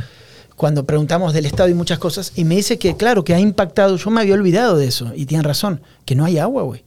Cuando 0.57 0.85
preguntamos 0.85 1.33
del 1.33 1.47
estadio 1.47 1.73
y 1.73 1.79
muchas 1.79 1.99
cosas, 1.99 2.33
y 2.37 2.45
me 2.45 2.57
dice 2.57 2.79
que, 2.79 2.97
claro, 2.97 3.25
que 3.25 3.35
ha 3.35 3.41
impactado, 3.41 3.97
yo 3.97 4.11
me 4.11 4.21
había 4.21 4.35
olvidado 4.35 4.77
de 4.77 4.87
eso, 4.87 5.13
y 5.15 5.27
tienen 5.27 5.45
razón, 5.45 5.81
que 6.05 6.15
no 6.15 6.25
hay 6.25 6.39
agua, 6.39 6.63
güey. 6.63 6.85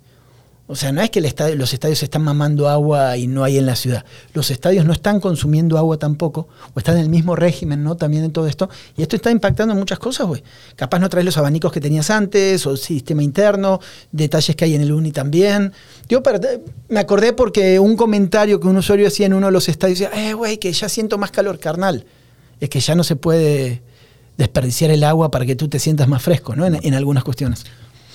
O 0.68 0.76
sea, 0.76 0.92
no 0.92 1.02
es 1.02 1.12
que 1.12 1.20
el 1.20 1.58
los 1.60 1.74
estadios 1.74 2.02
están 2.02 2.24
mamando 2.24 2.68
agua 2.68 3.18
y 3.18 3.28
no 3.28 3.44
hay 3.44 3.60
en 3.60 3.68
la 3.68 3.76
ciudad. 3.76 4.04
Los 4.34 4.50
estadios 4.50 4.84
no 4.84 4.94
están 4.94 5.20
consumiendo 5.20 5.78
agua 5.78 5.98
tampoco, 5.98 6.48
o 6.74 6.80
están 6.80 6.96
en 6.98 7.04
el 7.04 7.10
mismo 7.10 7.36
régimen, 7.36 7.84
¿no? 7.84 7.96
También 7.98 8.24
en 8.24 8.32
todo 8.32 8.48
esto. 8.48 8.68
Y 8.98 9.04
esto 9.04 9.16
está 9.16 9.30
impactando 9.30 9.74
en 9.74 9.80
muchas 9.80 10.00
cosas, 10.00 10.26
güey. 10.26 10.44
Capaz 10.76 10.98
no 10.98 11.08
traes 11.08 11.24
los 11.24 11.38
abanicos 11.38 11.72
que 11.72 11.80
tenías 11.80 12.10
antes, 12.10 12.66
o 12.66 12.76
sistema 12.78 13.22
interno, 13.22 13.80
detalles 14.12 14.56
que 14.56 14.66
hay 14.66 14.74
en 14.74 14.82
el 14.82 14.92
Uni 14.92 15.12
también. 15.12 15.72
Yo 16.10 16.24
para- 16.24 16.40
me 16.90 17.00
acordé 17.00 17.34
porque 17.34 17.80
un 17.80 17.96
comentario 17.96 18.60
que 18.60 18.68
un 18.68 18.78
usuario 18.78 19.08
hacía 19.08 19.28
en 19.28 19.34
uno 19.34 19.46
de 19.46 19.52
los 19.52 19.70
estadios 19.70 20.00
decía, 20.00 20.30
eh, 20.30 20.34
güey, 20.34 20.58
que 20.58 20.74
ya 20.74 20.90
siento 20.90 21.20
más 21.20 21.30
calor, 21.30 21.60
carnal. 21.60 22.06
Es 22.60 22.70
que 22.70 22.80
ya 22.80 22.96
no 22.96 23.04
se 23.04 23.16
puede 23.16 23.84
desperdiciar 24.36 24.90
el 24.90 25.04
agua 25.04 25.30
para 25.30 25.46
que 25.46 25.56
tú 25.56 25.68
te 25.68 25.78
sientas 25.78 26.08
más 26.08 26.24
fresco, 26.24 26.56
¿no? 26.56 26.66
En 26.66 26.94
algunas 26.96 27.24
cuestiones. 27.24 27.66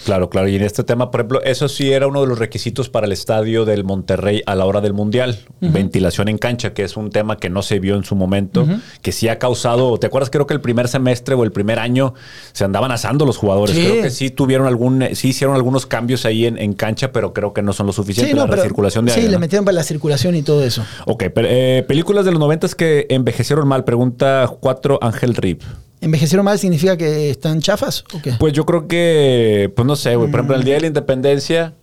Claro, 0.05 0.31
claro. 0.31 0.49
Y 0.49 0.57
en 0.57 0.63
este 0.63 0.83
tema, 0.85 1.11
por 1.11 1.21
ejemplo, 1.21 1.43
eso 1.43 1.69
sí 1.69 1.93
era 1.93 2.07
uno 2.07 2.21
de 2.23 2.27
los 2.27 2.39
requisitos 2.39 2.89
para 2.89 3.07
el 3.07 3.13
estadio 3.13 3.65
del 3.65 3.85
Monterrey 3.85 4.43
a 4.47 4.55
la 4.55 4.65
hora 4.65 4.81
del 4.81 4.93
Mundial. 4.95 5.39
Ventilación 5.61 6.29
en 6.29 6.39
cancha, 6.39 6.73
que 6.73 6.85
es 6.85 6.97
un 6.97 7.11
tema 7.11 7.37
que 7.37 7.51
no 7.51 7.63
se 7.63 7.79
vio 7.81 7.97
en 7.97 8.05
su 8.05 8.15
momento, 8.17 8.67
que 9.03 9.13
sí 9.13 9.29
ha 9.29 9.39
causado. 9.39 9.99
¿Te 9.99 10.07
acuerdas? 10.07 10.31
Creo 10.31 10.47
que 10.47 10.55
el 10.55 10.61
primer 10.61 10.89
semestre 10.89 11.35
o 11.35 11.45
el 11.45 11.53
primer 11.53 11.79
año 11.79 12.15
se 12.53 12.65
andaban 12.65 12.93
asando 12.93 13.27
los 13.27 13.37
jugadores. 13.37 13.77
Sí. 13.77 13.83
Creo 13.85 14.03
que 14.03 14.11
sí 14.11 14.31
tuvieron 14.31 14.67
algún, 14.67 15.05
sí 15.15 15.29
hicieron 15.29 15.55
algunos 15.55 15.87
cambios 15.87 16.25
ahí 16.25 16.47
en, 16.47 16.57
en 16.59 16.73
cancha, 16.73 17.13
pero 17.13 17.33
creo 17.33 17.53
que 17.53 17.63
no 17.63 17.73
son 17.73 17.87
lo 17.87 17.93
suficiente. 17.93 18.35
la 18.35 18.45
pero- 18.45 18.57
recirculación 18.57 19.05
de 19.05 19.13
sí, 19.13 19.23
le 19.23 19.33
¿no? 19.33 19.39
metieron 19.41 19.65
para 19.65 19.75
la 19.75 19.83
circulación 19.83 20.35
y 20.35 20.43
todo 20.43 20.65
eso. 20.65 20.85
Ok, 21.07 21.25
pero, 21.35 21.49
eh, 21.51 21.85
películas 21.87 22.25
de 22.25 22.31
los 22.31 22.41
noventas 22.41 22.75
que 22.75 23.07
envejecieron 23.11 23.69
mal, 23.69 23.85
pregunta 23.85 24.51
4 24.61 24.99
Ángel 25.03 25.35
Rip. 25.35 25.63
¿Envejecieron 26.01 26.45
mal 26.45 26.59
significa 26.59 26.97
que 26.97 27.31
están 27.31 27.61
chafas 27.61 28.05
o 28.15 28.23
qué? 28.23 28.33
Pues 28.39 28.53
yo 28.55 28.65
creo 28.65 28.89
que, 28.89 29.71
pues 29.77 29.87
no 29.87 29.97
sé, 29.97 30.17
güey. 30.17 30.31
Por 30.31 30.41
ejemplo, 30.41 30.57
Mm. 30.57 30.61
el 30.61 30.65
Día 30.65 30.75
de 30.77 30.81
la 30.81 30.87
Independencia, 30.87 31.75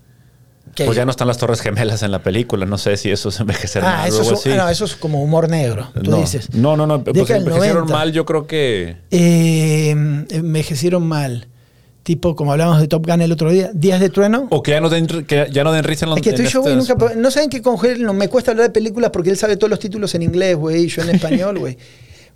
que- 0.75 0.85
Pues 0.85 0.95
ya 0.97 1.05
no 1.05 1.11
están 1.11 1.27
las 1.27 1.37
Torres 1.37 1.61
Gemelas 1.61 2.03
en 2.03 2.11
la 2.11 2.19
película. 2.23 2.65
No 2.65 2.77
sé 2.77 2.97
si 2.97 3.09
eso 3.09 3.29
es 3.29 3.39
envejecer 3.39 3.83
Ah, 3.83 3.97
mal 3.99 4.05
o 4.05 4.07
eso 4.13 4.19
algo 4.21 4.33
es, 4.33 4.39
así. 4.39 4.49
no, 4.49 4.69
eso 4.69 4.85
es 4.85 4.95
como 4.95 5.23
humor 5.23 5.49
negro, 5.49 5.89
tú 6.03 6.11
no. 6.11 6.17
dices. 6.17 6.53
No, 6.53 6.75
no, 6.77 6.85
no. 6.87 7.03
Pues 7.03 7.15
envejecieron 7.29 7.85
90. 7.85 7.93
mal, 7.93 8.11
yo 8.11 8.25
creo 8.25 8.45
que. 8.47 8.97
Eh, 9.11 9.89
envejecieron 10.29 11.05
mal. 11.07 11.47
Tipo, 12.03 12.35
como 12.37 12.53
hablábamos 12.53 12.79
de 12.79 12.87
Top 12.87 13.05
Gun 13.05 13.21
el 13.21 13.31
otro 13.33 13.51
día, 13.51 13.69
Días 13.73 13.99
de 13.99 14.09
Trueno. 14.09 14.47
O 14.49 14.63
que 14.63 14.71
ya 14.71 14.79
no 14.81 14.89
den, 14.89 15.07
que 15.07 15.47
ya 15.51 15.63
no 15.65 15.73
den 15.73 15.83
risa 15.83 16.05
en 16.05 16.11
los 16.11 16.17
Es 16.19 16.23
que 16.23 16.31
tú 16.33 16.41
y 16.41 16.45
en 16.45 16.51
yo, 16.51 16.61
güey, 16.61 16.75
nunca. 16.75 16.95
No 17.17 17.31
saben 17.31 17.49
que 17.49 17.61
con 17.61 17.75
Joel 17.77 18.01
no 18.03 18.13
me 18.13 18.29
cuesta 18.29 18.51
hablar 18.51 18.67
de 18.67 18.73
películas 18.73 19.09
porque 19.11 19.29
él 19.29 19.37
sabe 19.37 19.57
todos 19.57 19.69
los 19.69 19.79
títulos 19.79 20.15
en 20.15 20.21
inglés, 20.21 20.55
güey, 20.55 20.85
y 20.85 20.87
yo 20.87 21.01
en 21.01 21.09
español, 21.15 21.59
güey. 21.59 21.77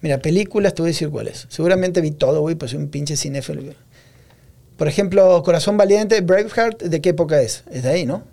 Mira, 0.01 0.19
películas, 0.19 0.73
te 0.73 0.81
voy 0.81 0.89
a 0.89 0.93
decir 0.93 1.09
cuáles. 1.09 1.45
Seguramente 1.49 2.01
vi 2.01 2.11
todo, 2.11 2.41
güey, 2.41 2.55
pues 2.55 2.71
soy 2.71 2.79
un 2.79 2.89
pinche 2.89 3.15
cinéfilo, 3.15 3.61
güey. 3.61 3.75
Por 4.77 4.87
ejemplo, 4.87 5.43
Corazón 5.43 5.77
Valiente, 5.77 6.21
Braveheart, 6.21 6.81
¿de 6.81 7.01
qué 7.01 7.09
época 7.09 7.39
es? 7.41 7.63
Es 7.71 7.83
de 7.83 7.89
ahí, 7.89 8.05
¿no? 8.05 8.23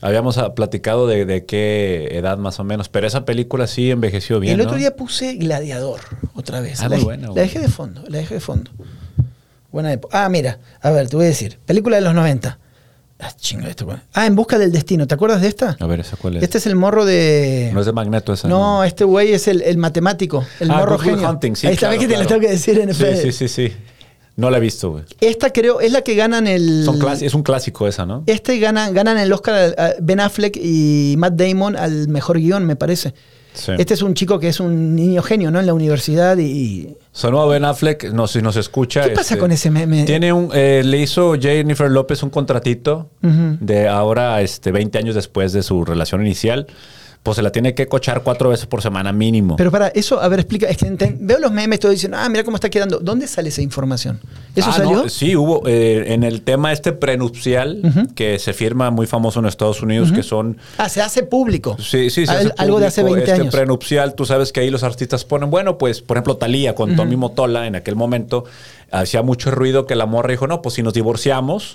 Habíamos 0.00 0.36
ah, 0.36 0.54
platicado 0.54 1.06
de, 1.06 1.24
de 1.24 1.46
qué 1.46 2.08
edad 2.12 2.38
más 2.38 2.58
o 2.60 2.64
menos, 2.64 2.88
pero 2.88 3.06
esa 3.06 3.24
película 3.24 3.66
sí 3.66 3.90
envejeció 3.90 4.40
bien. 4.40 4.54
el 4.54 4.60
otro 4.60 4.72
¿no? 4.72 4.78
día 4.78 4.96
puse 4.96 5.34
Gladiador, 5.34 6.00
otra 6.34 6.60
vez. 6.60 6.80
Ah, 6.80 6.88
la, 6.88 6.96
muy 6.96 7.04
buena, 7.04 7.28
la 7.28 7.34
dejé 7.34 7.60
de 7.60 7.68
fondo, 7.68 8.02
la 8.08 8.18
dejé 8.18 8.34
de 8.34 8.40
fondo. 8.40 8.70
Buena 9.70 9.92
época. 9.92 10.24
Ah, 10.24 10.28
mira, 10.28 10.58
a 10.80 10.90
ver, 10.90 11.08
te 11.08 11.16
voy 11.16 11.26
a 11.26 11.28
decir. 11.28 11.58
Película 11.66 11.96
de 11.96 12.02
los 12.02 12.14
90. 12.14 12.58
Ah, 13.18 13.30
chinga 13.34 13.68
esto, 13.68 13.86
güey. 13.86 13.96
Ah, 14.12 14.26
En 14.26 14.34
Busca 14.36 14.58
del 14.58 14.70
Destino. 14.70 15.06
¿Te 15.06 15.14
acuerdas 15.14 15.40
de 15.40 15.48
esta? 15.48 15.76
A 15.80 15.86
ver, 15.86 16.00
¿esa 16.00 16.16
cuál 16.16 16.36
es? 16.36 16.42
Este 16.42 16.58
es 16.58 16.66
el 16.66 16.76
morro 16.76 17.04
de. 17.06 17.70
No 17.72 17.80
es 17.80 17.86
de 17.86 17.92
Magneto 17.92 18.32
esa. 18.34 18.46
No, 18.46 18.84
este 18.84 19.04
güey 19.04 19.32
es 19.32 19.48
el, 19.48 19.62
el 19.62 19.78
matemático, 19.78 20.44
el 20.60 20.70
Ah, 20.70 20.78
morro 20.78 20.96
Good 20.98 21.04
genio. 21.04 21.30
Hunting, 21.30 21.54
sí, 21.56 21.66
Ahí 21.66 21.74
está, 21.74 21.88
claro, 21.88 22.00
que 22.00 22.08
te 22.08 22.18
lo 22.18 22.26
tengo 22.26 22.40
que 22.42 22.50
decir 22.50 22.78
en 22.78 22.92
Sí, 22.92 23.04
sí, 23.22 23.32
sí, 23.32 23.48
sí. 23.48 23.72
No 24.36 24.50
la 24.50 24.58
he 24.58 24.60
visto, 24.60 24.90
güey. 24.90 25.04
Esta 25.22 25.50
creo 25.50 25.80
es 25.80 25.90
la 25.92 26.02
que 26.02 26.14
ganan 26.14 26.46
el. 26.46 26.84
Son 26.84 26.98
es 27.22 27.32
un 27.32 27.42
clásico 27.42 27.88
esa, 27.88 28.04
¿no? 28.04 28.22
Este 28.26 28.58
gana, 28.58 28.90
ganan 28.90 29.16
el 29.16 29.32
Oscar 29.32 29.74
a 29.78 29.94
Ben 29.98 30.20
Affleck 30.20 30.58
y 30.62 31.14
Matt 31.16 31.34
Damon 31.36 31.74
al 31.74 32.08
mejor 32.08 32.38
guion, 32.38 32.66
me 32.66 32.76
parece. 32.76 33.14
Sí. 33.56 33.72
Este 33.78 33.94
es 33.94 34.02
un 34.02 34.14
chico 34.14 34.38
que 34.38 34.48
es 34.48 34.60
un 34.60 34.94
niño 34.94 35.22
genio, 35.22 35.50
¿no? 35.50 35.58
En 35.60 35.66
la 35.66 35.74
universidad 35.74 36.36
y. 36.38 36.96
Sonó 37.12 37.48
Ben 37.48 37.64
Affleck, 37.64 38.12
no 38.12 38.26
si 38.26 38.42
nos 38.42 38.56
escucha. 38.56 39.02
¿Qué 39.02 39.10
pasa 39.10 39.34
este, 39.34 39.38
con 39.38 39.50
ese 39.50 39.70
meme? 39.70 40.04
Tiene 40.04 40.32
un, 40.32 40.50
eh, 40.54 40.82
le 40.84 40.98
hizo 40.98 41.34
Jennifer 41.34 41.90
López 41.90 42.22
un 42.22 42.30
contratito 42.30 43.08
de 43.22 43.88
ahora, 43.88 44.40
este, 44.42 44.70
20 44.70 44.98
años 44.98 45.14
después 45.14 45.52
de 45.52 45.62
su 45.62 45.84
relación 45.84 46.20
inicial. 46.20 46.66
Pues 47.26 47.34
se 47.36 47.42
la 47.42 47.50
tiene 47.50 47.74
que 47.74 47.88
cochar 47.88 48.22
cuatro 48.22 48.50
veces 48.50 48.66
por 48.66 48.80
semana 48.82 49.12
mínimo. 49.12 49.56
Pero 49.56 49.72
para 49.72 49.88
eso, 49.88 50.20
a 50.20 50.28
ver, 50.28 50.38
explica. 50.38 50.68
Es 50.68 50.76
que 50.76 50.86
enten- 50.86 51.16
veo 51.18 51.40
los 51.40 51.50
memes, 51.50 51.80
todos 51.80 51.92
dicen, 51.96 52.14
ah, 52.14 52.28
mira 52.28 52.44
cómo 52.44 52.56
está 52.56 52.70
quedando. 52.70 53.00
¿Dónde 53.00 53.26
sale 53.26 53.48
esa 53.48 53.62
información? 53.62 54.20
¿Eso 54.54 54.68
Ah, 54.70 54.74
salió? 54.76 55.02
no, 55.02 55.08
sí, 55.08 55.34
hubo 55.34 55.66
eh, 55.66 56.12
en 56.14 56.22
el 56.22 56.42
tema 56.42 56.72
este 56.72 56.92
prenupcial 56.92 57.82
que 58.14 58.38
se 58.38 58.52
firma 58.52 58.92
muy 58.92 59.08
famoso 59.08 59.40
en 59.40 59.46
Estados 59.46 59.82
Unidos, 59.82 60.12
que 60.12 60.22
son 60.22 60.56
Ah, 60.78 60.88
se 60.88 61.02
hace 61.02 61.24
público. 61.24 61.76
Sí, 61.80 62.10
sí, 62.10 62.26
se 62.26 62.30
Al- 62.32 62.38
hace 62.38 62.54
algo 62.58 62.78
de 62.78 62.86
hace 62.86 63.00
público 63.00 63.16
20 63.16 63.30
este 63.32 63.42
años. 63.42 63.54
prenupcial, 63.54 64.14
tú 64.14 64.24
sabes 64.24 64.52
que 64.52 64.60
ahí 64.60 64.70
los 64.70 64.84
artistas 64.84 65.24
ponen, 65.24 65.50
bueno, 65.50 65.78
pues, 65.78 66.02
por 66.02 66.18
ejemplo, 66.18 66.36
Talía 66.36 66.76
con 66.76 66.94
Tommy 66.94 67.16
Motola 67.16 67.66
en 67.66 67.74
aquel 67.74 67.96
momento 67.96 68.44
hacía 68.92 69.22
mucho 69.22 69.50
ruido 69.50 69.84
que 69.84 69.96
la 69.96 70.06
morra 70.06 70.30
dijo, 70.30 70.46
no, 70.46 70.62
pues 70.62 70.76
si 70.76 70.82
nos 70.84 70.94
divorciamos, 70.94 71.74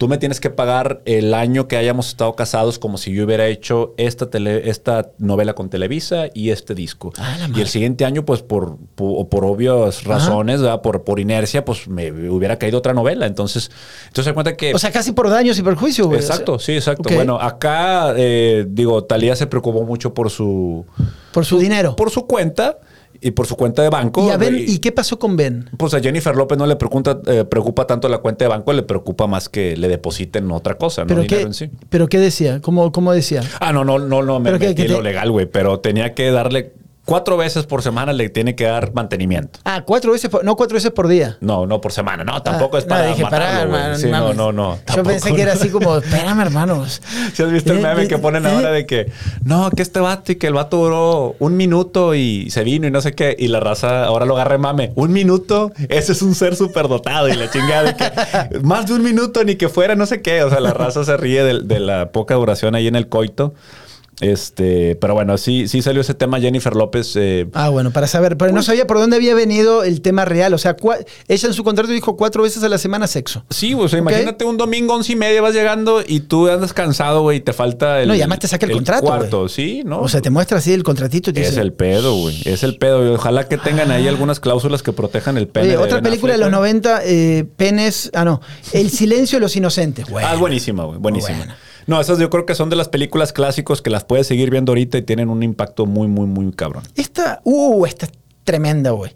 tú 0.00 0.08
me 0.08 0.16
tienes 0.16 0.40
que 0.40 0.48
pagar 0.48 1.02
el 1.04 1.34
año 1.34 1.68
que 1.68 1.76
hayamos 1.76 2.08
estado 2.08 2.34
casados 2.34 2.78
como 2.78 2.96
si 2.96 3.12
yo 3.12 3.26
hubiera 3.26 3.46
hecho 3.48 3.92
esta, 3.98 4.30
tele- 4.30 4.62
esta 4.70 5.10
novela 5.18 5.52
con 5.52 5.68
Televisa 5.68 6.28
y 6.32 6.48
este 6.48 6.74
disco. 6.74 7.12
Ah, 7.18 7.36
y 7.54 7.60
el 7.60 7.68
siguiente 7.68 8.06
año, 8.06 8.24
pues 8.24 8.40
por, 8.40 8.78
por, 8.94 9.28
por 9.28 9.44
obvias 9.44 10.04
razones, 10.04 10.62
por, 10.82 11.04
por 11.04 11.20
inercia, 11.20 11.66
pues 11.66 11.86
me 11.86 12.10
hubiera 12.30 12.56
caído 12.58 12.78
otra 12.78 12.94
novela. 12.94 13.26
Entonces, 13.26 13.70
entonces 14.06 14.24
se 14.30 14.32
cuenta 14.32 14.56
que... 14.56 14.72
O 14.74 14.78
sea, 14.78 14.90
casi 14.90 15.12
por 15.12 15.28
daños 15.28 15.58
y 15.58 15.62
perjuicios, 15.62 16.06
güey. 16.06 16.20
O 16.20 16.22
sea, 16.22 16.30
Exacto, 16.36 16.58
sí, 16.58 16.72
exacto. 16.72 17.10
Bueno, 17.14 17.38
acá, 17.38 18.14
eh, 18.16 18.64
digo, 18.70 19.04
Talía 19.04 19.36
se 19.36 19.48
preocupó 19.48 19.82
mucho 19.84 20.14
por 20.14 20.30
su, 20.30 20.86
Por 21.30 21.44
su 21.44 21.58
dinero. 21.58 21.94
por 21.94 22.08
su 22.10 22.26
cuenta 22.26 22.78
y 23.20 23.32
por 23.32 23.46
su 23.46 23.56
cuenta 23.56 23.82
de 23.82 23.90
banco. 23.90 24.26
y 24.26 24.30
a 24.30 24.36
Ben, 24.36 24.56
Y- 24.56 24.72
¿y 24.72 24.78
qué 24.78 24.92
pasó 24.92 25.18
con 25.18 25.36
Ben? 25.36 25.68
pues 25.76 25.92
a 25.94 26.00
Jennifer 26.00 26.34
López 26.34 26.56
no 26.58 26.66
le 26.66 26.76
preocupa, 26.76 27.20
eh, 27.26 27.44
preocupa 27.44 27.86
tanto 27.86 28.08
la 28.08 28.18
cuenta 28.18 28.44
de 28.44 28.48
banco, 28.48 28.72
le 28.72 28.82
preocupa 28.82 29.26
más 29.26 29.48
que 29.48 29.76
le 29.76 29.88
depositen 29.88 30.50
otra 30.50 30.76
cosa, 30.78 31.02
no 31.02 31.08
¿Pero 31.08 31.26
qué, 31.26 31.42
en 31.42 31.54
sí. 31.54 31.70
¿Pero 31.88 32.08
qué 32.08 32.18
decía? 32.18 32.60
¿Cómo, 32.60 32.92
cómo 32.92 33.12
decía? 33.12 33.42
Ah, 33.60 33.72
no, 33.72 33.84
no, 33.84 33.98
no, 33.98 34.22
no, 34.22 34.38
me 34.40 34.46
¿Pero 34.50 34.58
qué- 34.58 34.68
metí 34.68 34.82
qué 34.82 34.86
en 34.86 34.92
lo 34.92 34.98
te- 34.98 35.04
legal, 35.04 35.30
güey, 35.30 35.46
pero 35.46 35.80
tenía 35.80 36.14
que 36.14 36.30
darle 36.30 36.72
cuatro 37.10 37.36
veces 37.36 37.66
por 37.66 37.82
semana 37.82 38.12
le 38.12 38.28
tiene 38.28 38.54
que 38.54 38.62
dar 38.66 38.94
mantenimiento. 38.94 39.58
Ah, 39.64 39.82
cuatro 39.84 40.12
veces 40.12 40.30
por, 40.30 40.44
no 40.44 40.54
cuatro 40.54 40.76
veces 40.76 40.92
por 40.92 41.08
día. 41.08 41.38
No, 41.40 41.66
no 41.66 41.80
por 41.80 41.90
semana. 41.90 42.22
No, 42.22 42.40
tampoco 42.40 42.76
Ah, 42.76 42.78
es 42.78 42.84
para 42.84 43.02
no, 43.02 43.08
dije, 43.08 43.24
matarlo, 43.24 43.46
pará, 43.46 43.64
güey. 43.66 43.80
hermano, 43.80 43.98
Sí, 43.98 44.06
no, 44.06 44.32
no, 44.32 44.52
no. 44.52 44.78
Yo 44.94 45.02
pensé 45.02 45.34
que 45.34 45.42
era 45.42 45.54
así 45.54 45.70
como, 45.70 45.96
espérame, 45.96 46.38
hermanos. 46.42 47.02
¿Sí 47.34 47.42
has 47.42 47.50
visto 47.50 47.72
el 47.72 47.80
meme 47.80 48.06
que 48.06 48.16
ponen 48.18 48.46
ahora 48.46 48.70
de 48.70 48.86
que 48.86 49.10
no, 49.42 49.72
que 49.72 49.82
este 49.82 49.98
vato 49.98 50.30
y 50.30 50.36
que 50.36 50.46
el 50.46 50.54
vato 50.54 50.76
duró 50.76 51.34
un 51.40 51.56
minuto 51.56 52.14
y 52.14 52.48
se 52.50 52.62
vino 52.62 52.86
y 52.86 52.92
no 52.92 53.00
sé 53.00 53.12
qué? 53.12 53.34
Y 53.36 53.48
la 53.48 53.58
raza 53.58 54.04
ahora 54.04 54.24
lo 54.24 54.36
agarra 54.36 54.52
de 54.52 54.58
mame. 54.58 54.92
¿Un 54.94 55.10
minuto? 55.12 55.72
Ese 55.88 56.12
es 56.12 56.22
un 56.22 56.36
ser 56.36 56.54
superdotado 56.54 57.28
y 57.28 57.32
la 57.34 57.50
chingada 57.50 57.92
de 57.92 57.96
que 57.96 58.58
más 58.62 58.86
de 58.86 58.92
un 58.94 59.02
minuto 59.02 59.42
ni 59.42 59.56
que 59.56 59.68
fuera 59.68 59.96
no 59.96 60.06
sé 60.06 60.22
qué. 60.22 60.44
O 60.44 60.48
sea, 60.50 60.60
la 60.60 60.72
raza 60.74 61.04
se 61.04 61.16
ríe 61.16 61.42
de, 61.42 61.58
de 61.64 61.80
la 61.80 62.12
poca 62.12 62.36
duración 62.36 62.76
ahí 62.76 62.86
en 62.86 62.94
el 62.94 63.08
coito. 63.08 63.52
Este, 64.20 64.96
pero 64.96 65.14
bueno, 65.14 65.36
sí, 65.38 65.66
sí 65.68 65.82
salió 65.82 66.00
ese 66.00 66.14
tema 66.14 66.40
Jennifer 66.40 66.74
López. 66.76 67.12
eh, 67.16 67.46
Ah, 67.54 67.68
bueno, 67.70 67.90
para 67.90 68.06
saber. 68.06 68.36
Pero 68.36 68.52
no 68.52 68.62
sabía 68.62 68.86
por 68.86 68.98
dónde 68.98 69.16
había 69.16 69.34
venido 69.34 69.82
el 69.82 70.00
tema 70.02 70.24
real. 70.24 70.54
O 70.54 70.58
sea, 70.58 70.76
cua- 70.76 71.04
ella 71.28 71.48
en 71.48 71.54
su 71.54 71.64
contrato 71.64 71.90
dijo 71.92 72.16
cuatro 72.16 72.42
veces 72.42 72.62
a 72.62 72.68
la 72.68 72.78
semana 72.78 73.06
sexo. 73.06 73.44
Sí, 73.50 73.74
o 73.74 73.88
sea, 73.88 73.98
imagínate 73.98 74.44
un 74.44 74.56
domingo 74.56 74.94
once 74.94 75.12
y 75.12 75.16
media 75.16 75.40
vas 75.42 75.54
llegando 75.54 76.02
y 76.06 76.20
tú 76.20 76.48
andas 76.48 76.72
cansado, 76.72 77.22
güey, 77.22 77.38
y 77.38 77.40
te 77.40 77.52
falta 77.52 78.00
el 78.02 78.08
No, 78.08 78.14
y 78.14 78.20
además 78.20 78.40
te 78.40 78.48
saca 78.48 78.66
el 78.66 78.72
contrato, 78.72 79.06
cuarto, 79.06 79.38
güey. 79.40 79.48
sí, 79.48 79.82
¿no? 79.84 80.00
O 80.00 80.08
sea, 80.08 80.20
te 80.20 80.30
muestra 80.30 80.58
así 80.58 80.72
el 80.72 80.82
contratito 80.82 81.30
y 81.30 81.32
te 81.32 81.40
Es 81.42 81.50
dice, 81.50 81.60
el 81.60 81.72
pedo, 81.72 82.14
güey. 82.16 82.40
Es 82.44 82.62
el 82.62 82.76
pedo. 82.76 83.04
Y 83.04 83.14
ojalá 83.14 83.48
que 83.48 83.56
tengan 83.58 83.90
ahí 83.90 84.06
algunas 84.08 84.40
cláusulas 84.40 84.82
que 84.82 84.92
protejan 84.92 85.36
el 85.38 85.48
pene. 85.48 85.68
Oye, 85.68 85.76
otra 85.76 86.02
película 86.02 86.32
de 86.34 86.38
los 86.38 86.48
güey. 86.50 86.60
90, 86.60 87.00
eh, 87.04 87.46
penes. 87.56 88.10
Ah, 88.14 88.24
no. 88.24 88.40
El 88.72 88.90
silencio 88.90 89.36
de 89.38 89.40
los 89.40 89.56
inocentes. 89.56 90.04
Ah, 90.08 90.12
Bueno. 90.12 90.38
buenísima, 90.38 90.84
güey. 90.84 90.98
Buenísima. 90.98 91.56
No, 91.86 92.00
esas 92.00 92.18
yo 92.18 92.30
creo 92.30 92.46
que 92.46 92.54
son 92.54 92.70
de 92.70 92.76
las 92.76 92.88
películas 92.88 93.32
clásicos 93.32 93.82
que 93.82 93.90
las 93.90 94.04
puedes 94.04 94.26
seguir 94.26 94.50
viendo 94.50 94.72
ahorita 94.72 94.98
y 94.98 95.02
tienen 95.02 95.28
un 95.28 95.42
impacto 95.42 95.86
muy, 95.86 96.08
muy, 96.08 96.26
muy 96.26 96.52
cabrón. 96.52 96.82
Esta, 96.96 97.40
uh, 97.44 97.84
esta 97.86 98.06
es 98.06 98.12
tremenda, 98.44 98.90
güey. 98.90 99.12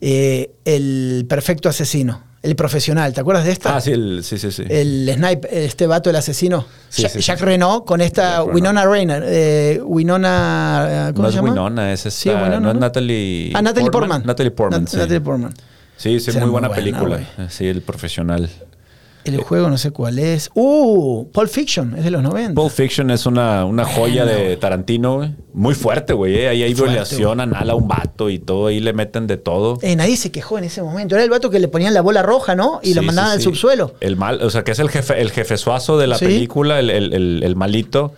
Eh, 0.00 0.50
el 0.64 1.26
perfecto 1.28 1.68
asesino. 1.68 2.22
El 2.42 2.56
profesional. 2.56 3.14
¿Te 3.14 3.22
acuerdas 3.22 3.46
de 3.46 3.52
esta? 3.52 3.74
Ah, 3.74 3.80
sí, 3.80 3.92
el- 3.92 4.22
sí, 4.22 4.36
sí, 4.36 4.52
sí. 4.52 4.64
El 4.68 5.10
snipe, 5.14 5.64
este 5.64 5.86
vato, 5.86 6.10
el 6.10 6.16
asesino. 6.16 6.66
Sí, 6.90 7.02
Ja- 7.04 7.08
sí, 7.08 7.18
sí. 7.20 7.24
Jack 7.24 7.40
Renault 7.40 7.86
con 7.86 8.02
esta 8.02 8.44
Jack. 8.44 8.54
Winona 8.54 8.84
Rainer. 8.84 9.22
eh, 9.26 9.80
Winona. 9.82 11.10
¿Cómo 11.14 11.22
no 11.22 11.28
se 11.30 11.36
es 11.38 11.42
llama? 11.42 11.50
Winona, 11.50 11.92
es 11.92 12.00
esta, 12.04 12.20
Sí, 12.20 12.28
Winona, 12.28 12.60
no 12.60 12.70
es. 12.72 12.76
Natalie 12.76 13.50
Ah, 13.54 13.62
Natalie 13.62 13.90
Portman. 13.90 14.22
Natalie 14.26 14.50
Portman, 14.50 14.84
Nat- 14.84 14.88
sí. 14.90 14.96
Natalie 14.98 15.20
Portman. 15.20 15.54
Sí, 15.96 16.20
sí, 16.20 16.32
muy 16.32 16.50
buena 16.50 16.68
buena, 16.68 16.74
película. 16.74 17.20
güey. 17.36 17.48
Sí, 17.48 17.66
el 17.66 17.80
profesional. 17.80 18.50
El 19.24 19.40
juego 19.40 19.70
no 19.70 19.78
sé 19.78 19.90
cuál 19.90 20.18
es. 20.18 20.50
Uh, 20.54 21.26
Pulp 21.32 21.48
Fiction, 21.48 21.96
es 21.96 22.04
de 22.04 22.10
los 22.10 22.22
90. 22.22 22.54
Pulp 22.60 22.70
Fiction 22.72 23.10
es 23.10 23.24
una, 23.26 23.64
una 23.64 23.84
joya 23.84 24.24
Bueno, 24.24 24.38
de 24.38 24.44
güey. 24.44 24.56
Tarantino, 24.58 25.16
güey. 25.16 25.30
Muy 25.54 25.74
fuerte, 25.74 26.12
güey. 26.12 26.34
eh. 26.40 26.48
Ahí 26.48 26.62
hay 26.62 26.74
Fuerte, 26.74 26.92
violación 26.92 27.40
anal 27.40 27.70
a 27.70 27.74
un 27.74 27.88
vato 27.88 28.28
y 28.28 28.38
todo. 28.38 28.66
Ahí 28.66 28.80
le 28.80 28.92
meten 28.92 29.26
de 29.26 29.36
todo. 29.36 29.78
Eh, 29.82 29.96
nadie 29.96 30.16
se 30.16 30.30
quejó 30.30 30.58
en 30.58 30.64
ese 30.64 30.82
momento. 30.82 31.14
Era 31.14 31.24
el 31.24 31.30
vato 31.30 31.48
que 31.48 31.58
le 31.58 31.68
ponían 31.68 31.94
la 31.94 32.02
bola 32.02 32.22
roja, 32.22 32.54
¿no? 32.54 32.80
Y 32.82 32.94
lo 32.94 33.02
mandaban 33.02 33.30
sí, 33.30 33.34
al 33.36 33.40
sí. 33.40 33.44
subsuelo. 33.44 33.94
El 34.00 34.16
mal, 34.16 34.42
o 34.42 34.50
sea, 34.50 34.62
que 34.64 34.72
es 34.72 34.78
el 34.78 34.90
jefe, 34.90 35.20
el 35.20 35.30
jefesuazo 35.30 35.96
de 35.98 36.06
la 36.06 36.18
película, 36.18 36.78
el, 36.78 36.90
el- 36.90 37.12
el- 37.14 37.42
el 37.44 37.56
malito. 37.56 38.12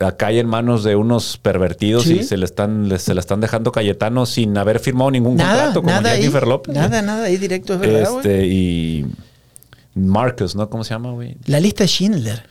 Acá 0.00 0.26
hay 0.28 0.40
en 0.40 0.48
manos 0.48 0.82
de 0.82 0.96
unos 0.96 1.38
pervertidos 1.38 2.02
Sí. 2.04 2.18
y 2.20 2.24
se 2.24 2.36
le 2.36 2.44
están, 2.44 2.92
se 2.98 3.14
la 3.14 3.20
están 3.20 3.40
dejando 3.40 3.70
Cayetano 3.70 4.26
sin 4.26 4.58
haber 4.58 4.80
firmado 4.80 5.12
ningún 5.12 5.36
Nada, 5.36 5.72
contrato 5.72 6.08
ahí. 6.08 6.18
Jennifer 6.22 6.46
López. 6.46 6.74
Nada, 6.74 7.02
nada 7.02 7.24
ahí 7.24 7.36
directo, 7.36 7.74
es 7.74 7.78
verdad, 7.80 8.10
güey. 8.10 8.16
Este, 8.18 8.46
y 8.46 9.06
Marcus, 9.96 10.54
¿no? 10.54 10.68
¿Cómo 10.70 10.84
se 10.84 10.90
llama, 10.94 11.10
güey? 11.12 11.36
La 11.46 11.58
lista 11.58 11.84
de 11.84 11.88
Schindler. 11.88 12.42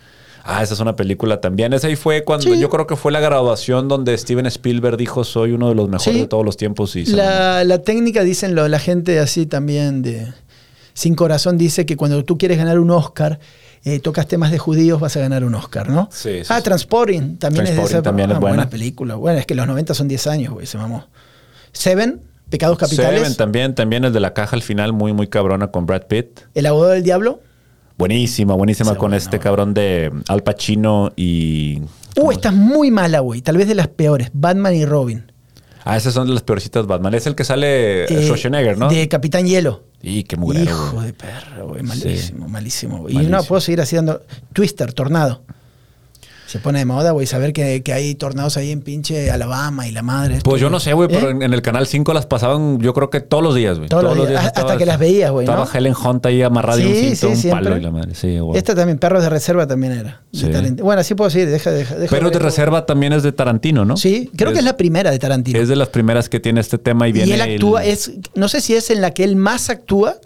Ah, 0.44 0.62
esa 0.62 0.74
es 0.76 0.80
una 0.80 0.96
película 0.96 1.42
también. 1.42 1.74
Esa 1.74 1.88
ahí 1.88 1.96
fue 1.96 2.24
cuando 2.24 2.54
Sí. 2.54 2.60
yo 2.60 2.70
creo 2.70 2.86
que 2.86 2.96
fue 2.96 3.12
la 3.12 3.20
graduación 3.20 3.88
donde 3.88 4.16
Steven 4.18 4.46
Spielberg 4.46 4.96
dijo 4.98 5.24
soy 5.24 5.52
uno 5.54 5.70
de 5.70 5.76
los 5.76 5.90
mejores 5.90 6.14
Sí. 6.14 6.20
de 6.22 6.28
todos 6.28 6.46
los 6.46 6.56
tiempos. 6.58 6.96
Y 6.96 7.06
La, 7.06 7.64
la 7.64 7.82
técnica, 7.82 8.24
dicen 8.24 8.54
lo- 8.54 8.68
la 8.68 8.78
gente 8.80 9.20
así 9.20 9.46
también 9.48 10.02
de 10.04 10.28
Sin 10.94 11.16
Corazón, 11.16 11.58
dice 11.58 11.86
que 11.88 11.98
cuando 11.98 12.24
tú 12.24 12.38
quieres 12.38 12.58
ganar 12.60 12.80
un 12.80 12.92
Oscar, 12.92 13.40
eh, 13.84 14.00
tocas 14.00 14.28
temas 14.28 14.52
de 14.52 14.58
judíos, 14.60 15.00
vas 15.00 15.18
a 15.18 15.20
ganar 15.20 15.44
un 15.44 15.54
Oscar, 15.56 15.90
¿no? 15.90 16.10
Sí, 16.12 16.44
sí, 16.44 16.48
ah. 16.50 16.62
Transporting 16.62 17.38
también 17.38 17.66
es 17.68 17.76
de 17.76 17.82
esa 17.84 18.02
también 18.02 18.30
es 18.32 18.38
ah, 18.38 18.40
buena. 18.40 18.70
película. 18.70 19.16
Bueno, 19.16 19.40
es 19.40 19.46
que 19.48 19.56
los 19.56 19.66
90 19.68 19.94
son 19.96 20.08
10 20.08 20.26
años, 20.28 20.54
güey, 20.54 20.66
se 20.68 20.78
mamó. 20.78 21.06
Seven, 21.72 22.22
Pecados 22.50 22.78
Capitales. 22.78 23.22
Seven 23.22 23.36
también, 23.36 23.76
también 23.76 24.06
el 24.06 24.14
de 24.14 24.20
la 24.20 24.34
caja 24.34 24.56
al 24.56 24.62
final, 24.62 24.94
muy, 24.94 25.14
muy 25.14 25.28
cabrona 25.28 25.68
con 25.72 25.86
Brad 25.86 26.04
Pitt. 26.08 26.42
El 26.54 26.66
abogado 26.66 26.92
del 26.92 27.04
diablo. 27.04 27.42
Buenísima, 27.98 28.54
buenísima 28.56 28.96
con 28.96 29.14
este 29.14 29.40
cabrón 29.40 29.74
de 29.74 30.12
Al 30.28 30.44
Pacino 30.44 31.14
y. 31.16 31.82
Uh, 32.18 32.32
esta 32.32 32.50
es 32.50 32.56
muy 32.56 32.92
mala, 32.92 33.20
güey. 33.20 33.42
Tal 33.42 33.58
vez 33.58 33.68
de 33.68 33.76
las 33.76 33.88
peores. 33.88 34.30
Batman 34.34 34.76
y 34.76 34.86
Robin. 34.86 35.32
Ah, 35.86 35.96
esas 35.96 36.14
son 36.14 36.28
de 36.28 36.34
las 36.34 36.44
peorcitas 36.44 36.88
Batman. 36.88 37.14
Es 37.14 37.28
el 37.28 37.36
que 37.36 37.44
sale 37.44 38.06
eh, 38.06 38.24
Schwarzenegger, 38.24 38.78
¿no? 38.78 38.90
De 38.90 39.08
Capitán 39.08 39.46
Hielo. 39.46 39.84
Y 40.02 40.24
qué 40.24 40.36
mugrero. 40.36 40.72
Hijo 40.72 41.02
de 41.02 41.14
perro, 41.14 41.70
güey. 41.70 41.84
Malísimo, 41.84 42.48
malísimo, 42.48 42.98
güey. 42.98 43.18
Y 43.18 43.28
no 43.28 43.44
puedo 43.44 43.62
seguir 43.62 43.82
haciendo. 43.82 44.22
Twister, 44.52 44.94
Tornado. 44.94 45.44
Se 46.48 46.60
pone 46.60 46.80
de 46.80 46.86
moda, 46.86 47.12
güey, 47.12 47.26
saber 47.26 47.54
que, 47.54 47.82
que 47.82 47.92
hay 47.94 48.14
tornados 48.16 48.56
ahí 48.58 48.72
en 48.72 48.82
pinche 48.82 49.32
Alabama 49.32 49.88
y 49.88 49.92
la 49.92 50.04
madre. 50.04 50.36
esto, 50.38 50.50
Pues 50.50 50.62
yo 50.62 50.70
no 50.70 50.80
sé, 50.80 50.94
güey, 50.94 51.10
pero 51.10 51.28
¿Eh? 51.28 51.32
en, 51.32 51.42
en 51.42 51.54
el 51.54 51.62
canal 51.62 51.88
5 51.88 52.14
las 52.14 52.26
pasaban, 52.28 52.80
yo 52.80 52.94
creo 52.94 53.10
que 53.10 53.20
todos 53.20 53.44
los 53.44 53.56
días, 53.56 53.78
güey. 53.78 53.90
Todos 53.90 54.16
los 54.16 54.28
días, 54.28 54.46
hasta 54.46 54.62
estaba- 54.62 54.78
que 54.78 54.86
las 54.86 55.00
veías, 55.00 55.32
güey, 55.32 55.46
Estaba 55.46 55.66
¿no? 55.66 55.72
Helen 55.74 55.94
Hunt 55.96 56.26
ahí 56.26 56.42
amarrada 56.44 56.80
y 56.82 56.86
un 56.86 56.94
Sí, 56.94 57.00
cinto, 57.02 57.16
sí, 57.18 57.26
un 57.28 57.36
siempre. 57.38 57.64
palo 57.66 57.78
y 57.78 57.82
la 57.82 57.92
madre. 57.92 58.16
Sí, 58.16 58.38
güey. 58.40 58.58
Esta 58.58 58.76
también, 58.76 59.00
Perros 59.00 59.24
de 59.24 59.30
Reserva 59.30 59.66
también 59.68 59.94
era. 59.94 60.22
de 60.32 60.38
Sí. 60.40 60.76
Bueno, 60.82 61.02
así 61.02 61.16
puedo 61.16 61.30
seguir, 61.30 61.50
deja, 61.50 61.72
deja, 61.72 61.96
deja 61.96 62.10
Perros 62.16 62.32
de. 62.32 62.40
Reserva 62.40 62.86
también 62.86 63.14
es 63.14 63.24
de 63.24 63.32
Tarantino, 63.32 63.84
¿no? 63.86 63.98
Sí, 63.98 64.30
creo 64.36 64.52
que 64.54 64.60
es 64.60 64.66
la 64.66 64.78
primera 64.78 65.12
de 65.12 65.20
Tarantino. 65.20 65.60
Es 65.60 65.68
de 65.68 65.76
las 65.76 65.90
primeras 65.90 66.30
que 66.30 66.40
tiene 66.40 66.62
este 66.62 66.78
tema 66.78 67.08
y 67.08 67.10
y 67.10 67.14
viene. 67.14 67.34
él 67.36 67.42
actúa, 67.42 67.84
el- 67.84 67.90
es, 67.92 68.12
no 68.36 68.48
sé 68.50 68.62
si 68.62 68.76
es 68.76 68.90
en 68.92 69.02
la 69.02 69.12
que 69.12 69.24
él 69.24 69.36
más 69.36 69.70
actúa, 69.70 70.18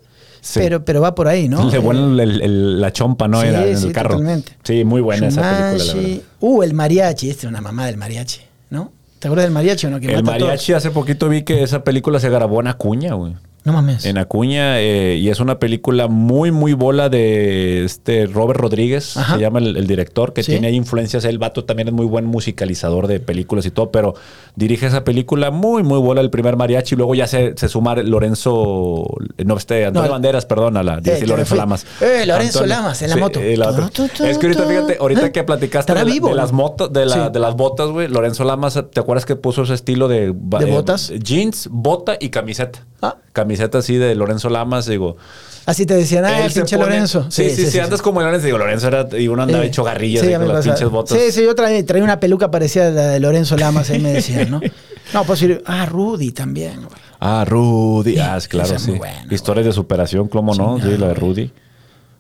Sí. 0.41 0.59
pero, 0.61 0.83
pero 0.85 1.01
va 1.01 1.13
por 1.15 1.27
ahí, 1.27 1.47
¿no? 1.49 1.69
Le 1.69 1.81
ponen 1.81 2.19
el- 2.19 2.41
el- 2.41 2.81
la 2.81 2.91
chompa, 2.93 3.27
¿no? 3.27 3.41
Sí, 3.41 3.47
Era 3.47 3.65
en 3.67 3.77
sí, 3.77 3.87
el 3.87 3.93
carro. 3.93 4.11
totalmente. 4.11 4.53
Sí, 4.63 4.83
muy 4.83 5.01
buena 5.01 5.27
esa 5.27 5.41
película, 5.41 5.71
la 5.71 5.77
Shumanji. 5.83 6.09
verdad. 6.11 6.23
Uh, 6.39 6.63
el 6.63 6.73
mariachi, 6.73 7.29
este 7.29 7.45
es 7.45 7.49
una 7.49 7.61
mamá 7.61 7.85
del 7.87 7.97
mariachi, 7.97 8.41
¿no? 8.69 8.91
¿Te 9.19 9.27
acuerdas 9.27 9.45
del 9.45 9.53
mariachi 9.53 9.87
o 9.87 9.89
no? 9.89 9.99
Que 9.99 10.07
El 10.07 10.23
mata 10.23 10.39
mariachi 10.39 10.73
hace 10.73 10.91
poquito 10.91 11.27
vi 11.27 11.43
que 11.43 11.61
esa 11.63 11.83
película 11.83 12.19
se 12.19 12.29
grabó 12.29 12.61
en 12.61 12.67
Acuña, 12.67 13.13
güey. 13.15 13.35
No 13.69 13.73
mames. 13.73 14.03
En 14.05 14.17
Acuña, 14.17 14.79
eh, 14.79 15.15
y 15.17 15.29
es 15.29 15.39
una 15.39 15.59
película 15.59 16.07
muy, 16.07 16.51
muy 16.51 16.73
bola 16.73 17.07
de 17.09 17.85
este 17.85 18.25
Robert 18.25 18.59
Rodríguez, 18.59 19.15
Ajá. 19.15 19.35
se 19.35 19.41
llama 19.41 19.59
el, 19.59 19.77
el 19.77 19.85
director, 19.85 20.33
que 20.33 20.41
Sí. 20.41 20.53
tiene 20.53 20.67
ahí 20.67 20.75
influencias. 20.75 21.23
El 21.25 21.37
vato 21.37 21.65
también 21.65 21.87
es 21.89 21.93
muy 21.93 22.07
buen 22.07 22.25
musicalizador 22.25 23.05
de 23.07 23.19
películas 23.19 23.65
y 23.67 23.71
todo, 23.71 23.91
pero 23.91 24.15
dirige 24.55 24.87
esa 24.87 25.03
película 25.03 25.51
muy, 25.51 25.83
muy 25.83 25.99
bola, 25.99 26.21
el 26.21 26.29
primer 26.31 26.55
mariachi. 26.55 26.95
Luego 26.95 27.13
ya 27.13 27.27
se, 27.27 27.53
se 27.55 27.69
suma 27.69 27.95
Lorenzo, 27.95 29.05
no, 29.45 29.57
este, 29.57 29.85
Antonio 29.85 30.07
No, 30.07 30.13
Banderas, 30.13 30.45
perdón, 30.45 30.77
a 30.77 30.83
la, 30.83 30.99
Eh, 31.05 31.25
Lorenzo. 31.27 31.55
Lamas. 31.55 31.85
Eh, 32.01 32.25
Lorenzo 32.25 32.59
Antonio- 32.59 32.75
Lamas 32.75 33.01
en 33.01 33.09
la 33.11 33.15
moto. 33.17 33.39
eh, 33.39 33.55
la 33.57 33.69
otra. 33.69 33.89
Tu, 33.89 34.07
tu, 34.07 34.13
tu, 34.17 34.23
es 34.25 34.37
que 34.37 34.47
ahorita, 34.47 34.65
fíjate, 34.65 34.97
ahorita 34.99 35.25
¿Eh? 35.27 35.31
que 35.31 35.43
platicaste 35.43 35.91
¿Estará 35.91 35.99
de, 36.01 36.05
la- 36.07 36.13
vivo, 36.13 36.29
de 36.29 36.35
las 36.35 36.51
motos, 36.51 36.91
de, 36.91 37.05
la- 37.05 37.13
Sí. 37.27 37.31
de 37.33 37.39
las 37.39 37.55
botas, 37.55 37.89
güey. 37.89 38.07
Lorenzo 38.07 38.43
Lamas, 38.45 38.81
¿te 38.91 38.99
acuerdas 38.99 39.25
que 39.25 39.35
puso 39.35 39.63
ese 39.63 39.73
estilo 39.75 40.07
de, 40.07 40.33
¿De 40.33 40.65
botas? 40.65 41.09
jeans, 41.21 41.67
bota 41.71 42.17
y 42.19 42.29
camiseta. 42.29 42.85
Ah. 43.01 43.15
Camiseta 43.33 43.58
así 43.61 43.97
de 43.97 44.15
Lorenzo 44.15 44.49
Lamas, 44.49 44.85
digo. 44.85 45.17
Así 45.65 45.85
te 45.85 45.95
decían, 45.95 46.25
ah, 46.25 46.45
el 46.45 46.51
pinche 46.51 46.77
pone- 46.77 46.89
Lorenzo. 46.89 47.27
Sí, 47.29 47.49
sí, 47.51 47.67
sí, 47.67 47.79
andas 47.79 48.01
como 48.01 48.21
Lorenzo. 48.21 48.45
Digo, 48.45 48.57
Lorenzo 48.57 48.87
era, 48.87 49.07
y 49.17 49.27
uno 49.27 49.43
andaba 49.43 49.63
hecho 49.63 49.83
garrillas 49.83 50.25
con 50.25 50.47
las 50.47 50.65
pinches 50.65 50.89
botas. 50.89 51.17
Sí, 51.17 51.31
sí, 51.31 51.43
yo 51.43 51.53
traía, 51.53 51.85
traía 51.85 52.03
una 52.03 52.19
peluca 52.19 52.49
parecida 52.49 52.87
a 52.87 52.91
la 52.91 53.07
de 53.09 53.19
Lorenzo 53.19 53.55
Lamas, 53.57 53.89
ahí 53.89 53.99
me 53.99 54.13
decían, 54.13 54.49
¿no? 54.49 54.61
No, 55.13 55.23
pues 55.23 55.43
ah, 55.65 55.87
Rudy 55.87 56.31
también, 56.31 56.83
güey. 56.83 57.01
Ah, 57.19 57.43
Rudy. 57.43 58.19
Ah, 58.19 58.37
es 58.37 58.47
claro, 58.47 58.77
sí. 58.77 58.91
muy 58.91 58.99
buena, 58.99 59.25
Historias 59.31 59.65
de 59.65 59.73
superación, 59.73 60.27
¿cómo 60.27 60.53
no? 60.53 60.79
Sí, 60.79 60.97
la 60.97 61.07
de. 61.07 61.13
Rudy. 61.15 61.51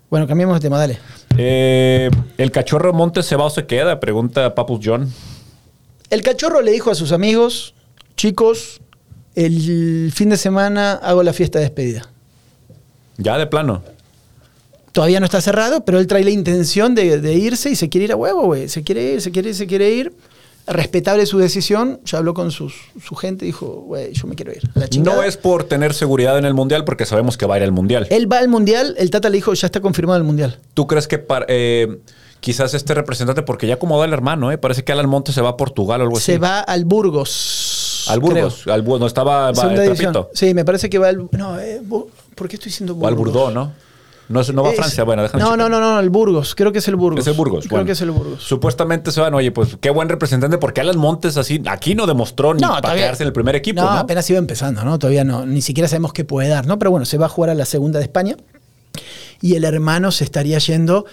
Bueno, 0.09 0.25
cambiemos 0.25 0.55
de 0.55 0.59
tema, 0.61 0.79
dale. 0.79 0.97
Eh, 1.37 2.09
¿El 2.37 2.51
cachorro 2.51 2.91
Montes 2.93 3.27
se 3.27 3.35
va 3.35 3.45
o 3.45 3.49
se 3.51 3.67
queda? 3.67 3.99
Pregunta 3.99 4.55
Papus 4.55 4.79
John. 4.83 5.13
El 6.09 6.23
cachorro 6.23 6.61
le 6.61 6.71
dijo 6.71 6.89
a 6.89 6.95
sus 6.95 7.11
amigos, 7.11 7.75
chicos, 8.17 8.81
el 9.35 10.11
fin 10.13 10.29
de 10.29 10.37
semana 10.37 10.93
hago 10.93 11.23
la 11.23 11.33
fiesta 11.33 11.59
de 11.59 11.65
despedida. 11.65 12.07
Ya 13.17 13.37
de 13.37 13.47
plano. 13.47 13.83
Todavía 14.91 15.19
no 15.19 15.25
está 15.25 15.39
cerrado, 15.41 15.85
pero 15.85 15.99
él 15.99 16.07
trae 16.07 16.23
la 16.23 16.31
intención 16.31 16.95
de, 16.95 17.19
de 17.21 17.33
irse 17.35 17.69
y 17.69 17.75
se 17.75 17.89
quiere 17.89 18.05
ir 18.05 18.11
a 18.11 18.15
huevo, 18.15 18.45
güey. 18.45 18.67
Se 18.69 18.83
quiere 18.83 19.13
ir, 19.13 19.21
se 19.21 19.31
quiere 19.31 19.49
ir, 19.49 19.55
se 19.55 19.67
quiere 19.67 19.89
ir. 19.91 20.13
Respetable 20.67 21.25
su 21.25 21.37
decisión. 21.37 21.99
Ya 22.05 22.17
habló 22.19 22.33
con 22.33 22.51
sus- 22.51 22.75
su 23.03 23.15
gente 23.15 23.45
y 23.45 23.49
dijo, 23.49 23.67
güey, 23.87 24.13
yo 24.13 24.27
me 24.27 24.35
quiero 24.35 24.51
ir. 24.51 24.61
la. 24.75 24.87
No 25.01 25.23
es 25.23 25.37
por 25.37 25.63
tener 25.63 25.93
seguridad 25.93 26.37
en 26.37 26.45
el 26.45 26.53
mundial, 26.53 26.85
porque 26.85 27.05
sabemos 27.05 27.37
que 27.37 27.45
va 27.45 27.55
a 27.55 27.57
ir 27.57 27.63
al 27.63 27.71
mundial. 27.71 28.07
Él 28.09 28.31
va 28.31 28.39
al 28.39 28.49
mundial, 28.49 28.95
el 28.97 29.09
Tata 29.11 29.29
le 29.29 29.35
dijo, 29.37 29.53
ya 29.53 29.67
está 29.67 29.79
confirmado 29.79 30.17
el 30.17 30.23
mundial. 30.23 30.57
¿Tú 30.73 30.85
crees 30.87 31.07
que 31.07 31.17
para- 31.19 31.45
eh, 31.49 31.99
quizás 32.39 32.73
este 32.73 32.93
representante, 32.93 33.41
porque 33.41 33.67
ya 33.67 33.75
acomodó 33.75 34.03
al 34.03 34.13
hermano, 34.13 34.51
¿eh? 34.51 34.57
parece 34.57 34.83
que 34.83 34.91
Alan 34.91 35.09
Montes 35.09 35.33
se 35.35 35.41
va 35.41 35.49
a 35.49 35.57
Portugal 35.57 36.01
o 36.01 36.03
algo 36.05 36.17
así? 36.17 36.25
Se 36.33 36.37
va 36.37 36.59
al 36.59 36.85
Burgos. 36.85 37.68
Al 38.09 38.19
Burgos. 38.19 38.67
Al 38.67 38.81
Burgos. 38.81 38.99
No 39.01 39.07
estaba. 39.07 39.51
Trapito. 39.53 40.29
Sí, 40.33 40.53
me 40.53 40.65
parece 40.65 40.89
que 40.89 40.97
va 40.97 41.07
al. 41.09 41.27
No, 41.31 41.59
eh, 41.59 41.81
¿por 42.35 42.47
qué 42.47 42.55
estoy 42.55 42.69
diciendo 42.69 42.93
O 42.93 42.95
Burgos? 42.95 43.09
al 43.09 43.15
Burdeos, 43.15 43.53
¿no? 43.53 43.71
No, 44.29 44.43
no 44.53 44.63
va 44.63 44.69
a 44.69 44.73
Francia. 44.73 45.03
Bueno, 45.03 45.23
déjame 45.23 45.41
No, 45.43 45.51
checar. 45.53 45.69
no, 45.71 45.79
no, 45.79 45.79
no, 45.95 45.99
el 45.99 46.11
Burgos. 46.11 46.53
Creo 46.53 46.71
que 46.71 46.77
es 46.77 46.87
el 46.87 46.95
Burgos. 46.95 47.21
Es 47.21 47.27
el 47.27 47.33
Burgos. 47.33 47.61
Creo 47.65 47.71
bueno. 47.77 47.85
que 47.87 47.93
es 47.93 48.01
el 48.01 48.11
Burgos. 48.11 48.43
Supuestamente 48.43 49.11
se 49.11 49.19
van, 49.21 49.33
oye, 49.33 49.51
pues 49.51 49.77
qué 49.81 49.89
buen 49.89 50.07
representante, 50.07 50.59
porque 50.59 50.81
Alan 50.81 50.99
Montes 50.99 51.35
así, 51.37 51.59
aquí 51.67 51.95
no 51.95 52.05
demostró 52.05 52.53
ni 52.53 52.61
para 52.61 52.79
todavía- 52.79 53.03
quedarse 53.05 53.23
en 53.23 53.27
el 53.27 53.33
primer 53.33 53.55
equipo, 53.55 53.81
¿no? 53.81 53.89
apenas 53.89 54.29
iba 54.29 54.37
empezando, 54.37 54.83
¿no? 54.83 54.99
Todavía 54.99 55.23
no, 55.23 55.47
ni 55.47 55.63
siquiera 55.63 55.87
sabemos 55.87 56.13
qué 56.13 56.25
puede 56.25 56.47
dar, 56.47 56.67
¿no? 56.67 56.77
Pero 56.77 56.91
bueno, 56.91 57.07
se 57.07 57.17
va 57.17 57.25
a 57.25 57.29
jugar 57.29 57.49
a 57.49 57.55
la 57.55 57.65
segunda 57.65 57.97
de 57.97 58.05
España 58.05 58.37
y 59.41 59.55
el 59.55 59.63
hermano 59.63 60.11
se 60.11 60.25
estaría 60.25 60.59
yendo. 60.59 61.05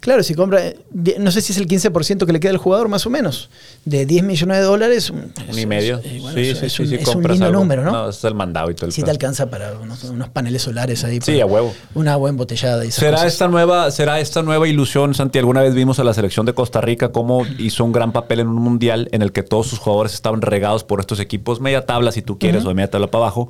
Claro, 0.00 0.22
si 0.22 0.34
compra, 0.34 0.64
eh, 0.66 0.78
no 1.18 1.30
sé 1.30 1.40
si 1.40 1.52
es 1.52 1.58
el 1.58 1.66
15% 1.66 2.24
que 2.26 2.32
le 2.32 2.40
queda 2.40 2.52
al 2.52 2.58
jugador, 2.58 2.88
más 2.88 3.04
o 3.06 3.10
menos, 3.10 3.50
de 3.84 4.06
10 4.06 4.22
millones 4.22 4.58
de 4.58 4.62
dólares. 4.62 5.10
Un 5.10 5.32
y 5.58 5.66
medio. 5.66 5.98
es- 5.98 6.04
eh, 6.06 6.18
bueno, 6.20 6.38
sí, 6.38 6.48
es- 6.48 6.58
sí, 6.58 6.66
es 6.66 6.72
sí, 6.72 6.82
un- 6.82 6.88
sí, 6.88 6.94
es 6.94 7.06
un 7.08 7.12
compras 7.14 7.34
lindo 7.34 7.46
algo. 7.46 7.60
número, 7.60 7.82
¿no? 7.84 7.90
No, 7.92 8.08
es 8.10 8.22
el 8.24 8.34
mandado 8.34 8.70
y 8.70 8.74
todo 8.74 8.86
el 8.86 8.92
Sí 8.92 9.00
te 9.00 9.06
pedo. 9.06 9.10
alcanza 9.12 9.50
para 9.50 9.72
unos, 9.78 10.04
unos 10.04 10.28
paneles 10.28 10.62
solares 10.62 11.02
ahí. 11.04 11.18
Sí, 11.22 11.40
a 11.40 11.46
huevo. 11.46 11.74
Una 11.94 12.16
buena 12.16 12.30
embotellada 12.34 12.84
y 12.84 12.90
¿Será 12.90 13.16
cosas. 13.18 13.32
esta, 13.32 13.48
nueva, 13.48 13.90
¿Será 13.90 14.20
esta 14.20 14.42
nueva 14.42 14.68
ilusión, 14.68 15.14
Santi? 15.14 15.38
Alguna 15.38 15.62
vez 15.62 15.74
vimos 15.74 15.98
a 15.98 16.04
la 16.04 16.14
selección 16.14 16.46
de 16.46 16.54
Costa 16.54 16.80
Rica 16.80 17.10
cómo 17.10 17.42
hizo 17.58 17.84
un 17.84 17.92
gran 17.92 18.12
papel 18.12 18.40
en 18.40 18.48
un 18.48 18.62
mundial 18.62 19.08
en 19.12 19.22
el 19.22 19.32
que 19.32 19.42
todos 19.42 19.66
sus 19.66 19.78
jugadores 19.78 20.14
estaban 20.14 20.42
regados 20.42 20.84
por 20.84 21.00
estos 21.00 21.18
equipos, 21.20 21.60
media 21.60 21.84
tabla 21.86 22.12
si 22.12 22.22
tú 22.22 22.38
quieres, 22.38 22.64
o 22.64 22.68
de 22.68 22.74
media 22.74 22.90
tabla 22.90 23.08
para 23.08 23.24
abajo. 23.24 23.48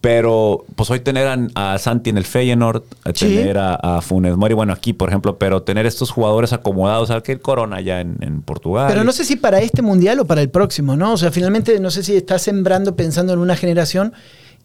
Pero 0.00 0.64
pues 0.76 0.90
hoy 0.90 1.00
tener 1.00 1.26
a, 1.26 1.72
a 1.74 1.78
Santi 1.78 2.10
en 2.10 2.18
el 2.18 2.24
Feyenoord, 2.24 2.82
a 3.04 3.10
Sí. 3.14 3.26
tener 3.26 3.58
a, 3.58 3.74
a 3.74 4.00
Funes 4.00 4.36
Mori, 4.36 4.54
bueno, 4.54 4.72
aquí 4.72 4.92
por 4.92 5.08
ejemplo, 5.08 5.38
pero 5.38 5.62
tener 5.62 5.86
estos 5.86 6.10
jugadores 6.10 6.52
acomodados, 6.52 7.10
al 7.10 7.22
que 7.22 7.32
el 7.32 7.40
Corona 7.40 7.80
ya 7.80 8.00
en, 8.00 8.16
en 8.20 8.42
Portugal. 8.42 8.86
Pero 8.88 9.02
no 9.02 9.10
sé 9.12 9.24
si 9.24 9.34
para 9.36 9.58
este 9.60 9.82
mundial 9.82 10.20
o 10.20 10.24
para 10.24 10.40
el 10.40 10.50
próximo, 10.50 10.96
¿no? 10.96 11.14
O 11.14 11.16
sea, 11.16 11.32
finalmente 11.32 11.78
no 11.80 11.90
sé 11.90 12.02
si 12.04 12.14
está 12.16 12.38
sembrando 12.38 12.94
pensando 12.94 13.32
en 13.32 13.40
una 13.40 13.56
generación 13.56 14.12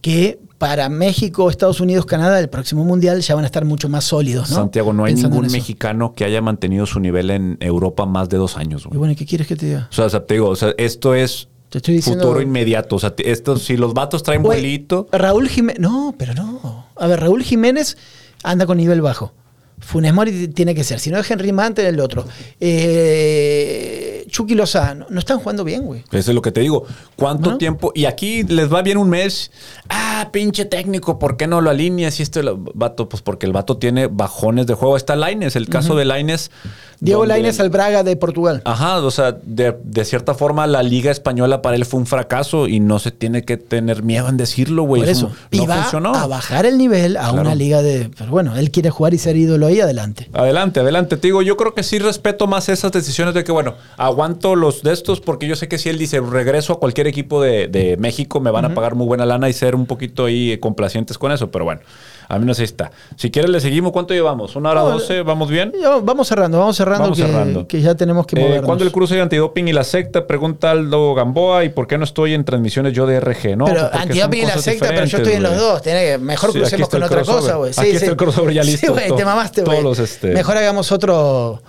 que 0.02 0.38
para 0.58 0.88
México, 0.90 1.50
Estados 1.50 1.80
Unidos, 1.80 2.06
Canadá, 2.06 2.40
el 2.40 2.50
próximo 2.50 2.84
mundial 2.86 3.22
ya 3.22 3.36
van 3.36 3.44
a 3.46 3.48
estar 3.48 3.66
mucho 3.66 3.90
más 3.90 4.04
sólidos, 4.04 4.50
¿no? 4.50 4.58
Santiago, 4.58 4.94
no 4.94 5.06
hay 5.06 5.14
Pensando 5.14 5.38
ningún 5.38 5.52
mexicano 5.52 6.14
que 6.14 6.26
haya 6.26 6.42
mantenido 6.42 6.86
su 6.86 7.00
nivel 7.00 7.32
en 7.32 7.58
Europa 7.60 8.06
más 8.06 8.30
de 8.30 8.38
dos 8.38 8.58
años. 8.58 8.86
Y 8.92 8.98
bueno, 8.98 9.14
¿y 9.14 9.16
qué 9.16 9.26
quieres 9.26 9.48
que 9.48 9.56
te 9.56 9.66
diga? 9.66 9.88
O 9.90 9.94
sea, 9.94 10.06
o 10.06 10.10
sea, 10.10 10.26
te 10.26 10.36
digo, 10.36 10.50
o 10.50 10.56
sea, 10.56 10.74
esto 10.78 11.16
es 11.16 11.48
Te 11.74 11.80
estoy 11.80 11.96
diciendo- 11.96 12.24
futuro 12.26 12.40
inmediato. 12.40 12.98
O 12.98 13.00
sea, 13.00 13.16
te- 13.16 13.32
esto, 13.32 13.58
si 13.58 13.78
los 13.78 13.96
vatos 13.96 14.22
traen 14.22 14.44
vuelito. 14.44 15.08
Raúl 15.12 15.50
Jiménez. 15.50 15.80
No, 15.82 16.14
pero 16.20 16.36
no. 16.36 16.86
A 16.96 17.08
ver, 17.08 17.20
Raúl 17.20 17.42
Jiménez 17.42 17.98
anda 18.44 18.68
con 18.68 18.78
nivel 18.78 19.02
bajo. 19.02 19.34
Funes 19.80 20.14
Mori 20.14 20.50
tiene 20.50 20.76
que 20.76 20.84
ser. 20.84 21.00
Si 21.00 21.10
no 21.10 21.18
es 21.18 21.32
Henry 21.32 21.52
Mante, 21.52 21.88
el 21.88 22.00
otro. 22.00 22.26
Eh, 22.60 24.13
Chucky 24.28 24.56
Lozano. 24.56 25.06
No 25.10 25.20
están 25.20 25.40
jugando 25.40 25.64
bien, 25.64 25.84
güey. 25.86 26.04
Eso 26.12 26.32
es 26.32 26.36
lo 26.36 26.42
que 26.42 26.52
te 26.52 26.62
digo. 26.62 26.86
¿Cuánto 27.16 27.52
¿No? 27.52 27.58
tiempo? 27.58 27.92
Y 27.96 28.06
aquí 28.06 28.44
les 28.44 28.72
va 28.72 28.82
bien 28.82 28.98
un 28.98 29.10
mes. 29.10 29.52
Ah, 29.90 30.30
pinche 30.32 30.66
técnico, 30.66 31.20
¿por 31.20 31.38
qué 31.38 31.48
no 31.48 31.62
lo 31.62 31.70
alineas? 31.70 32.20
Y 32.20 32.24
esto, 32.24 32.40
el 32.40 32.50
vato, 32.74 33.10
pues 33.10 33.22
porque 33.22 33.46
el 33.46 33.52
vato 33.54 33.78
tiene 33.78 34.08
bajones 34.08 34.68
de 34.68 34.74
juego. 34.74 34.98
Está 34.98 35.16
Laines, 35.16 35.56
el 35.56 35.70
caso 35.70 35.96
de 35.96 36.06
Laines. 36.06 36.52
Diego 37.00 37.20
donde- 37.22 37.34
Lainez 37.34 37.60
al 37.60 37.70
Braga 37.70 38.04
de 38.04 38.16
Portugal. 38.16 38.62
Ajá, 38.64 39.00
o 39.00 39.12
sea, 39.12 39.34
de, 39.44 39.76
de 39.84 40.06
cierta 40.06 40.34
forma 40.36 40.66
la 40.68 40.84
liga 40.84 41.12
española 41.12 41.62
para 41.62 41.76
él 41.76 41.84
fue 41.86 42.00
un 42.00 42.06
fracaso 42.06 42.68
y 42.70 42.80
no 42.80 42.98
se 43.00 43.12
tiene 43.12 43.44
que 43.44 43.58
tener 43.58 44.04
miedo 44.04 44.30
en 44.30 44.38
decirlo, 44.38 44.84
güey. 44.84 45.02
Por 45.02 45.10
Es 45.10 45.18
eso. 45.18 45.32
y 45.52 45.58
no 45.58 45.68
va 45.68 45.82
funcionó. 45.82 46.16
a 46.16 46.28
bajar 46.28 46.66
el 46.66 46.78
nivel 46.78 47.18
a 47.18 47.24
Claro. 47.24 47.42
una 47.42 47.56
liga 47.56 47.82
de. 47.82 48.10
Pero 48.18 48.32
bueno, 48.32 48.56
él 48.56 48.72
quiere 48.72 48.90
jugar 48.90 49.14
y 49.14 49.18
ser 49.18 49.36
ídolo 49.36 49.66
ahí 49.68 49.82
adelante. 49.82 50.30
Adelante, 50.32 50.80
adelante. 50.80 51.18
Te 51.18 51.28
digo, 51.28 51.42
yo 51.42 51.58
creo 51.58 51.74
que 51.74 51.84
sí 51.84 52.00
respeto 52.00 52.48
más 52.48 52.70
esas 52.70 52.94
decisiones 52.94 53.34
de 53.34 53.44
que, 53.44 53.52
bueno, 53.52 53.76
aguanto 54.14 54.56
los 54.56 54.82
de 54.84 54.94
estos 54.94 55.20
porque 55.20 55.48
yo 55.48 55.56
sé 55.56 55.68
que 55.68 55.78
si 55.78 55.90
él 55.90 55.98
dice 55.98 56.20
regreso 56.22 56.74
a 56.74 56.80
cualquier 56.80 57.08
equipo 57.08 57.42
de, 57.42 57.68
de 57.68 57.98
México, 57.98 58.40
me 58.40 58.52
van 58.52 58.66
a 58.66 58.74
pagar 58.74 58.96
muy 58.96 59.06
buena 59.06 59.26
lana 59.26 59.50
y 59.50 59.54
ser 59.54 59.76
un 59.76 59.86
poquito 59.86 60.26
ahí 60.26 60.58
complacientes 60.60 61.18
con 61.18 61.32
eso. 61.32 61.52
Pero 61.52 61.66
bueno, 61.66 61.82
a 62.30 62.40
mí 62.40 62.46
no 62.46 62.54
sé 62.54 62.64
está. 62.64 62.92
Si 63.18 63.30
quieres, 63.32 63.52
le 63.52 63.60
seguimos. 63.60 63.92
¿Cuánto 63.92 64.14
llevamos? 64.14 64.56
¿Una 64.56 64.72
hora 64.72 64.82
No, 64.82 64.90
doce? 64.92 65.22
¿Vamos 65.24 65.50
bien? 65.50 65.74
Vamos 66.04 66.28
cerrando, 66.28 66.60
vamos 66.60 66.76
cerrando, 66.78 67.04
Vamos 67.04 67.18
que, 67.18 67.26
cerrando. 67.26 67.68
que 67.68 67.82
ya 67.82 67.96
tenemos 67.96 68.26
que 68.26 68.40
Eh, 68.40 68.44
movernos. 68.44 68.66
¿Cuándo 68.66 68.84
el 68.86 68.92
cruce 68.92 69.16
de 69.16 69.22
antidoping 69.22 69.68
y 69.68 69.74
la 69.74 69.84
secta? 69.84 70.26
Pregunta 70.26 70.72
Aldo 70.72 71.14
Gamboa. 71.14 71.64
¿Y 71.66 71.70
por 71.70 71.88
qué 71.88 71.98
no 71.98 72.04
estoy 72.06 72.34
en 72.34 72.46
transmisiones 72.46 72.94
yo 72.94 73.06
de 73.06 73.20
RG? 73.20 73.58
No, 73.58 73.66
pero 73.66 73.90
antidoping 73.94 74.44
y 74.44 74.46
la 74.46 74.58
secta, 74.60 74.88
pero 74.90 75.06
yo 75.06 75.18
estoy 75.18 75.34
en 75.34 75.44
los 75.44 75.58
dos. 75.58 75.82
Mejor 76.22 76.52
Sí, 76.54 76.60
crucemos 76.60 76.90
con 76.90 77.04
otra 77.04 77.18
crossover. 77.18 77.42
cosa, 77.42 77.56
güey. 77.56 77.74
Sí, 77.74 77.82
Aquí 77.82 77.90
está 77.92 78.06
sí. 78.06 78.12
el 78.12 78.18
crossover 78.18 78.54
ya 78.54 78.64
Sí, 78.64 78.72
listo, 78.72 78.94
güey, 78.94 79.08
todo- 79.08 79.18
te 79.18 79.26
mamaste, 79.26 79.62
güey. 79.64 79.80
este- 80.04 80.28
Mejor 80.34 80.58
hagamos 80.58 80.92
otro. 80.92 81.62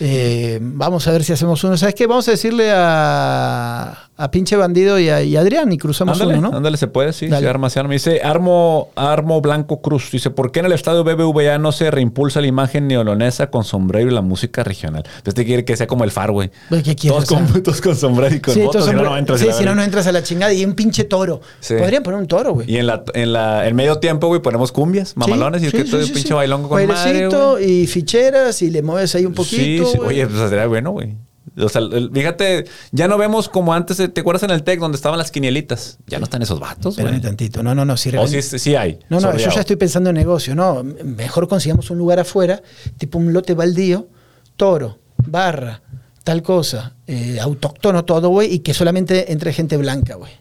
Eh, 0.00 0.58
vamos 0.60 1.06
a 1.06 1.12
ver 1.12 1.24
si 1.24 1.32
hacemos 1.32 1.62
uno. 1.62 1.76
¿Sabes 1.76 1.94
qué? 1.94 2.06
Vamos 2.06 2.26
a 2.28 2.30
decirle 2.32 2.70
a, 2.74 4.09
a 4.20 4.30
pinche 4.30 4.54
bandido 4.56 4.98
y 4.98 5.08
a, 5.08 5.22
y 5.22 5.36
Adrián 5.36 5.72
y 5.72 5.78
cruzamos 5.78 6.20
Ándale, 6.20 6.38
uno, 6.38 6.50
¿no? 6.50 6.56
ándale, 6.58 6.76
se 6.76 6.88
puede, 6.88 7.12
sí. 7.12 7.26
Dale. 7.26 7.44
Se 7.44 7.48
arma, 7.48 7.70
se 7.70 7.80
arma. 7.80 7.92
Dice 7.92 8.20
Armo, 8.22 8.90
Armo 8.94 9.40
Blanco 9.40 9.80
Cruz. 9.80 10.10
Dice, 10.12 10.30
¿por 10.30 10.52
qué 10.52 10.60
en 10.60 10.66
el 10.66 10.72
estadio 10.72 11.04
BBVA 11.04 11.58
no 11.58 11.72
se 11.72 11.90
reimpulsa 11.90 12.40
la 12.40 12.46
imagen 12.46 12.86
neolonesa 12.86 13.50
con 13.50 13.64
sombrero 13.64 14.10
y 14.10 14.14
la 14.14 14.20
música 14.20 14.62
regional? 14.62 15.04
Este 15.24 15.44
quiere 15.44 15.64
que 15.64 15.76
sea 15.76 15.86
como 15.86 16.04
el 16.04 16.10
far, 16.10 16.32
güey. 16.32 16.50
Pues, 16.68 16.82
¿qué 16.82 16.94
quieres, 16.94 17.24
Todos 17.24 17.62
todos 17.62 17.80
con 17.80 17.96
sombrero 17.96 18.34
y 18.34 18.40
con 18.40 18.54
Sí, 18.54 18.60
todos 18.70 18.84
si 18.84 18.92
no, 18.92 19.02
no 19.02 19.16
entras. 19.16 19.40
sí, 19.40 19.46
si 19.56 19.64
no, 19.64 19.74
no 19.74 19.82
entras 19.82 20.06
a 20.06 20.12
la 20.12 20.22
chingada. 20.22 20.52
Y 20.52 20.64
un 20.64 20.74
pinche 20.74 21.04
toro. 21.04 21.40
Sí. 21.60 21.74
Podrían 21.78 22.02
poner 22.02 22.20
un 22.20 22.26
toro, 22.26 22.52
güey. 22.54 22.70
Y 22.70 22.76
en 22.76 22.86
la, 22.86 23.02
en 23.14 23.32
la, 23.32 23.66
en 23.66 23.74
medio 23.74 23.98
tiempo, 23.98 24.26
güey, 24.26 24.42
ponemos 24.42 24.72
cumbias, 24.72 25.16
mamalones, 25.16 25.62
y 25.62 25.66
es 25.66 25.72
que 25.72 25.84
todo 25.84 26.00
el 26.00 26.10
pinche 26.10 26.34
bailongo 26.34 26.68
con 26.68 26.86
madre, 26.86 27.28
y 27.66 27.86
ficheras 27.86 28.60
y 28.62 28.70
le 28.70 28.82
mueves 28.82 29.14
ahí 29.14 29.24
un 29.26 29.34
poquito. 29.34 29.86
Sí, 29.86 29.92
sí. 29.92 29.98
Oye, 29.98 30.26
pues 30.26 30.50
sería 30.50 30.66
bueno, 30.66 30.90
güey. 30.90 31.16
O 31.62 31.68
sea, 31.68 31.80
el- 31.82 32.10
fíjate, 32.12 32.64
ya 32.92 33.08
no 33.08 33.18
vemos 33.18 33.48
como 33.48 33.72
antes, 33.74 33.96
¿te 33.96 34.20
acuerdas 34.20 34.42
en 34.44 34.50
el 34.50 34.62
TEC 34.62 34.80
donde 34.80 34.96
estaban 34.96 35.18
las 35.18 35.30
quinielitas? 35.30 35.98
Ya 36.06 36.18
no 36.18 36.24
están 36.24 36.42
esos 36.42 36.60
vatos, 36.60 36.96
güey. 36.96 37.06
Espérame 37.06 37.22
tantito. 37.22 37.62
No, 37.62 37.74
no, 37.74 37.84
no. 37.84 37.96
Si 37.96 38.08
O 38.16 38.26
sí, 38.26 38.40
sí 38.42 38.58
sí 38.58 38.76
hay. 38.76 38.98
No, 39.08 39.20
no, 39.20 39.36
yo 39.36 39.50
ya 39.50 39.60
estoy 39.60 39.76
pensando 39.76 40.10
en 40.10 40.16
negocio. 40.16 40.54
No, 40.54 40.82
mejor 40.82 41.48
consigamos 41.48 41.90
un 41.90 41.98
lugar 41.98 42.18
afuera, 42.20 42.62
tipo 42.98 43.18
un 43.18 43.32
lote 43.32 43.54
baldío, 43.54 44.08
toro, 44.56 44.98
barra, 45.26 45.82
tal 46.24 46.42
cosa, 46.42 46.94
eh, 47.06 47.38
autóctono 47.40 48.04
todo, 48.04 48.28
güey, 48.28 48.52
y 48.54 48.58
que 48.60 48.74
solamente 48.74 49.32
entre 49.32 49.52
gente 49.52 49.76
blanca, 49.76 50.14
güey. 50.16 50.32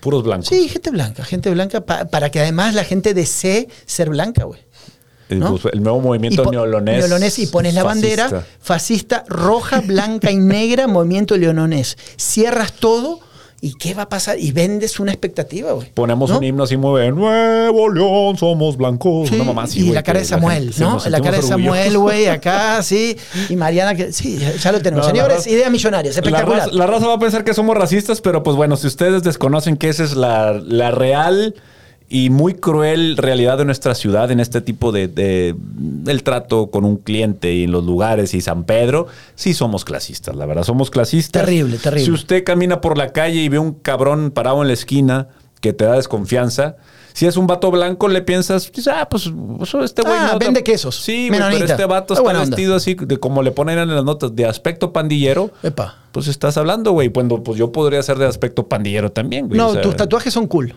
Puros 0.00 0.24
blancos. 0.24 0.48
Sí, 0.48 0.68
gente 0.68 0.90
blanca, 0.90 1.24
gente 1.24 1.48
blanca, 1.50 1.82
pa- 1.86 2.06
para 2.06 2.28
que 2.30 2.40
además 2.40 2.74
la 2.74 2.82
gente 2.82 3.14
desee 3.14 3.68
ser 3.86 4.10
blanca, 4.10 4.44
güey. 4.44 4.60
El, 5.32 5.40
¿no? 5.40 5.58
el 5.72 5.82
nuevo 5.82 6.00
movimiento 6.00 6.50
neolonés. 6.50 6.98
neolonés, 6.98 7.38
y 7.38 7.46
pones 7.46 7.74
la 7.74 7.82
fascista. 7.82 8.22
bandera 8.24 8.46
fascista 8.60 9.24
roja, 9.28 9.80
blanca 9.80 10.30
y 10.30 10.36
negra, 10.36 10.86
movimiento 10.88 11.36
leononés. 11.36 11.96
Cierras 12.16 12.72
todo 12.72 13.20
y 13.64 13.74
¿qué 13.74 13.94
va 13.94 14.02
a 14.02 14.08
pasar? 14.08 14.40
Y 14.40 14.50
vendes 14.50 14.98
una 14.98 15.12
expectativa, 15.12 15.70
güey. 15.70 15.88
Ponemos 15.94 16.30
¿no? 16.30 16.38
un 16.38 16.42
himno 16.42 16.64
así 16.64 16.76
muy 16.76 17.00
bien. 17.00 17.14
Nuevo 17.14 17.88
León, 17.90 18.36
somos 18.36 18.76
blancos. 18.76 19.28
Sí, 19.28 19.36
Una 19.36 19.44
mamá 19.44 19.62
así, 19.62 19.88
y 19.88 19.92
la 19.92 20.02
cara 20.02 20.18
de 20.18 20.24
Samuel, 20.24 20.74
¿no? 20.78 20.98
La 21.08 21.20
cara 21.20 21.36
de 21.36 21.44
Samuel, 21.44 21.96
güey, 21.96 22.26
acá, 22.26 22.82
sí. 22.82 23.16
Y 23.48 23.54
Mariana, 23.54 23.94
que 23.94 24.12
sí, 24.12 24.36
ya, 24.60 24.72
lo 24.72 24.80
tenemos. 24.80 25.06
No, 25.06 25.12
la 25.12 25.16
Señores, 25.24 25.46
ideas 25.46 25.70
millonarias, 25.70 26.16
La 26.16 26.22
espectacular. 26.22 26.58
raza, 26.66 26.72
la 26.72 26.86
raza 26.88 27.06
va 27.06 27.14
a 27.14 27.18
pensar 27.20 27.44
que 27.44 27.54
somos 27.54 27.76
racistas, 27.76 28.20
pero 28.20 28.42
pues 28.42 28.56
bueno, 28.56 28.76
si 28.76 28.88
ustedes 28.88 29.22
desconocen 29.22 29.76
que 29.76 29.90
esa 29.90 30.02
es 30.02 30.16
la, 30.16 30.54
la 30.54 30.90
real 30.90 31.54
y 32.14 32.28
muy 32.28 32.52
cruel 32.54 33.16
realidad 33.16 33.56
de 33.56 33.64
nuestra 33.64 33.94
ciudad 33.94 34.30
en 34.30 34.38
este 34.38 34.60
tipo 34.60 34.92
de, 34.92 35.08
de- 35.08 35.54
el 36.06 36.22
trato 36.22 36.70
con 36.70 36.84
un 36.84 36.96
cliente 36.98 37.54
y 37.54 37.64
en 37.64 37.72
los 37.72 37.84
lugares 37.84 38.34
y 38.34 38.42
San 38.42 38.64
Pedro, 38.64 39.06
sí 39.34 39.54
somos 39.54 39.86
clasistas, 39.86 40.36
la 40.36 40.44
verdad, 40.44 40.62
somos 40.64 40.90
clasistas. 40.90 41.42
Terrible, 41.44 41.78
terrible. 41.78 42.04
Si 42.04 42.10
usted 42.10 42.44
camina 42.44 42.82
por 42.82 42.98
la 42.98 43.08
calle 43.14 43.40
y 43.40 43.48
ve 43.48 43.58
un 43.58 43.72
cabrón 43.72 44.30
parado 44.30 44.60
en 44.60 44.68
la 44.68 44.74
esquina 44.74 45.28
que 45.62 45.72
te 45.72 45.84
da 45.86 45.94
desconfianza, 45.94 46.76
si 47.14 47.26
es 47.26 47.36
un 47.38 47.46
vato 47.46 47.70
blanco, 47.70 48.08
le 48.08 48.20
piensas, 48.20 48.70
ah, 48.90 49.08
pues 49.08 49.30
eso, 49.62 49.82
este 49.82 50.02
güey. 50.02 50.14
Ah, 50.14 50.30
no- 50.34 50.38
vende 50.38 50.62
quesos. 50.62 50.96
Sí, 50.96 51.28
pero 51.30 51.48
este 51.48 51.84
vato 51.86 52.12
Es 52.14 52.20
está 52.20 52.32
vestido 52.40 52.74
así, 52.74 52.94
de 52.94 53.16
como 53.18 53.42
le 53.42 53.52
ponen 53.52 53.78
en 53.78 53.94
las 53.94 54.04
notas, 54.04 54.36
de 54.36 54.44
aspecto 54.44 54.92
pandillero. 54.92 55.50
Epa. 55.62 55.96
Pues 56.12 56.26
estás 56.28 56.58
hablando, 56.58 56.92
güey. 56.92 57.08
Cuando 57.10 57.42
pues 57.42 57.58
yo 57.58 57.72
podría 57.72 58.02
ser 58.02 58.18
de 58.18 58.26
aspecto 58.26 58.66
pandillero 58.68 59.12
también, 59.12 59.46
güey. 59.48 59.56
No, 59.58 59.68
O 59.68 59.72
sea, 59.72 59.80
tus 59.82 59.96
tatuajes 59.96 60.34
son 60.34 60.46
cool. 60.46 60.74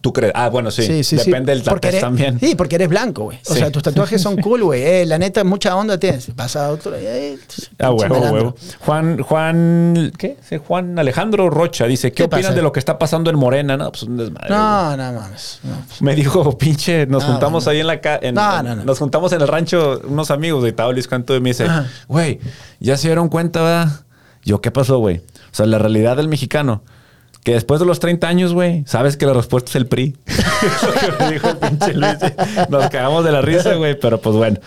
¿Tú 0.00 0.12
crees? 0.12 0.32
Ah, 0.34 0.48
bueno, 0.48 0.70
sí. 0.70 0.82
Depende 1.16 1.52
del 1.54 1.62
Porque 1.62 1.88
tatuaje 1.88 2.00
también. 2.00 2.38
Sí, 2.40 2.54
porque 2.54 2.74
eres 2.76 2.88
blanco, 2.88 3.24
güey. 3.24 3.38
O 3.48 3.52
Sí. 3.54 3.60
sea, 3.60 3.70
tus 3.70 3.82
tatuajes 3.82 4.20
son 4.20 4.36
cool, 4.38 4.64
güey. 4.64 4.82
Eh, 4.82 5.06
la 5.06 5.18
neta, 5.18 5.44
mucha 5.44 5.74
onda 5.76 5.98
tienes. 5.98 6.26
Pasa 6.36 6.66
a 6.66 6.70
otro. 6.70 6.92
eh, 6.96 7.38
Ah, 7.78 7.90
pinche 7.90 8.06
huevo, 8.08 8.30
huevo. 8.32 8.54
Juan, 8.80 9.18
Juan, 9.22 10.12
¿qué? 10.18 10.36
Sí, 10.48 10.56
Juan 10.66 10.98
Alejandro 10.98 11.48
Rocha 11.50 11.86
dice, 11.86 12.10
¿qué, 12.10 12.16
¿Qué 12.16 12.22
opinan 12.24 12.42
pasa? 12.42 12.54
de 12.54 12.62
lo 12.62 12.72
que 12.72 12.78
está 12.80 12.98
pasando 12.98 13.30
en 13.30 13.36
Morena? 13.36 13.76
No, 13.76 13.90
pues 13.90 14.02
un 14.04 14.16
desmadre. 14.16 14.48
No, 14.50 14.96
no 14.96 15.12
mames. 15.12 15.60
no. 15.62 15.76
Me 16.00 16.14
dijo, 16.14 16.56
pinche, 16.58 17.06
nos 17.06 17.22
No, 17.24 17.30
juntamos 17.32 17.66
ahí 17.68 17.80
en 17.80 17.86
la 17.86 18.00
ca- 18.00 18.18
en- 18.20 18.34
No, 18.34 18.62
no, 18.62 18.76
no. 18.76 18.84
Nos 18.84 18.98
juntamos 18.98 19.32
en 19.32 19.40
el 19.42 19.48
rancho 19.48 20.00
unos 20.06 20.30
amigos 20.30 20.62
de 20.64 20.72
Tao 20.72 20.92
Luis 20.92 21.06
Canto 21.08 21.34
y 21.36 21.40
me 21.40 21.50
dice, 21.50 21.66
güey, 22.08 22.40
ya 22.80 22.96
se 22.96 23.08
dieron 23.08 23.28
cuenta, 23.28 23.62
¿verdad? 23.62 24.00
Yo, 24.44 24.60
¿qué 24.60 24.70
pasó, 24.70 24.98
güey? 24.98 25.18
O 25.18 25.22
sea, 25.56 25.66
la 25.66 25.78
realidad 25.78 26.16
del 26.16 26.28
mexicano. 26.28 26.82
Que 27.44 27.52
después 27.52 27.78
de 27.78 27.86
los 27.86 28.00
30 28.00 28.26
años, 28.26 28.54
güey, 28.54 28.84
sabes 28.86 29.16
que 29.18 29.26
la 29.26 29.34
respuesta 29.34 29.68
es 29.70 29.76
el 29.76 29.86
PRI. 29.86 30.16
Eso 30.26 30.92
que 30.94 31.24
me 31.24 31.32
dijo 31.32 31.48
el 31.50 31.56
pinche 31.58 31.92
Luis. 31.92 32.16
Nos 32.70 32.88
cagamos 32.88 33.24
de 33.24 33.32
la 33.32 33.42
risa, 33.42 33.74
güey, 33.74 33.98
pero 34.00 34.18
pues 34.18 34.34
bueno. 34.34 34.58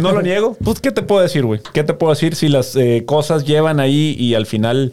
No 0.00 0.12
lo 0.12 0.22
niego. 0.22 0.56
Pues, 0.62 0.80
¿qué 0.80 0.92
te 0.92 1.02
puedo 1.02 1.20
decir, 1.20 1.44
güey? 1.44 1.60
¿Qué 1.72 1.82
te 1.82 1.94
puedo 1.94 2.12
decir 2.12 2.36
si 2.36 2.48
las 2.48 2.76
eh, 2.76 3.02
cosas 3.06 3.44
llevan 3.44 3.80
ahí 3.80 4.16
y 4.18 4.34
al 4.34 4.46
final 4.46 4.92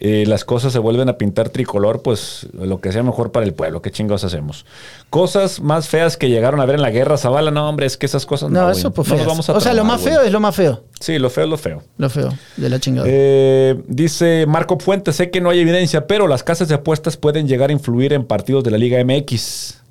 eh, 0.00 0.24
las 0.26 0.44
cosas 0.44 0.72
se 0.72 0.78
vuelven 0.78 1.08
a 1.08 1.18
pintar 1.18 1.48
tricolor? 1.50 2.02
Pues 2.02 2.46
lo 2.52 2.80
que 2.80 2.92
sea 2.92 3.02
mejor 3.02 3.32
para 3.32 3.44
el 3.46 3.54
pueblo. 3.54 3.82
¿Qué 3.82 3.90
chingados 3.90 4.24
hacemos? 4.24 4.64
Cosas 5.10 5.60
más 5.60 5.88
feas 5.88 6.16
que 6.16 6.28
llegaron 6.28 6.60
a 6.60 6.66
ver 6.66 6.76
en 6.76 6.82
la 6.82 6.90
guerra, 6.90 7.16
Zavala. 7.16 7.50
No, 7.50 7.68
hombre, 7.68 7.86
es 7.86 7.96
que 7.96 8.06
esas 8.06 8.26
cosas 8.26 8.50
no. 8.50 8.60
No, 8.62 8.70
eso 8.70 8.90
pues 8.92 9.08
No 9.08 9.14
nos 9.14 9.22
feo. 9.22 9.30
vamos 9.30 9.48
a 9.50 9.52
O 9.54 9.60
sea, 9.60 9.74
lo 9.74 9.84
más 9.84 10.00
güey. 10.02 10.14
feo 10.14 10.22
es 10.22 10.32
lo 10.32 10.40
más 10.40 10.54
feo. 10.54 10.82
Sí, 11.00 11.18
lo 11.18 11.30
feo 11.30 11.44
es 11.44 11.50
lo 11.50 11.56
feo. 11.58 11.82
Lo 11.96 12.10
feo 12.10 12.30
de 12.56 12.68
la 12.68 12.78
chingada. 12.78 13.06
Eh, 13.10 13.80
dice 13.88 14.44
Marco 14.46 14.78
Fuentes, 14.78 15.16
sé 15.16 15.30
que 15.30 15.40
no 15.40 15.50
hay 15.50 15.60
evidencia, 15.60 16.06
pero 16.06 16.28
las 16.28 16.42
casas 16.42 16.68
de 16.68 16.74
apuestas 16.74 17.16
pueden 17.16 17.48
llegar 17.48 17.70
a 17.70 17.72
influir 17.72 18.12
en 18.12 18.24
partidos 18.24 18.64
de 18.64 18.70
la 18.70 18.78
Liga 18.78 19.02
MX. 19.04 19.82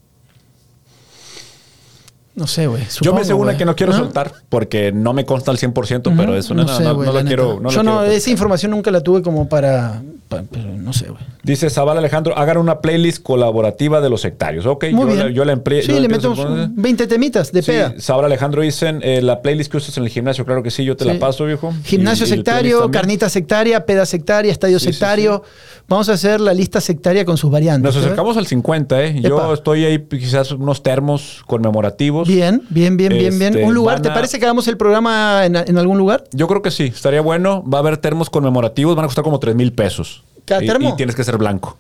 No 2.38 2.48
sé, 2.48 2.68
güey. 2.68 2.84
Yo 3.02 3.14
me 3.14 3.26
sé 3.26 3.34
una 3.34 3.46
güey. 3.46 3.58
que 3.58 3.66
no 3.66 3.76
quiero 3.76 3.92
soltar 3.94 4.32
porque 4.48 4.92
no 4.94 5.12
me 5.14 5.26
consta 5.26 5.52
al 5.52 5.58
100%, 5.58 6.14
pero 6.16 6.38
es 6.38 6.50
una, 6.50 6.64
no, 6.64 6.78
sé, 6.78 6.84
no- 6.84 6.96
güey, 6.96 7.08
no 7.08 7.14
la 7.14 7.22
la 7.24 7.28
quiero. 7.28 7.60
no 7.60 7.70
la 7.70 7.76
Yo 7.76 7.84
no, 7.84 8.00
quiero 8.00 8.12
esa 8.14 8.30
información 8.30 8.72
nunca 8.72 8.92
la 8.92 9.02
tuve 9.02 9.22
como 9.22 9.50
para. 9.50 10.02
pa- 10.30 10.44
pero 10.50 10.70
no 10.78 10.94
sé, 10.94 11.08
güey. 11.10 11.22
Dice 11.44 11.70
Zavala 11.70 12.00
Alejandro, 12.00 12.38
hagan 12.38 12.58
una 12.58 12.80
playlist 12.82 13.24
colaborativa 13.24 14.02
de 14.02 14.10
los 14.10 14.22
sectarios. 14.22 14.66
Ok, 14.66 14.86
Muy 14.92 15.02
yo, 15.02 15.06
bien. 15.08 15.20
La, 15.20 15.30
yo 15.32 15.46
la 15.46 15.54
empleé. 15.54 15.82
Sí, 15.82 15.94
la 15.94 16.00
le 16.02 16.10
metemos 16.10 16.38
a 16.40 16.44
poner. 16.44 16.66
un 16.68 16.76
20 16.76 17.08
temitas 17.08 17.52
de 17.54 17.62
Sí, 17.62 17.72
peda. 17.72 17.94
Zavala 18.00 18.28
Alejandro 18.28 18.62
dicen 18.62 19.00
eh, 19.04 19.22
la 19.22 19.42
playlist 19.42 19.72
que 19.72 19.78
usas 19.78 19.98
en 19.98 20.04
el 20.04 20.10
gimnasio, 20.10 20.46
claro 20.46 20.62
que 20.62 20.70
sí, 20.72 20.84
yo 20.84 20.96
te 20.98 21.06
Sí. 21.06 21.12
la 21.14 21.20
paso, 21.20 21.46
viejo. 21.46 21.74
Gimnasio 21.86 22.26
Y- 22.26 22.30
y 22.30 22.32
sectario, 22.34 22.80
también. 22.82 22.92
carnita 23.02 23.30
sectaria, 23.30 23.86
peda 23.86 24.06
sectaria, 24.06 24.52
estadio 24.52 24.78
Sí, 24.80 24.92
sectario. 24.92 25.42
Vamos 25.90 26.10
a 26.10 26.14
hacer 26.14 26.42
la 26.42 26.54
lista 26.54 26.82
sectaria 26.82 27.24
con 27.24 27.38
sus 27.38 27.50
variantes. 27.50 27.96
Nos 27.96 28.04
acercamos 28.04 28.36
al 28.36 28.46
50, 28.46 29.02
¿eh? 29.06 29.22
Yo 29.22 29.54
estoy 29.54 29.86
ahí, 29.86 30.00
quizás 30.10 30.52
unos 30.52 30.84
termos 30.84 31.44
conmemorativos. 31.48 32.27
Bien, 32.28 32.62
bien, 32.70 32.98
bien, 32.98 33.10
bien, 33.14 33.40
bien. 33.40 33.54
Este, 33.54 33.64
Un 33.66 33.74
lugar, 33.74 34.02
¿te 34.02 34.10
parece 34.10 34.38
que 34.40 34.46
hagamos 34.46 34.68
el 34.68 34.78
programa 34.78 35.46
en, 35.46 35.56
en 35.56 35.78
algún 35.78 35.98
lugar? 35.98 36.26
Yo 36.32 36.48
creo 36.48 36.62
que 36.62 36.72
sí, 36.72 36.84
estaría 36.86 37.22
bueno. 37.22 37.64
Va 37.64 37.78
a 37.78 37.82
haber 37.82 37.98
termos 37.98 38.30
conmemorativos, 38.30 38.96
van 38.96 39.06
a 39.06 39.08
costar 39.08 39.24
como 39.24 39.40
3 39.40 39.56
mil 39.56 39.74
pesos. 39.74 40.24
¿Cada 40.46 40.64
Y- 40.64 40.68
termo? 40.68 40.90
Y, 40.90 40.96
tienes 40.96 41.16
que 41.16 41.24
ser 41.24 41.38
blanco. 41.38 41.78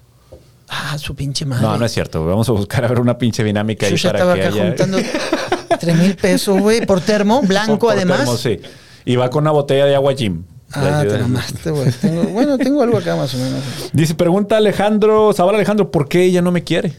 Ah, 0.69 0.98
su 0.98 1.15
pinche 1.15 1.45
madre. 1.45 1.65
No, 1.65 1.78
no 1.78 1.86
es 1.86 1.91
cierto. 1.94 2.26
Vamos 2.26 2.49
a 2.49 2.52
buscar 2.52 2.84
a 2.84 2.88
ver 2.90 2.99
una 2.99 3.18
pinche 3.18 3.44
dinámica 3.44 3.88
Yo 3.88 3.95
ahí 3.95 3.98
ya 4.02 4.11
para 4.11 4.19
estaba 4.19 4.34
que 4.36 4.41
acá 4.45 4.53
haya- 4.53 4.68
juntando 4.68 4.98
3 5.80 5.95
mil 5.98 6.15
pesos, 6.15 6.60
güey, 6.60 6.86
por 6.86 6.99
termo, 7.02 7.41
blanco 7.41 7.78
Por 7.88 7.94
además. 7.95 8.18
termo, 8.19 8.38
sí. 8.38 8.60
Y 9.06 9.15
va 9.15 9.30
con 9.30 9.44
una 9.44 9.52
botella 9.52 9.86
de 9.86 9.95
agua 9.95 10.14
Jim. 10.18 10.44
Ah, 10.74 11.03
te 11.07 11.18
mamaste, 11.19 11.72
güey. 11.72 11.90
Bueno, 12.34 12.57
tengo 12.57 12.82
algo 12.84 12.98
acá 12.98 13.15
más 13.15 13.34
o 13.34 13.38
menos. 13.38 13.61
Dice, 13.94 14.15
pregunta 14.15 14.57
Alejandro, 14.57 15.32
Zabala 15.34 15.57
Alejandro, 15.57 15.90
¿por 15.91 16.10
qué 16.10 16.24
ella 16.26 16.41
no 16.41 16.52
me 16.52 16.64
quiere? 16.65 16.94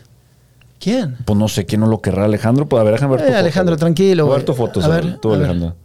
¿Quién? 0.81 1.17
Pues 1.25 1.39
no 1.39 1.49
sé 1.49 1.67
quién 1.67 1.81
no 1.81 1.87
lo 1.89 2.01
querrá 2.01 2.25
Alejandro. 2.27 2.67
Pues 2.69 2.81
a 2.81 2.85
ver, 2.85 2.95
déjame 2.95 3.13
ver 3.17 3.21
tu 3.21 3.27
Eh, 3.27 3.31
foto, 3.31 3.39
Alejandro, 3.41 3.75
güey. 3.75 3.81
tranquilo, 3.81 4.25
Voy 4.27 4.33
a 4.33 4.37
ver 4.37 4.45
tu 4.47 4.55
foto, 4.55 4.81
A 4.81 4.83
Zabala, 4.85 5.01
ver, 5.03 5.19
tú 5.19 5.29
a 5.29 5.33
ver. 5.37 5.41
Alejandro. 5.51 5.77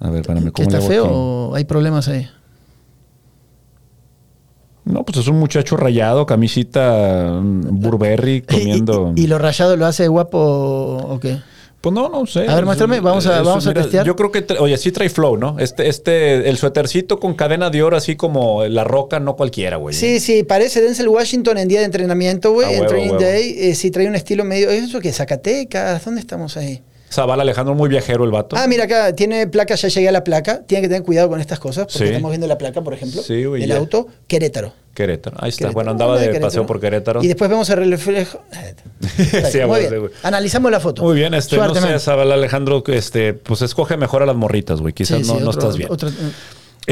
A 0.00 0.10
ver, 0.10 0.20
espérame, 0.22 0.44
¿Que 0.46 0.52
¿cómo 0.52 0.70
le 0.70 0.76
está 0.76 0.78
hago 0.78 0.88
feo 0.88 1.04
aquí? 1.04 1.12
o 1.14 1.52
hay 1.54 1.64
problemas 1.64 2.08
ahí? 2.08 2.26
No, 4.84 5.04
pues 5.04 5.18
es 5.18 5.28
un 5.28 5.38
muchacho 5.38 5.76
rayado, 5.76 6.24
camisita 6.26 7.38
mm, 7.40 7.80
Burberry, 7.80 8.42
comiendo... 8.42 9.12
¿Y, 9.16 9.20
y- 9.20 9.24
y 9.24 9.26
lo 9.26 9.38
rayado 9.38 9.76
lo 9.76 9.86
hace 9.86 10.08
guapo 10.08 10.38
o 10.38 11.20
qué? 11.20 11.38
Pues 11.80 11.94
no, 11.94 12.10
no 12.10 12.26
sé. 12.26 12.46
A 12.46 12.54
ver, 12.56 12.64
muéstrame, 12.66 13.00
vamos 13.00 13.26
a- 13.26 13.40
vamos 13.42 13.66
a 13.66 13.72
testear. 13.72 14.04
Yo 14.04 14.14
creo 14.14 14.30
que, 14.30 14.44
oye, 14.58 14.76
sí 14.76 14.92
trae 14.92 15.08
flow, 15.08 15.38
¿no? 15.38 15.58
Este, 15.58 15.88
este, 15.88 16.48
el 16.48 16.58
suétercito 16.58 17.18
con 17.18 17.32
cadena 17.34 17.70
de 17.70 17.82
oro, 17.82 17.96
así 17.96 18.16
como 18.16 18.64
la 18.66 18.84
roca, 18.84 19.18
no 19.18 19.34
cualquiera, 19.34 19.76
güey. 19.76 19.94
Sí, 19.94 20.20
sí, 20.20 20.42
parece 20.42 20.82
Denzel 20.82 21.08
Washington 21.08 21.56
en 21.56 21.68
día 21.68 21.78
de 21.78 21.86
entrenamiento, 21.86 22.52
güey, 22.52 22.68
A 22.74 22.78
en 22.78 22.86
Training 22.86 23.10
huevo. 23.12 23.22
Day. 23.22 23.54
Eh, 23.58 23.74
sí, 23.74 23.90
trae 23.90 24.06
un 24.08 24.14
estilo 24.14 24.44
medio. 24.44 24.68
¿Eso 24.68 25.00
qué? 25.00 25.10
¿Zacatecas? 25.12 26.04
¿Dónde 26.04 26.20
estamos 26.20 26.56
ahí? 26.58 26.82
Zabala 27.10 27.42
Alejandro, 27.42 27.74
muy 27.74 27.88
viajero 27.88 28.24
el 28.24 28.30
vato. 28.30 28.56
Ah, 28.56 28.66
mira 28.68 28.84
acá, 28.84 29.14
tiene 29.16 29.46
placa, 29.48 29.74
ya 29.74 29.88
llegué 29.88 30.08
a 30.08 30.12
la 30.12 30.22
placa. 30.22 30.62
Tiene 30.66 30.82
que 30.82 30.88
tener 30.88 31.02
cuidado 31.02 31.28
con 31.28 31.40
estas 31.40 31.58
cosas, 31.58 31.86
porque 31.86 31.98
Sí. 31.98 32.04
estamos 32.04 32.30
viendo 32.30 32.46
la 32.46 32.56
placa, 32.58 32.82
por 32.82 32.92
ejemplo, 32.94 33.20
Sí, 33.22 33.44
güey, 33.46 33.62
del 33.62 33.70
ya. 33.70 33.78
auto, 33.78 34.06
Querétaro. 34.28 34.72
Querétaro. 34.94 35.36
Ahí 35.40 35.50
está. 35.50 35.58
Querétaro. 35.64 35.74
Bueno, 35.74 35.90
andaba 35.92 36.14
Anda 36.18 36.32
de, 36.32 36.40
paseo 36.40 36.66
por 36.66 36.80
Querétaro. 36.80 37.22
Y 37.22 37.28
después 37.28 37.48
vemos 37.50 37.68
el 37.70 37.90
reflejo. 37.90 38.42
Sí, 39.50 39.60
a 39.60 39.66
Muy 39.66 39.80
bien. 39.80 40.10
Analizamos 40.22 40.70
la 40.70 40.80
foto. 40.80 41.02
Muy 41.02 41.14
bien, 41.16 41.34
este, 41.34 41.56
no 41.56 41.74
sé, 41.74 42.10
Alejandro, 42.10 42.82
este, 42.86 43.34
pues 43.34 43.62
escoge 43.62 43.96
mejor 43.96 44.22
a 44.22 44.26
las 44.26 44.36
morritas, 44.36 44.80
güey. 44.80 44.92
Quizás 44.92 45.18
Sí, 45.20 45.26
no, 45.26 45.38
sí, 45.38 45.44
no 45.44 45.50
otro- 45.50 45.60
estás 45.62 45.76
bien. 45.76 45.90
otro- 45.90 46.10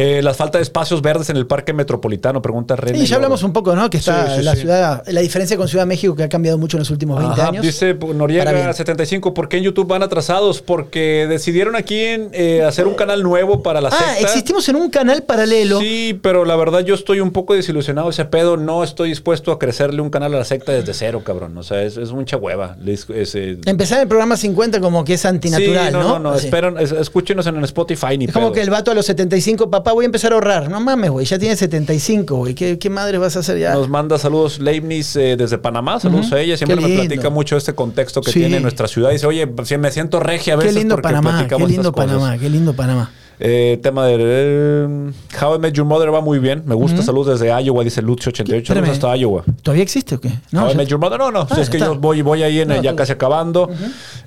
Eh, 0.00 0.22
la 0.22 0.32
falta 0.32 0.58
de 0.58 0.62
espacios 0.62 1.02
verdes 1.02 1.28
en 1.30 1.36
el 1.36 1.46
parque 1.46 1.72
metropolitano, 1.72 2.40
pregunta 2.40 2.76
René. 2.76 2.98
Y 2.98 3.06
ya 3.06 3.16
hablamos 3.16 3.42
un 3.42 3.52
poco, 3.52 3.74
¿no? 3.74 3.90
Que 3.90 3.96
está 3.96 4.28
Sí, 4.30 4.36
sí, 4.38 4.42
la 4.44 4.54
sí. 4.54 4.60
ciudad, 4.60 5.02
la 5.08 5.20
diferencia 5.20 5.56
con 5.56 5.66
Ciudad 5.66 5.82
de 5.82 5.88
México 5.88 6.14
que 6.14 6.22
ha 6.22 6.28
cambiado 6.28 6.56
mucho 6.58 6.76
en 6.76 6.80
los 6.80 6.90
últimos 6.90 7.18
20 7.18 7.40
Ajá, 7.40 7.48
años. 7.50 7.64
Dice 7.64 7.94
Noriega 7.94 8.52
bien. 8.52 8.72
75, 8.72 9.34
¿por 9.34 9.48
qué 9.48 9.56
en 9.58 9.64
YouTube 9.64 9.88
van 9.88 10.02
atrasados? 10.02 10.62
Porque 10.62 11.26
decidieron 11.28 11.74
aquí 11.74 11.98
en, 12.00 12.30
eh, 12.32 12.62
hacer 12.62 12.86
un 12.86 12.94
canal 12.94 13.22
nuevo 13.22 13.62
para 13.62 13.80
la 13.80 13.88
Ah, 13.88 13.92
secta. 13.92 14.20
existimos 14.20 14.68
en 14.68 14.76
un 14.76 14.88
canal 14.90 15.22
paralelo. 15.24 15.80
Sí, 15.80 16.18
pero 16.22 16.44
la 16.44 16.54
verdad 16.54 16.80
yo 16.80 16.94
estoy 16.94 17.18
un 17.20 17.32
poco 17.32 17.54
desilusionado 17.54 18.10
ese 18.10 18.24
pedo. 18.24 18.56
No 18.56 18.84
estoy 18.84 19.08
dispuesto 19.08 19.50
a 19.50 19.58
crecerle 19.58 20.00
un 20.00 20.10
canal 20.10 20.32
a 20.34 20.38
la 20.38 20.44
secta 20.44 20.70
desde 20.72 20.94
cero, 20.94 21.22
cabrón. 21.24 21.58
O 21.58 21.62
sea, 21.64 21.82
es, 21.82 21.96
es 21.96 22.12
mucha 22.12 22.36
hueva. 22.36 22.76
Es, 22.86 23.06
eh, 23.34 23.58
Empezar 23.66 24.00
el 24.00 24.06
programa 24.08 24.36
50 24.36 24.80
como 24.80 25.04
que 25.04 25.14
es 25.14 25.24
antinatural, 25.24 25.92
¿no? 25.92 26.02
no, 26.02 26.18
no, 26.20 26.32
no. 26.32 26.98
Escúchenos 27.00 27.46
en 27.46 27.56
el 27.56 27.64
Spotify 27.64 28.16
ni 28.16 28.26
Es 28.26 28.32
como 28.32 28.46
pedo. 28.46 28.54
que 28.54 28.60
el 28.60 28.70
vato 28.70 28.90
a 28.90 28.94
los 28.94 29.04
75, 29.06 29.68
papá, 29.70 29.87
voy 29.92 30.04
a 30.04 30.06
empezar 30.06 30.32
a 30.32 30.34
ahorrar. 30.36 30.70
No 30.70 30.80
mames, 30.80 31.10
güey, 31.10 31.26
ya 31.26 31.38
tiene 31.38 31.56
75, 31.56 32.36
güey. 32.36 32.54
¿Qué, 32.54 32.78
qué 32.78 32.90
madre 32.90 33.18
vas 33.18 33.36
a 33.36 33.40
hacer 33.40 33.58
ya? 33.58 33.74
Nos 33.74 33.88
manda 33.88 34.18
saludos 34.18 34.58
Leibniz 34.58 35.16
eh, 35.16 35.36
desde 35.36 35.58
Panamá. 35.58 36.00
Saludos 36.00 36.32
a 36.32 36.40
ella. 36.40 36.56
Siempre 36.56 36.80
me 36.80 36.88
platica 36.88 37.30
mucho 37.30 37.56
este 37.56 37.74
contexto 37.74 38.20
que 38.20 38.32
Sí. 38.32 38.40
tiene 38.40 38.60
nuestra 38.60 38.88
ciudad. 38.88 39.10
Dice, 39.10 39.26
oye, 39.26 39.48
si 39.64 39.78
me 39.78 39.90
siento 39.90 40.20
regia 40.20 40.54
a 40.54 40.56
veces 40.56 40.74
Qué 40.74 40.78
lindo 40.80 40.94
porque 40.96 41.08
Panamá, 41.08 41.46
qué 41.48 41.56
lindo 41.66 41.92
cosas. 41.92 42.10
Panamá, 42.12 42.38
qué 42.38 42.50
lindo 42.50 42.72
Panamá. 42.74 43.10
Eh, 43.40 43.78
tema 43.82 44.04
de 44.04 44.16
eh, 44.18 45.12
How 45.40 45.54
I 45.54 45.58
Met 45.60 45.72
Your 45.74 45.86
Mother 45.86 46.12
va 46.12 46.20
muy 46.20 46.38
bien. 46.40 46.62
Me 46.66 46.74
gusta. 46.74 47.02
Saludos 47.02 47.38
desde 47.38 47.52
Iowa, 47.62 47.84
dice 47.84 48.02
Lucio88. 48.02 48.66
Saludos 48.66 48.88
hasta 48.90 49.16
Iowa. 49.16 49.44
¿Todavía 49.62 49.84
existe 49.84 50.16
o 50.16 50.20
qué? 50.20 50.32
No, 50.50 50.64
How 50.66 50.72
I 50.72 50.74
Met 50.74 50.88
Your 50.88 50.98
Mother, 50.98 51.18
no, 51.18 51.30
no. 51.30 51.46
Ah, 51.48 51.54
si 51.54 51.60
es 51.60 51.70
que 51.70 51.76
está. 51.76 51.86
yo 51.92 51.94
voy, 51.98 52.22
voy 52.22 52.42
ahí 52.42 52.60
en, 52.60 52.68
No, 52.68 52.82
ya 52.82 52.96
casi 52.96 53.12
acabando. 53.12 53.70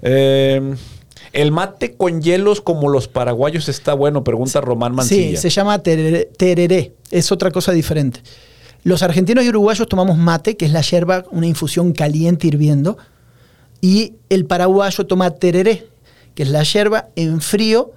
Eh, 0.01 0.75
el 1.33 1.51
mate 1.51 1.95
con 1.95 2.21
hielos 2.21 2.61
como 2.61 2.89
los 2.89 3.07
paraguayos 3.07 3.69
está 3.69 3.93
bueno, 3.93 4.23
pregunta 4.23 4.59
Román 4.61 4.91
Sí, 4.91 4.95
Mancilla. 4.95 5.39
se 5.39 5.49
llama 5.49 5.79
tereré, 5.79 6.25
tereré. 6.37 6.93
Es 7.09 7.31
otra 7.31 7.51
cosa 7.51 7.71
diferente. 7.71 8.21
Los 8.83 9.03
argentinos 9.03 9.43
y 9.45 9.49
uruguayos 9.49 9.87
tomamos 9.87 10.17
mate, 10.17 10.57
que 10.57 10.65
es 10.65 10.71
la 10.71 10.81
yerba, 10.81 11.23
una 11.31 11.47
infusión 11.47 11.93
caliente 11.93 12.47
hirviendo. 12.47 12.97
Y 13.79 14.13
el 14.29 14.45
paraguayo 14.45 15.05
toma 15.05 15.29
tereré, 15.31 15.87
que 16.35 16.43
es 16.43 16.49
la 16.49 16.63
yerba 16.63 17.09
en 17.15 17.41
frío 17.41 17.91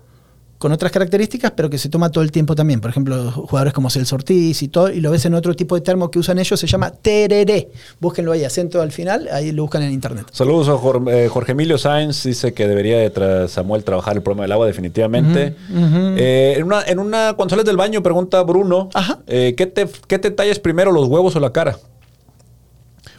con 0.59 0.73
otras 0.73 0.93
características, 0.93 1.53
pero 1.55 1.69
que 1.69 1.77
se 1.79 1.89
toma 1.89 2.11
todo 2.11 2.25
el 2.25 2.31
tiempo 2.33 2.55
también. 2.55 2.81
Por 2.81 2.91
ejemplo, 2.91 3.31
jugadores 3.33 3.73
como 3.75 3.91
Celso 3.91 4.15
Ortiz 4.15 4.63
y 4.63 4.69
todo, 4.69 4.91
y 4.91 5.01
lo 5.01 5.11
ves 5.11 5.25
en 5.27 5.35
otro 5.35 5.55
tipo 5.55 5.75
de 5.75 5.81
termo 5.83 6.11
que 6.11 6.19
usan 6.19 6.39
ellos, 6.39 6.59
se 6.59 6.67
llama 6.67 6.91
tereré. 6.91 7.69
Búsquenlo 8.01 8.33
ahí, 8.33 8.45
acento 8.45 8.81
al 8.81 8.93
final, 8.93 9.29
ahí 9.33 9.53
lo 9.53 9.63
buscan 9.63 9.83
en 9.83 9.93
internet. 9.93 10.27
Saludos 10.33 10.69
a 10.69 10.77
Jorge, 10.79 11.25
eh, 11.25 11.29
Jorge 11.29 11.53
Emilio 11.53 11.77
Sáenz, 11.77 12.23
dice 12.25 12.55
que 12.55 12.67
debería 12.67 12.99
de 12.99 13.13
tra- 13.13 13.49
Samuel 13.49 13.85
trabajar 13.85 14.17
el 14.17 14.23
problema 14.23 14.45
del 14.45 14.53
agua 14.53 14.67
definitivamente. 14.67 15.55
Eh, 15.71 16.55
en, 16.57 16.65
una, 16.65 16.83
en 16.83 16.99
una 16.99 17.35
cuando 17.35 17.51
sales 17.51 17.65
del 17.67 17.77
baño, 17.77 18.03
pregunta 18.03 18.43
Bruno, 18.43 18.89
Ajá. 18.95 19.19
eh, 19.27 19.55
¿qué, 19.57 19.67
te, 19.67 19.87
¿qué 20.07 20.19
te 20.19 20.31
tallas 20.31 20.59
primero, 20.59 20.93
los 20.93 21.09
huevos 21.09 21.35
o 21.37 21.41
la 21.41 21.53
cara? 21.53 21.77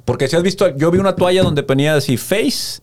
Porque 0.05 0.27
si 0.27 0.35
has 0.35 0.43
visto, 0.43 0.75
yo 0.77 0.91
vi 0.91 0.99
una 0.99 1.15
toalla 1.15 1.41
donde 1.41 1.63
ponía 1.63 1.95
así 1.95 2.15
face 2.17 2.79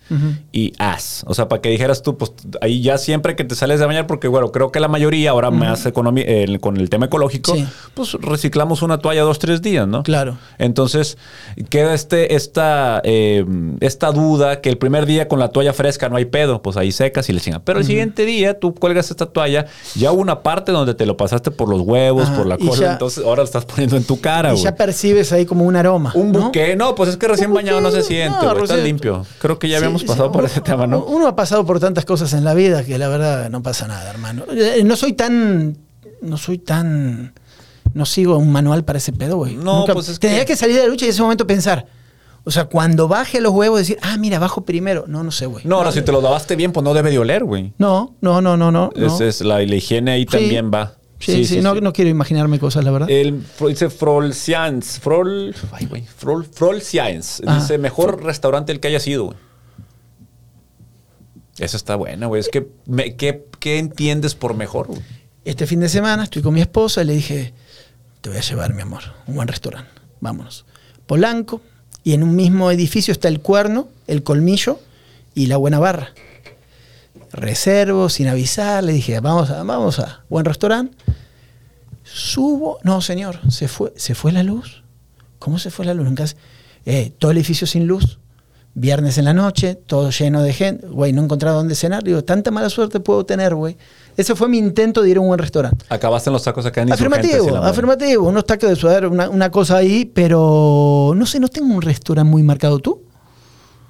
y 0.50 0.72
ass. 0.78 1.22
O 1.28 1.34
sea, 1.34 1.48
para 1.48 1.62
que 1.62 1.68
dijeras 1.68 2.02
tú, 2.02 2.18
pues 2.18 2.32
ahí 2.60 2.82
ya 2.82 2.98
siempre 2.98 3.36
que 3.36 3.44
te 3.44 3.54
sales 3.54 3.78
de 3.80 3.86
bañar, 3.86 4.06
porque 4.08 4.26
bueno, 4.28 4.50
creo 4.50 4.72
que 4.72 4.80
la 4.80 4.88
mayoría, 4.88 5.30
ahora 5.30 5.50
más 5.52 5.86
eh, 5.86 5.92
con 5.92 6.76
el 6.76 6.90
tema 6.90 7.06
ecológico, 7.06 7.54
Sí. 7.54 7.64
pues 7.94 8.14
reciclamos 8.14 8.82
una 8.82 8.98
toalla 8.98 9.22
dos, 9.22 9.38
tres 9.38 9.62
días, 9.62 9.86
¿no? 9.86 10.02
Claro. 10.02 10.36
Entonces, 10.58 11.16
queda 11.70 11.94
este, 11.94 12.34
esta, 12.34 13.00
eh, 13.04 13.44
esta 13.80 14.10
duda 14.10 14.60
que 14.60 14.68
el 14.68 14.78
primer 14.78 15.06
día 15.06 15.28
con 15.28 15.38
la 15.38 15.48
toalla 15.48 15.72
fresca 15.72 16.08
no 16.08 16.16
hay 16.16 16.24
pedo, 16.24 16.60
pues 16.60 16.76
ahí 16.76 16.90
secas 16.92 17.28
y 17.28 17.32
le 17.32 17.40
chingan. 17.40 17.62
Pero 17.64 17.78
el 17.78 17.84
siguiente 17.84 18.24
día 18.26 18.58
tú 18.58 18.74
cuelgas 18.74 19.10
esta 19.10 19.26
toalla, 19.26 19.66
ya 19.94 20.10
hubo 20.10 20.20
una 20.20 20.42
parte 20.42 20.72
donde 20.72 20.94
te 20.94 21.06
lo 21.06 21.16
pasaste 21.16 21.50
por 21.52 21.68
los 21.68 21.82
huevos, 21.82 22.28
por 22.30 22.46
la 22.46 22.58
cola, 22.58 22.76
ya- 22.76 22.92
entonces 22.94 23.24
ahora 23.24 23.42
lo 23.42 23.44
estás 23.44 23.64
poniendo 23.64 23.96
en 23.96 24.04
tu 24.04 24.20
cara, 24.20 24.48
Y 24.50 24.52
güey. 24.52 24.64
ya 24.64 24.74
percibes 24.74 25.32
ahí 25.32 25.46
como 25.46 25.64
un 25.64 25.76
aroma. 25.76 26.12
Un 26.14 26.32
¿no? 26.32 26.40
buque, 26.46 26.74
no, 26.76 26.94
pues 26.94 27.11
es 27.12 27.18
que 27.18 27.28
recién 27.28 27.52
bañado 27.52 27.80
no 27.80 27.90
se 27.90 28.02
siente, 28.02 28.36
no, 28.38 28.50
güey, 28.52 28.62
está 28.64 28.74
recién- 28.74 28.84
limpio. 28.84 29.26
Creo 29.40 29.58
que 29.58 29.68
ya 29.68 29.78
Sí, 29.78 29.84
habíamos 29.84 30.02
sí, 30.02 30.06
pasado 30.08 30.32
por 30.32 30.40
uno- 30.42 30.48
ese 30.50 30.60
tema, 30.60 30.86
¿no? 30.86 31.04
Uno 31.04 31.26
ha 31.28 31.36
pasado 31.36 31.64
por 31.64 31.78
tantas 31.80 32.04
cosas 32.04 32.32
en 32.32 32.44
la 32.44 32.54
vida 32.54 32.84
que 32.84 32.98
la 32.98 33.08
verdad 33.08 33.48
no 33.50 33.62
pasa 33.62 33.86
nada, 33.88 34.10
hermano. 34.10 34.44
Eh, 34.52 34.82
No 34.84 34.96
soy 34.96 35.12
tan. 35.12 35.78
No 36.20 36.36
soy 36.36 36.58
tan. 36.58 37.32
No 37.94 38.06
sigo 38.06 38.36
un 38.38 38.50
manual 38.52 38.84
para 38.84 38.98
ese 38.98 39.12
pedo, 39.12 39.36
güey. 39.36 39.56
No, 39.56 39.80
Nunca- 39.80 39.92
pues 39.94 40.08
es 40.08 40.18
Tendría 40.18 40.44
que- 40.44 40.52
que 40.52 40.56
salir 40.56 40.76
de 40.76 40.82
la 40.82 40.88
lucha 40.88 41.04
y 41.04 41.08
en 41.08 41.12
ese 41.14 41.22
momento 41.22 41.46
pensar. 41.46 41.86
O 42.44 42.50
sea, 42.50 42.64
cuando 42.64 43.06
baje 43.06 43.40
los 43.40 43.52
huevos, 43.52 43.78
decir, 43.78 43.98
ah, 44.02 44.16
mira, 44.18 44.38
bajo 44.40 44.62
primero. 44.64 45.04
No, 45.06 45.22
no 45.22 45.30
sé, 45.30 45.46
güey. 45.46 45.64
No, 45.64 45.76
ahora 45.76 45.92
si 45.92 46.02
te 46.02 46.10
lo 46.10 46.20
lavaste 46.20 46.56
bien, 46.56 46.72
pues 46.72 46.82
no 46.82 46.92
debe 46.94 47.10
de 47.10 47.18
oler, 47.20 47.44
güey. 47.44 47.72
No, 47.78 48.14
no, 48.20 48.40
no, 48.40 48.56
no, 48.56 48.72
no. 48.72 48.90
Es, 48.96 49.20
no. 49.20 49.26
es 49.26 49.40
la, 49.42 49.58
la 49.58 49.74
higiene 49.76 50.10
ahí 50.12 50.22
Sí. 50.22 50.26
también 50.38 50.70
va. 50.72 50.94
Sí, 51.24 51.44
sí, 51.44 51.60
no, 51.60 51.74
no 51.76 51.92
quiero 51.92 52.10
imaginarme 52.10 52.58
cosas, 52.58 52.84
la 52.84 52.90
verdad. 52.90 53.10
El, 53.10 53.42
fro- 53.46 53.68
dice 53.68 53.88
Frolcians, 53.90 54.98
Frol, 54.98 55.54
ay, 55.72 55.86
güey, 55.86 56.02
Frol, 56.02 56.44
Frolcians. 56.44 57.42
Ah, 57.46 57.58
dice, 57.60 57.78
mejor 57.78 58.22
restaurante 58.24 58.72
el 58.72 58.80
que 58.80 58.88
haya 58.88 59.00
sido, 59.00 59.26
güey. 59.26 59.36
Esa 61.58 61.76
está 61.76 61.96
buena, 61.96 62.26
güey. 62.26 62.40
Es 62.40 62.48
que, 62.48 62.66
me- 62.86 63.14
¿qué, 63.16 63.44
qué 63.60 63.78
entiendes 63.78 64.34
por 64.34 64.54
mejor, 64.54 64.88
güey? 64.88 65.00
Este 65.44 65.66
fin 65.66 65.80
de 65.80 65.88
semana 65.88 66.24
estoy 66.24 66.42
con 66.42 66.54
mi 66.54 66.60
esposa 66.60 67.02
y 67.02 67.06
le 67.06 67.12
dije, 67.14 67.52
te 68.20 68.30
voy 68.30 68.38
a 68.38 68.42
llevar, 68.42 68.74
mi 68.74 68.82
amor, 68.82 69.02
un 69.26 69.34
buen 69.34 69.48
restaurante. 69.48 69.90
Vámonos. 70.20 70.64
Polanco, 71.06 71.60
y 72.04 72.14
en 72.14 72.22
un 72.22 72.34
mismo 72.36 72.70
edificio 72.70 73.12
está 73.12 73.28
el 73.28 73.40
cuerno, 73.40 73.88
el 74.06 74.22
colmillo 74.22 74.78
y 75.34 75.46
la 75.46 75.56
buena 75.56 75.78
barra. 75.78 76.12
Reservo, 77.32 78.08
sin 78.08 78.28
avisar, 78.28 78.84
le 78.84 78.92
dije, 78.92 79.20
vamos 79.20 79.50
a, 79.50 79.62
vamos 79.62 79.98
a 79.98 80.24
buen 80.28 80.44
restaurante. 80.44 80.96
Subo, 82.04 82.78
no, 82.82 83.00
señor, 83.00 83.38
se 83.50 83.68
fue, 83.68 83.92
se 83.96 84.14
fue 84.14 84.32
la 84.32 84.42
luz. 84.42 84.82
¿Cómo 85.38 85.58
se 85.58 85.70
fue 85.70 85.84
la 85.84 85.94
luz 85.94 86.06
en 86.08 86.14
casa? 86.14 86.36
Eh, 86.84 87.12
todo 87.18 87.30
el 87.30 87.38
edificio 87.38 87.66
sin 87.66 87.86
luz. 87.86 88.18
Viernes 88.74 89.18
en 89.18 89.26
la 89.26 89.34
noche, 89.34 89.74
todo 89.74 90.10
lleno 90.10 90.42
de 90.42 90.52
gente. 90.52 90.86
Güey, 90.86 91.12
no 91.12 91.22
encontraba 91.22 91.56
dónde 91.58 91.74
cenar. 91.74 92.02
Digo, 92.04 92.22
tanta 92.24 92.50
mala 92.50 92.70
suerte 92.70 93.00
puedo 93.00 93.24
tener, 93.26 93.54
güey. 93.54 93.76
Ese 94.16 94.34
fue 94.34 94.48
mi 94.48 94.56
intento 94.58 95.02
de 95.02 95.10
ir 95.10 95.18
a 95.18 95.20
un 95.20 95.26
buen 95.28 95.38
restaurante. 95.38 95.84
Acabaste 95.90 96.30
en 96.30 96.32
los 96.32 96.42
tacos 96.42 96.64
acá 96.64 96.82
en 96.82 96.92
Afirmativo, 96.92 97.50
madre. 97.50 97.68
afirmativo. 97.70 98.26
Unos 98.28 98.46
tacos 98.46 98.70
de 98.70 98.76
sudadero, 98.76 99.10
una, 99.10 99.28
una 99.28 99.50
cosa 99.50 99.76
ahí, 99.76 100.06
pero 100.06 101.12
no 101.14 101.26
sé, 101.26 101.38
no 101.38 101.48
tengo 101.48 101.74
un 101.74 101.82
restaurante 101.82 102.30
muy 102.30 102.42
marcado 102.42 102.78
tú. 102.78 103.02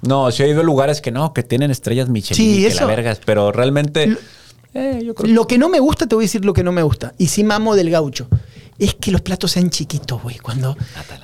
No, 0.07 0.31
sí 0.31 0.43
he 0.43 0.49
ido 0.49 0.61
a 0.61 0.63
lugares 0.63 1.01
que 1.01 1.11
no, 1.11 1.33
que 1.33 1.43
tienen 1.43 1.71
estrellas 1.71 2.09
Michelin 2.09 2.35
Sí, 2.35 2.59
y 2.59 2.61
que 2.63 2.67
eso- 2.67 2.81
la 2.81 2.87
vergas, 2.87 3.19
pero 3.25 3.51
realmente... 3.51 4.07
Lo- 4.07 4.17
eh, 4.75 5.01
yo 5.05 5.13
creo 5.13 5.31
Lo 5.33 5.45
que 5.47 5.57
no 5.57 5.69
me 5.69 5.79
gusta, 5.79 6.07
te 6.07 6.15
voy 6.15 6.23
a 6.23 6.25
decir 6.25 6.43
lo 6.45 6.53
que 6.53 6.63
no 6.63 6.71
me 6.71 6.81
gusta. 6.81 7.13
Y 7.17 7.27
sí 7.27 7.43
mamo 7.43 7.75
del 7.75 7.89
gaucho. 7.91 8.27
Es 8.79 8.95
que 8.95 9.11
los 9.11 9.21
platos 9.21 9.51
sean 9.51 9.69
chiquitos, 9.69 10.21
güey. 10.23 10.39
Cuando 10.39 10.75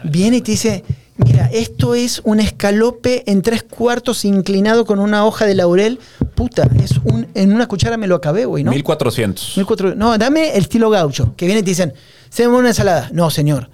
viene 0.04 0.38
y 0.38 0.42
te 0.42 0.52
dice, 0.52 0.84
mira, 1.18 1.50
esto 1.52 1.96
es 1.96 2.22
un 2.24 2.40
escalope 2.40 3.24
en 3.30 3.42
tres 3.42 3.64
cuartos 3.64 4.24
inclinado 4.24 4.86
con 4.86 5.00
una 5.00 5.26
hoja 5.26 5.48
de 5.48 5.56
laurel. 5.56 6.00
Puta, 6.36 6.70
es 6.82 6.92
un, 7.04 7.28
en 7.34 7.52
una 7.52 7.68
cuchara 7.68 7.98
me 7.98 8.06
lo 8.06 8.16
acabé, 8.16 8.46
güey, 8.46 8.64
¿no? 8.64 8.70
1400. 8.72 9.58
1400. 9.58 9.98
No, 9.98 10.16
dame 10.20 10.52
el 10.52 10.62
estilo 10.62 10.92
gaucho. 10.92 11.34
Que 11.36 11.48
viene 11.48 11.62
y 11.62 11.64
te 11.64 11.72
dicen, 11.72 11.94
se 12.30 12.48
una 12.48 12.68
ensalada. 12.70 13.10
No, 13.14 13.32
señor. 13.32 13.70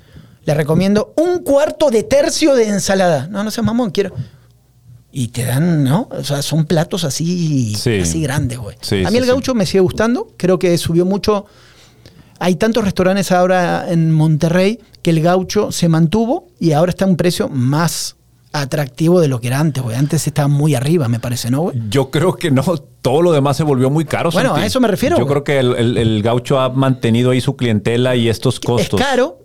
Le 0.45 0.53
recomiendo 0.53 1.14
un 1.18 1.40
cuarto 1.40 1.90
de 1.90 2.03
tercio 2.03 2.56
de 2.56 2.69
ensalada. 2.69 3.27
No, 3.27 3.44
no 3.44 3.52
seas 3.52 3.65
mamón, 3.65 3.91
quiero. 3.91 4.14
Y 5.17 5.29
te 5.29 5.45
dan, 5.45 5.85
¿no? 5.85 6.09
O 6.11 6.23
sea, 6.25 6.41
son 6.41 6.65
platos 6.65 7.05
así, 7.05 7.73
Sí. 7.75 7.99
así 8.01 8.21
grandes, 8.21 8.57
güey. 8.57 8.75
Sí, 8.81 8.95
a 9.05 9.09
mí 9.09 9.11
sí, 9.11 9.17
el 9.19 9.25
gaucho 9.25 9.55
me 9.55 9.65
sigue 9.65 9.79
gustando. 9.79 10.27
Creo 10.35 10.59
que 10.59 10.77
subió 10.77 11.05
mucho. 11.05 11.45
Hay 12.39 12.55
tantos 12.55 12.83
restaurantes 12.83 13.31
ahora 13.31 13.85
en 13.89 14.11
Monterrey 14.11 14.79
que 15.01 15.11
el 15.11 15.21
gaucho 15.21 15.71
se 15.71 15.87
mantuvo 15.87 16.47
y 16.59 16.73
ahora 16.73 16.89
está 16.89 17.05
a 17.05 17.07
un 17.07 17.15
precio 17.15 17.47
más 17.47 18.17
atractivo 18.51 19.21
de 19.21 19.29
lo 19.29 19.39
que 19.39 19.47
era 19.47 19.59
antes, 19.61 19.81
güey. 19.81 19.95
Antes 19.95 20.27
estaba 20.27 20.49
muy 20.49 20.75
arriba, 20.75 21.07
me 21.07 21.19
parece, 21.21 21.49
¿no, 21.49 21.61
güey? 21.61 21.81
Yo 21.89 22.11
creo 22.11 22.33
que 22.35 22.51
no, 22.51 22.63
todo 23.01 23.21
lo 23.21 23.31
demás 23.31 23.55
se 23.55 23.63
volvió 23.63 23.89
muy 23.89 24.03
caro. 24.03 24.31
Bueno, 24.31 24.49
Santi. 24.49 24.63
a 24.63 24.65
eso 24.65 24.79
me 24.81 24.87
refiero, 24.89 25.17
Yo 25.17 25.27
creo 25.27 25.43
que 25.45 25.59
el, 25.59 25.75
el- 25.75 25.97
el 25.97 26.21
gaucho 26.23 26.59
ha 26.59 26.67
mantenido 26.69 27.31
ahí 27.31 27.39
su 27.39 27.55
clientela 27.55 28.17
y 28.17 28.27
estos 28.27 28.59
costos. 28.59 28.99
Es 28.99 29.05
caro, 29.05 29.39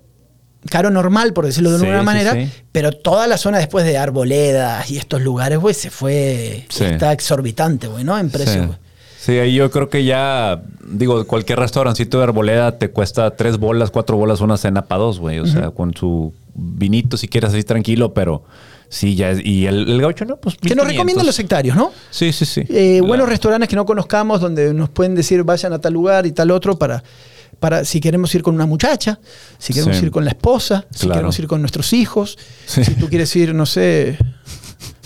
caro 0.69 0.91
normal, 0.91 1.33
por 1.33 1.47
decirlo 1.47 1.71
de 1.73 1.79
Sí, 1.79 1.85
alguna 1.87 2.03
manera, 2.03 2.33
sí. 2.35 2.49
pero 2.73 2.93
toda 2.93 3.27
la 3.27 3.39
zona 3.39 3.59
después 3.59 3.85
de 3.85 3.97
Arboledas 3.99 4.91
y 4.91 4.99
estos 4.99 5.23
lugares, 5.23 5.59
güey, 5.59 5.75
se 5.75 5.91
fue. 5.91 6.67
Está 6.69 7.13
exorbitante, 7.13 7.87
güey, 7.87 8.05
¿no? 8.05 8.19
En 8.19 8.31
precio, 8.31 8.53
Sí. 8.61 8.67
güey. 8.67 8.79
Sí, 9.21 9.33
ahí 9.39 9.55
yo 9.55 9.71
creo 9.71 9.91
que 9.91 10.05
ya, 10.05 10.63
digo, 10.87 11.27
cualquier 11.27 11.59
restaurancito 11.59 12.17
de 12.19 12.25
arboleda 12.25 12.79
te 12.79 12.89
cuesta 12.91 13.37
tres 13.37 13.59
bolas, 13.59 13.91
cuatro 13.91 14.17
bolas 14.17 14.41
una 14.41 14.57
cena 14.57 14.87
para 14.87 15.01
dos, 15.03 15.19
güey. 15.21 15.39
O 15.41 15.47
sea, 15.47 15.71
con 15.73 15.95
su 15.95 16.33
vinito 16.55 17.19
si 17.19 17.29
quieres 17.29 17.51
así 17.51 17.63
tranquilo, 17.63 18.15
pero 18.15 18.45
sí, 18.89 19.15
ya 19.17 19.31
es. 19.33 19.45
Y 19.45 19.67
el, 19.67 19.91
el 19.91 20.01
gaucho 20.01 20.25
no, 20.25 20.37
pues. 20.37 20.55
Que 20.57 20.75
nos 20.75 20.87
1500. 20.87 20.89
recomiendan 20.93 21.27
los 21.27 21.35
sectarios, 21.37 21.77
¿no? 21.77 21.93
Sí, 22.11 22.33
sí, 22.33 22.47
sí. 22.47 22.63
Eh, 22.71 23.03
buenos 23.07 23.29
restaurantes 23.29 23.69
que 23.69 23.77
no 23.77 23.85
conozcamos 23.85 24.41
donde 24.41 24.73
nos 24.73 24.89
pueden 24.89 25.15
decir 25.15 25.43
vayan 25.45 25.75
a 25.75 25.79
tal 25.79 25.93
lugar 25.93 26.25
y 26.25 26.33
tal 26.33 26.51
otro 26.51 26.79
para, 26.79 27.05
para 27.61 27.85
si 27.85 28.01
queremos 28.01 28.35
ir 28.35 28.43
con 28.43 28.55
una 28.55 28.67
muchacha, 28.67 29.21
si 29.59 29.73
queremos 29.73 29.97
Sí. 29.99 30.07
ir 30.07 30.11
con 30.11 30.25
la 30.25 30.31
esposa, 30.31 30.87
si 30.91 31.01
Claro. 31.07 31.15
queremos 31.21 31.39
ir 31.39 31.47
con 31.47 31.61
nuestros 31.61 31.93
hijos, 31.93 32.39
Sí. 32.67 32.83
si 32.85 32.95
tú 32.95 33.09
quieres 33.09 33.35
ir, 33.37 33.55
no 33.55 33.67
sé, 33.67 34.17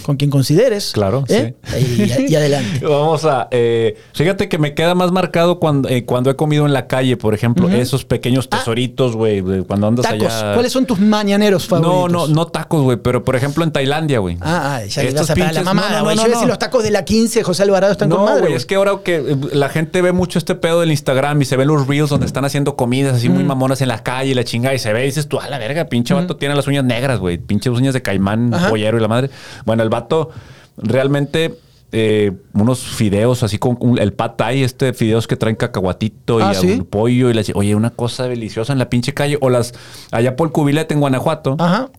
con 0.05 0.17
quien 0.17 0.31
consideres. 0.31 0.93
Claro, 0.93 1.25
¿eh? 1.29 1.55
y, 1.81 2.31
y 2.33 2.35
adelante. 2.37 2.85
Vamos 2.87 3.25
a. 3.25 3.49
eh, 3.51 3.97
fíjate 4.13 4.49
que 4.49 4.59
me 4.59 4.75
queda 4.75 4.95
más 4.95 5.11
marcado 5.13 5.59
cuando, 5.59 5.89
eh, 5.89 6.05
cuando 6.05 6.31
he 6.31 6.37
comido 6.37 6.67
en 6.67 6.73
la 6.73 6.87
calle, 6.87 7.17
por 7.17 7.35
ejemplo, 7.35 7.69
esos 7.71 8.05
pequeños 8.05 8.49
tesoritos, 8.49 9.17
güey, 9.17 9.41
de 9.41 9.63
cuando 9.65 9.87
andas 9.89 10.07
Tacos. 10.07 10.33
allá. 10.33 10.55
¿Cuáles 10.55 10.73
son 10.73 10.87
tus 10.87 11.01
mañaneros 11.01 11.67
favoritos? 11.67 12.13
No, 12.13 12.27
no, 12.29 12.33
no 12.35 12.47
tacos, 12.47 12.83
güey, 12.83 12.99
pero 12.99 13.25
por 13.25 13.35
ejemplo 13.37 13.65
en 13.65 13.73
Tailandia, 13.73 14.19
güey. 14.19 14.37
Ah, 14.41 14.77
ah, 14.83 14.85
ya 14.85 15.03
Estos 15.03 15.31
a 15.31 15.35
la 15.37 15.47
pinches- 15.51 15.65
no, 15.65 15.75
no, 15.75 16.05
güey. 16.05 16.17
no, 16.17 16.23
Yo 16.23 16.29
no. 16.29 16.35
decir 16.35 16.49
los 16.49 16.59
tacos 16.59 16.83
de 16.85 16.91
la 16.91 17.05
15, 17.05 17.43
José 17.43 17.63
Alvarado 17.63 17.93
están 17.93 18.09
con 18.11 18.19
No, 18.21 18.25
madre, 18.27 18.43
güey, 18.43 18.55
es 18.55 18.67
que 18.67 18.75
ahora 18.75 18.93
que 19.03 19.17
eh, 19.17 19.37
la 19.53 19.69
gente 19.69 20.03
ve 20.03 20.13
mucho 20.13 20.39
este 20.39 20.55
pedo 20.55 20.81
del 20.81 20.91
Instagram 20.91 21.41
y 21.43 21.45
se 21.47 21.57
ven 21.57 21.69
los 21.69 21.87
reels 21.87 22.11
donde 22.11 22.27
están 22.27 22.45
haciendo 22.45 22.77
comidas 22.77 23.17
así 23.17 23.29
muy 23.29 23.45
mamonas 23.45 23.81
en 23.81 23.89
la 23.89 24.03
calle 24.03 24.31
y 24.31 24.35
la 24.35 24.45
chingada 24.45 24.75
y 24.75 24.79
se 24.79 24.93
ve 24.93 25.03
y 25.03 25.07
dices 25.07 25.29
tú, 25.29 25.41
a 25.41 25.49
la 25.49 25.59
verga, 25.59 25.87
pinche 25.87 26.13
vato 26.15 26.37
tiene 26.37 26.55
las 26.55 26.67
uñas 26.67 26.85
negras, 26.85 27.19
güey, 27.19 27.39
pinche 27.39 27.71
uñas 27.71 27.95
de 27.95 28.03
caimán, 28.03 28.53
Ajá. 28.53 28.69
pollero 28.71 28.99
y 28.99 29.01
la 29.01 29.09
madre. 29.09 29.31
Bueno, 29.65 29.83
el 29.83 29.89
vato 29.95 30.31
realmente 30.77 31.55
eh, 31.97 32.33
unos 32.55 32.81
fideos 32.81 33.45
así 33.45 33.59
con 33.59 33.77
un- 33.81 33.99
el 34.01 34.12
pad 34.12 34.33
thai, 34.33 34.65
este 34.65 34.93
fideos 34.95 35.29
que 35.29 35.37
traen 35.37 35.55
cacahuatito 35.55 36.41
y 36.41 36.43
Ah, 36.43 36.53
¿sí? 36.55 36.73
un 36.73 36.85
pollo 36.85 37.31
y 37.31 37.45
chi- 37.45 37.53
oye, 37.55 37.77
una 37.77 37.91
cosa 37.91 38.25
deliciosa 38.27 38.73
en 38.73 38.81
la 38.81 38.89
pinche 38.91 39.15
calle 39.15 39.39
o 39.41 39.49
las 39.49 39.73
allá 40.11 40.35
por 40.35 40.49
el 40.49 40.53
cubilete 40.53 40.93
en 40.95 40.99
Guanajuato 41.01 41.55
Ajá. 41.61 41.91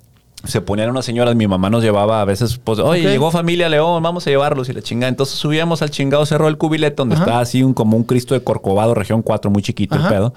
se 0.43 0.59
ponían 0.59 0.89
unas 0.89 1.05
señoras, 1.05 1.33
mi 1.37 1.47
mamá 1.47 1.69
nos 1.69 1.81
llevaba 1.81 2.19
a 2.19 2.25
veces, 2.25 2.59
pues, 2.61 2.77
oye, 2.79 3.03
llegó 3.09 3.31
familia 3.31 3.69
León, 3.69 4.03
vamos 4.03 4.27
a 4.27 4.29
llevarlos 4.29 4.67
y 4.67 4.73
la 4.73 4.81
chingada. 4.81 5.07
Entonces 5.09 5.37
subíamos 5.37 5.81
al 5.81 5.89
chingado 5.91 6.25
cerro 6.25 6.45
del 6.47 6.57
cubilete, 6.57 6.97
donde 6.97 7.15
Ajá. 7.15 7.23
está 7.23 7.39
así 7.39 7.63
un, 7.63 7.73
como 7.73 7.95
un 7.95 8.03
Cristo 8.03 8.33
de 8.33 8.43
Corcovado, 8.43 8.93
región 8.95 9.21
4, 9.21 9.49
muy 9.49 9.63
chiquito 9.63 9.95
Ajá. 9.95 10.07
el 10.09 10.13
pedo. 10.13 10.33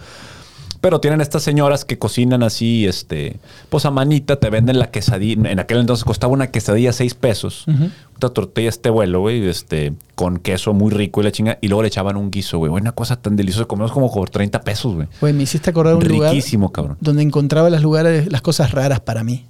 Pero 0.81 1.01
tienen 1.01 1.21
estas 1.21 1.43
señoras 1.43 1.85
que 1.85 1.99
cocinan 1.99 2.43
así, 2.43 2.87
este, 2.87 3.37
pues 3.69 3.85
a 3.85 3.91
manita, 3.91 4.37
te 4.37 4.49
venden 4.51 4.79
la 4.79 4.91
quesadilla. 4.91 5.51
En 5.51 5.59
aquel 5.59 5.79
entonces 5.79 6.05
costaba 6.05 6.33
una 6.33 6.49
quesadilla 6.53 6.93
seis 6.93 7.15
pesos. 7.15 7.65
Una 7.67 8.29
tortilla 8.33 8.69
este 8.69 8.91
vuelo, 8.91 9.21
güey, 9.21 9.47
este, 9.49 9.93
con 10.15 10.39
queso 10.39 10.75
muy 10.75 10.91
rico 10.93 11.21
y 11.21 11.25
la 11.25 11.33
chinga. 11.33 11.59
Y 11.61 11.69
luego 11.69 11.83
le 11.83 11.89
echaban 11.89 12.17
un 12.17 12.31
guiso, 12.31 12.59
güey. 12.59 12.71
Una 12.71 12.93
cosa 12.93 13.17
tan 13.17 13.35
deliciosa. 13.37 13.67
Comemos 13.67 13.91
como 13.93 14.13
por 14.13 14.31
30 14.31 14.61
pesos, 14.63 14.95
güey. 14.95 15.09
Güey, 15.21 15.33
me 15.33 15.43
hiciste 15.43 15.71
acordar 15.71 15.97
un 15.97 16.07
lugar 16.07 16.31
Riquísimo, 16.33 16.71
cabrón. 16.71 16.97
donde 17.01 17.23
encontraba 17.23 17.71
las 17.71 17.83
lugares, 17.83 18.31
las 18.31 18.43
cosas 18.43 18.71
raras 18.73 19.01
para 19.01 19.25
mí. 19.25 19.47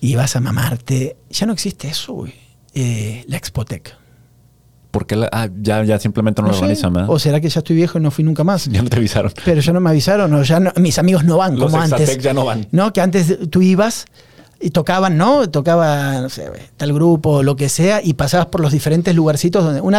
Y 0.00 0.14
vas 0.16 0.36
a 0.36 0.40
mamarte. 0.40 1.16
Ya 1.30 1.46
no 1.46 1.52
existe 1.52 1.88
eso, 1.88 2.12
güey. 2.12 2.34
Eh, 2.74 3.24
la 3.28 3.36
Porque 4.96 5.14
la- 5.14 5.28
ah, 5.30 5.48
ya, 5.60 5.84
ya 5.84 5.98
simplemente 5.98 6.40
no, 6.40 6.48
No 6.48 6.52
lo 6.52 6.58
sé. 6.58 6.64
organizan. 6.64 6.96
O 7.08 7.18
será 7.18 7.38
que 7.38 7.50
ya 7.50 7.58
estoy 7.60 7.76
viejo 7.76 7.98
y 7.98 8.00
no 8.00 8.10
fui 8.10 8.24
nunca 8.24 8.44
más. 8.44 8.66
Ya 8.72 8.80
no 8.82 8.88
te 8.88 8.96
avisaron. 8.96 9.30
Pero 9.44 9.60
ya 9.60 9.72
no 9.74 9.80
me 9.80 9.90
avisaron, 9.90 10.32
o 10.32 10.42
ya 10.42 10.58
no- 10.58 10.72
mis 10.76 10.98
amigos 10.98 11.22
no 11.24 11.36
van 11.36 11.58
Los 11.58 11.70
como 11.70 11.82
antes. 11.82 12.16
Ya 12.18 12.32
no 12.32 12.46
van. 12.46 12.66
No, 12.72 12.94
que 12.94 13.02
antes 13.02 13.50
tú 13.50 13.60
ibas 13.60 14.06
y 14.60 14.70
tocaban, 14.70 15.16
¿no? 15.18 15.48
Tocaba, 15.50 16.20
no 16.20 16.28
sé, 16.30 16.48
tal 16.76 16.92
grupo, 16.94 17.42
lo 17.42 17.56
que 17.56 17.68
sea, 17.68 18.00
y 18.02 18.14
pasabas 18.14 18.46
por 18.46 18.60
los 18.60 18.72
diferentes 18.72 19.14
lugarcitos 19.14 19.62
donde 19.64 19.80
una 19.80 19.96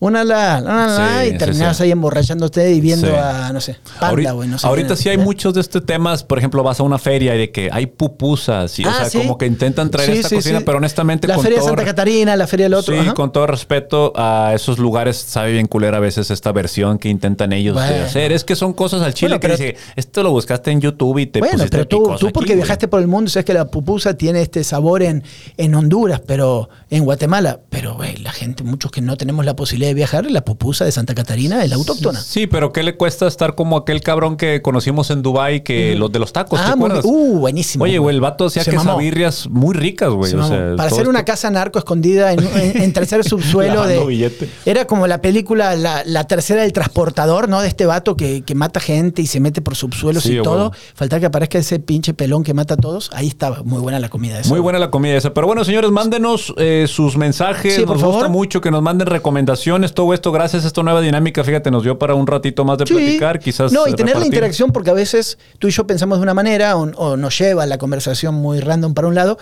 una 0.00 0.24
la, 0.24 0.58
una 0.62 0.86
la, 0.86 1.20
Sí, 1.22 1.28
y 1.28 1.30
sí, 1.32 1.38
terminabas 1.38 1.76
sí. 1.76 1.82
ahí 1.84 1.90
emborrachándote 1.92 2.72
y 2.72 2.80
viendo 2.80 3.06
Sí. 3.08 3.12
a, 3.16 3.52
no 3.52 3.60
sé, 3.60 3.76
panda, 4.00 4.08
ahorita 4.08 4.32
güey, 4.32 4.48
no 4.48 4.58
sé. 4.58 4.66
ahorita 4.66 4.96
sí 4.96 5.08
hay. 5.08 5.14
¿Eh? 5.14 5.18
muchos 5.18 5.54
de 5.54 5.60
estos 5.60 5.84
temas. 5.86 6.24
Por 6.24 6.38
ejemplo, 6.38 6.62
vas 6.62 6.80
a 6.80 6.82
una 6.82 6.98
feria 6.98 7.34
y 7.34 7.38
de 7.38 7.50
que 7.52 7.68
hay 7.72 7.86
pupusas. 7.86 8.78
Y, 8.78 8.84
o 8.84 8.88
Ah, 8.90 8.94
sea, 8.94 9.10
sí. 9.10 9.18
como 9.18 9.38
que 9.38 9.46
intentan 9.46 9.90
traer 9.90 10.10
Sí, 10.10 10.16
esta 10.18 10.28
sí, 10.30 10.34
cocina, 10.36 10.58
sí. 10.58 10.64
pero 10.64 10.78
honestamente 10.78 11.28
La 11.28 11.34
con 11.34 11.44
feria 11.44 11.58
de 11.60 11.64
Santa 11.64 11.84
Catarina, 11.84 12.36
la 12.36 12.46
feria 12.46 12.66
del 12.66 12.74
otro. 12.74 12.94
Sí, 12.94 13.00
ajá. 13.00 13.14
con 13.14 13.32
todo 13.32 13.46
respeto 13.46 14.12
a 14.16 14.52
esos 14.54 14.78
lugares, 14.78 15.16
sabe 15.16 15.52
bien 15.52 15.66
culera 15.66 15.98
a 15.98 16.00
veces 16.00 16.30
esta 16.30 16.50
versión 16.52 16.98
que 16.98 17.08
intentan 17.08 17.52
ellos 17.52 17.76
de 17.76 18.00
hacer. 18.00 18.32
Es 18.32 18.44
que 18.44 18.56
son 18.56 18.72
cosas 18.72 19.02
al 19.02 19.14
chile 19.14 19.36
Bueno, 19.38 19.40
pero- 19.40 19.56
que 19.56 19.64
dice, 19.72 19.76
esto 19.96 20.22
lo 20.22 20.30
buscaste 20.32 20.70
en 20.70 20.80
YouTube 20.80 21.18
y 21.18 21.26
te 21.26 21.38
Bueno, 21.40 21.52
pusiste 21.54 21.76
pero 21.76 21.88
tú, 21.88 22.14
tú 22.18 22.30
porque 22.32 22.50
güey". 22.52 22.56
viajaste 22.56 22.88
por 22.88 23.00
el 23.00 23.06
mundo, 23.08 23.30
sabes 23.30 23.44
que 23.44 23.51
la 23.52 23.66
pupusa 23.66 24.14
tiene 24.14 24.42
este 24.42 24.64
sabor 24.64 25.02
en, 25.02 25.22
en 25.56 25.74
Honduras, 25.74 26.20
pero 26.26 26.68
en 26.90 27.04
Guatemala. 27.04 27.60
Pero, 27.70 27.94
güey, 27.94 28.16
la 28.18 28.32
gente, 28.32 28.62
muchos 28.64 28.90
que 28.90 29.00
no 29.00 29.16
tenemos 29.16 29.44
la 29.44 29.56
posibilidad 29.56 29.90
de 29.90 29.94
viajar, 29.94 30.30
la 30.30 30.44
pupusa 30.44 30.84
de 30.84 30.92
Santa 30.92 31.14
Catarina 31.14 31.62
es 31.64 31.70
la 31.70 31.76
autóctona. 31.76 32.20
Sí, 32.20 32.46
pero 32.46 32.72
¿qué 32.72 32.82
le 32.82 32.96
cuesta 32.96 33.26
estar 33.26 33.54
como 33.54 33.76
aquel 33.76 34.00
cabrón 34.00 34.36
que 34.36 34.62
conocimos 34.62 35.10
en 35.10 35.22
Dubai 35.22 35.62
que 35.64 35.94
los 35.96 36.10
de 36.12 36.18
los 36.18 36.32
tacos, 36.32 36.60
¿te 36.60 36.66
ah, 36.66 36.76
muy 36.76 36.86
acuerdas? 36.86 37.04
bien. 37.04 37.14
Uh, 37.16 37.38
buenísimo. 37.38 37.84
Oye, 37.84 37.98
güey, 37.98 38.14
el 38.14 38.20
vato 38.20 38.46
hacía 38.46 38.64
quesabirrias 38.64 39.48
muy 39.48 39.74
ricas, 39.74 40.10
güey. 40.10 40.30
Se 40.30 40.36
o 40.36 40.40
mamó. 40.40 40.54
sea, 40.54 40.76
Para 40.76 40.88
hacer 40.90 41.08
una 41.08 41.20
esto- 41.20 41.32
casa 41.32 41.50
narco 41.50 41.78
escondida 41.78 42.32
en, 42.32 42.40
en- 42.44 42.82
en 42.82 42.92
tercer 42.92 43.24
subsuelo 43.28 43.86
de. 43.86 44.04
billete. 44.04 44.48
Era 44.66 44.86
como 44.86 45.06
la 45.06 45.20
película, 45.20 45.74
la, 45.76 46.02
la 46.04 46.24
tercera 46.24 46.62
del 46.62 46.72
transportador, 46.72 47.48
¿no? 47.48 47.60
De 47.60 47.68
este 47.68 47.86
vato 47.86 48.16
que, 48.16 48.42
que 48.42 48.54
mata 48.54 48.80
gente 48.80 49.22
y 49.22 49.26
se 49.26 49.40
mete 49.40 49.60
por 49.62 49.76
subsuelos 49.76 50.22
Sí, 50.24 50.38
y 50.38 50.42
todo. 50.42 50.72
Faltaba 50.94 51.20
que 51.20 51.26
aparezca 51.26 51.58
ese 51.58 51.78
pinche 51.78 52.14
pelón 52.14 52.42
que 52.44 52.54
mata 52.54 52.74
a 52.74 52.76
todos. 52.76 53.10
Ahí 53.14 53.26
estaba. 53.42 53.62
Muy 53.64 53.80
buena 53.80 53.98
la 53.98 54.08
comida 54.08 54.38
esa. 54.40 54.48
Muy 54.50 54.60
buena 54.60 54.78
la 54.78 54.90
comida 54.90 55.16
esa. 55.16 55.34
Pero 55.34 55.46
bueno, 55.46 55.64
señores, 55.64 55.90
mándenos 55.90 56.54
eh, 56.58 56.86
sus 56.88 57.16
mensajes. 57.16 57.74
Sí, 57.74 57.80
por 57.82 57.96
nos 57.96 58.02
gusta 58.04 58.20
favor. 58.22 58.30
mucho 58.30 58.60
que 58.60 58.70
nos 58.70 58.82
manden 58.82 59.06
recomendaciones. 59.08 59.92
Todo 59.94 60.14
esto, 60.14 60.30
gracias 60.32 60.64
a 60.64 60.66
esta 60.68 60.82
nueva 60.82 61.00
dinámica, 61.00 61.42
fíjate, 61.44 61.70
nos 61.70 61.82
dio 61.82 61.98
para 61.98 62.14
un 62.14 62.26
ratito 62.26 62.64
más 62.64 62.78
de 62.78 62.86
Sí. 62.86 62.94
platicar. 62.94 63.38
Quizás. 63.40 63.72
No, 63.72 63.86
y 63.88 63.92
eh, 63.92 63.94
tener 63.94 64.16
la 64.18 64.26
interacción, 64.26 64.70
porque 64.70 64.90
a 64.90 64.94
veces 64.94 65.38
tú 65.58 65.68
y 65.68 65.70
yo 65.70 65.86
pensamos 65.86 66.18
de 66.18 66.22
una 66.22 66.34
manera 66.34 66.76
o, 66.76 66.82
o 66.96 67.16
nos 67.16 67.38
lleva 67.38 67.66
la 67.66 67.78
conversación 67.78 68.34
muy 68.34 68.60
random 68.60 68.94
para 68.94 69.08
un 69.08 69.14
lado, 69.14 69.38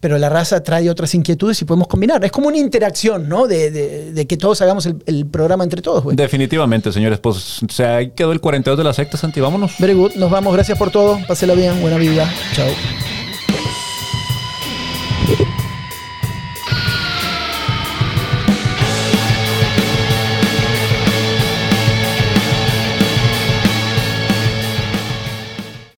pero 0.00 0.18
la 0.18 0.28
raza 0.28 0.62
trae 0.62 0.90
otras 0.90 1.14
inquietudes 1.14 1.60
y 1.62 1.64
podemos 1.64 1.86
combinar. 1.88 2.24
Es 2.24 2.32
como 2.32 2.48
una 2.48 2.56
interacción, 2.58 3.28
¿no? 3.28 3.46
De, 3.46 3.70
de- 3.70 4.12
de 4.12 4.26
que 4.26 4.36
todos 4.36 4.60
hagamos 4.62 4.84
el, 4.86 4.96
el 5.06 5.26
programa 5.26 5.62
entre 5.64 5.80
todos, 5.80 6.02
güey. 6.02 6.16
Definitivamente, 6.16 6.90
señores. 6.92 7.18
Pues, 7.20 7.62
o 7.62 7.68
sea, 7.68 7.96
ahí 7.96 8.10
quedó 8.10 8.32
el 8.32 8.40
42 8.40 8.76
de 8.78 8.84
la 8.84 8.92
secta, 8.94 9.16
Santi. 9.16 9.40
Vámonos. 9.40 9.74
Very 9.78 9.92
good. 9.94 10.14
Nos 10.16 10.30
vamos. 10.30 10.52
Gracias 10.54 10.76
por 10.76 10.90
todo. 10.90 11.18
Pásela 11.28 11.54
bien. 11.54 11.80
Buena 11.80 11.98
vida. 11.98 12.28
Chao. 12.54 13.21